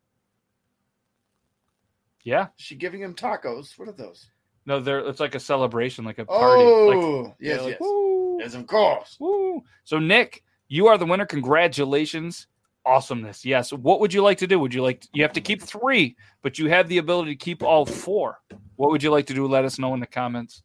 Yeah, 2.22 2.48
Is 2.58 2.64
she 2.64 2.74
giving 2.74 3.00
him 3.00 3.14
tacos? 3.14 3.78
What 3.78 3.88
are 3.88 3.92
those? 3.92 4.28
no, 4.66 4.78
there. 4.78 5.00
It's 5.00 5.20
like 5.20 5.34
a 5.34 5.40
celebration, 5.40 6.04
like 6.04 6.18
a 6.18 6.26
oh, 6.28 6.38
party. 6.38 6.64
like, 6.64 7.04
Oh, 7.04 7.34
yes, 7.40 7.56
yeah, 7.56 7.62
like, 7.62 7.70
yes, 7.72 7.80
woo, 7.80 8.38
yes, 8.40 8.54
of 8.54 8.66
course. 8.66 9.16
woo. 9.18 9.62
So, 9.84 9.98
Nick, 9.98 10.44
you 10.68 10.86
are 10.86 10.98
the 10.98 11.06
winner. 11.06 11.26
Congratulations. 11.26 12.46
Awesomeness. 12.86 13.44
Yes. 13.44 13.72
What 13.72 14.00
would 14.00 14.12
you 14.12 14.22
like 14.22 14.38
to 14.38 14.46
do? 14.46 14.58
Would 14.58 14.72
you 14.72 14.82
like? 14.82 15.04
you 15.12 15.22
have 15.22 15.32
to 15.34 15.40
keep 15.40 15.62
three, 15.62 16.16
but 16.42 16.58
you 16.58 16.68
have 16.68 16.88
the 16.88 16.98
ability 16.98 17.32
to 17.32 17.36
keep 17.36 17.62
all 17.62 17.84
four. 17.84 18.38
What 18.76 18.90
would 18.90 19.02
you 19.02 19.10
like 19.10 19.26
to 19.26 19.34
do? 19.34 19.46
Let 19.46 19.64
us 19.64 19.78
know 19.78 19.92
in 19.94 20.00
the 20.00 20.06
comments. 20.06 20.62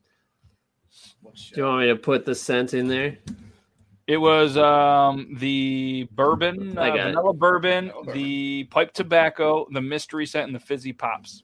Do 1.23 1.61
you 1.61 1.63
want 1.63 1.81
me 1.81 1.87
to 1.87 1.95
put 1.95 2.25
the 2.25 2.33
scent 2.33 2.73
in 2.73 2.87
there? 2.87 3.17
It 4.07 4.17
was 4.17 4.55
um, 4.55 5.35
the 5.39 6.07
bourbon, 6.11 6.77
uh, 6.77 6.87
got 6.87 6.97
it. 6.99 7.03
vanilla 7.05 7.33
bourbon, 7.33 7.87
bourbon. 7.87 8.13
the 8.13 8.63
pipe 8.65 8.93
tobacco, 8.93 9.67
the 9.71 9.81
mystery 9.81 10.27
scent, 10.27 10.45
and 10.45 10.55
the 10.55 10.59
fizzy 10.59 10.93
pops. 10.93 11.43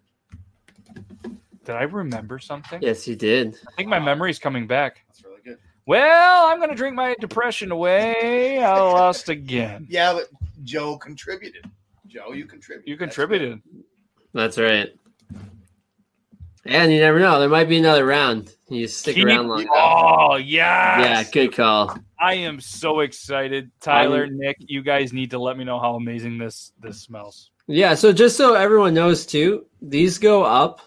Did 1.66 1.76
I 1.76 1.84
remember 1.84 2.38
something? 2.38 2.82
Yes, 2.82 3.08
you 3.08 3.16
did. 3.16 3.56
I 3.68 3.72
think 3.76 3.90
my 3.90 4.00
memory's 4.00 4.38
coming 4.38 4.68
back. 4.68 5.04
That's 5.08 5.24
really 5.24 5.42
good. 5.44 5.58
Well, 5.88 6.48
I'm 6.48 6.58
going 6.58 6.70
to 6.70 6.76
drink 6.76 6.96
my 6.96 7.16
depression 7.20 7.72
away. 7.72 8.60
I 8.64 8.80
lost 8.80 9.30
again. 9.30 9.88
Yeah, 9.90 10.14
but 10.14 10.30
Joe 10.64 10.98
contributed. 10.98 11.70
Joe, 12.08 12.34
you 12.34 12.46
contributed. 12.46 12.90
You 12.90 12.98
contributed. 12.98 13.62
That's 14.34 14.58
right. 14.58 14.90
And 16.66 16.92
you 16.94 17.00
never 17.00 17.20
know. 17.20 17.40
There 17.40 17.50
might 17.50 17.70
be 17.70 17.80
another 17.80 18.06
round. 18.06 18.56
You 18.70 18.88
stick 18.88 19.16
Keep- 19.16 19.26
around 19.26 19.48
long 19.48 19.62
enough. 19.62 19.74
Oh, 19.76 20.36
yeah. 20.36 21.02
Yeah, 21.02 21.24
good 21.24 21.56
call. 21.56 21.98
I 22.20 22.36
am 22.36 22.60
so 22.62 23.00
excited. 23.00 23.72
Tyler, 23.80 24.28
Nick, 24.28 24.58
you 24.60 24.84
guys 24.84 25.12
need 25.12 25.32
to 25.32 25.40
let 25.40 25.58
me 25.58 25.64
know 25.64 25.80
how 25.80 25.96
amazing 25.96 26.38
this 26.38 26.72
this 26.80 27.02
smells. 27.02 27.50
Yeah, 27.68 27.96
so 27.96 28.14
just 28.14 28.38
so 28.38 28.54
everyone 28.54 28.94
knows 28.94 29.26
too, 29.26 29.66
these 29.82 30.20
go 30.20 30.44
up 30.44 30.82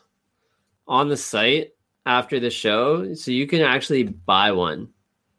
on 0.86 1.08
the 1.08 1.16
site 1.16 1.72
after 2.06 2.38
the 2.38 2.50
show, 2.50 3.14
so 3.14 3.30
you 3.32 3.46
can 3.48 3.62
actually 3.62 4.04
buy 4.04 4.52
one 4.52 4.90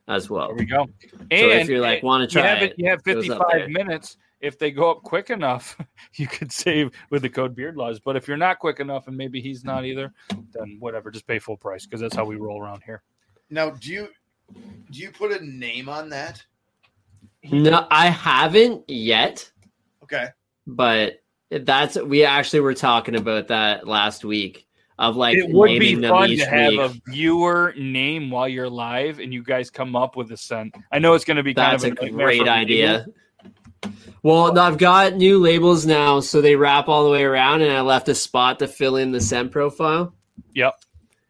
as 0.07 0.29
well. 0.29 0.47
There 0.47 0.57
we 0.57 0.65
go. 0.65 0.86
So 1.11 1.17
if 1.31 1.69
you're 1.69 1.79
like 1.79 2.03
want 2.03 2.29
to 2.29 2.36
you 2.38 2.41
try 2.41 2.49
have, 2.55 2.63
it, 2.63 2.73
you 2.77 2.89
have 2.89 3.03
goes 3.03 3.29
up 3.29 3.39
55 3.49 3.51
there. 3.51 3.69
minutes. 3.86 4.17
If 4.41 4.59
they 4.59 4.69
go 4.71 4.91
up 4.91 5.01
quick 5.03 5.29
enough, 5.29 5.77
you 6.15 6.27
could 6.27 6.51
save 6.51 6.91
with 7.09 7.21
the 7.21 7.29
code 7.29 7.55
Beard 7.55 7.77
Laws. 7.77 7.99
But 7.99 8.15
if 8.15 8.27
you're 8.27 8.38
not 8.38 8.59
quick 8.59 8.79
enough, 8.79 9.07
and 9.07 9.15
maybe 9.17 9.41
he's 9.41 9.63
not 9.63 9.86
either, 9.86 10.13
then 10.51 10.77
whatever, 10.79 11.09
just 11.11 11.25
pay 11.27 11.39
full 11.39 11.57
price 11.57 11.86
because 11.86 12.01
that's 12.01 12.15
how 12.15 12.25
we 12.25 12.36
roll 12.36 12.61
around 12.61 12.83
here. 12.86 13.01
Now, 13.49 13.69
do 13.71 13.91
you 13.91 14.07
do 14.91 14.99
you 14.99 15.11
put 15.11 15.31
a 15.31 15.43
name 15.45 15.89
on 15.89 16.09
that? 16.09 16.43
no, 17.43 17.88
I 17.91 18.07
haven't 18.09 18.89
yet, 18.89 19.49
Okay. 20.03 20.27
but 20.67 21.21
that's 21.51 21.95
we 21.95 22.23
actually 22.25 22.59
were 22.61 22.73
talking 22.73 23.15
about 23.15 23.47
that 23.49 23.88
last 23.88 24.25
week 24.25 24.65
of 24.97 25.15
like 25.15 25.38
it 25.38 25.49
would 25.49 25.67
be 25.79 25.79
naming 25.95 26.01
them 26.01 26.11
fun 26.11 26.29
each 26.31 26.39
to 26.39 26.49
have 26.49 26.71
week. 26.71 26.79
a 26.79 27.11
viewer 27.11 27.73
name 27.77 28.31
while 28.31 28.47
you're 28.47 28.69
live, 28.69 29.19
and 29.19 29.33
you 29.33 29.43
guys 29.43 29.69
come 29.69 29.95
up 29.95 30.15
with 30.15 30.31
a 30.31 30.38
scent. 30.38 30.75
I 30.91 30.99
know 30.99 31.13
it's 31.13 31.25
going 31.25 31.38
to 31.38 31.43
be 31.43 31.53
kind 31.53 31.73
That's 31.73 31.83
of 31.83 31.91
a 31.91 32.05
nightmare 32.05 32.25
great 32.27 32.41
for 32.43 32.49
idea. 32.49 33.05
Well, 34.26 34.57
I've 34.57 34.80
got 34.80 35.13
new 35.13 35.38
labels 35.38 35.86
now, 35.86 36.19
so 36.19 36.41
they 36.41 36.55
wrap 36.55 36.88
all 36.88 37.03
the 37.03 37.11
way 37.11 37.23
around, 37.23 37.61
and 37.61 37.71
I 37.71 37.82
left 37.82 38.09
a 38.09 38.15
spot 38.15 38.57
to 38.57 38.67
fill 38.67 38.95
in 38.95 39.11
the 39.11 39.21
scent 39.21 39.51
profile. 39.51 40.15
Yep. 40.55 40.73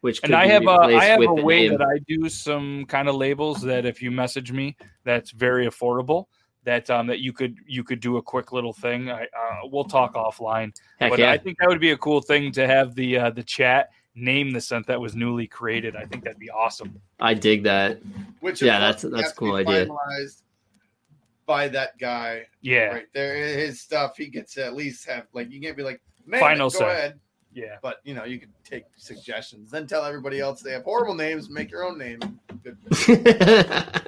Which 0.00 0.20
and 0.22 0.34
I 0.34 0.46
have 0.46 0.62
a 0.66 0.78
replaced 0.78 1.02
I 1.02 1.04
have 1.04 1.20
a 1.20 1.34
way 1.34 1.68
name. 1.68 1.76
that 1.76 1.82
I 1.82 1.98
do 2.08 2.30
some 2.30 2.86
kind 2.86 3.10
of 3.10 3.14
labels 3.16 3.60
that 3.60 3.84
if 3.84 4.00
you 4.00 4.10
message 4.10 4.50
me, 4.50 4.78
that's 5.04 5.30
very 5.32 5.66
affordable. 5.66 6.24
That 6.64 6.88
um 6.88 7.06
that 7.08 7.20
you 7.20 7.34
could 7.34 7.58
you 7.66 7.84
could 7.84 8.00
do 8.00 8.16
a 8.16 8.22
quick 8.22 8.52
little 8.52 8.72
thing. 8.72 9.10
I 9.10 9.24
uh, 9.24 9.60
we'll 9.64 9.84
talk 9.84 10.14
offline, 10.14 10.74
Heck 10.98 11.10
but 11.10 11.18
yeah. 11.18 11.32
I 11.32 11.36
think 11.36 11.58
that 11.58 11.68
would 11.68 11.82
be 11.82 11.90
a 11.90 11.98
cool 11.98 12.22
thing 12.22 12.50
to 12.52 12.66
have 12.66 12.94
the 12.94 13.18
uh, 13.18 13.28
the 13.30 13.42
chat 13.42 13.90
name 14.14 14.52
the 14.52 14.60
scent 14.62 14.86
that 14.86 14.98
was 14.98 15.14
newly 15.14 15.46
created. 15.46 15.96
I 15.96 16.06
think 16.06 16.24
that'd 16.24 16.38
be 16.38 16.48
awesome. 16.48 16.98
I 17.20 17.34
dig 17.34 17.64
that. 17.64 18.00
Which 18.40 18.62
Yeah, 18.62 18.78
that's- 18.78 19.02
that's 19.02 19.32
a 19.32 19.34
cool 19.34 19.58
to 19.58 19.64
be 19.64 19.70
idea. 19.70 19.86
finalized 19.86 20.40
by 21.46 21.68
that 21.68 21.96
guy 21.98 22.42
Yeah, 22.60 22.86
right 22.86 23.06
there. 23.14 23.36
His 23.36 23.80
stuff, 23.80 24.16
he 24.16 24.26
gets 24.26 24.54
to 24.54 24.64
at 24.66 24.74
least 24.74 25.06
have 25.08 25.26
like 25.32 25.50
you 25.50 25.60
can't 25.60 25.76
be 25.76 25.82
like, 25.82 26.00
man, 26.26 26.40
Final 26.40 26.68
go 26.70 26.78
say. 26.78 26.90
ahead. 26.90 27.20
yeah. 27.54 27.76
But 27.82 27.98
you 28.04 28.14
know, 28.14 28.24
you 28.24 28.38
can 28.38 28.52
take 28.64 28.84
suggestions, 28.96 29.70
then 29.70 29.86
tell 29.86 30.04
everybody 30.04 30.40
else 30.40 30.60
they 30.60 30.72
have 30.72 30.82
horrible 30.84 31.14
names, 31.14 31.48
make 31.48 31.70
your 31.70 31.84
own 31.84 31.98
name. 31.98 32.18
Good. 32.64 32.76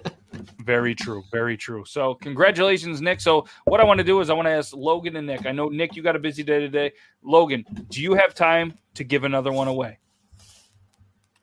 Very 0.64 0.94
true. 0.94 1.22
Very 1.32 1.56
true. 1.56 1.84
So, 1.86 2.14
congratulations, 2.16 3.00
Nick. 3.00 3.20
So, 3.20 3.46
what 3.64 3.80
I 3.80 3.84
want 3.84 3.98
to 3.98 4.04
do 4.04 4.20
is 4.20 4.28
I 4.28 4.34
want 4.34 4.46
to 4.46 4.52
ask 4.52 4.76
Logan 4.76 5.16
and 5.16 5.26
Nick. 5.26 5.46
I 5.46 5.52
know 5.52 5.68
Nick, 5.68 5.96
you 5.96 6.02
got 6.02 6.14
a 6.14 6.18
busy 6.18 6.42
day 6.42 6.60
today. 6.60 6.92
Logan, 7.22 7.64
do 7.88 8.02
you 8.02 8.12
have 8.14 8.34
time 8.34 8.74
to 8.94 9.02
give 9.04 9.24
another 9.24 9.50
one 9.50 9.66
away, 9.68 9.98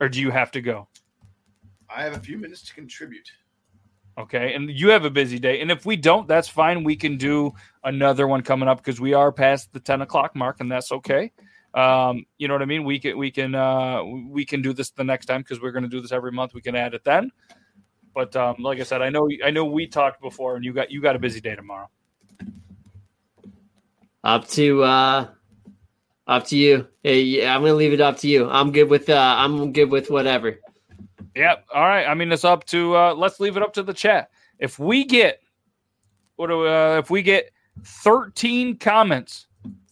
or 0.00 0.08
do 0.08 0.20
you 0.20 0.30
have 0.30 0.52
to 0.52 0.60
go? 0.60 0.86
I 1.94 2.02
have 2.04 2.14
a 2.16 2.20
few 2.20 2.38
minutes 2.38 2.62
to 2.68 2.74
contribute. 2.74 3.28
Okay, 4.18 4.54
and 4.54 4.70
you 4.70 4.88
have 4.90 5.04
a 5.04 5.10
busy 5.10 5.38
day. 5.38 5.60
And 5.60 5.70
if 5.70 5.84
we 5.84 5.96
don't, 5.96 6.26
that's 6.26 6.48
fine. 6.48 6.84
We 6.84 6.96
can 6.96 7.18
do 7.18 7.52
another 7.84 8.26
one 8.26 8.42
coming 8.42 8.68
up 8.68 8.78
because 8.78 8.98
we 8.98 9.12
are 9.12 9.30
past 9.30 9.72
the 9.72 9.80
ten 9.80 10.00
o'clock 10.00 10.34
mark, 10.34 10.60
and 10.60 10.72
that's 10.72 10.90
okay. 10.90 11.32
Um, 11.74 12.24
you 12.38 12.48
know 12.48 12.54
what 12.54 12.62
I 12.62 12.66
mean? 12.66 12.84
We 12.84 12.98
can 12.98 13.18
we 13.18 13.30
can 13.30 13.54
uh, 13.54 14.02
we 14.04 14.46
can 14.46 14.62
do 14.62 14.72
this 14.72 14.90
the 14.90 15.04
next 15.04 15.26
time 15.26 15.42
because 15.42 15.60
we're 15.60 15.72
going 15.72 15.82
to 15.82 15.90
do 15.90 16.00
this 16.00 16.12
every 16.12 16.32
month. 16.32 16.54
We 16.54 16.62
can 16.62 16.74
add 16.74 16.94
it 16.94 17.04
then. 17.04 17.30
But 18.14 18.34
um, 18.34 18.56
like 18.60 18.80
I 18.80 18.84
said, 18.84 19.02
I 19.02 19.10
know 19.10 19.28
I 19.44 19.50
know 19.50 19.66
we 19.66 19.86
talked 19.86 20.22
before, 20.22 20.56
and 20.56 20.64
you 20.64 20.72
got 20.72 20.90
you 20.90 21.02
got 21.02 21.16
a 21.16 21.18
busy 21.18 21.40
day 21.42 21.54
tomorrow. 21.54 21.90
up 24.26 24.48
to 24.48 24.82
uh 24.82 25.28
up 26.26 26.44
to 26.44 26.56
you. 26.56 26.88
Hey, 27.02 27.22
yeah, 27.22 27.54
I'm 27.54 27.62
gonna 27.62 27.74
leave 27.74 27.92
it 27.92 28.00
up 28.00 28.18
to 28.18 28.28
you. 28.28 28.50
I'm 28.50 28.72
good 28.72 28.90
with 28.90 29.08
uh 29.08 29.34
I'm 29.38 29.72
good 29.72 29.90
with 29.90 30.10
whatever. 30.10 30.58
Yep. 31.36 31.66
All 31.72 31.82
right. 31.82 32.06
I 32.06 32.14
mean, 32.14 32.32
it's 32.32 32.44
up 32.44 32.64
to 32.66 32.96
uh, 32.96 33.14
let's 33.14 33.38
leave 33.40 33.56
it 33.56 33.62
up 33.62 33.72
to 33.74 33.82
the 33.82 33.92
chat. 33.94 34.30
If 34.58 34.78
we 34.78 35.04
get 35.04 35.42
what 36.36 36.48
do, 36.48 36.66
uh, 36.66 36.96
if 36.98 37.10
we 37.10 37.22
get 37.22 37.50
13 37.84 38.78
comments, 38.78 39.46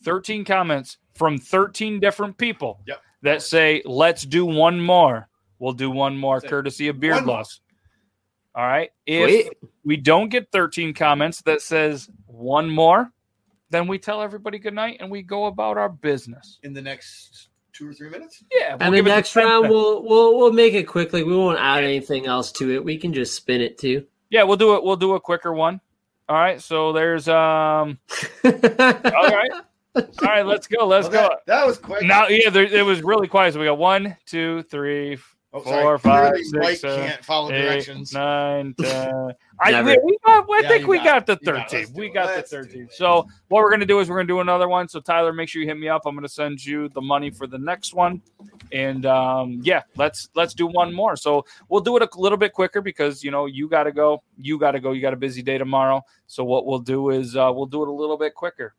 13 0.05 0.45
comments 0.45 0.99
from 1.15 1.39
13 1.39 2.01
different 2.01 2.37
people 2.37 2.81
Yep. 2.87 3.01
that 3.23 3.43
say 3.43 3.83
let's 3.85 4.23
do 4.25 4.47
one 4.47 4.81
more, 4.81 5.29
we'll 5.59 5.73
do 5.75 5.91
one 5.91 6.17
more 6.17 6.41
Say, 6.41 6.49
courtesy 6.49 6.89
of 6.89 6.99
Beard 6.99 7.17
one 7.17 7.27
more. 7.27 7.37
Laws. 7.37 7.61
All 8.55 8.67
right. 8.67 8.91
If 9.07 9.27
Wait. 9.47 9.53
we 9.85 9.97
don't 9.97 10.29
get 10.31 10.51
13 10.51 10.95
comments 10.95 11.43
that 11.43 11.61
says 11.61 12.09
one 12.27 12.71
more, 12.71 13.11
then 13.71 13.87
we 13.87 13.99
tell 13.99 14.23
everybody 14.23 14.59
good 14.59 14.75
night 14.75 14.99
and 15.01 15.11
we 15.11 15.23
go 15.23 15.47
about 15.47 15.77
our 15.77 15.89
business. 15.89 16.59
In 16.63 16.73
the 16.73 16.83
next 16.83 17.49
two 17.75 17.89
or 17.89 17.93
three 17.93 18.09
minutes, 18.09 18.43
Yeah. 18.51 18.77
we'll 18.77 18.83
And 18.83 18.95
the 18.95 19.03
next 19.03 19.33
10 19.33 19.45
round 19.45 19.69
we'll 19.69 20.03
we'll 20.03 20.39
we'll 20.39 20.53
make 20.53 20.75
it 20.75 20.85
quickly. 20.85 21.23
We 21.25 21.37
won't 21.37 21.59
add 21.59 21.85
anything 21.85 22.27
else 22.27 22.51
to 22.53 22.73
it. 22.73 22.85
We 22.85 22.97
can 22.97 23.13
just 23.13 23.35
spin 23.35 23.61
it 23.61 23.77
too. 23.79 24.07
Yeah, 24.31 24.45
we'll 24.45 24.57
do 24.57 24.75
it. 24.77 24.83
We'll 24.85 24.97
do 24.97 25.15
a 25.15 25.21
quicker 25.21 25.53
one. 25.53 25.81
All 26.29 26.37
right. 26.37 26.61
So 26.61 26.93
there's 26.93 27.29
um. 27.29 27.99
All 28.45 28.51
right. 28.53 29.51
All 29.97 30.03
right. 30.23 30.47
Let's 30.47 30.67
go. 30.67 30.87
Let's 30.87 31.09
Well, 31.09 31.29
go. 31.29 31.35
that, 31.35 31.47
that 31.47 31.67
was 31.67 31.79
quick. 31.79 32.03
Now, 32.03 32.27
yeah, 32.29 32.51
there, 32.51 32.65
it 32.65 32.85
was 32.85 33.03
really 33.03 33.29
quiet. 33.29 33.53
So 33.55 33.61
we 33.61 33.67
got 33.67 33.79
one, 33.79 34.17
two, 34.27 34.63
three, 34.65 35.19
oh, 35.55 35.61
four, 35.61 35.99
five, 35.99 36.33
Clearly, 36.33 36.45
six, 36.45 36.57
Mike 36.57 36.77
seven, 36.79 37.09
can't 37.09 37.25
follow 37.25 37.51
eight, 37.53 37.63
directions. 37.63 38.13
nine, 38.13 38.75
ten. 38.79 39.33
I, 39.61 39.83
we, 39.83 39.99
we 40.05 40.19
got, 40.27 40.45
I 40.51 40.61
Yeah, 40.63 40.69
think 40.69 40.87
we 40.87 40.99
got 40.99 41.27
got, 41.27 41.27
the 41.27 41.39
You 41.41 41.53
got 41.53 41.73
it. 41.73 41.87
13. 41.87 41.95
We 41.95 42.09
got 42.11 42.27
Let's 42.27 42.51
the 42.51 42.57
do 42.65 42.65
13. 42.65 42.89
So 42.91 43.27
what 43.49 43.63
we're 43.63 43.71
gonna 43.71 43.87
do 43.87 44.01
is 44.01 44.11
we're 44.11 44.17
gonna 44.17 44.27
do 44.27 44.41
another 44.41 44.69
one. 44.69 44.89
So 44.89 45.01
Tyler, 45.01 45.33
make 45.33 45.49
sure 45.49 45.63
you 45.63 45.69
hit 45.69 45.79
me 45.79 45.89
up. 45.89 46.03
I'm 46.07 46.15
gonna 46.15 46.29
send 46.29 46.65
you 46.65 46.89
the 46.91 47.01
money 47.01 47.31
for 47.31 47.47
the 47.47 47.59
next 47.59 47.95
one. 47.95 48.21
And 48.73 49.07
um, 49.07 49.61
yeah, 49.63 49.83
let's 49.97 50.29
let's 50.35 50.55
do 50.55 50.67
one 50.67 50.93
more. 50.93 51.17
So 51.17 51.45
we'll 51.69 51.83
do 51.83 51.97
it 51.97 52.03
a 52.03 52.09
little 52.21 52.39
bit 52.39 52.53
quicker 52.53 52.81
because 52.81 53.23
you 53.23 53.31
know 53.31 53.47
you 53.47 53.69
got 53.69 53.85
to 53.85 53.93
go, 53.93 54.23
you 54.37 54.59
got 54.59 54.73
to 54.73 54.81
go, 54.81 54.93
you 54.93 55.01
got 55.01 55.13
a 55.13 55.17
busy 55.17 55.43
day 55.43 55.59
tomorrow. 55.59 56.03
So 56.27 56.43
what 56.45 56.67
we'll 56.67 56.81
do 56.81 57.11
is 57.11 57.37
uh, 57.37 57.53
we'll 57.55 57.67
do 57.67 57.83
it 57.83 57.89
a 57.89 57.93
little 57.93 58.17
bit 58.17 58.35
quicker. 58.35 58.75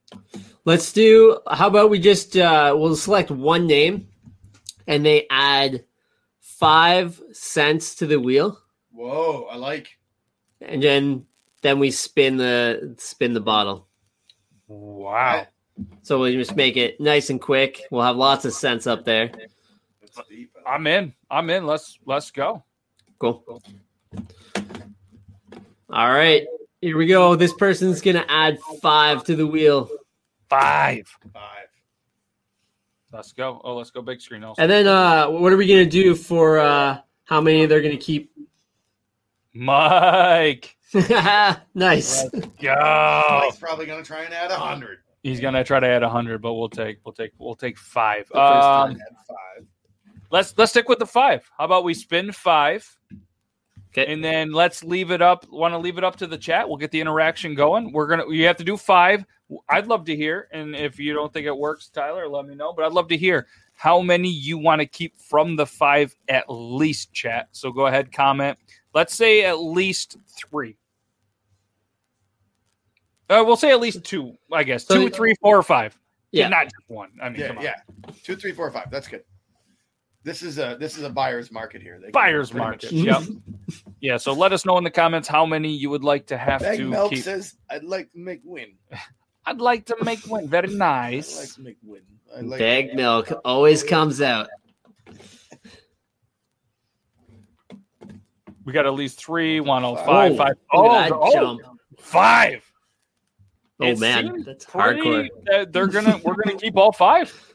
Let's 0.65 0.91
do 0.91 1.39
how 1.49 1.67
about 1.67 1.89
we 1.89 1.99
just 1.99 2.35
uh 2.35 2.75
we'll 2.77 2.95
select 2.95 3.31
one 3.31 3.67
name 3.67 4.07
and 4.87 5.05
they 5.05 5.27
add 5.29 5.85
five 6.65 7.21
cents 7.31 7.95
to 7.95 8.07
the 8.07 8.19
wheel 8.19 8.59
Whoa, 8.91 9.47
I 9.51 9.55
like. 9.55 9.97
and 10.61 10.81
then 10.81 11.25
then 11.61 11.79
we 11.79 11.91
spin 11.91 12.37
the 12.37 12.95
spin 12.97 13.33
the 13.33 13.41
bottle. 13.41 13.87
Wow. 14.67 15.47
So 16.03 16.19
we'll 16.19 16.33
just 16.33 16.55
make 16.55 16.77
it 16.77 16.99
nice 16.99 17.29
and 17.29 17.41
quick. 17.41 17.81
We'll 17.91 18.03
have 18.03 18.15
lots 18.15 18.45
of 18.45 18.53
cents 18.53 18.87
up 18.87 19.03
there. 19.03 19.31
Deep. 20.29 20.51
I'm 20.65 20.87
in. 20.87 21.13
I'm 21.29 21.49
in. 21.49 21.65
Let's 21.65 21.99
let's 22.05 22.31
go. 22.31 22.63
Cool. 23.19 23.61
All 25.89 26.11
right. 26.11 26.45
Here 26.81 26.97
we 26.97 27.05
go. 27.07 27.35
This 27.35 27.53
person's 27.53 27.99
gonna 28.01 28.25
add 28.29 28.59
five 28.81 29.23
to 29.25 29.35
the 29.35 29.45
wheel. 29.47 29.89
Five. 30.49 31.07
Five. 31.33 31.54
Let's 33.13 33.31
go. 33.33 33.61
Oh, 33.63 33.75
let's 33.75 33.91
go 33.91 34.01
big 34.01 34.19
screen 34.21 34.43
also. 34.43 34.61
And 34.61 34.69
then 34.69 34.87
uh 34.87 35.29
what 35.29 35.51
are 35.53 35.57
we 35.57 35.67
gonna 35.67 35.85
do 35.85 36.15
for 36.15 36.59
uh 36.59 36.99
how 37.25 37.41
many 37.41 37.65
they're 37.65 37.81
gonna 37.81 37.97
keep? 37.97 38.31
Mike. 39.53 40.75
nice. 41.73 42.29
Go. 42.61 43.41
Mike's 43.41 43.57
probably 43.57 43.85
gonna 43.85 44.03
try 44.03 44.23
and 44.23 44.33
add 44.33 44.51
a 44.51 44.55
hundred. 44.55 44.99
He's 45.23 45.39
gonna 45.39 45.63
try 45.63 45.79
to 45.79 45.87
add 45.87 46.03
a 46.03 46.09
hundred, 46.09 46.41
but 46.41 46.53
we'll 46.53 46.69
take 46.69 46.99
we'll 47.05 47.13
take 47.13 47.31
we'll 47.37 47.55
take 47.55 47.77
five. 47.77 48.27
First 48.27 48.35
Um, 48.37 48.89
time. 48.91 48.99
Five. 49.27 49.65
let's 50.31 50.53
let's 50.57 50.71
stick 50.71 50.87
with 50.89 50.99
the 50.99 51.05
five. 51.05 51.49
How 51.57 51.65
about 51.65 51.83
we 51.83 51.93
spin 51.93 52.31
five, 52.31 52.85
Okay. 53.97 54.11
and 54.11 54.23
then 54.23 54.51
let's 54.51 54.83
leave 54.83 55.11
it 55.11 55.21
up. 55.21 55.47
Want 55.49 55.73
to 55.73 55.77
leave 55.77 55.97
it 55.97 56.03
up 56.03 56.15
to 56.17 56.27
the 56.27 56.37
chat? 56.37 56.67
We'll 56.67 56.77
get 56.77 56.91
the 56.91 56.99
interaction 56.99 57.55
going. 57.55 57.91
We're 57.93 58.07
gonna 58.07 58.29
you 58.29 58.45
have 58.47 58.57
to 58.57 58.63
do 58.63 58.75
five. 58.77 59.23
I'd 59.69 59.87
love 59.87 60.05
to 60.05 60.15
hear, 60.15 60.47
and 60.51 60.75
if 60.75 60.99
you 60.99 61.13
don't 61.13 61.31
think 61.31 61.45
it 61.45 61.55
works, 61.57 61.87
Tyler, 61.89 62.27
let 62.27 62.45
me 62.45 62.55
know. 62.55 62.73
But 62.73 62.85
I'd 62.85 62.91
love 62.93 63.07
to 63.09 63.17
hear 63.17 63.47
how 63.73 64.01
many 64.01 64.29
you 64.29 64.57
want 64.57 64.79
to 64.81 64.85
keep 64.85 65.17
from 65.19 65.55
the 65.55 65.65
five 65.65 66.15
at 66.27 66.45
least. 66.49 67.13
Chat. 67.13 67.47
So 67.51 67.71
go 67.71 67.85
ahead, 67.87 68.11
comment. 68.11 68.57
Let's 68.93 69.13
say 69.13 69.45
at 69.45 69.59
least 69.59 70.17
three. 70.49 70.77
Uh, 73.29 73.43
we'll 73.45 73.55
say 73.55 73.71
at 73.71 73.79
least 73.79 74.03
two, 74.03 74.33
I 74.51 74.63
guess. 74.63 74.85
So- 74.85 74.95
Two, 74.95 75.09
three, 75.09 75.33
four, 75.41 75.57
or 75.57 75.63
five. 75.63 75.97
Yeah. 76.31 76.49
Not 76.49 76.65
just 76.65 76.75
one. 76.87 77.11
I 77.21 77.29
mean, 77.29 77.39
Yeah, 77.39 77.47
come 77.47 77.57
on. 77.59 77.63
yeah. 77.63 77.75
Two, 78.23 78.35
three, 78.35 78.51
four, 78.51 78.69
five. 78.71 78.91
That's 78.91 79.07
good. 79.07 79.23
This 80.25 80.41
is 80.41 80.57
a 80.57 80.75
this 80.79 80.97
is 80.97 81.03
a 81.03 81.09
buyer's 81.09 81.51
market 81.51 81.83
here. 81.83 81.99
They 82.03 82.09
Buyer's 82.09 82.49
pretty 82.49 82.65
market. 82.65 82.91
Yep. 82.91 83.23
Yeah. 84.01 84.17
So 84.17 84.33
let 84.33 84.53
us 84.53 84.65
know 84.65 84.75
in 84.79 84.83
the 84.83 84.89
comments 84.89 85.27
how 85.27 85.45
many 85.45 85.71
you 85.71 85.91
would 85.91 86.03
like 86.03 86.25
to 86.27 86.37
have 86.37 86.61
Bag 86.61 86.79
to 86.79 86.89
Milk 86.89 87.11
keep. 87.11 87.23
says, 87.23 87.53
"I'd 87.69 87.83
like 87.83 88.11
to 88.13 88.17
make 88.17 88.41
win. 88.43 88.73
I'd 89.45 89.61
like 89.61 89.85
to 89.85 89.95
make 90.03 90.25
win. 90.25 90.47
Very 90.49 90.67
I'd 90.67 90.71
like 90.71 90.77
nice. 90.79 91.53
to 91.53 91.61
make 91.61 91.77
win. 91.83 92.01
I 92.35 92.41
like 92.41 92.57
Bag 92.59 92.95
milk 92.95 93.31
always 93.45 93.83
comes 93.83 94.19
out. 94.19 94.49
We 98.63 98.73
got 98.73 98.87
at 98.87 98.95
least 98.95 99.23
three, 99.23 99.59
one 99.59 99.85
oh 99.85 99.93
Whoa. 99.93 100.05
five, 100.05 100.37
five. 100.37 100.55
Oh, 100.73 101.07
oh, 101.21 101.33
jump. 101.33 101.61
five. 101.99 102.63
Oh 103.79 103.85
It 103.85 103.99
man, 103.99 104.41
that's 104.43 104.65
hardcore. 104.65 105.27
they're 105.71 105.85
gonna. 105.85 106.19
We're 106.23 106.33
gonna 106.33 106.57
keep 106.57 106.77
all 106.77 106.91
five. 106.91 107.31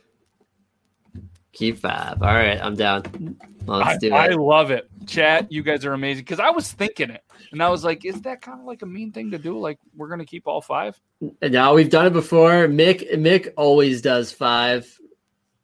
Keep 1.52 1.78
five. 1.78 2.22
All 2.22 2.34
right, 2.34 2.60
I'm 2.62 2.76
down. 2.76 3.36
Let's 3.66 3.88
I, 3.88 3.96
do 3.98 4.14
I 4.14 4.28
love 4.28 4.70
it. 4.70 4.88
Chat, 5.06 5.50
you 5.50 5.62
guys 5.62 5.84
are 5.84 5.92
amazing. 5.92 6.22
Because 6.22 6.38
I 6.38 6.50
was 6.50 6.70
thinking 6.70 7.10
it, 7.10 7.24
and 7.50 7.60
I 7.60 7.68
was 7.68 7.82
like, 7.82 8.04
"Is 8.04 8.20
that 8.22 8.40
kind 8.40 8.60
of 8.60 8.66
like 8.66 8.82
a 8.82 8.86
mean 8.86 9.10
thing 9.10 9.32
to 9.32 9.38
do? 9.38 9.58
Like, 9.58 9.78
we're 9.96 10.08
gonna 10.08 10.24
keep 10.24 10.46
all 10.46 10.60
five? 10.60 11.00
Now 11.42 11.74
we've 11.74 11.90
done 11.90 12.06
it 12.06 12.12
before. 12.12 12.68
Mick 12.68 13.12
Mick 13.14 13.52
always 13.56 14.00
does 14.00 14.30
five, 14.30 14.96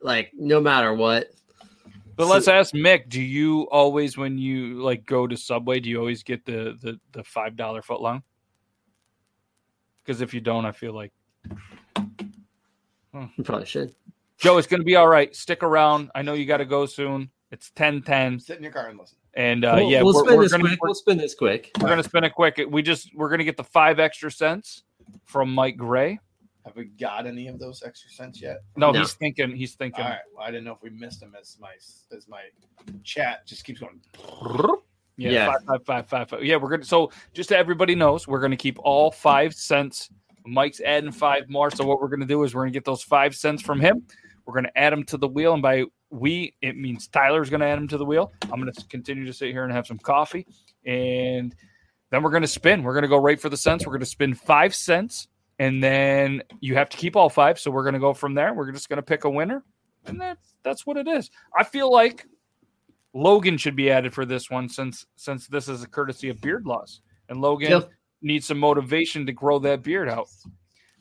like 0.01 0.33
no 0.35 0.61
matter 0.61 0.93
what. 0.93 1.29
But 2.17 2.25
So- 2.27 2.33
let's 2.33 2.49
ask 2.49 2.75
Mick. 2.75 3.09
Do 3.09 3.23
you 3.23 3.63
always, 3.71 4.17
when 4.17 4.39
you 4.39 4.83
like 4.83 5.07
go 5.07 5.27
to 5.27 5.37
Subway, 5.37 5.79
do 5.79 5.89
you 5.89 5.99
always 5.99 6.25
get 6.25 6.45
the 6.45 6.77
the, 6.83 6.99
the 7.13 7.23
five 7.23 7.57
dollar 7.57 7.81
foot 7.81 8.01
long? 8.01 8.25
Because 10.05 10.21
if 10.21 10.35
you 10.35 10.41
don't, 10.41 10.65
I 10.65 10.73
feel 10.73 10.95
like 10.95 11.13
hmm. 11.97 13.25
You 13.37 13.45
probably 13.45 13.67
should. 13.67 13.95
Joe, 14.39 14.59
it's 14.59 14.67
going 14.67 14.81
to 14.81 14.85
be 14.85 14.97
all 14.97 15.09
right. 15.09 15.35
Stick 15.35 15.63
around. 15.63 16.11
I 16.15 16.23
know 16.23 16.35
you 16.35 16.47
got 16.47 16.59
to 16.59 16.65
go 16.65 16.87
soon. 16.87 17.31
It's 17.53 17.71
ten 17.71 18.03
ten, 18.03 18.41
Sit 18.41 18.57
in 18.59 18.63
your 18.65 18.73
car 18.73 18.89
and 18.89 18.99
listen. 18.99 19.17
and 19.35 19.65
uh, 19.65 19.75
we'll, 19.77 19.91
yeah, 19.91 20.03
we'll 20.03 20.15
we're, 20.15 20.25
spin 20.25 20.37
we're 20.37 20.43
this 20.43 20.53
gonna 20.53 20.65
quick. 20.65 20.79
we're, 20.83 20.89
We'll 20.89 20.95
spin 20.97 21.17
this 21.17 21.35
quick. 21.35 21.71
we're 21.81 21.89
gonna 21.89 22.03
spin 22.03 22.25
it 22.25 22.35
quick. 22.35 22.61
We 22.69 22.83
just 22.83 23.15
we're 23.15 23.29
gonna 23.31 23.45
get 23.45 23.57
the 23.57 23.63
five 23.65 24.01
extra 24.01 24.33
cents 24.33 24.83
from 25.25 25.55
Mike 25.55 25.77
Gray. 25.77 26.19
Have 26.65 26.75
we 26.75 26.87
got 26.87 27.25
any 27.25 27.47
of 27.47 27.61
those 27.61 27.85
extra 27.87 28.11
cents 28.11 28.43
yet? 28.43 28.63
No, 28.77 28.91
No. 28.91 28.99
he's 28.99 29.13
thinking. 29.13 29.55
He's 29.55 29.75
thinking. 29.75 30.03
All 30.03 30.11
right. 30.11 30.19
Well, 30.35 30.45
I 30.45 30.51
didn't 30.51 30.65
know 30.65 30.73
if 30.73 30.83
we 30.83 30.91
missed 30.91 31.21
them 31.21 31.35
as 31.41 31.57
my 31.61 31.71
as 32.15 32.27
my 32.27 32.43
chat 33.05 33.47
just 33.47 33.65
keeps 33.65 33.79
going. 33.79 34.01
Yeah, 35.17 35.31
Yeah. 35.31 35.47
Five, 35.53 35.63
five, 35.65 35.85
five, 35.87 36.09
five, 36.09 36.29
five. 36.31 36.45
Yeah, 36.45 36.57
we're 36.57 36.71
gonna. 36.71 36.85
So 36.85 37.13
just 37.33 37.51
so 37.51 37.57
everybody 37.57 37.95
knows, 37.95 38.27
we're 38.27 38.41
gonna 38.41 38.57
keep 38.57 38.81
all 38.81 39.13
five 39.13 39.55
cents. 39.55 40.11
Mike's 40.45 40.81
adding 40.81 41.13
five 41.13 41.49
more. 41.49 41.71
So 41.71 41.85
what 41.87 42.01
we're 42.01 42.09
gonna 42.09 42.27
do 42.27 42.43
is 42.43 42.57
we're 42.57 42.63
gonna 42.63 42.73
get 42.73 42.85
those 42.85 43.05
five 43.05 43.37
cents 43.37 43.63
from 43.63 43.79
him. 43.79 44.05
We're 44.47 44.55
gonna 44.55 44.73
add 44.77 44.93
them 44.93 45.05
to 45.05 45.17
the 45.17 45.29
wheel, 45.29 45.53
and 45.53 45.63
by 45.63 45.85
we 46.11 46.55
it 46.63 46.77
means 46.77 47.09
Tyler's 47.09 47.51
gonna 47.51 47.67
add 47.67 47.79
them 47.79 47.89
to 47.89 47.99
the 47.99 48.05
wheel. 48.05 48.33
I'm 48.45 48.61
gonna 48.61 48.73
continue 48.89 49.27
to 49.27 49.33
sit 49.33 49.51
here 49.51 49.65
and 49.65 49.73
have 49.73 49.87
some 49.87 49.99
coffee, 49.99 50.47
and 50.85 51.55
then 52.11 52.23
we're 52.23 52.31
going 52.31 52.43
to 52.43 52.49
spin. 52.49 52.85
We're 52.85 52.93
going 52.93 53.03
to 53.03 53.09
go 53.09 53.19
right 53.19 53.41
for 53.41 53.49
the 53.49 53.57
cents. 53.57 53.85
We're 53.85 53.91
going 53.93 54.01
to 54.01 54.07
spin 54.07 54.33
five 54.35 54.75
cents, 54.75 55.27
and 55.59 55.83
then 55.83 56.43
you 56.61 56.77
have 56.77 56.89
to 56.91 56.97
keep 56.97 57.17
all 57.17 57.29
five. 57.29 57.59
So 57.59 57.71
we're 57.71 57.83
going 57.83 57.95
to 57.95 57.99
go 58.01 58.15
from 58.15 58.35
there. 58.35 58.55
We're 58.55 58.71
just 58.71 58.89
going 58.89 58.99
to 58.99 59.03
pick 59.03 59.25
a 59.25 59.31
winner, 59.31 59.65
and 60.07 60.21
that's 60.21 60.55
that's 60.63 60.87
what 60.87 60.97
it 60.97 61.09
is. 61.09 61.31
I 61.59 61.65
feel 61.65 61.91
like 61.91 62.25
Logan 63.13 63.57
should 63.59 63.75
be 63.75 63.91
added 63.91 64.15
for 64.15 64.25
this 64.25 64.51
one 64.51 64.69
since 64.69 65.05
since 65.17 65.49
this 65.49 65.69
is 65.69 65.83
a 65.83 65.89
courtesy 65.89 66.29
of 66.29 66.41
Beard 66.41 66.65
Laws, 66.65 67.01
and 67.29 67.41
Logan 67.41 67.71
Yep. 67.71 67.91
needs 68.23 68.47
some 68.47 68.59
motivation 68.59 69.27
to 69.27 69.33
grow 69.33 69.59
that 69.59 69.83
beard 69.83 70.09
out. 70.09 70.29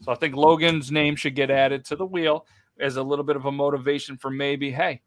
So 0.01 0.11
I 0.11 0.15
think 0.15 0.35
Logan's 0.35 0.91
name 0.91 1.15
should 1.15 1.35
get 1.35 1.51
added 1.51 1.85
to 1.85 1.95
the 1.95 2.05
wheel 2.05 2.47
as 2.79 2.97
a 2.97 3.03
little 3.03 3.25
bit 3.25 3.35
of 3.35 3.45
a 3.45 3.51
motivation 3.51 4.17
for 4.17 4.29
maybe, 4.29 4.71
hey, 4.71 5.01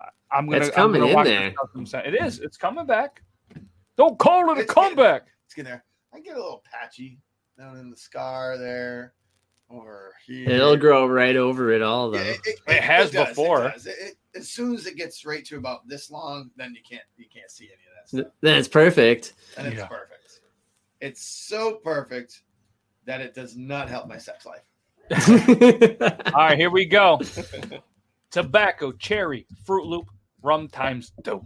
I- 0.00 0.08
I'm 0.30 0.46
gonna 0.46 0.58
It's 0.58 0.68
I'm 0.68 0.74
coming 0.74 1.00
gonna 1.00 1.10
in 1.10 1.16
watch 1.16 1.26
there. 1.26 1.48
this 1.50 1.58
custom 1.58 1.86
set. 1.86 2.06
It 2.06 2.14
is. 2.22 2.40
It's 2.40 2.56
coming 2.56 2.86
back. 2.86 3.22
Don't 3.96 4.18
call 4.18 4.50
it 4.50 4.58
a 4.58 4.60
It's- 4.60 4.72
comeback. 4.74 5.26
It's 5.46 5.54
gonna. 5.54 5.82
I 6.12 6.20
get 6.20 6.34
a 6.36 6.38
little 6.40 6.62
patchy 6.70 7.18
down 7.58 7.78
in 7.78 7.90
the 7.90 7.96
scar 7.96 8.56
there, 8.58 9.14
over 9.70 10.14
here. 10.26 10.48
It'll 10.50 10.76
grow 10.76 11.06
right 11.06 11.36
over 11.36 11.72
it 11.72 11.82
all, 11.82 12.10
though. 12.10 12.18
Yeah, 12.18 12.30
it, 12.32 12.40
it- 12.44 12.58
It 12.68 12.82
has 12.82 13.10
does, 13.10 13.28
before. 13.28 13.70
does. 13.70 13.86
It- 13.86 13.96
it- 13.98 14.14
as 14.34 14.48
soon 14.50 14.74
as 14.74 14.86
it 14.86 14.96
gets 14.96 15.24
right 15.24 15.44
to 15.46 15.56
about 15.56 15.88
this 15.88 16.10
long, 16.10 16.50
then 16.56 16.74
you 16.74 16.82
can't 16.88 17.02
you 17.16 17.24
can't 17.32 17.50
see 17.50 17.64
any 17.64 17.72
of 17.74 17.94
that 17.96 18.08
stuff, 18.08 18.32
Then 18.40 18.56
it's 18.58 18.68
perfect. 18.68 19.34
and 19.56 19.66
it's 19.66 19.76
Yeah. 19.76 19.86
perfect. 19.88 20.40
It's 21.00 21.22
so 21.22 21.76
perfect 21.76 22.42
that 23.04 23.20
it 23.20 23.34
does 23.34 23.56
not 23.56 23.88
help 23.88 24.06
my 24.06 24.18
sex 24.18 24.44
life. 24.46 24.62
All 26.34 26.40
right, 26.40 26.58
here 26.58 26.70
we 26.70 26.84
go. 26.84 27.20
Tobacco, 28.30 28.92
cherry, 28.92 29.46
Fruit 29.64 29.86
Loop, 29.86 30.06
rum 30.42 30.68
times 30.68 31.12
two. 31.24 31.42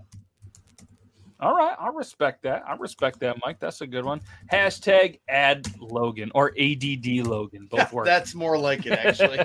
All 1.40 1.56
right, 1.56 1.74
I 1.78 1.88
respect 1.88 2.42
that. 2.44 2.62
I 2.68 2.74
respect 2.76 3.18
that, 3.20 3.36
Mike. 3.44 3.58
That's 3.58 3.80
a 3.80 3.86
good 3.86 4.04
one. 4.04 4.20
Hashtag 4.52 5.18
add 5.28 5.66
Logan 5.80 6.30
or 6.36 6.52
ADD 6.58 7.26
Logan. 7.26 7.66
Both 7.68 7.92
work. 7.92 8.06
That's 8.06 8.34
more 8.34 8.56
like 8.56 8.86
it, 8.86 8.92
actually. 8.92 9.40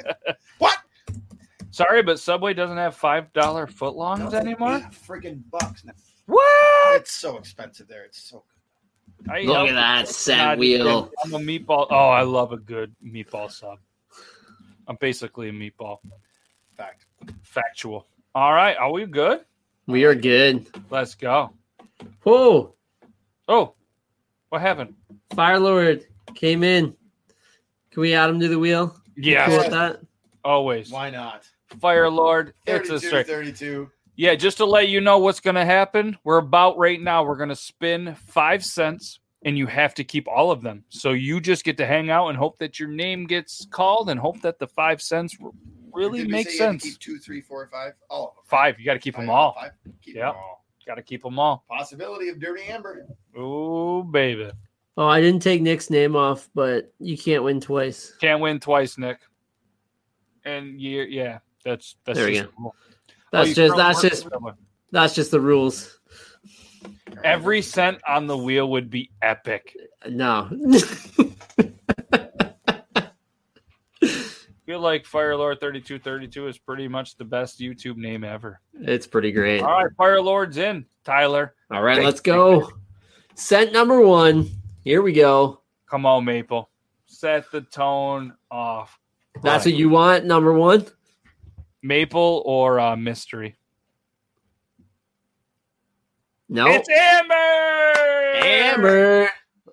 what? 0.58 0.78
Sorry, 1.70 2.02
but 2.02 2.18
Subway 2.18 2.54
doesn't 2.54 2.76
have 2.76 2.96
five 2.96 3.32
dollar 3.32 3.68
footlongs 3.68 4.32
No, 4.32 4.38
anymore. 4.38 4.76
Eight 4.78 4.90
freaking 4.90 5.42
bucks 5.50 5.84
now. 5.84 5.92
What? 6.26 7.00
It's 7.00 7.12
so 7.12 7.36
expensive 7.38 7.86
there. 7.86 8.04
It's 8.04 8.20
so 8.20 8.42
good. 8.48 8.57
I 9.30 9.42
Look 9.42 9.56
help 9.56 9.68
at 9.70 9.74
that 9.74 10.06
you. 10.06 10.12
set 10.12 10.58
wheel. 10.58 11.10
I'm 11.24 11.34
a 11.34 11.38
meatball. 11.38 11.86
Oh, 11.90 12.08
I 12.08 12.22
love 12.22 12.52
a 12.52 12.56
good 12.56 12.94
meatball 13.04 13.50
sub. 13.50 13.78
I'm 14.86 14.96
basically 14.96 15.48
a 15.50 15.52
meatball. 15.52 15.98
Fact. 16.76 17.04
Factual. 17.42 18.06
All 18.34 18.52
right, 18.52 18.76
are 18.76 18.90
we 18.90 19.04
good? 19.06 19.40
We 19.86 20.04
are 20.04 20.14
good. 20.14 20.66
Let's 20.90 21.14
go. 21.14 21.52
Whoa! 22.22 22.74
Oh, 23.48 23.74
what 24.50 24.60
happened? 24.60 24.94
Fire 25.34 25.58
Lord 25.58 26.06
came 26.34 26.62
in. 26.62 26.94
Can 27.90 28.00
we 28.02 28.14
add 28.14 28.30
him 28.30 28.38
to 28.40 28.48
the 28.48 28.58
wheel? 28.58 28.94
Yeah, 29.16 29.46
Cool 29.46 29.70
that? 29.70 30.00
always. 30.44 30.90
Why 30.90 31.10
not? 31.10 31.44
Fire 31.80 32.08
Lord. 32.08 32.54
It's 32.66 32.88
a 32.90 33.00
straight. 33.00 33.26
32. 33.26 33.90
Yeah, 34.18 34.34
just 34.34 34.56
to 34.56 34.64
let 34.64 34.88
you 34.88 35.00
know 35.00 35.18
what's 35.18 35.38
going 35.38 35.54
to 35.54 35.64
happen. 35.64 36.18
We're 36.24 36.38
about 36.38 36.76
right 36.76 37.00
now. 37.00 37.22
We're 37.22 37.36
going 37.36 37.50
to 37.50 37.56
spin 37.56 38.16
five 38.26 38.64
cents, 38.64 39.20
and 39.44 39.56
you 39.56 39.66
have 39.68 39.94
to 39.94 40.02
keep 40.02 40.26
all 40.26 40.50
of 40.50 40.60
them. 40.60 40.82
So 40.88 41.12
you 41.12 41.40
just 41.40 41.62
get 41.62 41.76
to 41.76 41.86
hang 41.86 42.10
out 42.10 42.26
and 42.26 42.36
hope 42.36 42.58
that 42.58 42.80
your 42.80 42.88
name 42.88 43.28
gets 43.28 43.64
called, 43.70 44.10
and 44.10 44.18
hope 44.18 44.40
that 44.40 44.58
the 44.58 44.66
five 44.66 45.00
cents 45.00 45.38
really 45.92 46.22
Did 46.22 46.30
makes 46.30 46.50
say 46.50 46.56
you 46.56 46.64
had 46.64 46.72
to 46.72 46.80
sense. 46.80 46.82
Keep 46.82 46.98
two, 46.98 47.18
three, 47.20 47.40
four, 47.40 47.68
five. 47.70 47.92
All 48.10 48.30
of 48.30 48.34
them. 48.34 48.42
Five. 48.46 48.80
You 48.80 48.86
got 48.86 48.94
to 48.94 48.98
keep 48.98 49.14
them 49.14 49.30
all. 49.30 49.54
Five. 49.54 49.70
Keep 50.02 50.16
them 50.16 50.26
all. 50.26 50.64
Got 50.84 50.96
to 50.96 51.02
keep 51.02 51.22
them 51.22 51.38
all. 51.38 51.64
Possibility 51.68 52.28
of 52.28 52.40
dirty 52.40 52.64
amber. 52.64 53.06
Oh 53.36 54.02
baby. 54.02 54.50
Oh, 54.96 55.06
I 55.06 55.20
didn't 55.20 55.42
take 55.42 55.62
Nick's 55.62 55.90
name 55.90 56.16
off, 56.16 56.48
but 56.56 56.92
you 56.98 57.16
can't 57.16 57.44
win 57.44 57.60
twice. 57.60 58.14
Can't 58.20 58.40
win 58.40 58.58
twice, 58.58 58.98
Nick. 58.98 59.20
And 60.44 60.80
you, 60.80 61.02
yeah, 61.02 61.38
that's 61.64 61.94
that's 62.04 62.18
There 62.18 62.26
we 62.26 62.34
just 62.34 62.46
go. 62.46 62.52
cool. 62.56 62.76
Oh, 63.32 63.38
That's 63.44 63.48
you 63.50 63.54
just 63.54 63.76
that's 63.76 64.00
just 64.02 64.28
someone. 64.30 64.54
that's 64.90 65.14
just 65.14 65.30
the 65.30 65.40
rules. 65.40 65.98
every 67.24 67.60
cent 67.62 67.98
on 68.08 68.26
the 68.26 68.36
wheel 68.36 68.70
would 68.70 68.88
be 68.90 69.10
epic. 69.22 69.76
No. 70.08 70.48
feel 74.66 74.80
like 74.80 75.04
Firelord 75.04 75.60
3232 75.60 76.46
is 76.48 76.58
pretty 76.58 76.88
much 76.88 77.16
the 77.16 77.24
best 77.24 77.58
YouTube 77.58 77.96
name 77.96 78.22
ever. 78.24 78.60
it's 78.74 79.06
pretty 79.06 79.32
great. 79.32 79.62
All 79.62 79.82
right, 79.84 79.90
Firelord's 79.98 80.58
in. 80.58 80.84
Tyler, 81.04 81.54
All 81.70 81.82
right, 81.82 82.02
let's 82.04 82.20
go. 82.20 82.70
Scent 83.34 83.72
number 83.72 84.00
one. 84.02 84.50
Here 84.84 85.00
we 85.02 85.12
go. 85.12 85.62
come 85.88 86.04
on, 86.04 86.24
Maple. 86.24 86.68
Set 87.06 87.50
the 87.50 87.62
tone 87.62 88.34
off. 88.50 88.98
That's 89.42 89.64
Right. 89.64 89.72
what 89.72 89.78
you 89.78 89.88
want. 89.88 90.24
Number 90.26 90.52
one. 90.52 90.86
Maple 91.82 92.42
or 92.44 92.80
uh, 92.80 92.96
mystery? 92.96 93.56
No. 96.48 96.66
It's 96.68 96.88
Amber. 96.88 98.46
Amber. 98.46 99.30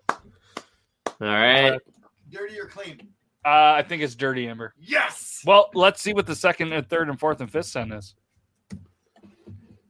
All 0.09 1.27
right. 1.27 1.79
Dirty 2.29 2.59
or 2.59 2.65
clean? 2.65 2.99
Uh, 3.45 3.75
I 3.77 3.83
think 3.83 4.01
it's 4.01 4.15
Dirty 4.15 4.47
Amber. 4.47 4.73
Yes. 4.79 5.41
Well, 5.45 5.69
let's 5.73 6.01
see 6.01 6.13
what 6.13 6.25
the 6.25 6.35
second 6.35 6.73
and 6.73 6.87
third 6.89 7.09
and 7.09 7.19
fourth 7.19 7.39
and 7.41 7.49
fifth 7.49 7.67
scent 7.67 7.93
is. 7.93 8.15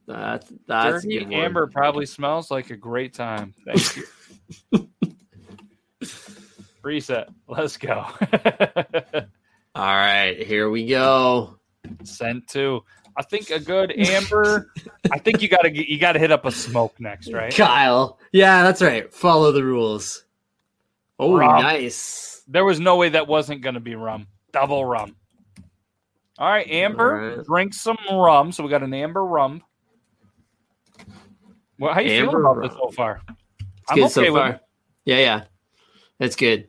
That's 0.06 0.52
that's 0.68 1.04
a 1.04 1.08
Dirty 1.08 1.18
good 1.18 1.30
one. 1.30 1.40
Amber 1.40 1.66
probably 1.66 2.06
smells 2.06 2.50
like 2.50 2.70
a 2.70 2.76
great 2.76 3.14
time. 3.14 3.54
Thank 3.64 3.96
you. 3.96 4.88
Reset. 6.82 7.28
Let's 7.48 7.76
go. 7.76 8.06
All 9.74 9.94
right, 9.94 10.36
here 10.46 10.70
we 10.70 10.86
go. 10.86 11.55
Scent 12.04 12.46
two. 12.48 12.82
I 13.16 13.22
think 13.22 13.50
a 13.50 13.58
good 13.58 13.92
amber. 13.98 14.70
I 15.10 15.18
think 15.18 15.40
you 15.40 15.48
gotta 15.48 15.70
get- 15.70 15.88
you 15.88 15.98
gotta 15.98 16.18
hit 16.18 16.30
up 16.30 16.44
a 16.44 16.50
smoke 16.52 17.00
next, 17.00 17.32
right? 17.32 17.54
Kyle. 17.54 18.18
Yeah, 18.32 18.62
that's 18.62 18.82
right. 18.82 19.12
Follow 19.12 19.52
the 19.52 19.64
rules. 19.64 20.24
Oh, 21.18 21.36
Rum. 21.38 21.62
nice. 21.62 22.42
There 22.46 22.64
was 22.64 22.78
no 22.78 22.96
way 22.96 23.08
that 23.10 23.26
wasn't 23.26 23.62
gonna 23.62 23.80
be 23.80 23.94
rum. 23.94 24.26
Double 24.52 24.84
rum. 24.84 25.16
All 26.38 26.48
right, 26.50 26.68
Amber, 26.68 27.18
All 27.30 27.36
right. 27.38 27.46
drink 27.46 27.72
some 27.72 27.96
rum. 28.12 28.52
So 28.52 28.62
we 28.62 28.68
got 28.68 28.82
an 28.82 28.92
amber 28.92 29.24
rum. 29.24 29.62
Well, 31.78 31.94
how 31.94 32.00
you 32.00 32.10
Amber 32.10 32.30
feeling 32.32 32.44
about 32.44 32.56
rum. 32.58 32.68
this 32.68 32.76
so 32.78 32.90
far? 32.90 33.22
It's 33.58 33.92
good 33.94 34.10
so 34.10 34.20
with 34.22 34.34
far. 34.34 34.48
it. 34.50 34.60
Yeah, 35.04 35.18
yeah. 35.18 35.44
that's 36.18 36.36
good. 36.36 36.68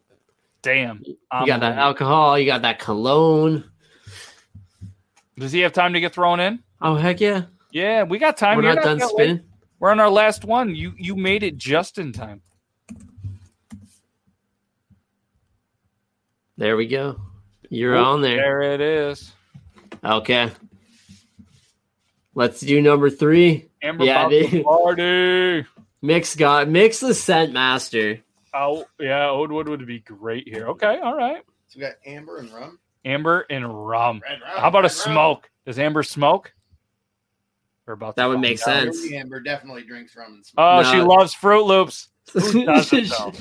Damn. 0.61 1.01
You 1.03 1.17
I'm 1.31 1.45
got 1.45 1.55
um, 1.55 1.59
that 1.61 1.77
alcohol. 1.77 2.37
You 2.39 2.45
got 2.45 2.61
that 2.63 2.79
cologne. 2.79 3.63
Does 5.37 5.51
he 5.51 5.59
have 5.61 5.73
time 5.73 5.93
to 5.93 5.99
get 5.99 6.13
thrown 6.13 6.39
in? 6.39 6.63
Oh 6.81 6.95
heck 6.95 7.19
yeah! 7.21 7.43
Yeah, 7.71 8.03
we 8.03 8.17
got 8.17 8.37
time. 8.37 8.57
We're 8.57 8.63
You're 8.63 8.75
not 8.75 8.83
done 8.83 8.97
that 8.99 9.15
late. 9.15 9.41
We're 9.79 9.91
on 9.91 9.99
our 9.99 10.09
last 10.09 10.43
one. 10.45 10.75
You 10.75 10.93
you 10.97 11.15
made 11.15 11.43
it 11.43 11.57
just 11.57 11.97
in 11.99 12.11
time. 12.11 12.41
There 16.57 16.75
we 16.75 16.87
go. 16.87 17.19
You're 17.69 17.95
Oh, 17.95 18.03
on 18.13 18.21
there. 18.21 18.37
There 18.37 18.61
it 18.73 18.81
is. 18.81 19.31
Okay. 20.03 20.51
Let's 22.33 22.61
do 22.61 22.81
number 22.81 23.09
three. 23.09 23.69
Amber 23.81 24.05
Yeah, 24.05 24.23
Bob 24.23 24.31
dude. 24.31 24.63
party. 24.63 25.65
Mix 26.01 26.35
got 26.35 26.67
mix 26.69 26.99
the 26.99 27.13
scent 27.13 27.53
master. 27.53 28.21
Oh 28.53 28.85
yeah, 28.99 29.25
Oudwood 29.25 29.67
would 29.69 29.85
be 29.85 29.99
great 29.99 30.47
here. 30.47 30.67
Okay, 30.69 30.99
all 31.03 31.15
right. 31.15 31.43
So 31.67 31.77
we 31.79 31.81
got 31.81 31.93
amber 32.05 32.37
and 32.37 32.51
rum. 32.51 32.79
Amber 33.07 33.45
and 33.49 33.87
rum. 33.87 34.21
Red 34.27 34.41
rum. 34.41 34.59
How 34.59 34.67
about 34.67 34.79
a 34.85 34.89
red 34.89 34.91
rum. 35.05 35.13
smoke? 35.13 35.49
Does 35.65 35.79
Amber 35.79 36.03
smoke? 36.03 36.53
We're 37.85 37.93
about 37.93 38.17
That 38.17 38.25
would 38.25 38.39
make 38.39 38.59
out. 38.59 38.65
sense. 38.93 39.11
Amber 39.13 39.39
definitely 39.39 39.83
drinks 39.83 40.15
rum 40.15 40.33
and 40.35 40.45
smoke. 40.45 40.63
Oh, 40.65 40.81
No. 40.81 40.91
she 40.91 41.01
loves 41.01 41.33
Fruit 41.33 41.63
Loops. 41.63 42.09
Who 42.33 42.65
doesn't 42.65 43.09
though? 43.09 43.31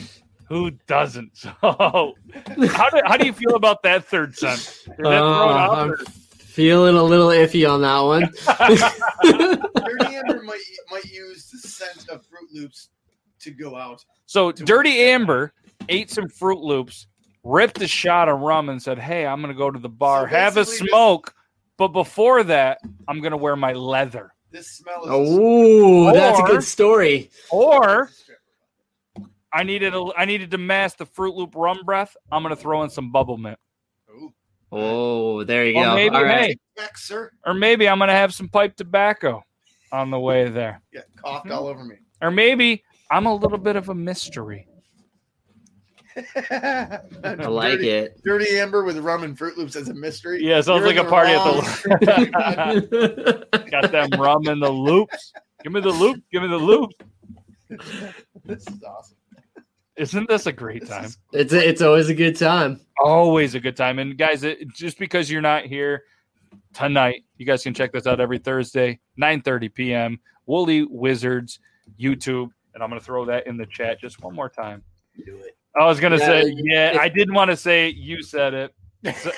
Who 0.48 0.70
doesn't? 0.86 1.32
So, 1.36 1.50
how 1.60 2.90
do 2.90 3.00
how 3.04 3.16
do 3.16 3.26
you 3.26 3.32
feel 3.32 3.56
about 3.56 3.82
that 3.82 4.04
third 4.04 4.36
scent? 4.36 4.82
Did 4.86 4.92
that 4.92 4.96
throw 4.98 5.10
it 5.10 5.16
uh, 5.16 5.20
Oh, 5.22 5.48
out, 5.50 5.78
I'm 5.78 5.90
or- 5.90 5.96
feeling 6.38 6.96
a 6.96 7.02
little 7.02 7.28
iffy 7.28 7.68
on 7.68 7.82
that 7.82 7.98
one. 8.00 8.30
Dirty 9.84 10.16
amber 10.16 10.42
might 10.42 10.60
might 10.90 11.04
use 11.06 11.50
the 11.50 11.58
scent 11.58 12.08
of 12.08 12.24
Fruit 12.26 12.48
Loops 12.52 12.90
to 13.40 13.50
go 13.50 13.76
out. 13.76 14.04
So 14.26 14.52
Dirty 14.52 15.00
Amber 15.00 15.52
ate 15.88 16.10
some 16.10 16.28
Fruit 16.28 16.60
Loops, 16.60 17.08
ripped 17.46 17.80
a 17.82 17.86
shot 17.86 18.28
of 18.28 18.40
rum, 18.40 18.68
and 18.68 18.82
said, 18.82 18.98
"Hey, 18.98 19.26
I'm 19.26 19.40
going 19.40 19.54
to 19.54 19.58
go 19.58 19.70
to 19.70 19.78
the 19.78 19.88
bar, 19.88 20.22
So 20.22 20.26
have 20.36 20.56
a 20.56 20.60
basically 20.60 20.86
this- 20.86 20.90
smoke, 20.90 21.34
but 21.76 21.88
before 21.88 22.42
that, 22.44 22.78
I'm 23.08 23.20
going 23.20 23.30
to 23.32 23.36
wear 23.36 23.56
my 23.56 23.72
leather." 23.72 24.32
This 24.50 24.68
smell 24.78 25.02
is. 25.04 25.08
Oh, 25.10 26.12
that's 26.12 26.38
a 26.38 26.42
good 26.44 26.62
story. 26.62 27.30
Or 27.50 28.10
I 29.52 29.62
needed 29.62 29.94
a, 29.94 30.06
I 30.16 30.24
needed 30.24 30.50
to 30.52 30.58
mask 30.58 30.98
the 30.98 31.06
Fruit 31.06 31.34
Loop 31.34 31.54
rum 31.54 31.80
breath. 31.84 32.16
I'm 32.30 32.42
going 32.42 32.54
to 32.54 32.60
throw 32.60 32.82
in 32.82 32.90
some 32.90 33.10
bubble 33.10 33.36
mint, 33.38 33.58
Ooh. 34.10 34.32
Oh, 34.72 35.44
there 35.44 35.66
you 35.66 35.76
or 35.78 35.84
go. 35.84 35.94
maybe 35.94 36.14
All 36.16 36.24
right. 36.24 36.50
hey, 36.50 36.56
Back, 36.76 36.96
sir. 36.98 37.30
or 37.44 37.54
maybe 37.54 37.88
I'm 37.88 37.98
going 37.98 38.08
to 38.08 38.14
have 38.14 38.34
some 38.34 38.48
pipe 38.48 38.76
tobacco 38.76 39.42
on 39.92 40.10
the 40.10 40.18
way 40.18 40.48
there, 40.48 40.82
Yeah, 40.92 41.02
coughed 41.16 41.46
Mhm. 41.46 41.54
all 41.56 41.66
over 41.68 41.84
me. 41.84 41.96
or 42.20 42.30
maybe 42.30 42.82
I'm 43.10 43.26
a 43.26 43.34
little 43.34 43.58
bit 43.58 43.76
of 43.76 43.88
a 43.88 43.94
mystery. 43.94 44.68
I 46.36 47.00
I 47.24 47.34
like 47.46 47.72
dirty, 47.72 47.88
it. 47.90 48.20
Dirty 48.24 48.58
Amber 48.58 48.84
with 48.84 48.98
rum 48.98 49.22
and 49.22 49.36
Fruit 49.36 49.56
Loops 49.58 49.76
as 49.76 49.88
a 49.88 49.94
mystery. 49.94 50.42
Yeah, 50.42 50.60
sounds 50.60 50.78
You're 50.80 50.88
like 50.88 50.96
a 50.98 51.02
the 51.02 51.08
party 51.08 51.32
at 51.32 51.36
wrong- 51.36 51.60
the 52.90 53.68
got 53.70 53.92
them 53.92 54.10
rum 54.20 54.46
and 54.46 54.62
the 54.62 54.70
loops. 54.70 55.32
Give 55.62 55.72
me 55.72 55.80
the 55.80 55.90
loop. 55.90 56.22
Give 56.32 56.42
me 56.42 56.48
the 56.48 56.56
loop. 56.56 56.90
this 58.44 58.66
is 58.66 58.82
awesome. 58.82 59.16
Isn't 59.96 60.28
this 60.28 60.46
a 60.46 60.52
great 60.52 60.80
This 60.80 60.88
time? 60.90 61.04
is- 61.06 61.18
It's 61.32 61.52
a, 61.52 61.68
it's 61.68 61.82
always 61.82 62.08
a 62.08 62.14
good 62.14 62.36
time. 62.36 62.80
Always 63.02 63.54
a 63.54 63.60
good 63.60 63.76
time. 63.76 63.98
And 63.98 64.16
guys, 64.16 64.42
it, 64.44 64.68
just 64.74 64.98
because 64.98 65.30
you're 65.30 65.42
not 65.42 65.64
here 65.64 66.04
tonight, 66.74 67.24
you 67.38 67.46
guys 67.46 67.62
can 67.62 67.74
check 67.74 67.92
this 67.92 68.06
out 68.06 68.20
every 68.20 68.38
Thursday, 68.38 69.00
9:30 69.20 69.74
p.m. 69.74 70.20
Woolly 70.46 70.84
Wizards 70.84 71.58
YouTube, 71.98 72.50
and 72.74 72.82
I'm 72.82 72.88
gonna 72.90 73.00
throw 73.00 73.24
that 73.26 73.46
in 73.46 73.56
the 73.56 73.66
chat 73.66 73.98
just 74.00 74.22
one 74.22 74.34
more 74.34 74.48
time. 74.48 74.82
Do 75.24 75.36
it. 75.38 75.55
I 75.78 75.84
was 75.86 76.00
gonna 76.00 76.18
Yeah, 76.18 76.26
say, 76.26 76.54
yeah, 76.56 76.90
if- 76.94 77.00
I 77.00 77.08
didn't 77.08 77.34
want 77.34 77.50
to 77.50 77.56
say 77.56 77.88
it. 77.90 77.96
You 77.96 78.22
said 78.22 78.54
it. 78.54 78.74
So- 79.16 79.32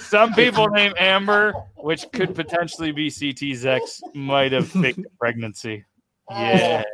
some 0.00 0.32
people 0.34 0.68
named 0.70 0.94
Amber, 0.98 1.52
which 1.76 2.04
could 2.12 2.34
potentially 2.34 2.92
be 2.92 3.10
CT's 3.10 3.66
ex, 3.66 4.00
might 4.14 4.52
have 4.52 4.68
faked 4.68 5.02
the 5.02 5.10
pregnancy. 5.18 5.84
Yeah. 6.30 6.82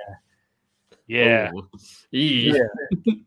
Yeah. 1.07 1.51
Oh. 1.55 1.69
Yeah. 2.13 2.63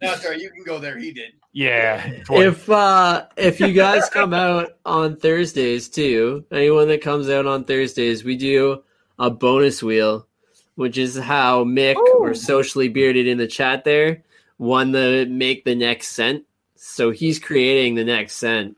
No, 0.01 0.15
sorry, 0.15 0.41
you 0.41 0.49
can 0.49 0.63
go 0.63 0.79
there. 0.79 0.97
He 0.97 1.11
did. 1.11 1.33
Yeah. 1.53 2.23
If 2.31 2.67
uh 2.71 3.27
if 3.37 3.59
you 3.59 3.71
guys 3.71 4.09
come 4.09 4.33
out 4.33 4.77
on 4.83 5.15
Thursdays 5.17 5.87
too, 5.87 6.43
anyone 6.51 6.87
that 6.87 7.03
comes 7.03 7.29
out 7.29 7.45
on 7.45 7.65
Thursdays, 7.65 8.23
we 8.23 8.35
do 8.35 8.81
a 9.19 9.29
bonus 9.29 9.83
wheel, 9.83 10.25
which 10.73 10.97
is 10.97 11.15
how 11.19 11.65
Mick 11.65 11.97
or 11.97 12.31
Ooh. 12.31 12.33
socially 12.33 12.89
bearded 12.89 13.27
in 13.27 13.37
the 13.37 13.45
chat 13.47 13.83
there 13.83 14.23
won 14.57 14.91
the 14.91 15.27
make 15.29 15.63
the 15.65 15.75
next 15.75 16.09
scent. 16.09 16.45
So 16.75 17.11
he's 17.11 17.39
creating 17.39 17.95
the 17.95 18.03
next 18.03 18.35
scent 18.35 18.77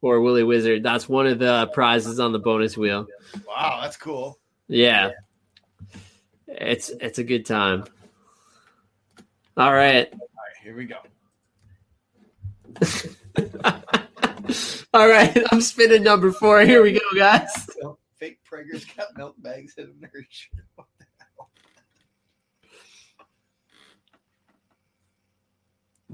for 0.00 0.20
Woolly 0.20 0.42
Wizard. 0.42 0.82
That's 0.82 1.08
one 1.08 1.26
of 1.26 1.38
the 1.38 1.70
prizes 1.72 2.20
on 2.20 2.32
the 2.32 2.38
bonus 2.38 2.76
wheel. 2.76 3.06
Wow, 3.46 3.80
that's 3.82 3.96
cool. 3.96 4.38
Yeah. 4.68 5.12
It's 6.46 6.90
it's 7.00 7.18
a 7.18 7.24
good 7.24 7.46
time. 7.46 7.84
All 9.56 9.72
right. 9.72 10.12
All 10.12 10.18
right, 10.18 10.56
here 10.62 10.76
we 10.76 10.84
go. 10.86 10.98
All 14.94 15.08
right, 15.08 15.36
I'm 15.50 15.60
spinning 15.60 16.04
number 16.04 16.30
four. 16.32 16.60
Here 16.60 16.82
we 16.82 16.92
go, 16.92 17.00
guys. 17.16 17.68
Fake 18.16 18.38
preggers 18.48 18.84
got 18.96 19.16
milk 19.16 19.34
bags 19.38 19.74
in 19.76 19.92
their 20.00 20.10
shirt. 20.28 20.64
What 20.76 20.86
the 20.98 21.06
hell? 21.18 21.50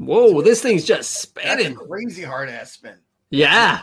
Whoa, 0.00 0.40
this 0.40 0.62
thing's 0.62 0.84
just 0.84 1.34
That's 1.34 1.46
a 1.46 1.58
spinning. 1.58 1.74
crazy 1.76 2.22
hard 2.22 2.48
ass 2.48 2.72
spin. 2.72 2.96
Yeah. 3.30 3.82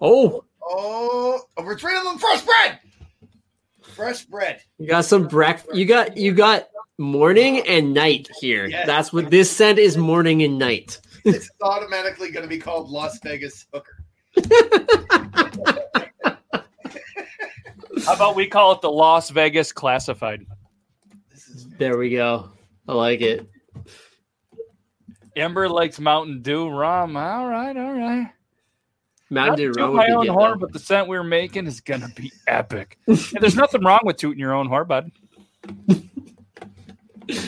Oh, 0.00 0.42
Oh, 0.68 1.42
oh, 1.56 1.62
we're 1.64 1.78
trading 1.78 2.02
them 2.02 2.18
fresh 2.18 2.42
bread. 2.42 2.80
Fresh 3.94 4.24
bread. 4.24 4.60
you 4.78 4.88
got 4.88 5.04
some 5.04 5.28
breakfast. 5.28 5.76
You 5.76 5.84
got 5.84 6.16
you 6.16 6.32
got 6.32 6.66
morning 6.98 7.60
and 7.68 7.94
night 7.94 8.28
here. 8.40 8.66
Yes. 8.66 8.84
That's 8.86 9.12
what 9.12 9.30
this 9.30 9.48
scent 9.54 9.78
is. 9.78 9.96
Morning 9.96 10.42
and 10.42 10.58
night. 10.58 11.00
It's 11.24 11.48
automatically 11.62 12.30
going 12.32 12.42
to 12.42 12.48
be 12.48 12.58
called 12.58 12.88
Las 12.90 13.18
Vegas 13.22 13.66
hooker. 13.72 14.02
How 18.04 18.14
about 18.14 18.34
we 18.36 18.46
call 18.46 18.72
it 18.72 18.80
the 18.80 18.90
Las 18.90 19.30
Vegas 19.30 19.72
Classified? 19.72 20.46
There 21.78 21.96
we 21.98 22.10
go. 22.10 22.50
I 22.88 22.92
like 22.94 23.20
it. 23.20 23.48
Amber 25.36 25.68
likes 25.68 26.00
Mountain 26.00 26.42
Dew 26.42 26.68
rum. 26.68 27.16
All 27.16 27.46
right, 27.46 27.76
all 27.76 27.92
right. 27.92 28.28
Mountain 29.28 29.50
Not 29.50 29.56
Dew 29.56 29.66
rum 29.72 29.74
toot 29.74 29.90
would 29.90 29.96
my 29.96 30.06
be 30.06 30.12
own 30.12 30.26
horn, 30.28 30.58
but 30.58 30.72
the 30.72 30.78
scent 30.78 31.08
we're 31.08 31.22
making 31.24 31.66
is 31.66 31.80
gonna 31.80 32.08
be 32.16 32.32
epic. 32.46 32.98
and 33.06 33.18
there's 33.40 33.56
nothing 33.56 33.82
wrong 33.84 34.00
with 34.04 34.16
tooting 34.16 34.38
your 34.38 34.54
own 34.54 34.68
horn, 34.68 34.86
bud. 34.86 35.10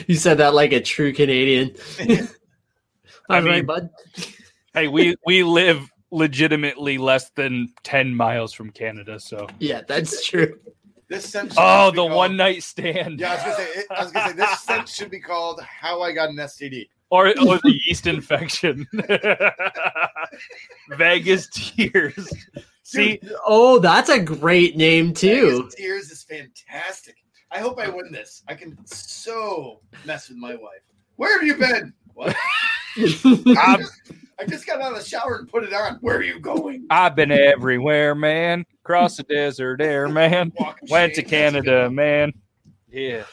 You 0.07 0.17
said 0.17 0.39
that 0.39 0.55
like 0.55 0.73
a 0.73 0.81
true 0.81 1.13
Canadian. 1.13 1.75
I 3.31 3.37
All 3.39 3.43
right, 3.43 3.45
mean- 3.45 3.67
bud. 3.67 3.91
Hey, 4.75 4.89
we 4.89 5.17
we 5.25 5.43
live 5.43 5.89
legitimately 6.11 6.99
less 6.99 7.31
than 7.31 7.73
ten 7.85 8.15
miles 8.15 8.53
from 8.53 8.71
Canada, 8.71 9.19
so 9.21 9.47
Yeah, 9.59 9.83
that's 9.87 10.27
true. 10.27 10.59
this 11.09 11.27
scent. 11.29 11.55
oh, 11.57 11.91
the 11.91 11.97
called- 11.97 12.13
one 12.13 12.37
night 12.37 12.63
stand, 12.63 13.19
Yeah, 13.21 13.33
I 13.33 13.35
was 13.35 13.43
gonna 13.45 13.57
say. 13.57 13.71
It, 13.81 13.87
I 13.91 14.03
was 14.03 14.13
gonna 14.13 14.29
say 14.31 14.37
this 14.37 14.61
scent 14.61 14.89
should 14.89 15.11
be 15.11 15.21
called 15.21 15.61
"How 15.63 16.03
I 16.03 16.13
Got 16.13 16.31
an 16.31 16.37
STD." 16.37 16.89
Or, 17.11 17.29
or 17.29 17.59
the 17.59 17.81
yeast 17.87 18.07
infection, 18.07 18.87
Vegas 20.97 21.49
tears. 21.53 22.29
See, 22.83 23.21
Oh, 23.47 23.79
that's 23.79 24.09
a 24.09 24.19
great 24.19 24.77
name 24.77 25.13
too. 25.13 25.59
Vegas 25.63 25.75
Tears 25.75 26.11
is 26.11 26.23
fantastic. 26.23 27.17
I 27.51 27.59
hope 27.59 27.79
I 27.79 27.89
win 27.89 28.11
this. 28.13 28.43
I 28.49 28.55
can 28.55 28.77
so 28.87 29.81
mess 30.05 30.29
with 30.29 30.39
my 30.39 30.55
wife. 30.55 30.81
Where 31.17 31.39
have 31.39 31.47
you 31.47 31.57
been? 31.57 31.93
What? 32.15 32.35
I 32.97 33.55
I've, 33.57 33.79
just, 33.81 33.93
I 34.41 34.45
just 34.47 34.67
got 34.67 34.81
out 34.81 34.93
of 34.93 34.99
the 34.99 35.05
shower 35.05 35.37
and 35.37 35.49
put 35.49 35.65
it 35.65 35.73
on. 35.73 35.99
Where 36.01 36.17
are 36.17 36.23
you 36.23 36.41
going? 36.41 36.87
I've 36.91 37.15
been 37.15 37.31
everywhere, 37.33 38.15
man. 38.15 38.65
Across 38.85 39.17
the 39.19 39.23
desert, 39.25 39.81
air, 39.81 40.09
man. 40.09 40.53
Walk 40.59 40.83
of 40.83 40.91
Went 40.91 41.15
to. 41.15 41.23
Canada, 41.23 41.91
man. 41.91 42.33
Yeah. 42.91 43.25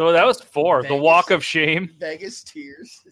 So 0.00 0.12
that 0.12 0.24
was 0.24 0.40
four. 0.40 0.82
The 0.82 0.96
walk 0.96 1.30
of 1.30 1.44
shame. 1.44 1.90
Vegas 1.98 2.42
Tears. 2.42 3.02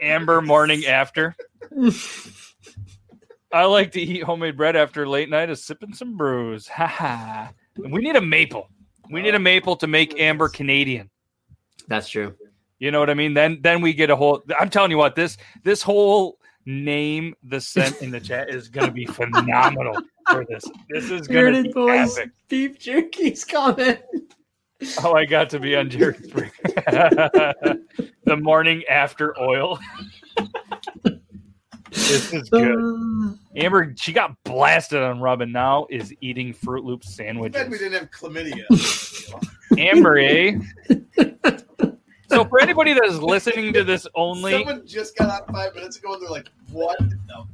Amber 0.00 0.40
morning 0.40 0.86
after. 0.86 1.34
I 3.52 3.64
like 3.64 3.90
to 3.90 4.00
eat 4.00 4.22
homemade 4.22 4.56
bread 4.56 4.76
after 4.76 5.08
late 5.08 5.28
night 5.28 5.50
of 5.50 5.58
sipping 5.58 5.94
some 5.94 6.16
brews. 6.16 6.68
Ha 6.68 6.86
ha. 6.86 7.52
We 7.76 8.02
need 8.02 8.14
a 8.14 8.20
maple. 8.20 8.70
We 9.10 9.20
need 9.20 9.34
a 9.34 9.38
oh, 9.38 9.40
maple 9.40 9.74
to 9.74 9.88
make 9.88 10.20
Amber 10.20 10.48
Canadian. 10.48 11.10
That's 11.88 12.08
true. 12.08 12.36
You 12.78 12.92
know 12.92 13.00
what 13.00 13.10
I 13.10 13.14
mean? 13.14 13.34
Then 13.34 13.58
then 13.60 13.80
we 13.80 13.92
get 13.92 14.08
a 14.08 14.14
whole 14.14 14.44
I'm 14.60 14.70
telling 14.70 14.92
you 14.92 14.98
what, 14.98 15.16
this 15.16 15.38
this 15.64 15.82
whole 15.82 16.38
name 16.66 17.34
the 17.42 17.60
scent 17.60 18.00
in 18.00 18.12
the 18.12 18.20
chat 18.20 18.48
is 18.48 18.68
gonna 18.68 18.92
be 18.92 19.06
phenomenal 19.06 19.96
for 20.30 20.44
this. 20.44 20.62
This 20.88 21.10
is 21.10 21.26
gonna 21.26 21.40
Bearded 21.40 21.64
be 21.64 21.72
boys 21.72 22.16
epic. 22.16 22.30
beef 22.48 22.78
jerky's 22.78 23.44
comment. 23.44 24.02
Oh, 25.02 25.14
I 25.14 25.24
got 25.24 25.50
to 25.50 25.60
be 25.60 25.76
on 25.76 25.90
Jerry's 25.90 26.28
break. 26.28 26.52
the 26.64 28.36
morning 28.40 28.82
after 28.88 29.38
oil. 29.40 29.78
this 31.90 32.32
is 32.32 32.48
good. 32.50 32.76
Uh, 32.76 33.34
Amber, 33.56 33.94
she 33.96 34.12
got 34.12 34.36
blasted 34.44 35.02
on 35.02 35.20
Robin. 35.20 35.52
now 35.52 35.86
is 35.90 36.12
eating 36.20 36.52
Fruit 36.52 36.84
Loop 36.84 37.02
Too 37.02 37.48
bad 37.48 37.70
we 37.70 37.78
didn't 37.78 37.92
have 37.92 38.10
chlamydia. 38.10 38.64
Amber, 39.78 40.18
eh? 40.18 40.58
So 42.32 42.44
for 42.46 42.60
anybody 42.60 42.94
that 42.94 43.04
is 43.04 43.22
listening 43.22 43.74
to 43.74 43.84
this 43.84 44.06
only, 44.14 44.52
Someone 44.52 44.86
just 44.86 45.16
got 45.18 45.28
out 45.28 45.52
five 45.52 45.74
minutes 45.74 45.98
ago 45.98 46.14
and 46.14 46.22
they're 46.22 46.30
like, 46.30 46.48
"What 46.70 46.98
the 46.98 47.18
fuck?" 47.28 47.46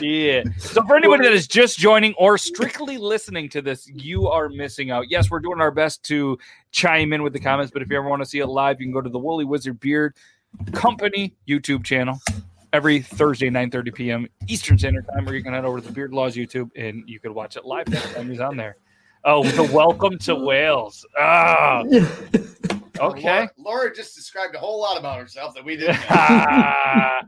Yeah. 0.00 0.42
So 0.58 0.84
for 0.84 0.96
anybody 0.96 1.24
that 1.24 1.32
is 1.32 1.46
just 1.46 1.78
joining 1.78 2.14
or 2.14 2.38
strictly 2.38 2.98
listening 2.98 3.48
to 3.50 3.62
this, 3.62 3.88
you 3.88 4.28
are 4.28 4.48
missing 4.48 4.90
out. 4.90 5.10
Yes, 5.10 5.30
we're 5.30 5.40
doing 5.40 5.60
our 5.60 5.70
best 5.70 6.02
to 6.04 6.38
chime 6.70 7.12
in 7.12 7.22
with 7.22 7.32
the 7.32 7.40
comments, 7.40 7.70
but 7.72 7.82
if 7.82 7.90
you 7.90 7.96
ever 7.96 8.08
want 8.08 8.22
to 8.22 8.28
see 8.28 8.38
it 8.38 8.46
live, 8.46 8.80
you 8.80 8.86
can 8.86 8.92
go 8.92 9.00
to 9.00 9.10
the 9.10 9.18
Woolly 9.18 9.44
Wizard 9.44 9.80
Beard 9.80 10.14
Company 10.72 11.34
YouTube 11.48 11.84
channel 11.84 12.20
every 12.72 13.00
Thursday, 13.00 13.48
9:30 13.48 13.94
p.m. 13.94 14.28
Eastern 14.48 14.78
Standard 14.78 15.06
Time, 15.14 15.28
or 15.28 15.34
you 15.34 15.42
can 15.42 15.52
head 15.52 15.64
over 15.64 15.80
to 15.80 15.86
the 15.86 15.92
Beard 15.92 16.12
Laws 16.12 16.34
YouTube 16.34 16.70
and 16.76 17.08
you 17.08 17.20
can 17.20 17.32
watch 17.32 17.56
it 17.56 17.64
live 17.64 17.88
next 17.88 18.14
time 18.14 18.28
he's 18.28 18.40
on 18.40 18.56
there. 18.56 18.76
Oh, 19.24 19.42
the 19.42 19.62
welcome 19.72 20.18
to 20.18 20.34
Wales. 20.34 21.06
Ah, 21.18 21.82
okay. 23.00 23.22
Laura, 23.22 23.50
Laura 23.58 23.94
just 23.94 24.14
described 24.14 24.54
a 24.54 24.58
whole 24.58 24.80
lot 24.80 24.98
about 24.98 25.18
herself 25.18 25.54
that 25.54 25.64
we 25.64 25.76
didn't. 25.78 25.94
know. 25.96 26.06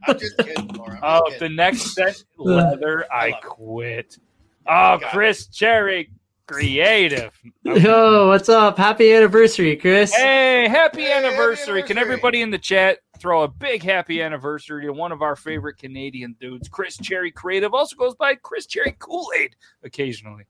I'm 0.09 0.18
just 0.18 0.36
kidding, 0.38 0.68
Laura. 0.68 0.94
I'm 0.97 1.01
Oh, 1.02 1.22
just 1.26 1.34
if 1.34 1.40
the 1.40 1.48
next 1.48 1.94
set 1.94 2.22
leather, 2.38 3.05
I 3.12 3.30
love 3.30 3.38
it. 3.43 3.48
quit. 3.48 4.18
Oh, 4.66 4.98
Got 4.98 5.02
it. 5.02 5.09
Chris 5.10 5.47
Cherry, 5.48 6.10
creative. 6.47 7.32
Yo, 7.62 8.28
what's 8.28 8.48
up? 8.48 8.76
Happy 8.78 9.12
anniversary, 9.12 9.76
Chris. 9.76 10.14
Hey, 10.14 10.68
happy 10.68 11.02
Hey, 11.02 11.09
happy 11.10 11.26
anniversary. 11.26 11.82
Can 11.82 11.98
everybody 11.98 12.43
in 12.43 12.51
the 12.51 12.59
chat 12.59 12.98
throw 13.18 13.43
a 13.44 13.48
big 13.48 13.82
happy 13.82 14.20
anniversary 14.22 14.84
to 14.84 14.93
one 14.93 15.10
of 15.12 15.22
our 15.22 15.34
favorite 15.36 15.78
Canadian 15.78 16.36
dudes, 16.40 16.68
Chris 16.68 16.97
Cherry 16.98 17.30
Creative. 17.30 17.72
Also 17.72 17.97
goes 17.97 18.14
by 18.14 18.34
Chris 18.34 18.66
Cherry 18.66 18.94
Kool-Aid 18.98 19.56
occasionally. 19.84 20.44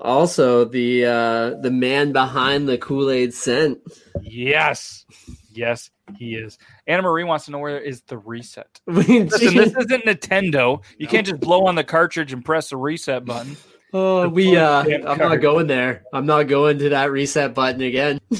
Also, 0.00 0.64
the 0.64 1.04
uh 1.04 1.50
the 1.60 1.70
man 1.70 2.12
behind 2.12 2.68
the 2.68 2.78
Kool-Aid 2.78 3.34
scent. 3.34 3.80
Yes. 4.22 5.04
Yes, 5.52 5.90
he 6.16 6.36
is. 6.36 6.58
Anna 6.86 7.02
Marie 7.02 7.24
wants 7.24 7.46
to 7.46 7.50
know 7.50 7.58
where 7.58 7.78
is 7.78 8.02
the 8.02 8.16
reset. 8.16 8.80
Listen, 8.86 9.26
Listen, 9.28 9.54
this 9.56 9.74
isn't 9.76 10.04
Nintendo. 10.04 10.82
You 10.96 11.06
can't 11.08 11.26
just 11.26 11.40
blow 11.40 11.66
on 11.66 11.74
the 11.74 11.84
cartridge 11.84 12.32
and 12.32 12.44
press 12.44 12.70
the 12.70 12.76
reset 12.76 13.24
button. 13.24 13.56
oh, 13.92 14.22
the 14.22 14.28
we 14.30 14.56
uh 14.56 14.82
I'm 14.84 15.02
card. 15.04 15.18
not 15.18 15.36
going 15.40 15.66
there. 15.66 16.04
I'm 16.12 16.24
not 16.26 16.44
going 16.44 16.78
to 16.78 16.90
that 16.90 17.10
reset 17.10 17.52
button 17.54 17.82
again. 17.82 18.20
All 18.32 18.38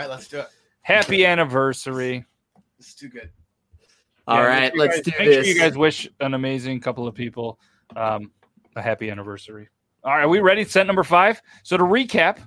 right, 0.00 0.08
let's 0.10 0.28
do 0.28 0.40
it. 0.40 0.48
Happy 0.82 1.24
anniversary. 1.24 2.24
It's 2.78 2.94
too 2.94 3.08
good. 3.08 3.30
All 4.26 4.36
Yeah, 4.38 4.46
right, 4.46 4.76
let's 4.76 4.96
you 4.98 5.02
guys- 5.04 5.12
do 5.12 5.18
make 5.24 5.28
this. 5.28 5.46
Sure 5.46 5.54
you 5.54 5.60
guys 5.60 5.76
wish 5.78 6.08
an 6.20 6.34
amazing 6.34 6.80
couple 6.80 7.06
of 7.06 7.14
people 7.14 7.58
um, 7.94 8.32
a 8.76 8.82
happy 8.82 9.08
anniversary. 9.10 9.68
All 10.04 10.12
right, 10.14 10.24
are 10.24 10.28
we 10.28 10.40
ready? 10.40 10.64
Set 10.64 10.86
number 10.86 11.02
five. 11.04 11.40
So 11.62 11.76
to 11.76 11.82
recap, 11.84 12.38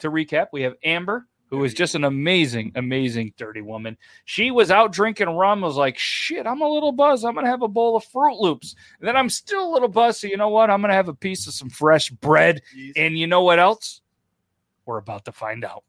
to 0.00 0.10
recap, 0.10 0.48
we 0.52 0.62
have 0.62 0.74
Amber, 0.84 1.26
who 1.50 1.64
is 1.64 1.74
just 1.74 1.94
an 1.96 2.04
amazing, 2.04 2.72
amazing 2.76 3.34
dirty 3.36 3.60
woman. 3.60 3.96
She 4.24 4.50
was 4.52 4.70
out 4.70 4.92
drinking 4.92 5.28
rum. 5.30 5.62
Was 5.62 5.76
like, 5.76 5.98
shit, 5.98 6.46
I'm 6.46 6.60
a 6.60 6.68
little 6.68 6.92
buzzed. 6.92 7.24
I'm 7.24 7.34
gonna 7.34 7.48
have 7.48 7.62
a 7.62 7.68
bowl 7.68 7.96
of 7.96 8.04
Fruit 8.04 8.36
Loops, 8.38 8.76
and 9.00 9.08
then 9.08 9.16
I'm 9.16 9.28
still 9.28 9.68
a 9.68 9.72
little 9.72 9.88
buzzed. 9.88 10.20
So 10.20 10.28
you 10.28 10.36
know 10.36 10.48
what? 10.48 10.70
I'm 10.70 10.80
gonna 10.80 10.94
have 10.94 11.08
a 11.08 11.14
piece 11.14 11.46
of 11.48 11.54
some 11.54 11.70
fresh 11.70 12.08
bread, 12.10 12.62
Jeez. 12.76 12.92
and 12.96 13.18
you 13.18 13.26
know 13.26 13.42
what 13.42 13.58
else? 13.58 14.00
We're 14.86 14.98
about 14.98 15.24
to 15.24 15.32
find 15.32 15.64
out. 15.64 15.82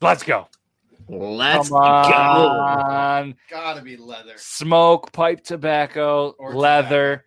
Let's 0.00 0.22
go. 0.22 0.48
Let's 1.08 1.68
Come 1.70 1.78
go. 1.80 2.48
on. 2.48 3.34
Gotta 3.50 3.82
be 3.82 3.96
leather. 3.96 4.34
smoke, 4.36 5.10
pipe 5.12 5.42
tobacco, 5.42 6.34
Or 6.38 6.54
leather. 6.54 7.24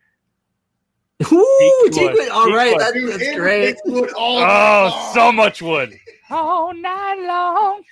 Ooh, 1.32 1.88
Teakwood. 1.92 2.14
Teakwood. 2.16 2.30
All 2.32 2.52
right, 2.54 2.74
Teakwood. 2.76 2.80
that, 2.80 2.94
Dude, 2.94 3.12
that's 3.14 3.24
Amber 3.24 3.40
great. 3.42 3.78
wood 3.86 4.12
all 4.14 4.38
Oh, 4.40 4.90
day 4.90 5.12
so 5.14 5.32
much 5.32 5.62
wood. 5.62 5.98
All 6.30 6.74
night 6.74 7.26
long. 7.28 7.84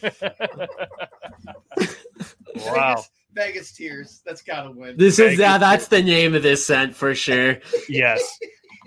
wow. 2.56 2.94
Vegas, 2.96 3.10
Vegas 3.34 3.72
tears. 3.72 4.20
That's 4.24 4.42
gotta 4.42 4.70
win. 4.70 4.96
This 4.96 5.16
Thank 5.16 5.32
is 5.32 5.38
you. 5.38 5.44
uh, 5.44 5.58
that's 5.58 5.88
the 5.88 6.02
name 6.02 6.34
of 6.34 6.42
this 6.42 6.64
scent 6.66 6.94
for 6.94 7.14
sure. 7.14 7.58
Yes. 7.88 8.38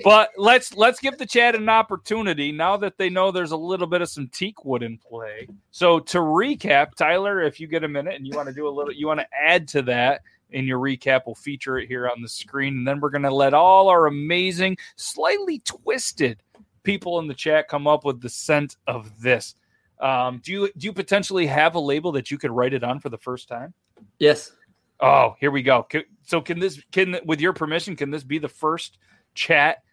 But 0.04 0.30
let's 0.36 0.74
let's 0.76 1.00
give 1.00 1.18
the 1.20 1.26
chat 1.28 1.54
an 1.54 1.70
opportunity 1.70 2.52
now 2.52 2.76
that 2.78 2.98
they 2.98 3.10
know 3.10 3.30
there's 3.32 3.52
a 3.52 3.58
little 3.58 3.86
bit 3.88 4.02
of 4.02 4.10
some 4.10 4.28
teak 4.30 4.66
wood 4.66 4.82
in 4.84 4.98
play. 4.98 5.48
So 5.70 6.00
to 6.00 6.18
recap, 6.20 6.96
Tyler, 6.96 7.42
if 7.42 7.60
you 7.60 7.68
get 7.68 7.84
a 7.84 7.88
minute 7.88 8.16
and 8.16 8.26
you 8.26 8.36
want 8.36 8.48
to 8.48 8.54
do 8.54 8.68
a 8.68 8.70
little, 8.72 8.92
you 8.94 9.06
want 9.06 9.20
to 9.20 9.28
add 9.40 9.68
to 9.70 9.82
that 9.84 10.22
in 10.52 10.66
your 10.66 10.80
recap, 10.80 11.22
we'll 11.26 11.36
feature 11.36 11.78
it 11.78 11.88
here 11.88 12.08
on 12.08 12.22
the 12.22 12.30
screen, 12.30 12.78
and 12.78 12.88
then 12.88 13.00
we're 13.00 13.10
going 13.10 13.22
to 13.24 13.34
let 13.34 13.54
all 13.54 13.90
our 13.90 14.08
amazing, 14.08 14.78
slightly 14.96 15.60
twisted 15.60 16.42
people 16.84 17.20
in 17.20 17.28
the 17.28 17.34
chat 17.34 17.68
come 17.68 17.88
up 17.88 18.06
with 18.06 18.22
the 18.22 18.30
scent 18.30 18.78
of 18.88 19.22
this. 19.22 19.56
Um, 20.00 20.42
do 20.44 20.52
you 20.52 20.70
do 20.78 20.86
you 20.86 20.94
potentially 20.94 21.46
have 21.46 21.76
a 21.76 21.80
label 21.80 22.12
that 22.14 22.32
you 22.32 22.38
could 22.38 22.52
write 22.52 22.74
it 22.74 22.84
on 22.84 23.00
for 23.00 23.10
the 23.10 23.18
first 23.18 23.48
time? 23.48 23.74
Yes. 24.18 24.52
Oh, 25.00 25.36
here 25.40 25.52
we 25.52 25.62
go. 25.62 25.88
So 26.24 26.42
can 26.42 26.60
this 26.60 26.82
can 26.92 27.20
with 27.26 27.40
your 27.40 27.54
permission 27.54 27.96
can 27.96 28.10
this 28.10 28.24
be 28.24 28.40
the 28.40 28.50
first 28.50 28.98
chat 29.36 29.84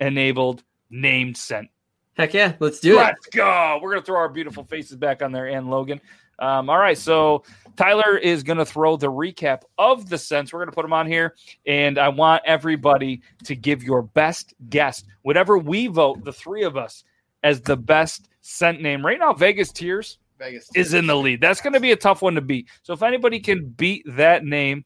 enabled 0.00 0.64
named 0.88 1.36
scent? 1.36 1.68
Heck 2.14 2.34
yeah, 2.34 2.54
let's 2.60 2.80
do 2.80 2.94
it. 2.94 3.02
Let's 3.02 3.26
go. 3.26 3.78
We're 3.82 3.90
gonna 3.92 4.02
throw 4.02 4.18
our 4.18 4.28
beautiful 4.28 4.64
faces 4.64 4.96
back 4.96 5.22
on 5.22 5.32
there 5.32 5.46
and 5.46 5.70
Logan. 5.70 6.00
Um, 6.42 6.68
all 6.68 6.78
right, 6.78 6.98
so 6.98 7.44
Tyler 7.76 8.18
is 8.18 8.42
gonna 8.42 8.66
throw 8.66 8.96
the 8.96 9.06
recap 9.06 9.62
of 9.78 10.08
the 10.08 10.18
scents. 10.18 10.52
We're 10.52 10.58
gonna 10.58 10.72
put 10.72 10.82
them 10.82 10.92
on 10.92 11.06
here, 11.06 11.36
and 11.66 11.98
I 11.98 12.08
want 12.08 12.42
everybody 12.44 13.22
to 13.44 13.54
give 13.54 13.84
your 13.84 14.02
best 14.02 14.54
guess, 14.68 15.04
whatever 15.22 15.56
we 15.56 15.86
vote, 15.86 16.24
the 16.24 16.32
three 16.32 16.64
of 16.64 16.76
us, 16.76 17.04
as 17.44 17.60
the 17.60 17.76
best 17.76 18.28
scent 18.40 18.82
name. 18.82 19.06
Right 19.06 19.20
now, 19.20 19.32
Vegas 19.32 19.70
Tears 19.70 20.18
Vegas 20.42 20.68
is 20.74 20.94
in 20.94 21.06
the 21.06 21.16
lead. 21.16 21.40
That's 21.40 21.60
going 21.60 21.74
to 21.74 21.80
be 21.80 21.92
a 21.92 21.96
tough 21.96 22.22
one 22.22 22.34
to 22.34 22.40
beat. 22.40 22.68
So 22.82 22.92
if 22.92 23.02
anybody 23.02 23.38
can 23.38 23.68
beat 23.68 24.04
that 24.08 24.44
name 24.44 24.84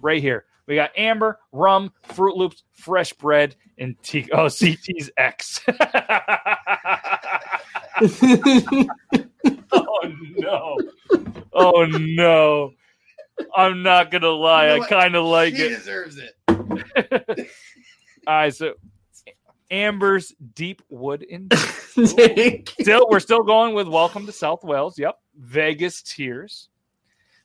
right 0.00 0.22
here, 0.22 0.46
we 0.66 0.76
got 0.76 0.92
Amber, 0.96 1.38
Rum, 1.52 1.92
Fruit 2.02 2.36
Loops, 2.36 2.64
Fresh 2.72 3.12
Bread, 3.14 3.56
and 3.76 4.00
T- 4.02 4.30
oh 4.32 4.48
CT's 4.48 5.10
X. 5.18 5.60
oh 9.74 10.12
no! 10.36 10.78
Oh 11.52 11.86
no! 11.86 12.72
I'm 13.56 13.82
not 13.82 14.10
gonna 14.10 14.28
lie. 14.28 14.72
You 14.72 14.78
know 14.78 14.84
I 14.84 14.88
kind 14.88 15.16
of 15.16 15.24
like 15.24 15.56
she 15.56 15.62
it. 15.62 15.68
deserves 15.70 16.18
it. 16.18 16.34
All 18.26 18.34
right, 18.34 18.54
so 18.54 18.74
Amber's 19.70 20.34
Deep 20.54 20.82
Wood 20.88 21.22
in 21.22 21.48
still 21.94 23.06
we're 23.08 23.20
still 23.20 23.42
going 23.42 23.74
with 23.74 23.88
welcome 23.88 24.26
to 24.26 24.32
south 24.32 24.64
wales 24.64 24.98
yep 24.98 25.16
vegas 25.38 26.02
tears 26.02 26.68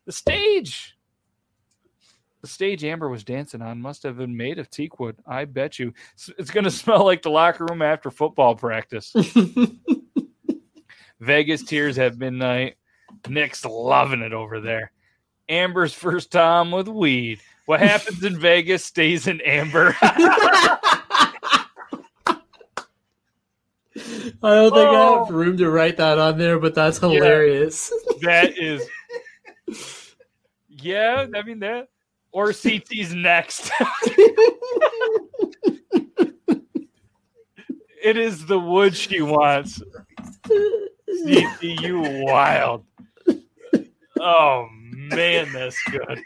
the 0.05 0.11
stage 0.11 0.95
the 2.41 2.47
stage 2.47 2.83
amber 2.83 3.09
was 3.09 3.23
dancing 3.23 3.61
on 3.61 3.79
must 3.79 4.01
have 4.03 4.17
been 4.17 4.35
made 4.35 4.57
of 4.57 4.69
teak 4.69 4.99
wood 4.99 5.15
i 5.27 5.45
bet 5.45 5.77
you 5.77 5.93
it's, 6.13 6.29
it's 6.37 6.51
going 6.51 6.63
to 6.63 6.71
smell 6.71 7.05
like 7.05 7.21
the 7.21 7.29
locker 7.29 7.65
room 7.65 7.81
after 7.81 8.09
football 8.09 8.55
practice 8.55 9.13
vegas 11.19 11.63
tears 11.63 11.97
at 11.97 12.17
midnight 12.17 12.75
nick's 13.27 13.65
loving 13.65 14.21
it 14.21 14.33
over 14.33 14.59
there 14.59 14.91
amber's 15.49 15.93
first 15.93 16.31
time 16.31 16.71
with 16.71 16.87
weed 16.87 17.39
what 17.65 17.79
happens 17.79 18.23
in 18.23 18.37
vegas 18.39 18.85
stays 18.85 19.27
in 19.27 19.41
amber 19.41 19.95
I 24.41 24.55
don't 24.55 24.71
think 24.73 24.87
I 24.87 24.95
Oh. 24.95 25.25
have 25.25 25.33
room 25.33 25.57
to 25.57 25.69
write 25.69 25.97
that 25.97 26.17
on 26.19 26.37
there, 26.37 26.57
but 26.59 26.73
that's 26.73 26.99
hilarious. 26.99 27.91
That 28.21 28.57
is, 28.57 28.87
yeah. 30.69 31.25
I 31.35 31.41
mean 31.41 31.59
that, 31.59 31.89
or 32.31 32.53
CT's 32.53 33.13
next. 33.13 33.69
it 38.01 38.15
is 38.17 38.45
the 38.45 38.59
wood 38.59 38.95
she 38.95 39.21
wants. 39.21 39.81
CT, 41.25 41.63
you 41.63 42.01
wild. 42.23 42.85
Oh 44.19 44.67
man, 44.71 45.51
that's 45.53 45.81
good. 45.91 46.21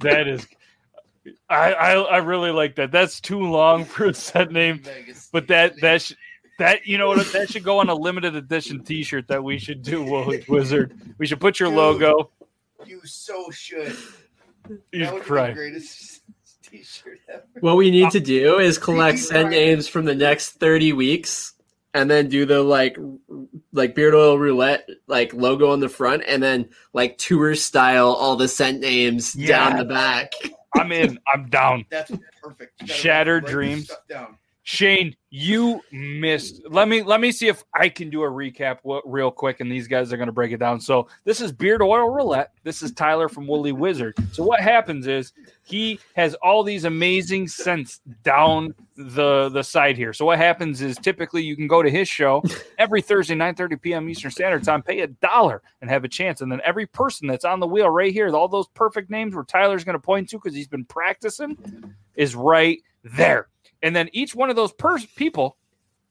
that 0.00 0.26
is. 0.28 0.46
I, 1.50 1.72
I 1.72 1.92
I 1.94 2.16
really 2.18 2.50
like 2.50 2.76
that. 2.76 2.90
That's 2.90 3.20
too 3.20 3.40
long 3.40 3.84
for 3.84 4.06
a 4.06 4.14
set 4.14 4.50
name. 4.52 4.82
But 5.32 5.48
that 5.48 5.80
that 5.80 6.02
sh- 6.02 6.14
that 6.58 6.86
you 6.86 6.98
know 6.98 7.08
what 7.08 7.26
that 7.32 7.50
should 7.50 7.64
go 7.64 7.78
on 7.78 7.88
a 7.88 7.94
limited 7.94 8.34
edition 8.36 8.82
T-shirt 8.82 9.28
that 9.28 9.42
we 9.42 9.58
should 9.58 9.82
do, 9.82 10.02
Wo- 10.02 10.32
Wizard. 10.48 10.98
We 11.18 11.26
should 11.26 11.40
put 11.40 11.60
your 11.60 11.68
Dude. 11.70 11.76
logo. 11.78 12.30
you 12.86 13.00
so 13.04 13.50
should. 13.50 13.96
You 14.92 15.04
that 15.04 15.14
would 15.14 15.20
be 15.22 15.26
cry. 15.26 15.48
the 15.48 15.54
greatest 15.54 16.20
t-shirt 16.62 17.20
ever. 17.32 17.42
What 17.60 17.76
we 17.76 17.90
need 17.90 18.10
to 18.10 18.20
do 18.20 18.58
is 18.58 18.76
collect 18.76 19.18
set 19.18 19.48
names 19.48 19.88
from 19.88 20.04
the 20.04 20.14
next 20.14 20.50
30 20.60 20.92
weeks 20.92 21.54
and 21.98 22.10
then 22.10 22.28
do 22.28 22.46
the 22.46 22.62
like 22.62 22.96
like 23.72 23.94
beard 23.94 24.14
oil 24.14 24.38
roulette 24.38 24.88
like 25.06 25.32
logo 25.34 25.70
on 25.72 25.80
the 25.80 25.88
front 25.88 26.22
and 26.26 26.42
then 26.42 26.68
like 26.92 27.18
tour 27.18 27.54
style 27.54 28.08
all 28.12 28.36
the 28.36 28.48
scent 28.48 28.80
names 28.80 29.34
Yeah. 29.36 29.68
down 29.70 29.78
the 29.78 29.84
back. 29.84 30.32
I'm 30.76 30.92
in. 30.92 31.18
I'm 31.32 31.48
down. 31.48 31.84
That's 31.90 32.12
perfect. 32.42 32.80
You 32.82 32.88
Shattered 32.88 33.46
dreams. 33.46 33.86
stuff 33.86 34.06
Down. 34.08 34.36
Shane, 34.70 35.16
you 35.30 35.80
missed. 35.92 36.60
Let 36.68 36.88
me 36.88 37.02
let 37.02 37.22
me 37.22 37.32
see 37.32 37.48
if 37.48 37.64
I 37.72 37.88
can 37.88 38.10
do 38.10 38.22
a 38.22 38.30
recap 38.30 38.80
real 39.06 39.30
quick, 39.30 39.60
and 39.60 39.72
these 39.72 39.88
guys 39.88 40.12
are 40.12 40.18
going 40.18 40.26
to 40.26 40.32
break 40.32 40.52
it 40.52 40.58
down. 40.58 40.78
So 40.78 41.08
this 41.24 41.40
is 41.40 41.52
Beard 41.52 41.80
Oil 41.80 42.10
Roulette. 42.10 42.52
This 42.64 42.82
is 42.82 42.92
Tyler 42.92 43.30
from 43.30 43.46
Woolly 43.46 43.72
Wizard. 43.72 44.14
So 44.30 44.44
what 44.44 44.60
happens 44.60 45.06
is 45.06 45.32
he 45.62 45.98
has 46.16 46.34
all 46.42 46.62
these 46.62 46.84
amazing 46.84 47.48
scents 47.48 48.02
down 48.24 48.74
the 48.94 49.48
the 49.48 49.62
side 49.62 49.96
here. 49.96 50.12
So 50.12 50.26
what 50.26 50.36
happens 50.36 50.82
is 50.82 50.98
typically 50.98 51.42
you 51.42 51.56
can 51.56 51.66
go 51.66 51.82
to 51.82 51.90
his 51.90 52.06
show 52.06 52.42
every 52.78 53.00
Thursday, 53.00 53.36
9:30 53.36 53.80
p.m. 53.80 54.10
Eastern 54.10 54.30
Standard 54.30 54.64
Time, 54.64 54.82
pay 54.82 55.00
a 55.00 55.06
dollar 55.06 55.62
and 55.80 55.88
have 55.88 56.04
a 56.04 56.08
chance. 56.08 56.42
And 56.42 56.52
then 56.52 56.60
every 56.62 56.84
person 56.86 57.26
that's 57.26 57.46
on 57.46 57.58
the 57.58 57.66
wheel 57.66 57.88
right 57.88 58.12
here, 58.12 58.28
all 58.36 58.48
those 58.48 58.68
perfect 58.74 59.08
names 59.08 59.34
where 59.34 59.44
Tyler's 59.44 59.84
going 59.84 59.94
to 59.94 59.98
point 59.98 60.28
to 60.28 60.36
because 60.36 60.54
he's 60.54 60.68
been 60.68 60.84
practicing, 60.84 61.56
is 62.16 62.36
right 62.36 62.82
there. 63.02 63.48
And 63.82 63.94
then 63.94 64.08
each 64.12 64.34
one 64.34 64.50
of 64.50 64.56
those 64.56 64.72
people, 65.16 65.56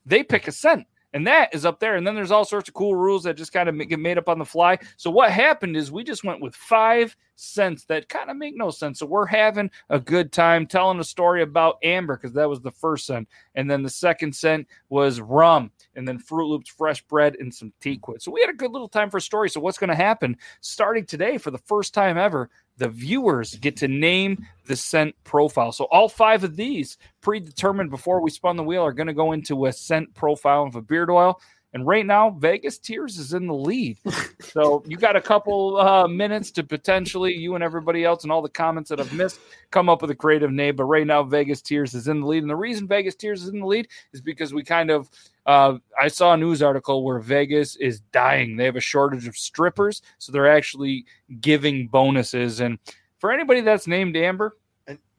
they 0.06 0.24
pick 0.24 0.48
a 0.48 0.52
scent. 0.52 0.88
And 1.14 1.26
that 1.26 1.56
is 1.56 1.66
up 1.66 1.80
there. 1.80 1.96
And 1.96 2.06
then 2.06 2.16
there's 2.16 2.32
all 2.32 2.46
sorts 2.46 2.68
of 2.68 2.76
cool 2.76 2.94
rules 2.94 3.24
that 3.24 3.38
just 3.38 3.54
kind 3.54 3.70
of 3.70 3.90
get 3.90 3.98
made 3.98 4.18
up 4.18 4.28
on 4.28 4.40
the 4.40 4.46
fly. 4.46 4.78
So 4.98 5.10
what 5.10 5.32
happened 5.32 5.78
is 5.78 5.92
we 5.92 6.04
just 6.04 6.24
went 6.24 6.42
with 6.42 6.54
five 6.54 7.16
cents 7.36 7.86
that 7.86 8.10
kind 8.10 8.30
of 8.30 8.36
make 8.36 8.58
no 8.58 8.70
sense. 8.70 9.00
So 9.00 9.06
we're 9.06 9.26
having 9.26 9.72
a 9.90 10.00
good 10.00 10.32
time 10.32 10.68
telling 10.68 11.00
a 11.00 11.04
story 11.04 11.44
about 11.44 11.78
Amber 11.82 12.18
because 12.18 12.34
that 12.34 12.50
was 12.50 12.60
the 12.62 12.72
first 12.72 13.06
scent. 13.06 13.30
And 13.56 13.72
then 13.72 13.84
the 13.84 13.90
second 13.90 14.36
scent 14.36 14.68
was 14.90 15.22
rum. 15.22 15.72
And 15.96 16.08
then 16.08 16.20
Fruit 16.20 16.48
Loops, 16.48 16.70
fresh 16.70 17.02
bread, 17.04 17.38
and 17.40 17.54
some 17.54 17.72
teakwood. 17.80 18.22
So 18.22 18.32
we 18.32 18.42
had 18.42 18.50
a 18.50 18.58
good 18.58 18.72
little 18.72 18.90
time 18.90 19.10
for 19.10 19.18
a 19.18 19.22
story. 19.22 19.50
So 19.50 19.62
what's 19.62 19.80
going 19.80 19.90
to 19.90 19.96
happen 19.96 20.36
starting 20.60 21.06
today 21.06 21.38
for 21.38 21.52
the 21.52 21.58
first 21.58 21.94
time 21.94 22.18
ever? 22.18 22.50
The 22.78 22.90
viewers 22.90 23.56
get 23.56 23.78
to 23.78 23.88
name 23.88 24.46
the 24.66 24.76
scent 24.76 25.16
profile. 25.24 25.72
So 25.72 25.86
all 25.86 26.10
five 26.10 26.44
of 26.44 26.56
these 26.56 26.98
predetermined 27.22 27.90
before 27.90 28.22
we 28.22 28.30
spun 28.30 28.56
the 28.56 28.64
wheel 28.64 28.84
are 28.84 28.94
going 28.94 29.08
to 29.08 29.14
go 29.14 29.32
into 29.32 29.66
a 29.66 29.74
scent 29.74 30.14
profile 30.14 30.64
of 30.64 30.76
a 30.76 30.82
beard 30.82 31.10
oil. 31.10 31.42
And 31.74 31.86
right 31.86 32.06
now, 32.06 32.30
Vegas 32.32 32.78
Tears 32.78 33.18
is 33.18 33.34
in 33.34 33.46
the 33.46 33.54
lead. 33.54 33.98
so 34.42 34.84
you 34.88 34.96
got 34.96 35.16
a 35.16 35.22
couple 35.22 35.78
uh, 35.78 36.08
minutes 36.08 36.50
to 36.52 36.64
potentially, 36.64 37.34
you 37.34 37.56
and 37.56 37.64
everybody 37.64 38.06
else, 38.06 38.24
and 38.24 38.32
all 38.32 38.42
the 38.42 38.50
comments 38.50 38.90
that 38.90 39.00
I've 39.00 39.14
missed, 39.14 39.40
come 39.70 39.90
up 39.90 40.02
with 40.02 40.10
a 40.10 40.16
creative 40.16 40.52
name. 40.52 40.76
But 40.76 40.86
right 40.86 41.06
now, 41.06 41.24
Vegas 41.24 41.62
Tears 41.62 41.94
is 41.94 42.08
in 42.08 42.22
the 42.22 42.28
lead. 42.28 42.44
And 42.44 42.50
the 42.50 42.56
reason 42.56 42.88
Vegas 42.88 43.16
Tears 43.16 43.44
is 43.44 43.50
in 43.50 43.60
the 43.60 43.66
lead 43.66 43.90
is 44.14 44.22
because 44.22 44.54
we 44.54 44.64
kind 44.64 44.90
of 44.90 45.10
Uh, 45.48 45.78
I 45.98 46.10
saw 46.10 46.34
a 46.34 46.38
news 46.38 46.62
article 46.62 47.04
where 47.04 47.20
Vegas 47.20 47.78
is 47.78 48.02
dying. 48.12 48.58
They 48.58 48.66
have 48.66 48.76
a 48.76 48.82
shortage 48.82 49.28
of 49.28 49.38
strippers, 49.38 50.02
so 50.18 50.32
they're 50.32 50.52
actually 50.52 51.06
giving 51.40 51.88
bonuses. 51.88 52.60
And 52.60 52.78
for 53.18 53.32
anybody 53.32 53.62
that's 53.62 53.88
named 53.88 54.18
Amber, 54.18 54.58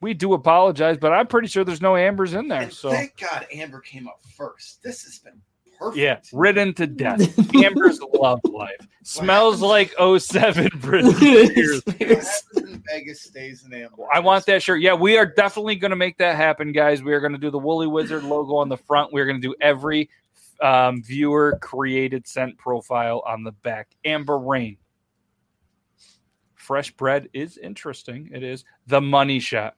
we 0.01 0.15
do 0.15 0.35
apologize, 0.35 0.97
but 0.99 1.13
I'm 1.13 1.27
pretty 1.27 1.49
sure 1.49 1.65
there's 1.65 1.81
no 1.81 1.97
Ambers 1.97 2.35
in 2.35 2.47
there. 2.47 2.63
And 2.63 2.73
So 2.73 2.91
thank 2.91 3.17
God 3.19 3.47
Amber 3.53 3.81
came 3.81 4.07
up 4.07 4.21
first. 4.37 4.83
This 4.83 5.03
has 5.05 5.19
been 5.19 5.41
perfect. 5.79 5.97
yeah, 5.99 6.21
ridden 6.33 6.75
to 6.75 6.87
death. 6.87 7.55
Amber's 7.55 8.01
love 8.15 8.41
life 8.45 8.87
smells 9.03 9.61
like 9.63 9.93
07 9.99 10.69
Britney 10.81 11.81
Spears. 11.81 12.43
In 12.57 12.83
Vegas 12.87 13.23
stays 13.23 13.65
in 13.65 13.73
Amber. 13.73 14.05
I 14.13 14.21
want 14.21 14.47
that 14.47 14.63
shirt. 14.63 14.81
Yeah, 14.81 14.95
we 14.95 15.17
are 15.17 15.27
definitely 15.27 15.77
going 15.77 15.91
to 15.91 15.97
make 15.97 16.19
that 16.19 16.37
happen, 16.37 16.73
guys. 16.73 17.03
We 17.03 17.15
are 17.15 17.21
going 17.21 17.33
to 17.33 17.39
do 17.39 17.51
the 17.51 17.59
Woolly 17.59 17.87
Wizard 17.87 18.25
logo 18.25 18.57
on 18.57 18.69
the 18.69 18.77
front. 18.77 19.13
We're 19.13 19.27
going 19.27 19.41
to 19.41 19.47
do 19.49 19.55
every 19.61 20.11
um, 20.61 21.03
viewer 21.03 21.59
created 21.61 22.27
scent 22.27 22.59
profile 22.59 23.23
on 23.27 23.45
the 23.45 23.53
back. 23.53 23.89
Amber 24.05 24.39
Rain. 24.39 24.77
Fresh 26.55 26.93
bread 26.97 27.29
is 27.33 27.57
interesting. 27.57 28.31
It 28.33 28.43
is 28.43 28.65
the 28.87 29.01
money 29.01 29.41
shot. 29.41 29.77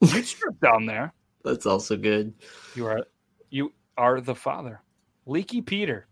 You 0.00 0.22
strip 0.22 0.60
down 0.60 0.86
there. 0.86 1.12
That's 1.44 1.66
also 1.66 1.96
good. 1.96 2.34
You 2.76 2.86
are 2.86 3.06
you 3.50 3.72
are 3.96 4.20
the 4.20 4.34
father. 4.34 4.80
Leaky 5.28 5.60
Peter. 5.60 6.06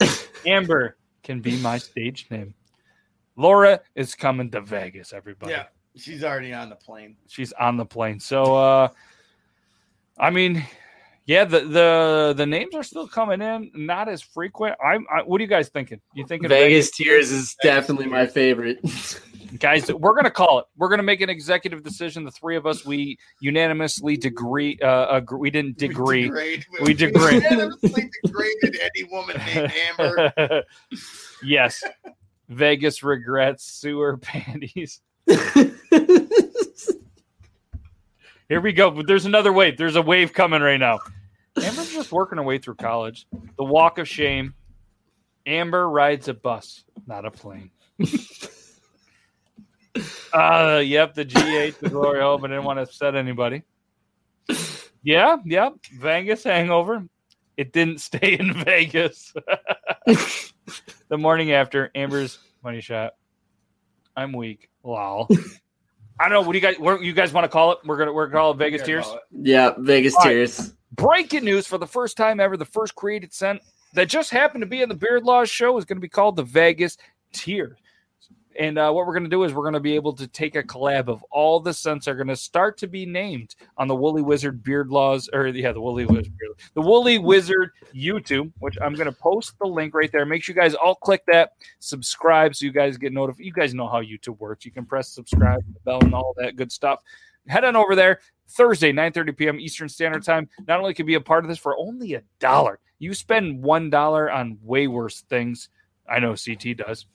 Amber 0.46 0.96
can 1.22 1.40
be 1.40 1.56
my 1.58 1.78
stage 1.78 2.26
name. 2.30 2.54
Laura 3.36 3.80
is 3.94 4.14
coming 4.14 4.50
to 4.52 4.60
Vegas, 4.60 5.12
everybody. 5.12 5.52
Yeah, 5.52 5.64
she's 5.96 6.22
already 6.22 6.52
on 6.52 6.70
the 6.70 6.76
plane. 6.76 7.16
she's 7.28 7.52
on 7.52 7.76
the 7.76 7.84
plane. 7.84 8.20
So 8.20 8.56
uh 8.56 8.88
I 10.18 10.30
mean, 10.30 10.64
yeah, 11.26 11.44
the 11.44 11.60
the 11.60 12.34
the 12.36 12.46
names 12.46 12.74
are 12.74 12.82
still 12.84 13.08
coming 13.08 13.42
in, 13.42 13.70
not 13.74 14.08
as 14.08 14.22
frequent. 14.22 14.76
I'm 14.84 15.04
I, 15.12 15.22
what 15.22 15.40
are 15.40 15.42
you 15.42 15.48
guys 15.48 15.68
thinking? 15.68 16.00
You 16.14 16.24
thinking 16.26 16.48
Vegas 16.48 16.90
Tears 16.90 17.32
is 17.32 17.56
Vegas 17.62 17.74
definitely 17.74 18.06
my 18.06 18.26
favorite. 18.26 18.80
guys, 19.58 19.92
we're 19.92 20.14
gonna 20.14 20.30
call 20.30 20.58
it. 20.60 20.66
We're 20.76 20.88
gonna 20.88 21.02
make 21.02 21.20
an 21.20 21.28
executive 21.30 21.82
decision. 21.82 22.24
The 22.24 22.30
three 22.30 22.56
of 22.56 22.66
us, 22.66 22.84
we 22.84 23.18
unanimously 23.40 24.16
degree 24.16 24.78
uh 24.80 25.16
agree, 25.16 25.38
we 25.38 25.50
didn't 25.50 25.78
degree. 25.78 26.22
degrade, 26.24 26.66
We 26.82 26.94
degrade. 26.94 27.42
unanimously 27.42 28.10
degraded 28.24 28.80
any 28.80 29.04
woman 29.10 29.36
named 29.54 29.72
Amber. 29.98 30.62
yes. 31.44 31.82
Vegas 32.48 33.02
regrets 33.02 33.64
sewer 33.64 34.16
panties. 34.18 35.00
Here 38.48 38.60
we 38.60 38.72
go. 38.72 38.90
But 38.90 39.06
there's 39.06 39.24
another 39.26 39.52
wave. 39.52 39.78
There's 39.78 39.96
a 39.96 40.02
wave 40.02 40.32
coming 40.32 40.60
right 40.60 40.78
now. 40.80 40.98
Amber's 41.56 41.92
just 41.92 42.12
working 42.12 42.38
her 42.38 42.44
way 42.44 42.58
through 42.58 42.74
college. 42.76 43.26
The 43.56 43.64
walk 43.64 43.98
of 43.98 44.08
shame. 44.08 44.54
Amber 45.46 45.88
rides 45.88 46.28
a 46.28 46.34
bus, 46.34 46.84
not 47.06 47.24
a 47.24 47.30
plane. 47.30 47.70
uh 50.32 50.82
yep, 50.84 51.14
the 51.14 51.24
G8, 51.24 51.78
the 51.78 51.90
glory 51.90 52.20
hole, 52.20 52.38
but 52.38 52.50
I 52.50 52.54
didn't 52.54 52.64
want 52.64 52.78
to 52.78 52.82
upset 52.82 53.14
anybody. 53.14 53.62
Yeah, 55.02 55.36
yep. 55.44 55.74
Vegas 55.98 56.44
hangover. 56.44 57.06
It 57.56 57.72
didn't 57.72 57.98
stay 58.00 58.38
in 58.38 58.54
Vegas. 58.64 59.34
the 60.06 61.18
morning 61.18 61.52
after, 61.52 61.90
Amber's 61.94 62.38
money 62.62 62.80
shot. 62.80 63.14
I'm 64.16 64.32
weak. 64.32 64.70
Lol. 64.82 65.28
I 66.20 66.28
don't 66.28 66.32
know. 66.32 66.42
What 66.42 66.52
do 66.52 66.58
you 66.58 66.62
guys? 66.62 66.78
What 66.78 67.02
you 67.02 67.12
guys 67.12 67.32
want 67.32 67.44
to 67.44 67.48
call 67.48 67.72
it? 67.72 67.78
We're 67.84 67.96
gonna 67.96 68.12
we're 68.12 68.26
gonna 68.26 68.38
call 68.38 68.50
it 68.52 68.58
Vegas 68.58 68.82
Tears. 68.82 69.06
yeah, 69.30 69.72
Vegas 69.78 70.14
All 70.14 70.24
right. 70.24 70.30
Tears. 70.30 70.74
Breaking 70.92 71.44
news 71.44 71.66
for 71.66 71.78
the 71.78 71.86
first 71.86 72.16
time 72.16 72.38
ever, 72.38 72.56
the 72.56 72.66
first 72.66 72.94
created 72.94 73.32
scent 73.32 73.62
that 73.94 74.08
just 74.08 74.30
happened 74.30 74.62
to 74.62 74.66
be 74.66 74.82
in 74.82 74.88
the 74.88 74.94
Beard 74.94 75.24
Laws 75.24 75.48
show 75.48 75.76
is 75.78 75.84
going 75.84 75.96
to 75.96 76.02
be 76.02 76.08
called 76.08 76.36
the 76.36 76.42
Vegas 76.42 76.98
Tears. 77.32 77.78
And 78.58 78.78
uh, 78.78 78.90
what 78.92 79.06
we're 79.06 79.14
going 79.14 79.24
to 79.24 79.30
do 79.30 79.44
is 79.44 79.52
we're 79.52 79.62
going 79.62 79.74
to 79.74 79.80
be 79.80 79.94
able 79.94 80.12
to 80.14 80.26
take 80.26 80.56
a 80.56 80.62
collab 80.62 81.08
of 81.08 81.22
all 81.30 81.60
the 81.60 81.72
scents 81.72 82.08
are 82.08 82.14
going 82.14 82.28
to 82.28 82.36
start 82.36 82.76
to 82.78 82.86
be 82.86 83.06
named 83.06 83.54
on 83.76 83.88
the 83.88 83.94
Woolly 83.94 84.22
Wizard 84.22 84.62
Beard 84.62 84.90
Laws, 84.90 85.28
or 85.32 85.46
yeah, 85.48 85.72
the 85.72 85.80
Woolly 85.80 86.06
Wizard, 86.06 86.32
the 86.74 86.80
Woolly 86.80 87.18
Wizard 87.18 87.70
YouTube, 87.94 88.52
which 88.58 88.76
I'm 88.82 88.94
going 88.94 89.06
to 89.06 89.12
post 89.12 89.54
the 89.60 89.66
link 89.66 89.94
right 89.94 90.10
there. 90.12 90.26
Make 90.26 90.42
sure 90.42 90.54
you 90.54 90.60
guys 90.60 90.74
all 90.74 90.94
click 90.94 91.22
that, 91.26 91.52
subscribe, 91.78 92.54
so 92.54 92.66
you 92.66 92.72
guys 92.72 92.96
get 92.96 93.12
notified. 93.12 93.44
You 93.44 93.52
guys 93.52 93.74
know 93.74 93.88
how 93.88 94.02
YouTube 94.02 94.38
works. 94.38 94.64
You 94.64 94.72
can 94.72 94.84
press 94.84 95.08
subscribe, 95.08 95.60
the 95.72 95.80
bell, 95.80 96.00
and 96.02 96.14
all 96.14 96.34
that 96.38 96.56
good 96.56 96.72
stuff. 96.72 97.00
Head 97.48 97.64
on 97.64 97.76
over 97.76 97.96
there. 97.96 98.20
Thursday, 98.48 98.92
9:30 98.92 99.36
p.m. 99.36 99.60
Eastern 99.60 99.88
Standard 99.88 100.24
Time. 100.24 100.48
Not 100.66 100.78
only 100.78 100.94
can 100.94 101.06
be 101.06 101.14
a 101.14 101.20
part 101.20 101.44
of 101.44 101.48
this 101.48 101.58
for 101.58 101.76
only 101.78 102.14
a 102.14 102.22
dollar. 102.38 102.80
You 102.98 103.14
spend 103.14 103.62
one 103.62 103.90
dollar 103.90 104.30
on 104.30 104.58
way 104.62 104.86
worse 104.86 105.22
things. 105.22 105.68
I 106.08 106.18
know 106.18 106.34
CT 106.36 106.76
does. 106.76 107.06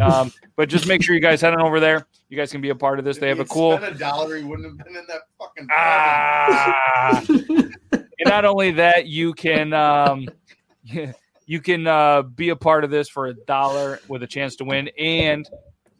Um, 0.00 0.32
but 0.56 0.68
just 0.68 0.86
make 0.86 1.02
sure 1.02 1.14
you 1.14 1.20
guys 1.20 1.40
head 1.40 1.54
on 1.54 1.60
over 1.60 1.80
there. 1.80 2.06
You 2.28 2.36
guys 2.36 2.50
can 2.50 2.60
be 2.60 2.70
a 2.70 2.74
part 2.74 2.98
of 2.98 3.04
this. 3.04 3.18
They 3.18 3.28
have 3.28 3.40
a 3.40 3.44
cool. 3.44 3.76
Spent 3.76 3.96
a 3.96 3.98
dollar, 3.98 4.36
he 4.36 4.44
wouldn't 4.44 4.66
have 4.68 4.86
been 4.86 4.96
in 4.96 5.06
that 5.08 5.22
fucking. 5.38 5.68
Ah. 5.70 7.24
and 7.28 8.04
not 8.26 8.44
only 8.44 8.72
that, 8.72 9.06
you 9.06 9.34
can 9.34 9.72
um, 9.72 10.26
you 11.46 11.60
can 11.60 11.86
uh, 11.86 12.22
be 12.22 12.48
a 12.48 12.56
part 12.56 12.84
of 12.84 12.90
this 12.90 13.08
for 13.08 13.26
a 13.26 13.34
dollar 13.34 14.00
with 14.08 14.22
a 14.22 14.26
chance 14.26 14.56
to 14.56 14.64
win, 14.64 14.88
and 14.98 15.48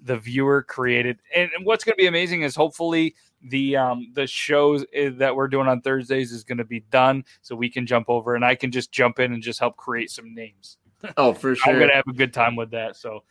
the 0.03 0.16
viewer 0.16 0.62
created. 0.62 1.19
And 1.35 1.51
what's 1.62 1.85
going 1.85 1.95
to 1.95 2.03
be 2.03 2.07
amazing 2.07 2.43
is 2.43 2.57
hopefully 2.57 3.15
the 3.43 3.77
um, 3.77 4.11
the 4.15 4.27
shows 4.27 4.85
eh, 4.93 5.11
that 5.16 5.37
we're 5.37 5.49
doing 5.49 5.69
on 5.69 5.81
Thursdays 5.83 6.33
is 6.33 6.45
going 6.45 6.59
to 6.59 6.65
be 6.65 6.81
done, 6.91 7.25
so 7.43 7.55
we 7.55 7.69
can 7.69 7.87
jump 7.87 8.09
over 8.09 8.35
and 8.35 8.45
I 8.45 8.55
can 8.55 8.71
just 8.71 8.93
jump 8.93 9.19
in 9.19 9.33
and 9.33 9.43
just 9.43 9.61
help 9.61 9.77
create 9.77 10.11
some 10.11 10.35
names. 10.35 10.79
Oh, 11.16 11.35
for 11.35 11.55
sure. 11.55 11.73
I'm 11.73 11.79
gonna 11.79 11.95
have 11.95 12.09
a 12.09 12.12
good 12.12 12.33
time 12.33 12.57
with 12.57 12.71
that. 12.71 12.97
So, 12.97 13.25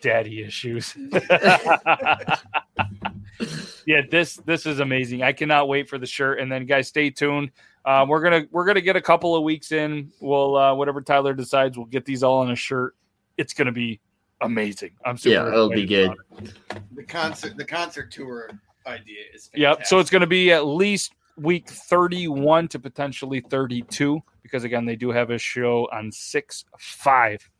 daddy 0.00 0.42
issues. 0.42 0.94
yeah, 3.86 4.02
this 4.10 4.36
this 4.44 4.66
is 4.66 4.80
amazing. 4.80 5.22
I 5.22 5.32
cannot 5.32 5.68
wait 5.68 5.88
for 5.88 5.98
the 5.98 6.06
shirt. 6.06 6.40
And 6.40 6.50
then, 6.50 6.66
guys, 6.66 6.88
stay 6.88 7.10
tuned. 7.10 7.50
Uh, 7.84 8.04
we're 8.08 8.22
gonna 8.22 8.46
we're 8.50 8.66
gonna 8.66 8.80
get 8.80 8.96
a 8.96 9.00
couple 9.00 9.36
of 9.36 9.42
weeks 9.42 9.72
in. 9.72 10.10
We'll 10.20 10.56
uh, 10.56 10.74
whatever 10.74 11.00
Tyler 11.00 11.34
decides, 11.34 11.76
we'll 11.76 11.86
get 11.86 12.04
these 12.04 12.22
all 12.22 12.38
on 12.38 12.50
a 12.50 12.56
shirt. 12.56 12.96
It's 13.36 13.52
gonna 13.52 13.72
be 13.72 14.00
amazing. 14.40 14.92
I'm 15.04 15.16
super. 15.16 15.34
Yeah, 15.34 15.48
it'll 15.48 15.70
be 15.70 15.86
good. 15.86 16.12
it. 16.38 16.52
The 16.94 17.04
concert, 17.04 17.56
the 17.56 17.64
concert 17.64 18.10
tour 18.10 18.50
idea 18.86 19.20
is. 19.34 19.48
Fantastic. 19.48 19.60
Yep. 19.60 19.86
So 19.86 19.98
it's 19.98 20.10
going 20.10 20.20
to 20.20 20.26
be 20.26 20.52
at 20.52 20.66
least 20.66 21.12
week 21.36 21.68
31 21.68 22.68
to 22.68 22.78
potentially 22.78 23.40
32 23.40 24.22
because 24.42 24.64
again 24.64 24.86
they 24.86 24.96
do 24.96 25.10
have 25.10 25.28
a 25.28 25.36
show 25.36 25.86
on 25.92 26.10
6 26.10 26.64
5 26.78 27.50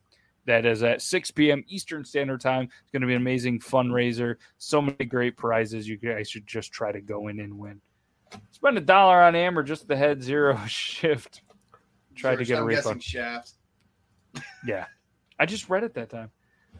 that 0.47 0.65
is 0.65 0.83
at 0.83 1.03
6 1.03 1.31
p.m. 1.33 1.65
Eastern 1.69 2.05
Standard 2.05 2.41
Time. 2.41 2.65
It's 2.65 2.91
going 2.93 3.03
to 3.03 3.07
be 3.07 3.15
an 3.15 3.21
amazing 3.21 3.59
fundraiser. 3.61 4.37
So 4.59 4.81
many 4.81 5.05
great 5.05 5.37
prizes. 5.37 5.89
You 5.89 5.97
guys 5.97 6.29
should 6.31 6.47
just 6.47 6.73
try 6.73 6.93
to 6.93 7.01
go 7.01 7.29
in 7.29 7.41
and 7.41 7.59
win. 7.59 7.81
Spend 8.53 8.79
a 8.79 8.81
dollar 8.81 9.23
on 9.23 9.35
Amber 9.37 9.63
just 9.63 9.87
the 9.89 9.97
head 9.97 10.23
zero 10.23 10.59
shift. 10.67 11.43
Try 12.15 12.33
to 12.33 12.39
First, 12.39 12.49
get 12.49 12.59
a 12.59 12.61
I'm 12.61 12.67
refund. 12.67 13.01
guessing 13.01 13.01
Shaft. 13.01 13.53
Yeah. 14.67 14.87
I 15.39 15.47
just 15.47 15.69
read 15.69 15.85
it 15.85 15.95
that 15.95 16.11
time. 16.11 16.31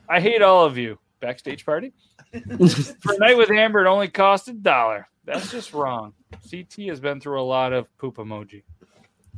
I 0.09 0.21
hate 0.21 0.43
all 0.43 0.65
of 0.65 0.79
you. 0.79 0.99
Backstage 1.21 1.65
party? 1.67 1.93
For 2.33 3.15
a 3.15 3.19
night 3.19 3.37
with 3.37 3.51
Amber, 3.51 3.85
it 3.85 3.89
only 3.89 4.09
cost 4.09 4.49
a 4.49 4.53
dollar. 4.53 5.09
That's 5.25 5.51
just 5.51 5.73
wrong. 5.73 6.13
CT 6.51 6.87
has 6.89 7.01
been 7.01 7.21
through 7.21 7.41
a 7.41 7.43
lot 7.43 7.73
of 7.73 7.87
poop 7.99 8.17
emoji. 8.17 8.63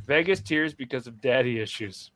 Vegas 0.06 0.40
tears 0.40 0.74
because 0.74 1.06
of 1.06 1.20
daddy 1.20 1.60
issues. 1.60 2.10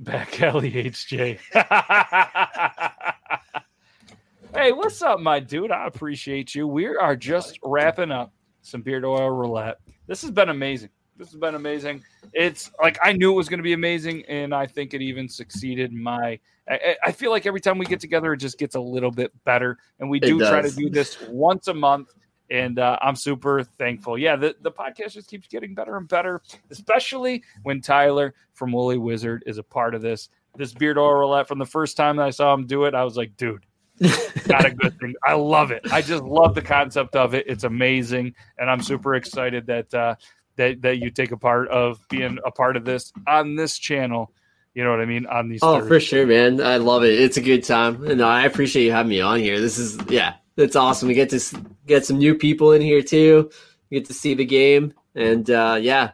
Back 0.00 0.42
alley 0.42 0.72
HJ. 0.72 1.38
hey, 4.54 4.72
what's 4.72 5.02
up, 5.02 5.20
my 5.20 5.38
dude? 5.40 5.70
I 5.70 5.86
appreciate 5.86 6.54
you. 6.54 6.66
We 6.66 6.86
are 6.86 7.14
just 7.14 7.58
wrapping 7.62 8.10
up 8.10 8.32
some 8.62 8.82
beard 8.82 9.04
oil 9.04 9.30
roulette. 9.30 9.78
This 10.06 10.22
has 10.22 10.32
been 10.32 10.48
amazing. 10.48 10.88
This 11.16 11.30
has 11.30 11.38
been 11.38 11.54
amazing. 11.54 12.02
It's 12.32 12.72
like 12.82 12.98
I 13.02 13.12
knew 13.12 13.32
it 13.32 13.36
was 13.36 13.48
going 13.48 13.58
to 13.58 13.64
be 13.64 13.72
amazing, 13.72 14.24
and 14.26 14.52
I 14.52 14.66
think 14.66 14.94
it 14.94 15.00
even 15.00 15.28
succeeded. 15.28 15.92
My, 15.92 16.40
I, 16.68 16.96
I 17.06 17.12
feel 17.12 17.30
like 17.30 17.46
every 17.46 17.60
time 17.60 17.78
we 17.78 17.86
get 17.86 18.00
together, 18.00 18.32
it 18.32 18.38
just 18.38 18.58
gets 18.58 18.74
a 18.74 18.80
little 18.80 19.12
bit 19.12 19.30
better, 19.44 19.78
and 20.00 20.10
we 20.10 20.18
do 20.18 20.40
try 20.40 20.60
to 20.60 20.70
do 20.70 20.90
this 20.90 21.20
once 21.28 21.68
a 21.68 21.74
month. 21.74 22.08
And 22.50 22.78
uh, 22.78 22.98
I'm 23.00 23.16
super 23.16 23.62
thankful. 23.62 24.18
Yeah, 24.18 24.36
the, 24.36 24.54
the 24.60 24.70
podcast 24.70 25.12
just 25.12 25.28
keeps 25.28 25.48
getting 25.48 25.74
better 25.74 25.96
and 25.96 26.06
better, 26.06 26.42
especially 26.70 27.42
when 27.62 27.80
Tyler 27.80 28.34
from 28.52 28.72
Woolly 28.72 28.98
Wizard 28.98 29.44
is 29.46 29.58
a 29.58 29.62
part 29.62 29.94
of 29.94 30.02
this. 30.02 30.28
This 30.56 30.72
beard 30.72 30.98
oil 30.98 31.14
roulette 31.14 31.48
from 31.48 31.58
the 31.58 31.66
first 31.66 31.96
time 31.96 32.16
that 32.16 32.26
I 32.26 32.30
saw 32.30 32.54
him 32.54 32.66
do 32.66 32.84
it, 32.84 32.94
I 32.94 33.02
was 33.02 33.16
like, 33.16 33.36
dude, 33.36 33.64
not 34.46 34.64
a 34.64 34.70
good 34.70 34.98
thing. 35.00 35.14
I 35.24 35.34
love 35.34 35.70
it. 35.70 35.82
I 35.90 36.02
just 36.02 36.22
love 36.22 36.54
the 36.54 36.62
concept 36.62 37.16
of 37.16 37.34
it. 37.34 37.46
It's 37.48 37.64
amazing, 37.64 38.34
and 38.58 38.70
I'm 38.70 38.80
super 38.80 39.14
excited 39.14 39.66
that 39.66 39.92
uh, 39.94 40.16
that 40.56 40.82
that 40.82 40.98
you 40.98 41.10
take 41.10 41.32
a 41.32 41.36
part 41.36 41.68
of 41.68 41.98
being 42.08 42.38
a 42.44 42.50
part 42.50 42.76
of 42.76 42.84
this 42.84 43.12
on 43.26 43.56
this 43.56 43.78
channel. 43.78 44.32
You 44.74 44.82
know 44.82 44.90
what 44.90 45.00
I 45.00 45.04
mean? 45.04 45.26
On 45.26 45.48
these. 45.48 45.60
Oh, 45.62 45.78
Thursdays. 45.78 45.88
for 45.88 46.00
sure, 46.00 46.26
man. 46.26 46.60
I 46.60 46.78
love 46.78 47.04
it. 47.04 47.18
It's 47.20 47.36
a 47.36 47.40
good 47.40 47.62
time. 47.62 48.04
And 48.04 48.20
I 48.20 48.44
appreciate 48.44 48.84
you 48.84 48.92
having 48.92 49.10
me 49.10 49.20
on 49.20 49.38
here. 49.38 49.60
This 49.60 49.78
is, 49.78 49.96
yeah, 50.08 50.34
it's 50.56 50.76
awesome. 50.76 51.08
We 51.08 51.14
get 51.14 51.30
to 51.30 51.40
get 51.86 52.06
some 52.06 52.18
new 52.18 52.34
people 52.34 52.72
in 52.72 52.82
here 52.82 53.02
too. 53.02 53.50
We 53.90 53.98
get 53.98 54.06
to 54.06 54.14
see 54.14 54.34
the 54.34 54.44
game. 54.44 54.94
And 55.14 55.48
uh, 55.50 55.78
yeah, 55.80 56.12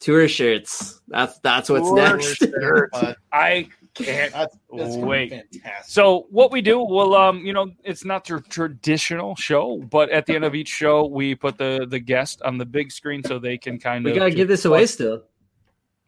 Tour 0.00 0.28
shirts. 0.28 1.00
That's 1.08 1.38
that's 1.40 1.68
what's 1.68 1.88
Tour 1.88 1.96
next. 1.96 2.36
shirts. 2.36 2.98
I 3.32 3.68
can't 3.94 4.32
that's, 4.32 4.56
that's 4.76 4.96
Wait. 4.96 5.34
So 5.84 6.26
what 6.30 6.52
we 6.52 6.62
do, 6.62 6.80
well, 6.80 7.14
um, 7.14 7.44
you 7.44 7.52
know, 7.52 7.70
it's 7.84 8.04
not 8.04 8.28
your 8.28 8.40
traditional 8.40 9.34
show, 9.36 9.78
but 9.78 10.10
at 10.10 10.26
the 10.26 10.34
end 10.34 10.44
of 10.44 10.54
each 10.54 10.68
show, 10.68 11.06
we 11.06 11.34
put 11.34 11.58
the 11.58 11.86
the 11.88 11.98
guest 11.98 12.42
on 12.42 12.58
the 12.58 12.66
big 12.66 12.92
screen 12.92 13.22
so 13.24 13.38
they 13.38 13.58
can 13.58 13.78
kind 13.78 14.04
we 14.04 14.10
of. 14.10 14.14
We 14.14 14.20
gotta 14.20 14.34
give 14.34 14.48
this 14.48 14.64
away 14.64 14.86
still. 14.86 15.22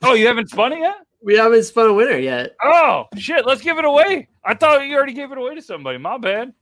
Oh, 0.02 0.14
you 0.14 0.26
haven't 0.26 0.48
spun 0.50 0.72
it 0.72 0.80
yet? 0.80 0.96
We 1.22 1.36
haven't 1.36 1.64
spun 1.64 1.88
a 1.88 1.92
winner 1.92 2.16
yet. 2.16 2.56
Oh 2.64 3.06
shit! 3.16 3.44
Let's 3.44 3.60
give 3.60 3.78
it 3.78 3.84
away. 3.84 4.28
I 4.44 4.54
thought 4.54 4.86
you 4.86 4.96
already 4.96 5.12
gave 5.12 5.32
it 5.32 5.38
away 5.38 5.54
to 5.54 5.62
somebody. 5.62 5.98
My 5.98 6.16
bad. 6.16 6.54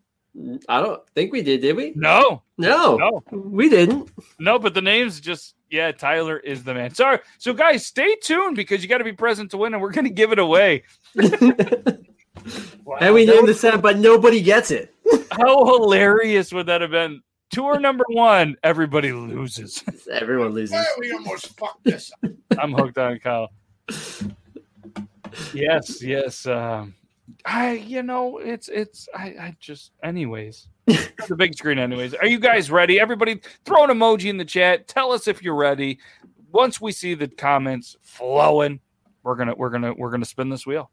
I 0.68 0.80
don't 0.80 1.08
think 1.10 1.32
we 1.32 1.42
did, 1.42 1.60
did 1.62 1.76
we? 1.76 1.92
No, 1.96 2.42
No, 2.56 2.96
no, 2.96 3.22
we 3.32 3.68
didn't. 3.68 4.10
no. 4.38 4.58
But 4.58 4.74
the 4.74 4.82
name's 4.82 5.20
just 5.20 5.54
yeah. 5.70 5.92
Tyler 5.92 6.38
is 6.38 6.64
the 6.64 6.74
man. 6.74 6.94
Sorry. 6.94 7.18
So 7.38 7.52
guys, 7.52 7.86
stay 7.86 8.16
tuned 8.22 8.56
because 8.56 8.82
you 8.82 8.88
got 8.88 8.98
to 8.98 9.04
be 9.04 9.12
present 9.12 9.50
to 9.52 9.56
win, 9.56 9.74
and 9.74 9.82
we're 9.82 9.92
gonna 9.92 10.10
give 10.10 10.32
it 10.32 10.38
away. 10.38 10.84
and 11.14 13.14
we 13.14 13.26
named 13.26 13.48
the 13.48 13.54
set, 13.54 13.82
but 13.82 13.98
nobody 13.98 14.40
gets 14.40 14.70
it. 14.70 14.94
How 15.32 15.64
hilarious 15.64 16.52
would 16.52 16.66
that 16.66 16.80
have 16.80 16.90
been? 16.90 17.22
Tour 17.50 17.80
number 17.80 18.04
one, 18.08 18.56
everybody 18.62 19.12
loses. 19.12 19.82
Everyone 20.12 20.50
loses. 20.50 20.72
Well, 20.72 20.86
we 20.98 21.12
almost 21.12 21.58
fucked 21.58 21.84
this 21.84 22.12
up. 22.12 22.30
I'm 22.58 22.72
hooked 22.72 22.98
on 22.98 23.18
Kyle. 23.20 23.50
Yes, 25.54 26.02
yes. 26.02 26.46
Um, 26.46 26.94
I, 27.44 27.72
you 27.72 28.02
know, 28.02 28.38
it's, 28.38 28.68
it's, 28.68 29.08
I, 29.14 29.24
I 29.26 29.56
just, 29.60 29.92
anyways, 30.02 30.68
it's 30.86 31.26
the 31.28 31.36
big 31.36 31.54
screen, 31.54 31.78
anyways. 31.78 32.14
Are 32.14 32.26
you 32.26 32.38
guys 32.38 32.70
ready? 32.70 32.98
Everybody, 33.00 33.40
throw 33.64 33.84
an 33.84 33.90
emoji 33.90 34.30
in 34.30 34.36
the 34.36 34.44
chat. 34.44 34.88
Tell 34.88 35.12
us 35.12 35.28
if 35.28 35.42
you're 35.42 35.54
ready. 35.54 35.98
Once 36.50 36.80
we 36.80 36.92
see 36.92 37.14
the 37.14 37.28
comments 37.28 37.96
flowing, 38.02 38.80
we're 39.22 39.36
gonna, 39.36 39.54
we're 39.54 39.70
gonna, 39.70 39.94
we're 39.94 40.10
gonna 40.10 40.24
spin 40.24 40.48
this 40.48 40.66
wheel. 40.66 40.90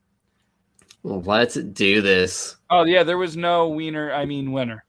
Let's 1.04 1.54
do 1.54 2.02
this. 2.02 2.56
Oh 2.72 2.84
yeah, 2.84 3.04
there 3.04 3.20
was 3.20 3.38
no 3.38 3.70
wiener. 3.70 4.12
I 4.12 4.26
mean 4.26 4.52
winner. 4.52 4.86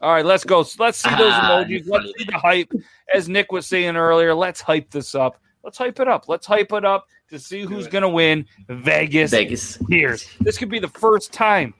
All 0.00 0.12
right, 0.12 0.24
let's 0.24 0.44
go. 0.44 0.64
Let's 0.78 0.98
see 0.98 1.10
those 1.10 1.32
Ah, 1.32 1.64
emojis. 1.64 1.88
Let's 1.88 2.06
see 2.06 2.24
the 2.24 2.38
hype. 2.38 2.70
As 3.12 3.28
Nick 3.28 3.50
was 3.50 3.66
saying 3.66 3.96
earlier, 3.96 4.32
let's 4.32 4.60
hype 4.60 4.90
this 4.90 5.16
up. 5.16 5.40
Let's 5.64 5.76
hype 5.76 5.98
it 5.98 6.06
up. 6.06 6.28
Let's 6.28 6.46
hype 6.46 6.72
it 6.72 6.84
up 6.84 7.06
to 7.30 7.38
see 7.38 7.62
who's 7.62 7.86
it. 7.86 7.92
going 7.92 8.02
to 8.02 8.08
win 8.08 8.46
Vegas 8.68 9.30
Vegas. 9.30 9.78
Tears. 9.90 10.28
This 10.40 10.56
could 10.58 10.68
be 10.68 10.78
the 10.78 10.88
first 10.88 11.32
time, 11.32 11.74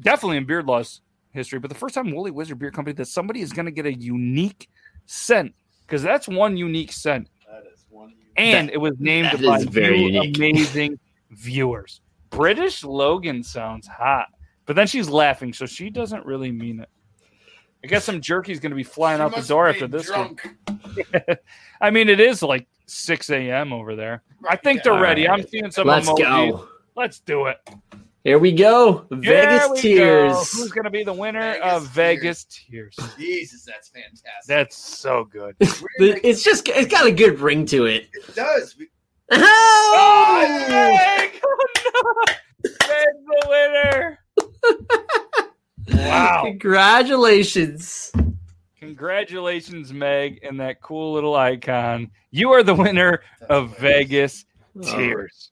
definitely 0.00 0.36
in 0.38 0.44
Beard 0.46 0.66
Laws 0.66 1.00
history, 1.32 1.58
but 1.58 1.68
the 1.68 1.76
first 1.76 1.94
time 1.94 2.10
Woolly 2.12 2.30
Wizard 2.30 2.58
Beard 2.58 2.74
Company 2.74 2.94
that 2.94 3.06
somebody 3.06 3.40
is 3.40 3.52
going 3.52 3.66
to 3.66 3.72
get 3.72 3.86
a 3.86 3.92
unique 3.94 4.68
scent 5.06 5.54
because 5.86 6.02
that's 6.02 6.28
one 6.28 6.56
unique 6.56 6.92
scent, 6.92 7.28
That 7.48 7.64
is 7.72 7.84
one. 7.88 8.14
and 8.36 8.70
it 8.70 8.78
was 8.78 8.94
named 8.98 9.42
by 9.44 9.62
very 9.64 10.00
you 10.00 10.06
unique. 10.22 10.36
amazing 10.38 10.98
viewers. 11.30 12.00
British 12.30 12.84
Logan 12.84 13.42
sounds 13.42 13.86
hot, 13.88 14.28
but 14.66 14.76
then 14.76 14.86
she's 14.86 15.08
laughing, 15.08 15.52
so 15.52 15.66
she 15.66 15.90
doesn't 15.90 16.24
really 16.24 16.52
mean 16.52 16.80
it. 16.80 16.88
I 17.82 17.86
guess 17.86 18.04
some 18.04 18.20
jerky's 18.20 18.60
going 18.60 18.70
to 18.70 18.76
be 18.76 18.82
flying 18.82 19.18
She 19.18 19.22
out 19.22 19.34
the 19.34 19.42
door 19.42 19.68
after 19.68 19.86
this 19.86 20.10
one. 20.10 20.36
I 21.80 21.90
mean, 21.90 22.08
it 22.08 22.20
is 22.20 22.42
like 22.42 22.66
6 22.86 23.30
a.m. 23.30 23.72
over 23.72 23.96
there. 23.96 24.22
I 24.48 24.56
think 24.56 24.82
they're 24.82 24.92
All 24.92 25.00
ready. 25.00 25.26
right. 25.26 25.40
I'm 25.40 25.48
seeing 25.48 25.70
some 25.70 25.86
Let's 25.86 26.08
emojis. 26.08 26.18
go. 26.50 26.68
Let's 26.96 27.20
do 27.20 27.46
it. 27.46 27.56
Here 28.22 28.38
we 28.38 28.52
go. 28.52 29.06
There 29.08 29.18
Vegas 29.18 29.62
we 29.70 29.76
go. 29.76 29.80
Tears. 29.80 30.52
Who's 30.52 30.70
going 30.72 30.84
to 30.84 30.90
be 30.90 31.04
the 31.04 31.12
winner 31.12 31.52
Vegas 31.54 31.72
of 31.72 31.86
Vegas 31.88 32.44
Tears? 32.44 32.96
Jesus, 33.18 33.64
that's 33.64 33.88
fantastic. 33.88 34.46
That's 34.46 34.76
so 34.76 35.24
good. 35.24 35.56
The- 35.60 36.20
It's 36.22 36.42
just 36.42 36.68
it's 36.68 36.90
got 36.90 37.06
a 37.06 37.12
good 37.12 37.40
ring 37.40 37.64
to 37.66 37.86
it. 37.86 38.08
it 38.12 38.34
does. 38.34 38.76
We- 38.78 38.90
Oh! 39.32 40.36
oh 40.42 40.68
Meg! 40.68 41.40
Oh, 41.42 41.66
no! 42.26 42.34
Meg's 42.88 43.24
the 43.24 43.46
winner. 43.48 44.18
Wow. 45.88 46.42
Congratulations. 46.44 48.12
Congratulations, 48.78 49.92
Meg, 49.92 50.40
and 50.42 50.58
that 50.60 50.80
cool 50.80 51.12
little 51.12 51.34
icon. 51.34 52.10
You 52.30 52.50
are 52.52 52.62
the 52.62 52.74
winner 52.74 53.20
of 53.48 53.76
Vegas 53.78 54.44
Tears. 54.82 55.50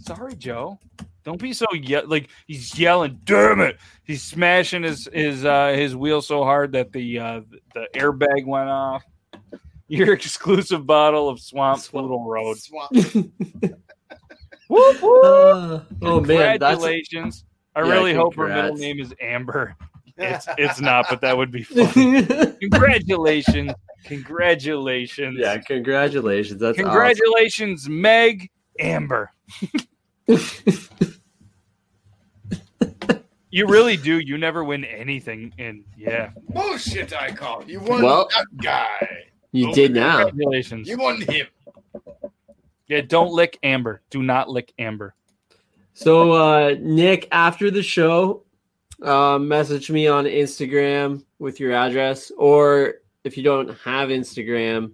Sorry, 0.00 0.34
Joe. 0.34 0.78
Don't 1.24 1.40
be 1.40 1.52
so 1.52 1.66
ye- 1.74 2.00
like 2.02 2.30
he's 2.46 2.78
yelling. 2.78 3.20
Damn 3.24 3.60
it! 3.60 3.78
He's 4.04 4.22
smashing 4.22 4.82
his 4.82 5.08
his 5.12 5.44
uh, 5.44 5.74
his 5.76 5.94
wheel 5.94 6.22
so 6.22 6.42
hard 6.42 6.72
that 6.72 6.90
the 6.90 7.18
uh, 7.18 7.40
the 7.74 7.86
airbag 7.94 8.46
went 8.46 8.70
off. 8.70 9.04
Your 9.88 10.14
exclusive 10.14 10.86
bottle 10.86 11.28
of 11.28 11.38
Swamp 11.38 11.82
Poodle 11.86 12.24
Road. 12.26 12.58
Swamp. 12.58 12.92
Whoop, 14.68 15.02
whoop. 15.02 15.24
Uh, 15.24 15.80
oh 16.02 16.20
man, 16.20 16.58
Congratulations! 16.58 17.44
I 17.78 17.86
Yeah, 17.86 17.92
really 17.92 18.12
hope 18.14 18.34
her 18.34 18.48
middle 18.48 18.76
name 18.76 18.98
is 19.00 19.14
Amber. 19.20 19.76
It's 20.20 20.48
it's 20.58 20.80
not, 20.80 21.06
but 21.08 21.20
that 21.20 21.36
would 21.36 21.52
be 21.52 21.62
fun. 21.64 22.56
Congratulations! 22.58 23.70
Congratulations! 24.02 25.38
yeah. 25.38 25.58
Congratulations. 25.58 26.58
That's 26.60 26.76
awesome. 26.76 26.86
Congratulations, 26.90 27.88
Meg 27.88 28.50
Amber. 28.80 29.30
you 33.50 33.66
really 33.68 33.96
do. 33.96 34.18
You 34.18 34.38
never 34.38 34.64
win 34.64 34.84
anything. 34.84 35.52
And 35.58 35.84
yeah, 35.96 36.30
Bullshit, 36.48 37.12
I 37.14 37.30
call. 37.30 37.62
You 37.64 37.78
won 37.80 38.02
Well- 38.02 38.28
that 38.36 38.46
guy. 38.62 39.26
You 39.52 39.72
did 39.72 39.94
now. 39.94 40.24
congratulations. 40.26 40.88
You 40.88 40.98
won 40.98 41.20
him. 41.22 41.46
Yeah, 42.88 43.00
don't 43.02 43.32
lick 43.32 43.58
Amber. 43.62 44.02
Do 44.10 44.22
not 44.22 44.50
lick 44.50 44.72
Amber. 44.78 45.14
So 45.98 46.30
uh 46.30 46.76
Nick, 46.80 47.26
after 47.32 47.72
the 47.72 47.82
show, 47.82 48.44
uh, 49.02 49.36
message 49.38 49.90
me 49.90 50.06
on 50.06 50.26
Instagram 50.26 51.24
with 51.40 51.58
your 51.58 51.72
address, 51.72 52.30
or 52.38 52.94
if 53.24 53.36
you 53.36 53.42
don't 53.42 53.76
have 53.80 54.10
Instagram, 54.10 54.92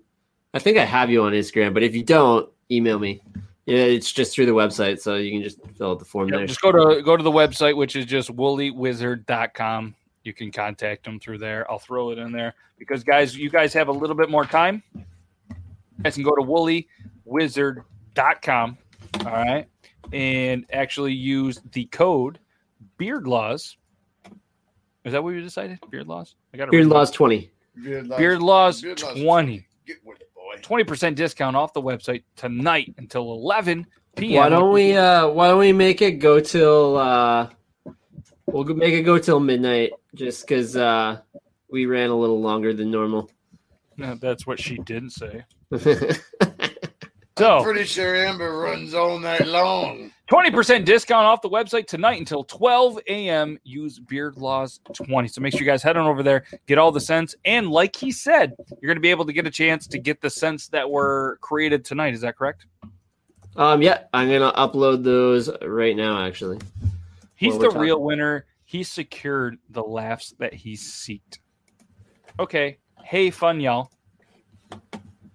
I 0.54 0.60
think 0.60 0.78
I 0.78 0.84
have 0.86 1.10
you 1.10 1.22
on 1.24 1.32
Instagram, 1.32 1.74
but 1.74 1.82
if 1.82 1.94
you 1.94 2.02
don't, 2.02 2.48
email 2.70 2.98
me. 2.98 3.20
Yeah, 3.66 3.80
it's 3.80 4.12
just 4.12 4.34
through 4.34 4.46
the 4.46 4.52
website, 4.52 4.98
so 4.98 5.16
you 5.16 5.30
can 5.30 5.42
just 5.42 5.58
fill 5.76 5.90
out 5.90 5.98
the 5.98 6.06
form 6.06 6.30
Yep, 6.30 6.38
there. 6.38 6.46
just 6.46 6.62
go 6.62 6.72
to 6.72 7.02
go 7.02 7.18
to 7.18 7.22
the 7.22 7.30
website, 7.30 7.76
which 7.76 7.96
is 7.96 8.06
just 8.06 8.34
woolywizard.com. 8.34 9.94
You 10.22 10.32
can 10.32 10.50
contact 10.50 11.04
them 11.04 11.20
through 11.20 11.36
there. 11.36 11.70
I'll 11.70 11.78
throw 11.78 12.12
it 12.12 12.18
in 12.18 12.32
there 12.32 12.54
because 12.78 13.04
guys, 13.04 13.36
you 13.36 13.50
guys 13.50 13.74
have 13.74 13.88
a 13.88 13.92
little 13.92 14.16
bit 14.16 14.30
more 14.30 14.46
time. 14.46 14.82
You 14.94 15.04
guys 16.02 16.14
can 16.14 16.24
go 16.24 16.34
to 16.34 16.42
woolywizard.com. 16.42 18.78
All 19.20 19.26
right. 19.32 19.68
And 20.12 20.66
actually 20.72 21.12
use 21.12 21.60
the 21.72 21.86
code 21.86 22.38
Beard 22.98 23.26
Laws. 23.26 23.76
Is 25.04 25.12
that 25.12 25.22
what 25.22 25.34
we 25.34 25.40
decided? 25.42 25.78
Beard 25.90 26.06
Laws? 26.06 26.34
I 26.52 26.56
got 26.56 26.68
it. 26.68 26.70
Beard 26.70 26.86
Laws 26.86 27.10
20. 27.10 27.50
Beard 27.82 28.06
Laws. 28.08 28.18
Beard 28.18 28.42
Laws 28.42 28.82
Beard 28.82 28.98
20. 28.98 29.66
Get 29.86 29.96
with 30.04 30.20
it, 30.20 30.30
boy. 30.34 30.84
20% 30.84 31.14
discount 31.14 31.56
off 31.56 31.72
the 31.72 31.82
website 31.82 32.22
tonight 32.36 32.94
until 32.98 33.32
11 33.32 33.86
p.m. 34.16 34.42
Why 34.42 34.48
don't 34.48 34.72
we 34.72 34.96
uh 34.96 35.28
why 35.28 35.48
don't 35.48 35.58
we 35.58 35.72
make 35.72 36.00
it 36.00 36.12
go 36.12 36.40
till 36.40 36.96
uh 36.96 37.50
we'll 38.46 38.64
make 38.64 38.94
it 38.94 39.02
go 39.02 39.18
till 39.18 39.40
midnight 39.40 39.92
just 40.14 40.46
cuz 40.46 40.76
uh 40.76 41.18
we 41.68 41.86
ran 41.86 42.10
a 42.10 42.16
little 42.16 42.40
longer 42.40 42.72
than 42.72 42.90
normal. 42.90 43.30
No, 43.96 44.14
that's 44.14 44.46
what 44.46 44.60
she 44.60 44.78
didn't 44.78 45.10
say. 45.10 45.44
That's 47.36 47.46
So, 47.48 47.64
Pretty 47.64 47.84
sure 47.84 48.14
Amber 48.14 48.58
runs 48.58 48.94
all 48.94 49.18
night 49.18 49.46
long. 49.46 50.12
20% 50.30 50.84
discount 50.84 51.26
off 51.26 51.42
the 51.42 51.50
website 51.50 51.86
tonight 51.86 52.18
until 52.18 52.44
12 52.44 52.98
a.m. 53.08 53.58
Use 53.64 53.98
Beard 53.98 54.36
Laws 54.36 54.80
20. 54.92 55.28
So 55.28 55.40
make 55.40 55.52
sure 55.52 55.60
you 55.60 55.66
guys 55.66 55.82
head 55.82 55.96
on 55.96 56.06
over 56.06 56.22
there, 56.22 56.44
get 56.66 56.78
all 56.78 56.92
the 56.92 57.00
scents. 57.00 57.34
And 57.44 57.68
like 57.70 57.94
he 57.96 58.10
said, 58.12 58.54
you're 58.80 58.88
going 58.88 58.96
to 58.96 59.00
be 59.00 59.10
able 59.10 59.26
to 59.26 59.32
get 59.32 59.46
a 59.46 59.50
chance 59.50 59.86
to 59.88 59.98
get 59.98 60.20
the 60.20 60.30
scents 60.30 60.68
that 60.68 60.88
were 60.88 61.38
created 61.40 61.84
tonight. 61.84 62.14
Is 62.14 62.20
that 62.22 62.36
correct? 62.38 62.66
Um, 63.56 63.82
yeah, 63.82 64.04
I'm 64.12 64.28
gonna 64.28 64.52
upload 64.54 65.04
those 65.04 65.48
right 65.62 65.94
now. 65.94 66.24
Actually, 66.26 66.58
He's 67.36 67.52
the 67.52 67.58
we're 67.60 67.66
talking- 67.66 67.82
real 67.82 68.02
winner. 68.02 68.46
He 68.64 68.82
secured 68.82 69.58
the 69.70 69.82
laughs 69.82 70.34
that 70.40 70.52
he 70.52 70.72
seeked. 70.72 71.38
Okay. 72.40 72.78
Hey, 73.04 73.30
fun 73.30 73.60
y'all. 73.60 73.92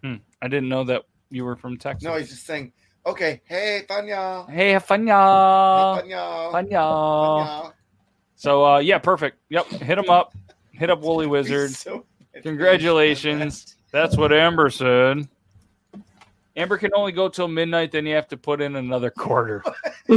Hmm. 0.03 0.15
I 0.41 0.49
didn't 0.49 0.67
know 0.67 0.83
that 0.85 1.03
you 1.29 1.45
were 1.45 1.55
from 1.55 1.77
Texas. 1.77 2.03
No, 2.03 2.15
he's 2.15 2.29
just 2.29 2.45
saying, 2.45 2.71
okay, 3.05 3.41
hey, 3.45 3.83
fun 3.87 4.07
y'all. 4.07 4.45
hey, 4.47 4.77
fun 4.79 5.01
Hey, 5.05 5.07
y'all. 5.09 5.95
fun 5.97 6.09
y'all. 6.09 6.51
Fun 6.51 6.63
Fun 6.65 6.71
y'all. 6.71 7.45
y'all. 7.45 7.73
So, 8.35 8.65
uh, 8.65 8.79
yeah, 8.79 8.97
perfect. 8.99 9.37
Yep. 9.49 9.67
Hit 9.67 9.97
him 9.97 10.09
up. 10.09 10.33
Hit 10.71 10.89
up 10.89 11.01
Woolly 11.01 11.27
Wizard. 11.35 11.71
So- 11.71 12.05
Congratulations. 12.41 13.75
That's 13.91 14.15
what 14.15 14.31
Amber 14.31 14.69
said. 14.69 15.27
Amber 16.55 16.77
can 16.77 16.91
only 16.95 17.11
go 17.11 17.27
till 17.29 17.47
midnight, 17.47 17.91
then 17.91 18.05
you 18.05 18.13
have 18.15 18.27
to 18.29 18.37
put 18.37 18.61
in 18.61 18.75
another 18.75 19.09
quarter. 19.09 19.63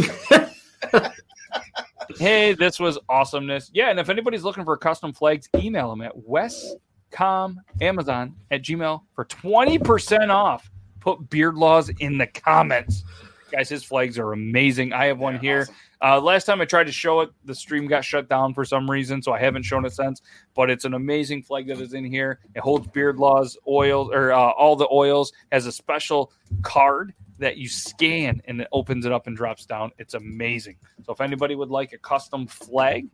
hey, 2.19 2.53
this 2.55 2.79
was 2.81 2.99
awesomeness. 3.09 3.71
Yeah, 3.73 3.91
and 3.91 3.99
if 4.01 4.09
anybody's 4.09 4.43
looking 4.45 4.65
for 4.65 4.77
custom 4.77 5.13
flags, 5.13 5.49
email 5.57 5.91
them 5.91 6.03
at 6.03 6.13
wes 6.17 6.75
com 7.11 7.61
Amazon 7.81 8.35
at 8.51 8.63
Gmail 8.63 9.03
for 9.15 9.25
20% 9.27 10.31
off. 10.31 10.71
Put 11.03 11.29
Beard 11.31 11.57
Laws 11.57 11.89
in 11.99 12.17
the 12.17 12.29
comments. 12.29 13.03
Guys, 13.51 13.69
his 13.69 13.83
flags 13.83 14.19
are 14.21 14.33
amazing. 14.33 14.93
I 14.93 15.07
have 15.07 15.19
one 15.19 15.35
Yeah, 15.35 15.41
here. 15.41 15.61
awesome. 15.63 15.75
Uh, 16.01 16.21
last 16.21 16.45
time 16.45 16.61
I 16.61 16.65
tried 16.65 16.85
to 16.85 16.93
show 16.93 17.21
it, 17.21 17.31
the 17.45 17.55
stream 17.55 17.87
got 17.89 18.05
shut 18.05 18.29
down 18.29 18.55
for 18.55 18.65
some 18.65 18.89
reason, 18.89 19.21
so 19.21 19.33
I 19.33 19.39
haven't 19.41 19.65
shown 19.65 19.85
it 19.85 19.93
since. 19.93 20.23
But 20.55 20.71
it's 20.71 20.85
an 20.85 20.95
amazing 20.95 21.43
flag 21.43 21.67
that 21.67 21.81
is 21.81 21.93
in 21.93 22.05
here. 22.05 22.39
It 22.55 22.61
holds 22.61 22.87
Beard 22.87 23.17
Laws 23.19 23.57
oils 23.69 24.11
or 24.13 24.33
uh, 24.33 24.37
all 24.53 24.77
the 24.77 24.89
oils. 24.93 25.33
Has 25.51 25.67
a 25.67 25.73
special 25.73 26.33
card 26.63 27.13
that 27.39 27.57
you 27.57 27.69
scan 27.69 28.41
and 28.47 28.61
it 28.61 28.69
opens 28.73 29.05
it 29.07 29.13
up 29.13 29.27
and 29.27 29.37
drops 29.37 29.67
down. 29.67 29.91
It's 29.99 30.15
amazing. 30.15 30.77
So 31.05 31.13
if 31.13 31.21
anybody 31.21 31.57
would 31.57 31.71
like 31.71 31.93
a 31.93 31.99
custom 31.99 32.47
flag, 32.47 33.09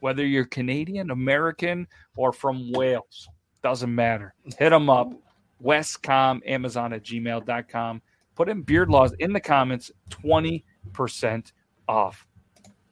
whether 0.00 0.24
you're 0.26 0.46
Canadian, 0.46 1.10
American, 1.10 1.86
or 2.16 2.32
from 2.32 2.72
Wales, 2.72 3.28
doesn't 3.62 3.94
matter. 3.94 4.34
Hit 4.58 4.70
them 4.70 4.88
up. 4.90 5.12
Westcom 5.62 6.40
Amazon 6.46 6.92
at 6.92 7.02
gmail.com. 7.02 8.02
Put 8.34 8.48
in 8.48 8.62
beard 8.62 8.90
laws 8.90 9.12
in 9.18 9.32
the 9.32 9.40
comments, 9.40 9.90
20% 10.10 11.52
off. 11.88 12.26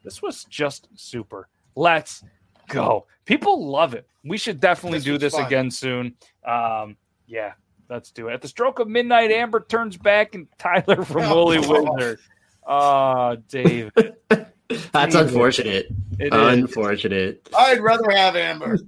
This 0.03 0.23
was 0.23 0.45
just 0.45 0.89
super. 0.95 1.49
Let's 1.77 2.23
go. 2.69 3.07
People 3.25 3.67
love 3.69 3.95
it. 3.95 4.07
We 4.25 4.39
should 4.39 4.61
definitely 4.61 4.99
This 4.99 5.05
do 5.05 5.19
this 5.19 5.35
fun. 5.35 5.47
again 5.47 5.71
soon. 5.71 6.15
Um, 6.47 6.97
yeah, 7.27 7.53
let's 7.91 8.11
do 8.11 8.29
it. 8.29 8.35
At 8.35 8.43
the 8.43 8.49
stroke 8.49 8.79
of 8.79 8.89
midnight, 8.89 9.31
Amber 9.31 9.65
turns 9.69 9.97
back 9.97 10.35
and 10.35 10.47
Tyler 10.59 11.05
from 11.05 11.23
Oh. 11.25 11.35
Woolly 11.45 11.59
Wizard. 11.59 12.21
Oh, 12.67 13.37
Dave. 13.49 13.91
That's 14.93 15.15
unfortunate. 15.15 15.87
It 16.19 16.33
is. 16.33 16.59
Unfortunate. 16.59 17.47
I'd 17.57 17.81
rather 17.81 18.11
have 18.11 18.37
Amber. 18.37 18.79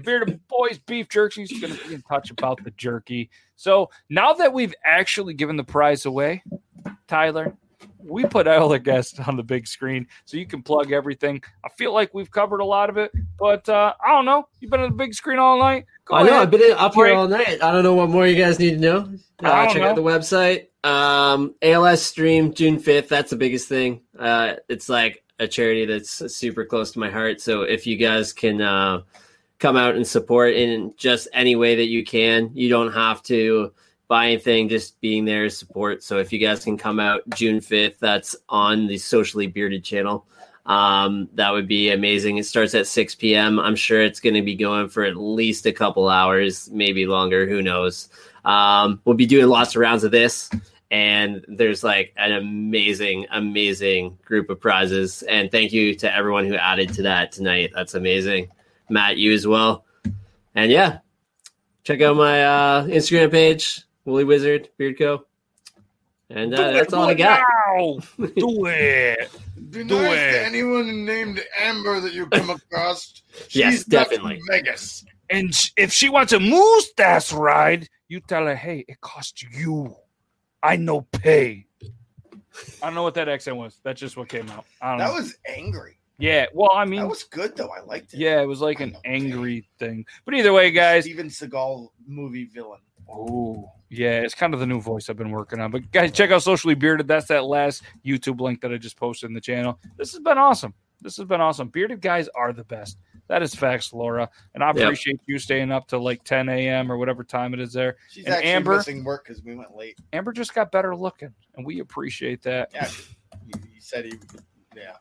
Bearded 0.00 0.40
Boys 0.48 0.78
Beef 0.86 1.08
Jerky. 1.08 1.44
He's 1.44 1.60
going 1.60 1.76
to 1.76 1.88
be 1.88 1.94
in 1.94 2.02
touch 2.02 2.30
about 2.30 2.62
the 2.64 2.70
jerky. 2.72 3.30
So 3.56 3.90
now 4.08 4.32
that 4.34 4.52
we've 4.52 4.74
actually 4.84 5.34
given 5.34 5.56
the 5.56 5.64
prize 5.64 6.06
away, 6.06 6.42
Tyler, 7.08 7.54
we 8.04 8.24
put 8.24 8.48
all 8.48 8.68
the 8.68 8.78
guests 8.78 9.18
on 9.26 9.36
the 9.36 9.42
big 9.42 9.66
screen 9.66 10.06
so 10.24 10.36
you 10.36 10.46
can 10.46 10.62
plug 10.62 10.92
everything. 10.92 11.42
I 11.64 11.68
feel 11.70 11.92
like 11.92 12.12
we've 12.14 12.30
covered 12.30 12.60
a 12.60 12.64
lot 12.64 12.90
of 12.90 12.96
it, 12.96 13.12
but 13.38 13.68
uh, 13.68 13.92
I 14.04 14.10
don't 14.12 14.24
know. 14.24 14.48
You've 14.60 14.70
been 14.70 14.80
on 14.80 14.90
the 14.90 14.96
big 14.96 15.14
screen 15.14 15.38
all 15.38 15.58
night. 15.58 15.86
Go 16.04 16.16
I 16.16 16.22
know. 16.22 16.30
ahead. 16.30 16.42
I've 16.42 16.50
been 16.50 16.72
up 16.72 16.94
here 16.94 17.14
all 17.14 17.28
night. 17.28 17.62
I 17.62 17.70
don't 17.72 17.84
know 17.84 17.94
what 17.94 18.08
more 18.08 18.26
you 18.26 18.36
guys 18.42 18.58
need 18.58 18.72
to 18.74 18.78
know. 18.80 19.12
I 19.40 19.66
Uh, 19.66 19.72
check 19.72 19.82
out 19.82 19.94
the 19.96 20.02
website. 20.02 20.68
Um, 20.84 21.54
ALS 21.62 22.02
stream 22.02 22.52
June 22.52 22.78
fifth. 22.78 23.08
That's 23.08 23.30
the 23.30 23.36
biggest 23.36 23.68
thing. 23.68 24.00
Uh, 24.18 24.54
it's 24.68 24.88
like 24.88 25.22
a 25.38 25.46
charity 25.46 25.84
that's 25.86 26.10
super 26.34 26.64
close 26.64 26.90
to 26.92 26.98
my 26.98 27.10
heart. 27.10 27.40
So 27.40 27.62
if 27.62 27.86
you 27.86 27.96
guys 27.96 28.32
can 28.32 28.60
uh, 28.60 29.02
come 29.62 29.76
out 29.76 29.94
and 29.94 30.06
support 30.06 30.54
in 30.54 30.92
just 30.96 31.28
any 31.32 31.54
way 31.54 31.76
that 31.76 31.86
you 31.86 32.04
can, 32.04 32.50
you 32.52 32.68
don't 32.68 32.92
have 32.92 33.22
to 33.22 33.72
buy 34.08 34.26
anything. 34.26 34.68
Just 34.68 35.00
being 35.00 35.24
there 35.24 35.44
is 35.44 35.56
support. 35.56 36.02
So 36.02 36.18
if 36.18 36.32
you 36.32 36.40
guys 36.40 36.64
can 36.64 36.76
come 36.76 36.98
out 36.98 37.22
June 37.30 37.60
fifth, 37.60 38.00
that's 38.00 38.34
on 38.48 38.88
the 38.88 38.98
Socially 38.98 39.46
Bearded 39.46 39.84
channel. 39.84 40.26
Um, 40.66 41.28
that 41.34 41.50
would 41.50 41.68
be 41.68 41.90
amazing. 41.90 42.38
It 42.38 42.46
starts 42.46 42.74
at 42.74 42.88
6 42.88 43.14
p.m. 43.14 43.60
I'm 43.60 43.76
sure 43.76 44.02
it's 44.02 44.20
going 44.20 44.34
to 44.34 44.42
be 44.42 44.56
going 44.56 44.88
for 44.88 45.04
at 45.04 45.16
least 45.16 45.64
a 45.64 45.72
couple 45.72 46.08
hours, 46.08 46.68
maybe 46.72 47.06
longer. 47.06 47.48
Who 47.48 47.62
knows? 47.62 48.08
Um, 48.44 49.00
we'll 49.04 49.16
be 49.16 49.26
doing 49.26 49.46
lots 49.46 49.76
of 49.76 49.80
rounds 49.80 50.02
of 50.02 50.10
this, 50.10 50.50
and 50.90 51.44
there's 51.46 51.84
like 51.84 52.12
an 52.16 52.32
amazing, 52.32 53.26
amazing 53.30 54.18
group 54.24 54.50
of 54.50 54.60
prizes. 54.60 55.22
And 55.22 55.50
thank 55.52 55.72
you 55.72 55.94
to 55.96 56.12
everyone 56.12 56.46
who 56.46 56.54
added 56.56 56.92
to 56.94 57.02
that 57.02 57.30
tonight. 57.30 57.70
That's 57.74 57.94
amazing. 57.94 58.48
Matt, 58.92 59.16
you 59.16 59.32
as 59.32 59.46
well. 59.46 59.84
And 60.54 60.70
yeah, 60.70 60.98
check 61.84 62.00
out 62.02 62.16
my 62.16 62.44
uh, 62.44 62.84
Instagram 62.86 63.30
page, 63.30 63.82
Woolly 64.04 64.24
Wizard 64.24 64.68
Beard 64.76 64.98
Co. 64.98 65.24
And 66.30 66.54
uh, 66.54 66.72
that's 66.72 66.92
all 66.92 67.04
I 67.08 67.14
got. 67.14 67.40
now. 67.76 67.98
Do 68.36 68.66
it. 68.66 69.30
Be 69.70 69.84
Do 69.84 70.00
nice 70.02 70.12
it. 70.18 70.32
to 70.32 70.44
anyone 70.46 71.04
named 71.04 71.42
Amber 71.60 72.00
that 72.00 72.12
you 72.12 72.26
come 72.26 72.50
across. 72.50 73.18
Yes, 73.50 73.72
She's 73.72 73.88
not 73.88 74.10
definitely. 74.10 74.36
from 74.40 74.46
Vegas. 74.50 75.06
And 75.30 75.54
if 75.78 75.90
she 75.90 76.10
wants 76.10 76.34
a 76.34 76.38
mustache 76.40 77.32
ride, 77.32 77.88
you 78.08 78.20
tell 78.20 78.44
her, 78.44 78.54
hey, 78.54 78.84
it 78.86 79.00
costs 79.00 79.42
you. 79.42 79.96
I 80.62 80.76
know 80.76 81.00
pay. 81.12 81.64
I 82.82 82.86
don't 82.86 82.94
know 82.94 83.02
what 83.04 83.14
that 83.14 83.30
accent 83.30 83.56
was. 83.56 83.80
That's 83.82 83.98
just 83.98 84.18
what 84.18 84.28
came 84.28 84.50
out. 84.50 84.66
I 84.82 84.90
don't 84.90 84.98
That 84.98 85.08
know. 85.08 85.14
was 85.14 85.34
angry. 85.48 85.96
Yeah. 86.22 86.46
Well, 86.54 86.70
I 86.74 86.84
mean, 86.84 87.00
That 87.00 87.08
was 87.08 87.24
good 87.24 87.56
though. 87.56 87.68
I 87.70 87.80
liked 87.84 88.14
it. 88.14 88.20
yeah, 88.20 88.40
it 88.40 88.46
was 88.46 88.60
like 88.60 88.80
an 88.80 88.92
know 88.92 89.00
angry 89.04 89.68
thing. 89.78 90.04
But 90.24 90.34
either 90.34 90.52
way, 90.52 90.70
guys. 90.70 91.04
Steven 91.04 91.26
Seagal 91.28 91.88
movie 92.06 92.44
villain. 92.44 92.80
Oh, 93.10 93.68
yeah, 93.90 94.20
it's 94.20 94.34
kind 94.34 94.54
of 94.54 94.60
the 94.60 94.66
new 94.66 94.80
voice 94.80 95.10
I've 95.10 95.16
been 95.18 95.32
working 95.32 95.60
on. 95.60 95.70
But 95.70 95.90
guys, 95.90 96.12
check 96.12 96.30
out 96.30 96.42
Socially 96.42 96.74
Bearded. 96.74 97.08
That's 97.08 97.26
that 97.26 97.44
last 97.44 97.82
YouTube 98.06 98.40
link 98.40 98.60
that 98.62 98.72
I 98.72 98.78
just 98.78 98.96
posted 98.96 99.28
in 99.28 99.34
the 99.34 99.40
channel. 99.40 99.78
This 99.98 100.12
has 100.12 100.20
been 100.20 100.38
awesome. 100.38 100.72
This 101.02 101.16
has 101.16 101.26
been 101.26 101.40
awesome. 101.40 101.68
Bearded 101.68 102.00
guys 102.00 102.28
are 102.34 102.52
the 102.52 102.64
best. 102.64 102.96
That 103.28 103.42
is 103.42 103.54
facts, 103.54 103.92
Laura. 103.92 104.30
And 104.54 104.62
I 104.62 104.68
Yep. 104.68 104.76
appreciate 104.76 105.20
you 105.26 105.38
staying 105.38 105.72
up 105.72 105.88
to 105.88 105.98
like 105.98 106.22
10 106.24 106.48
a.m. 106.48 106.90
or 106.92 106.96
whatever 106.96 107.24
time 107.24 107.54
it 107.54 107.60
is 107.60 107.72
there. 107.72 107.96
She's 108.08 108.24
And 108.24 108.34
actually 108.34 108.50
Amber? 108.52 108.76
missing 108.76 109.02
work 109.04 109.24
because 109.26 109.42
we 109.42 109.56
went 109.56 109.76
late. 109.76 109.98
Amber 110.12 110.32
just 110.32 110.54
got 110.54 110.70
better 110.70 110.94
looking, 110.94 111.34
and 111.56 111.66
we 111.66 111.80
appreciate 111.80 112.40
that. 112.42 112.70
Yeah, 112.72 112.86
he, 112.86 113.52
he 113.74 113.80
said 113.80 114.04
he. 114.06 114.12
Yeah, 114.76 114.92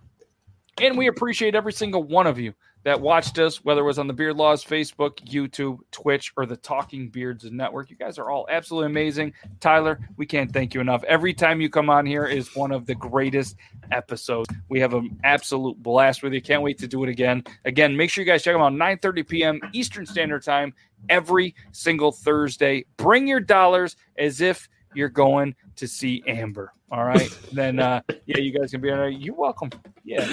And 0.81 0.97
we 0.97 1.05
appreciate 1.05 1.53
every 1.53 1.73
single 1.73 2.01
one 2.01 2.25
of 2.25 2.39
you 2.39 2.55
that 2.83 2.99
watched 2.99 3.37
us, 3.37 3.63
whether 3.63 3.81
it 3.81 3.85
was 3.85 3.99
on 3.99 4.07
the 4.07 4.13
Beard 4.13 4.35
Laws 4.35 4.65
Facebook, 4.65 5.17
YouTube, 5.27 5.77
Twitch, 5.91 6.33
or 6.35 6.47
the 6.47 6.57
Talking 6.57 7.07
Beards 7.07 7.45
Network. 7.51 7.91
You 7.91 7.95
guys 7.95 8.17
are 8.17 8.31
all 8.31 8.47
absolutely 8.49 8.87
amazing. 8.87 9.31
Tyler, 9.59 9.99
we 10.17 10.25
can't 10.25 10.51
thank 10.51 10.73
you 10.73 10.81
enough. 10.81 11.03
Every 11.03 11.35
time 11.35 11.61
you 11.61 11.69
come 11.69 11.91
on 11.91 12.07
here 12.07 12.25
is 12.25 12.55
one 12.55 12.71
of 12.71 12.87
the 12.87 12.95
greatest 12.95 13.57
episodes. 13.91 14.49
We 14.69 14.79
have 14.79 14.95
an 14.95 15.19
absolute 15.23 15.77
blast 15.83 16.23
with 16.23 16.33
you. 16.33 16.41
Can't 16.41 16.63
wait 16.63 16.79
to 16.79 16.87
do 16.87 17.03
it 17.03 17.09
again. 17.09 17.43
Again, 17.65 17.95
make 17.95 18.09
sure 18.09 18.23
you 18.23 18.31
guys 18.31 18.41
check 18.41 18.55
them 18.55 18.63
out 18.63 18.73
9:30 18.73 19.27
p.m. 19.27 19.61
Eastern 19.73 20.07
Standard 20.07 20.43
Time 20.43 20.73
every 21.09 21.53
single 21.73 22.11
Thursday. 22.11 22.85
Bring 22.97 23.27
your 23.27 23.39
dollars 23.39 23.97
as 24.17 24.41
if 24.41 24.67
you're 24.93 25.09
going 25.09 25.55
to 25.75 25.87
see 25.87 26.23
Amber. 26.27 26.73
All 26.91 27.05
right. 27.05 27.29
then 27.51 27.79
uh 27.79 28.01
yeah, 28.25 28.37
you 28.37 28.51
guys 28.51 28.71
can 28.71 28.81
be 28.81 28.91
on 28.91 28.97
there. 28.97 29.09
You're 29.09 29.35
welcome. 29.35 29.69
Yeah. 30.03 30.27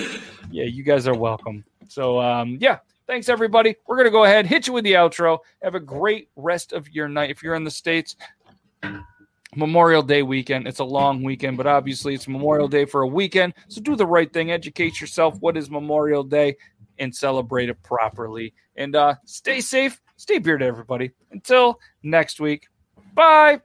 Yeah, 0.51 0.65
you 0.65 0.83
guys 0.83 1.07
are 1.07 1.15
welcome. 1.17 1.65
So 1.89 2.21
um 2.21 2.59
yeah, 2.61 2.79
thanks 3.07 3.29
everybody. 3.29 3.77
We're 3.87 3.97
gonna 3.97 4.11
go 4.11 4.25
ahead, 4.25 4.47
hit 4.47 4.67
you 4.67 4.73
with 4.73 4.85
the 4.85 4.95
outro. 4.95 5.39
Have 5.63 5.75
a 5.75 5.81
great 5.81 6.29
rest 6.37 6.73
of 6.73 6.89
your 6.91 7.09
night. 7.09 7.31
If 7.31 7.43
you're 7.43 7.55
in 7.55 7.65
the 7.65 7.71
States, 7.71 8.17
Memorial 9.57 10.03
Day 10.03 10.23
weekend. 10.23 10.69
It's 10.69 10.81
a 10.81 10.85
long 10.85 11.23
weekend, 11.23 11.57
but 11.57 11.67
obviously 11.67 12.15
it's 12.15 12.29
Memorial 12.29 12.69
Day 12.69 12.85
for 12.85 13.03
a 13.03 13.07
weekend. 13.07 13.55
So 13.69 13.81
do 13.81 13.97
the 13.97 14.07
right 14.07 14.33
thing. 14.33 14.51
Educate 14.51 15.01
yourself. 15.01 15.37
What 15.41 15.57
is 15.57 15.71
Memorial 15.71 16.23
Day? 16.23 16.57
And 16.99 17.15
celebrate 17.15 17.69
it 17.69 17.83
properly. 17.83 18.53
And 18.77 18.95
uh 18.97 19.15
stay 19.25 19.61
safe, 19.61 20.01
stay 20.17 20.39
bearded, 20.39 20.67
everybody. 20.67 21.13
Until 21.31 21.79
next 22.03 22.41
week. 22.41 22.69
Bye. 23.15 23.61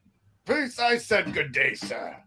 Peace. 0.46 0.80
I 0.80 0.98
said 0.98 1.34
good 1.34 1.52
day, 1.52 1.74
sir. 1.76 2.23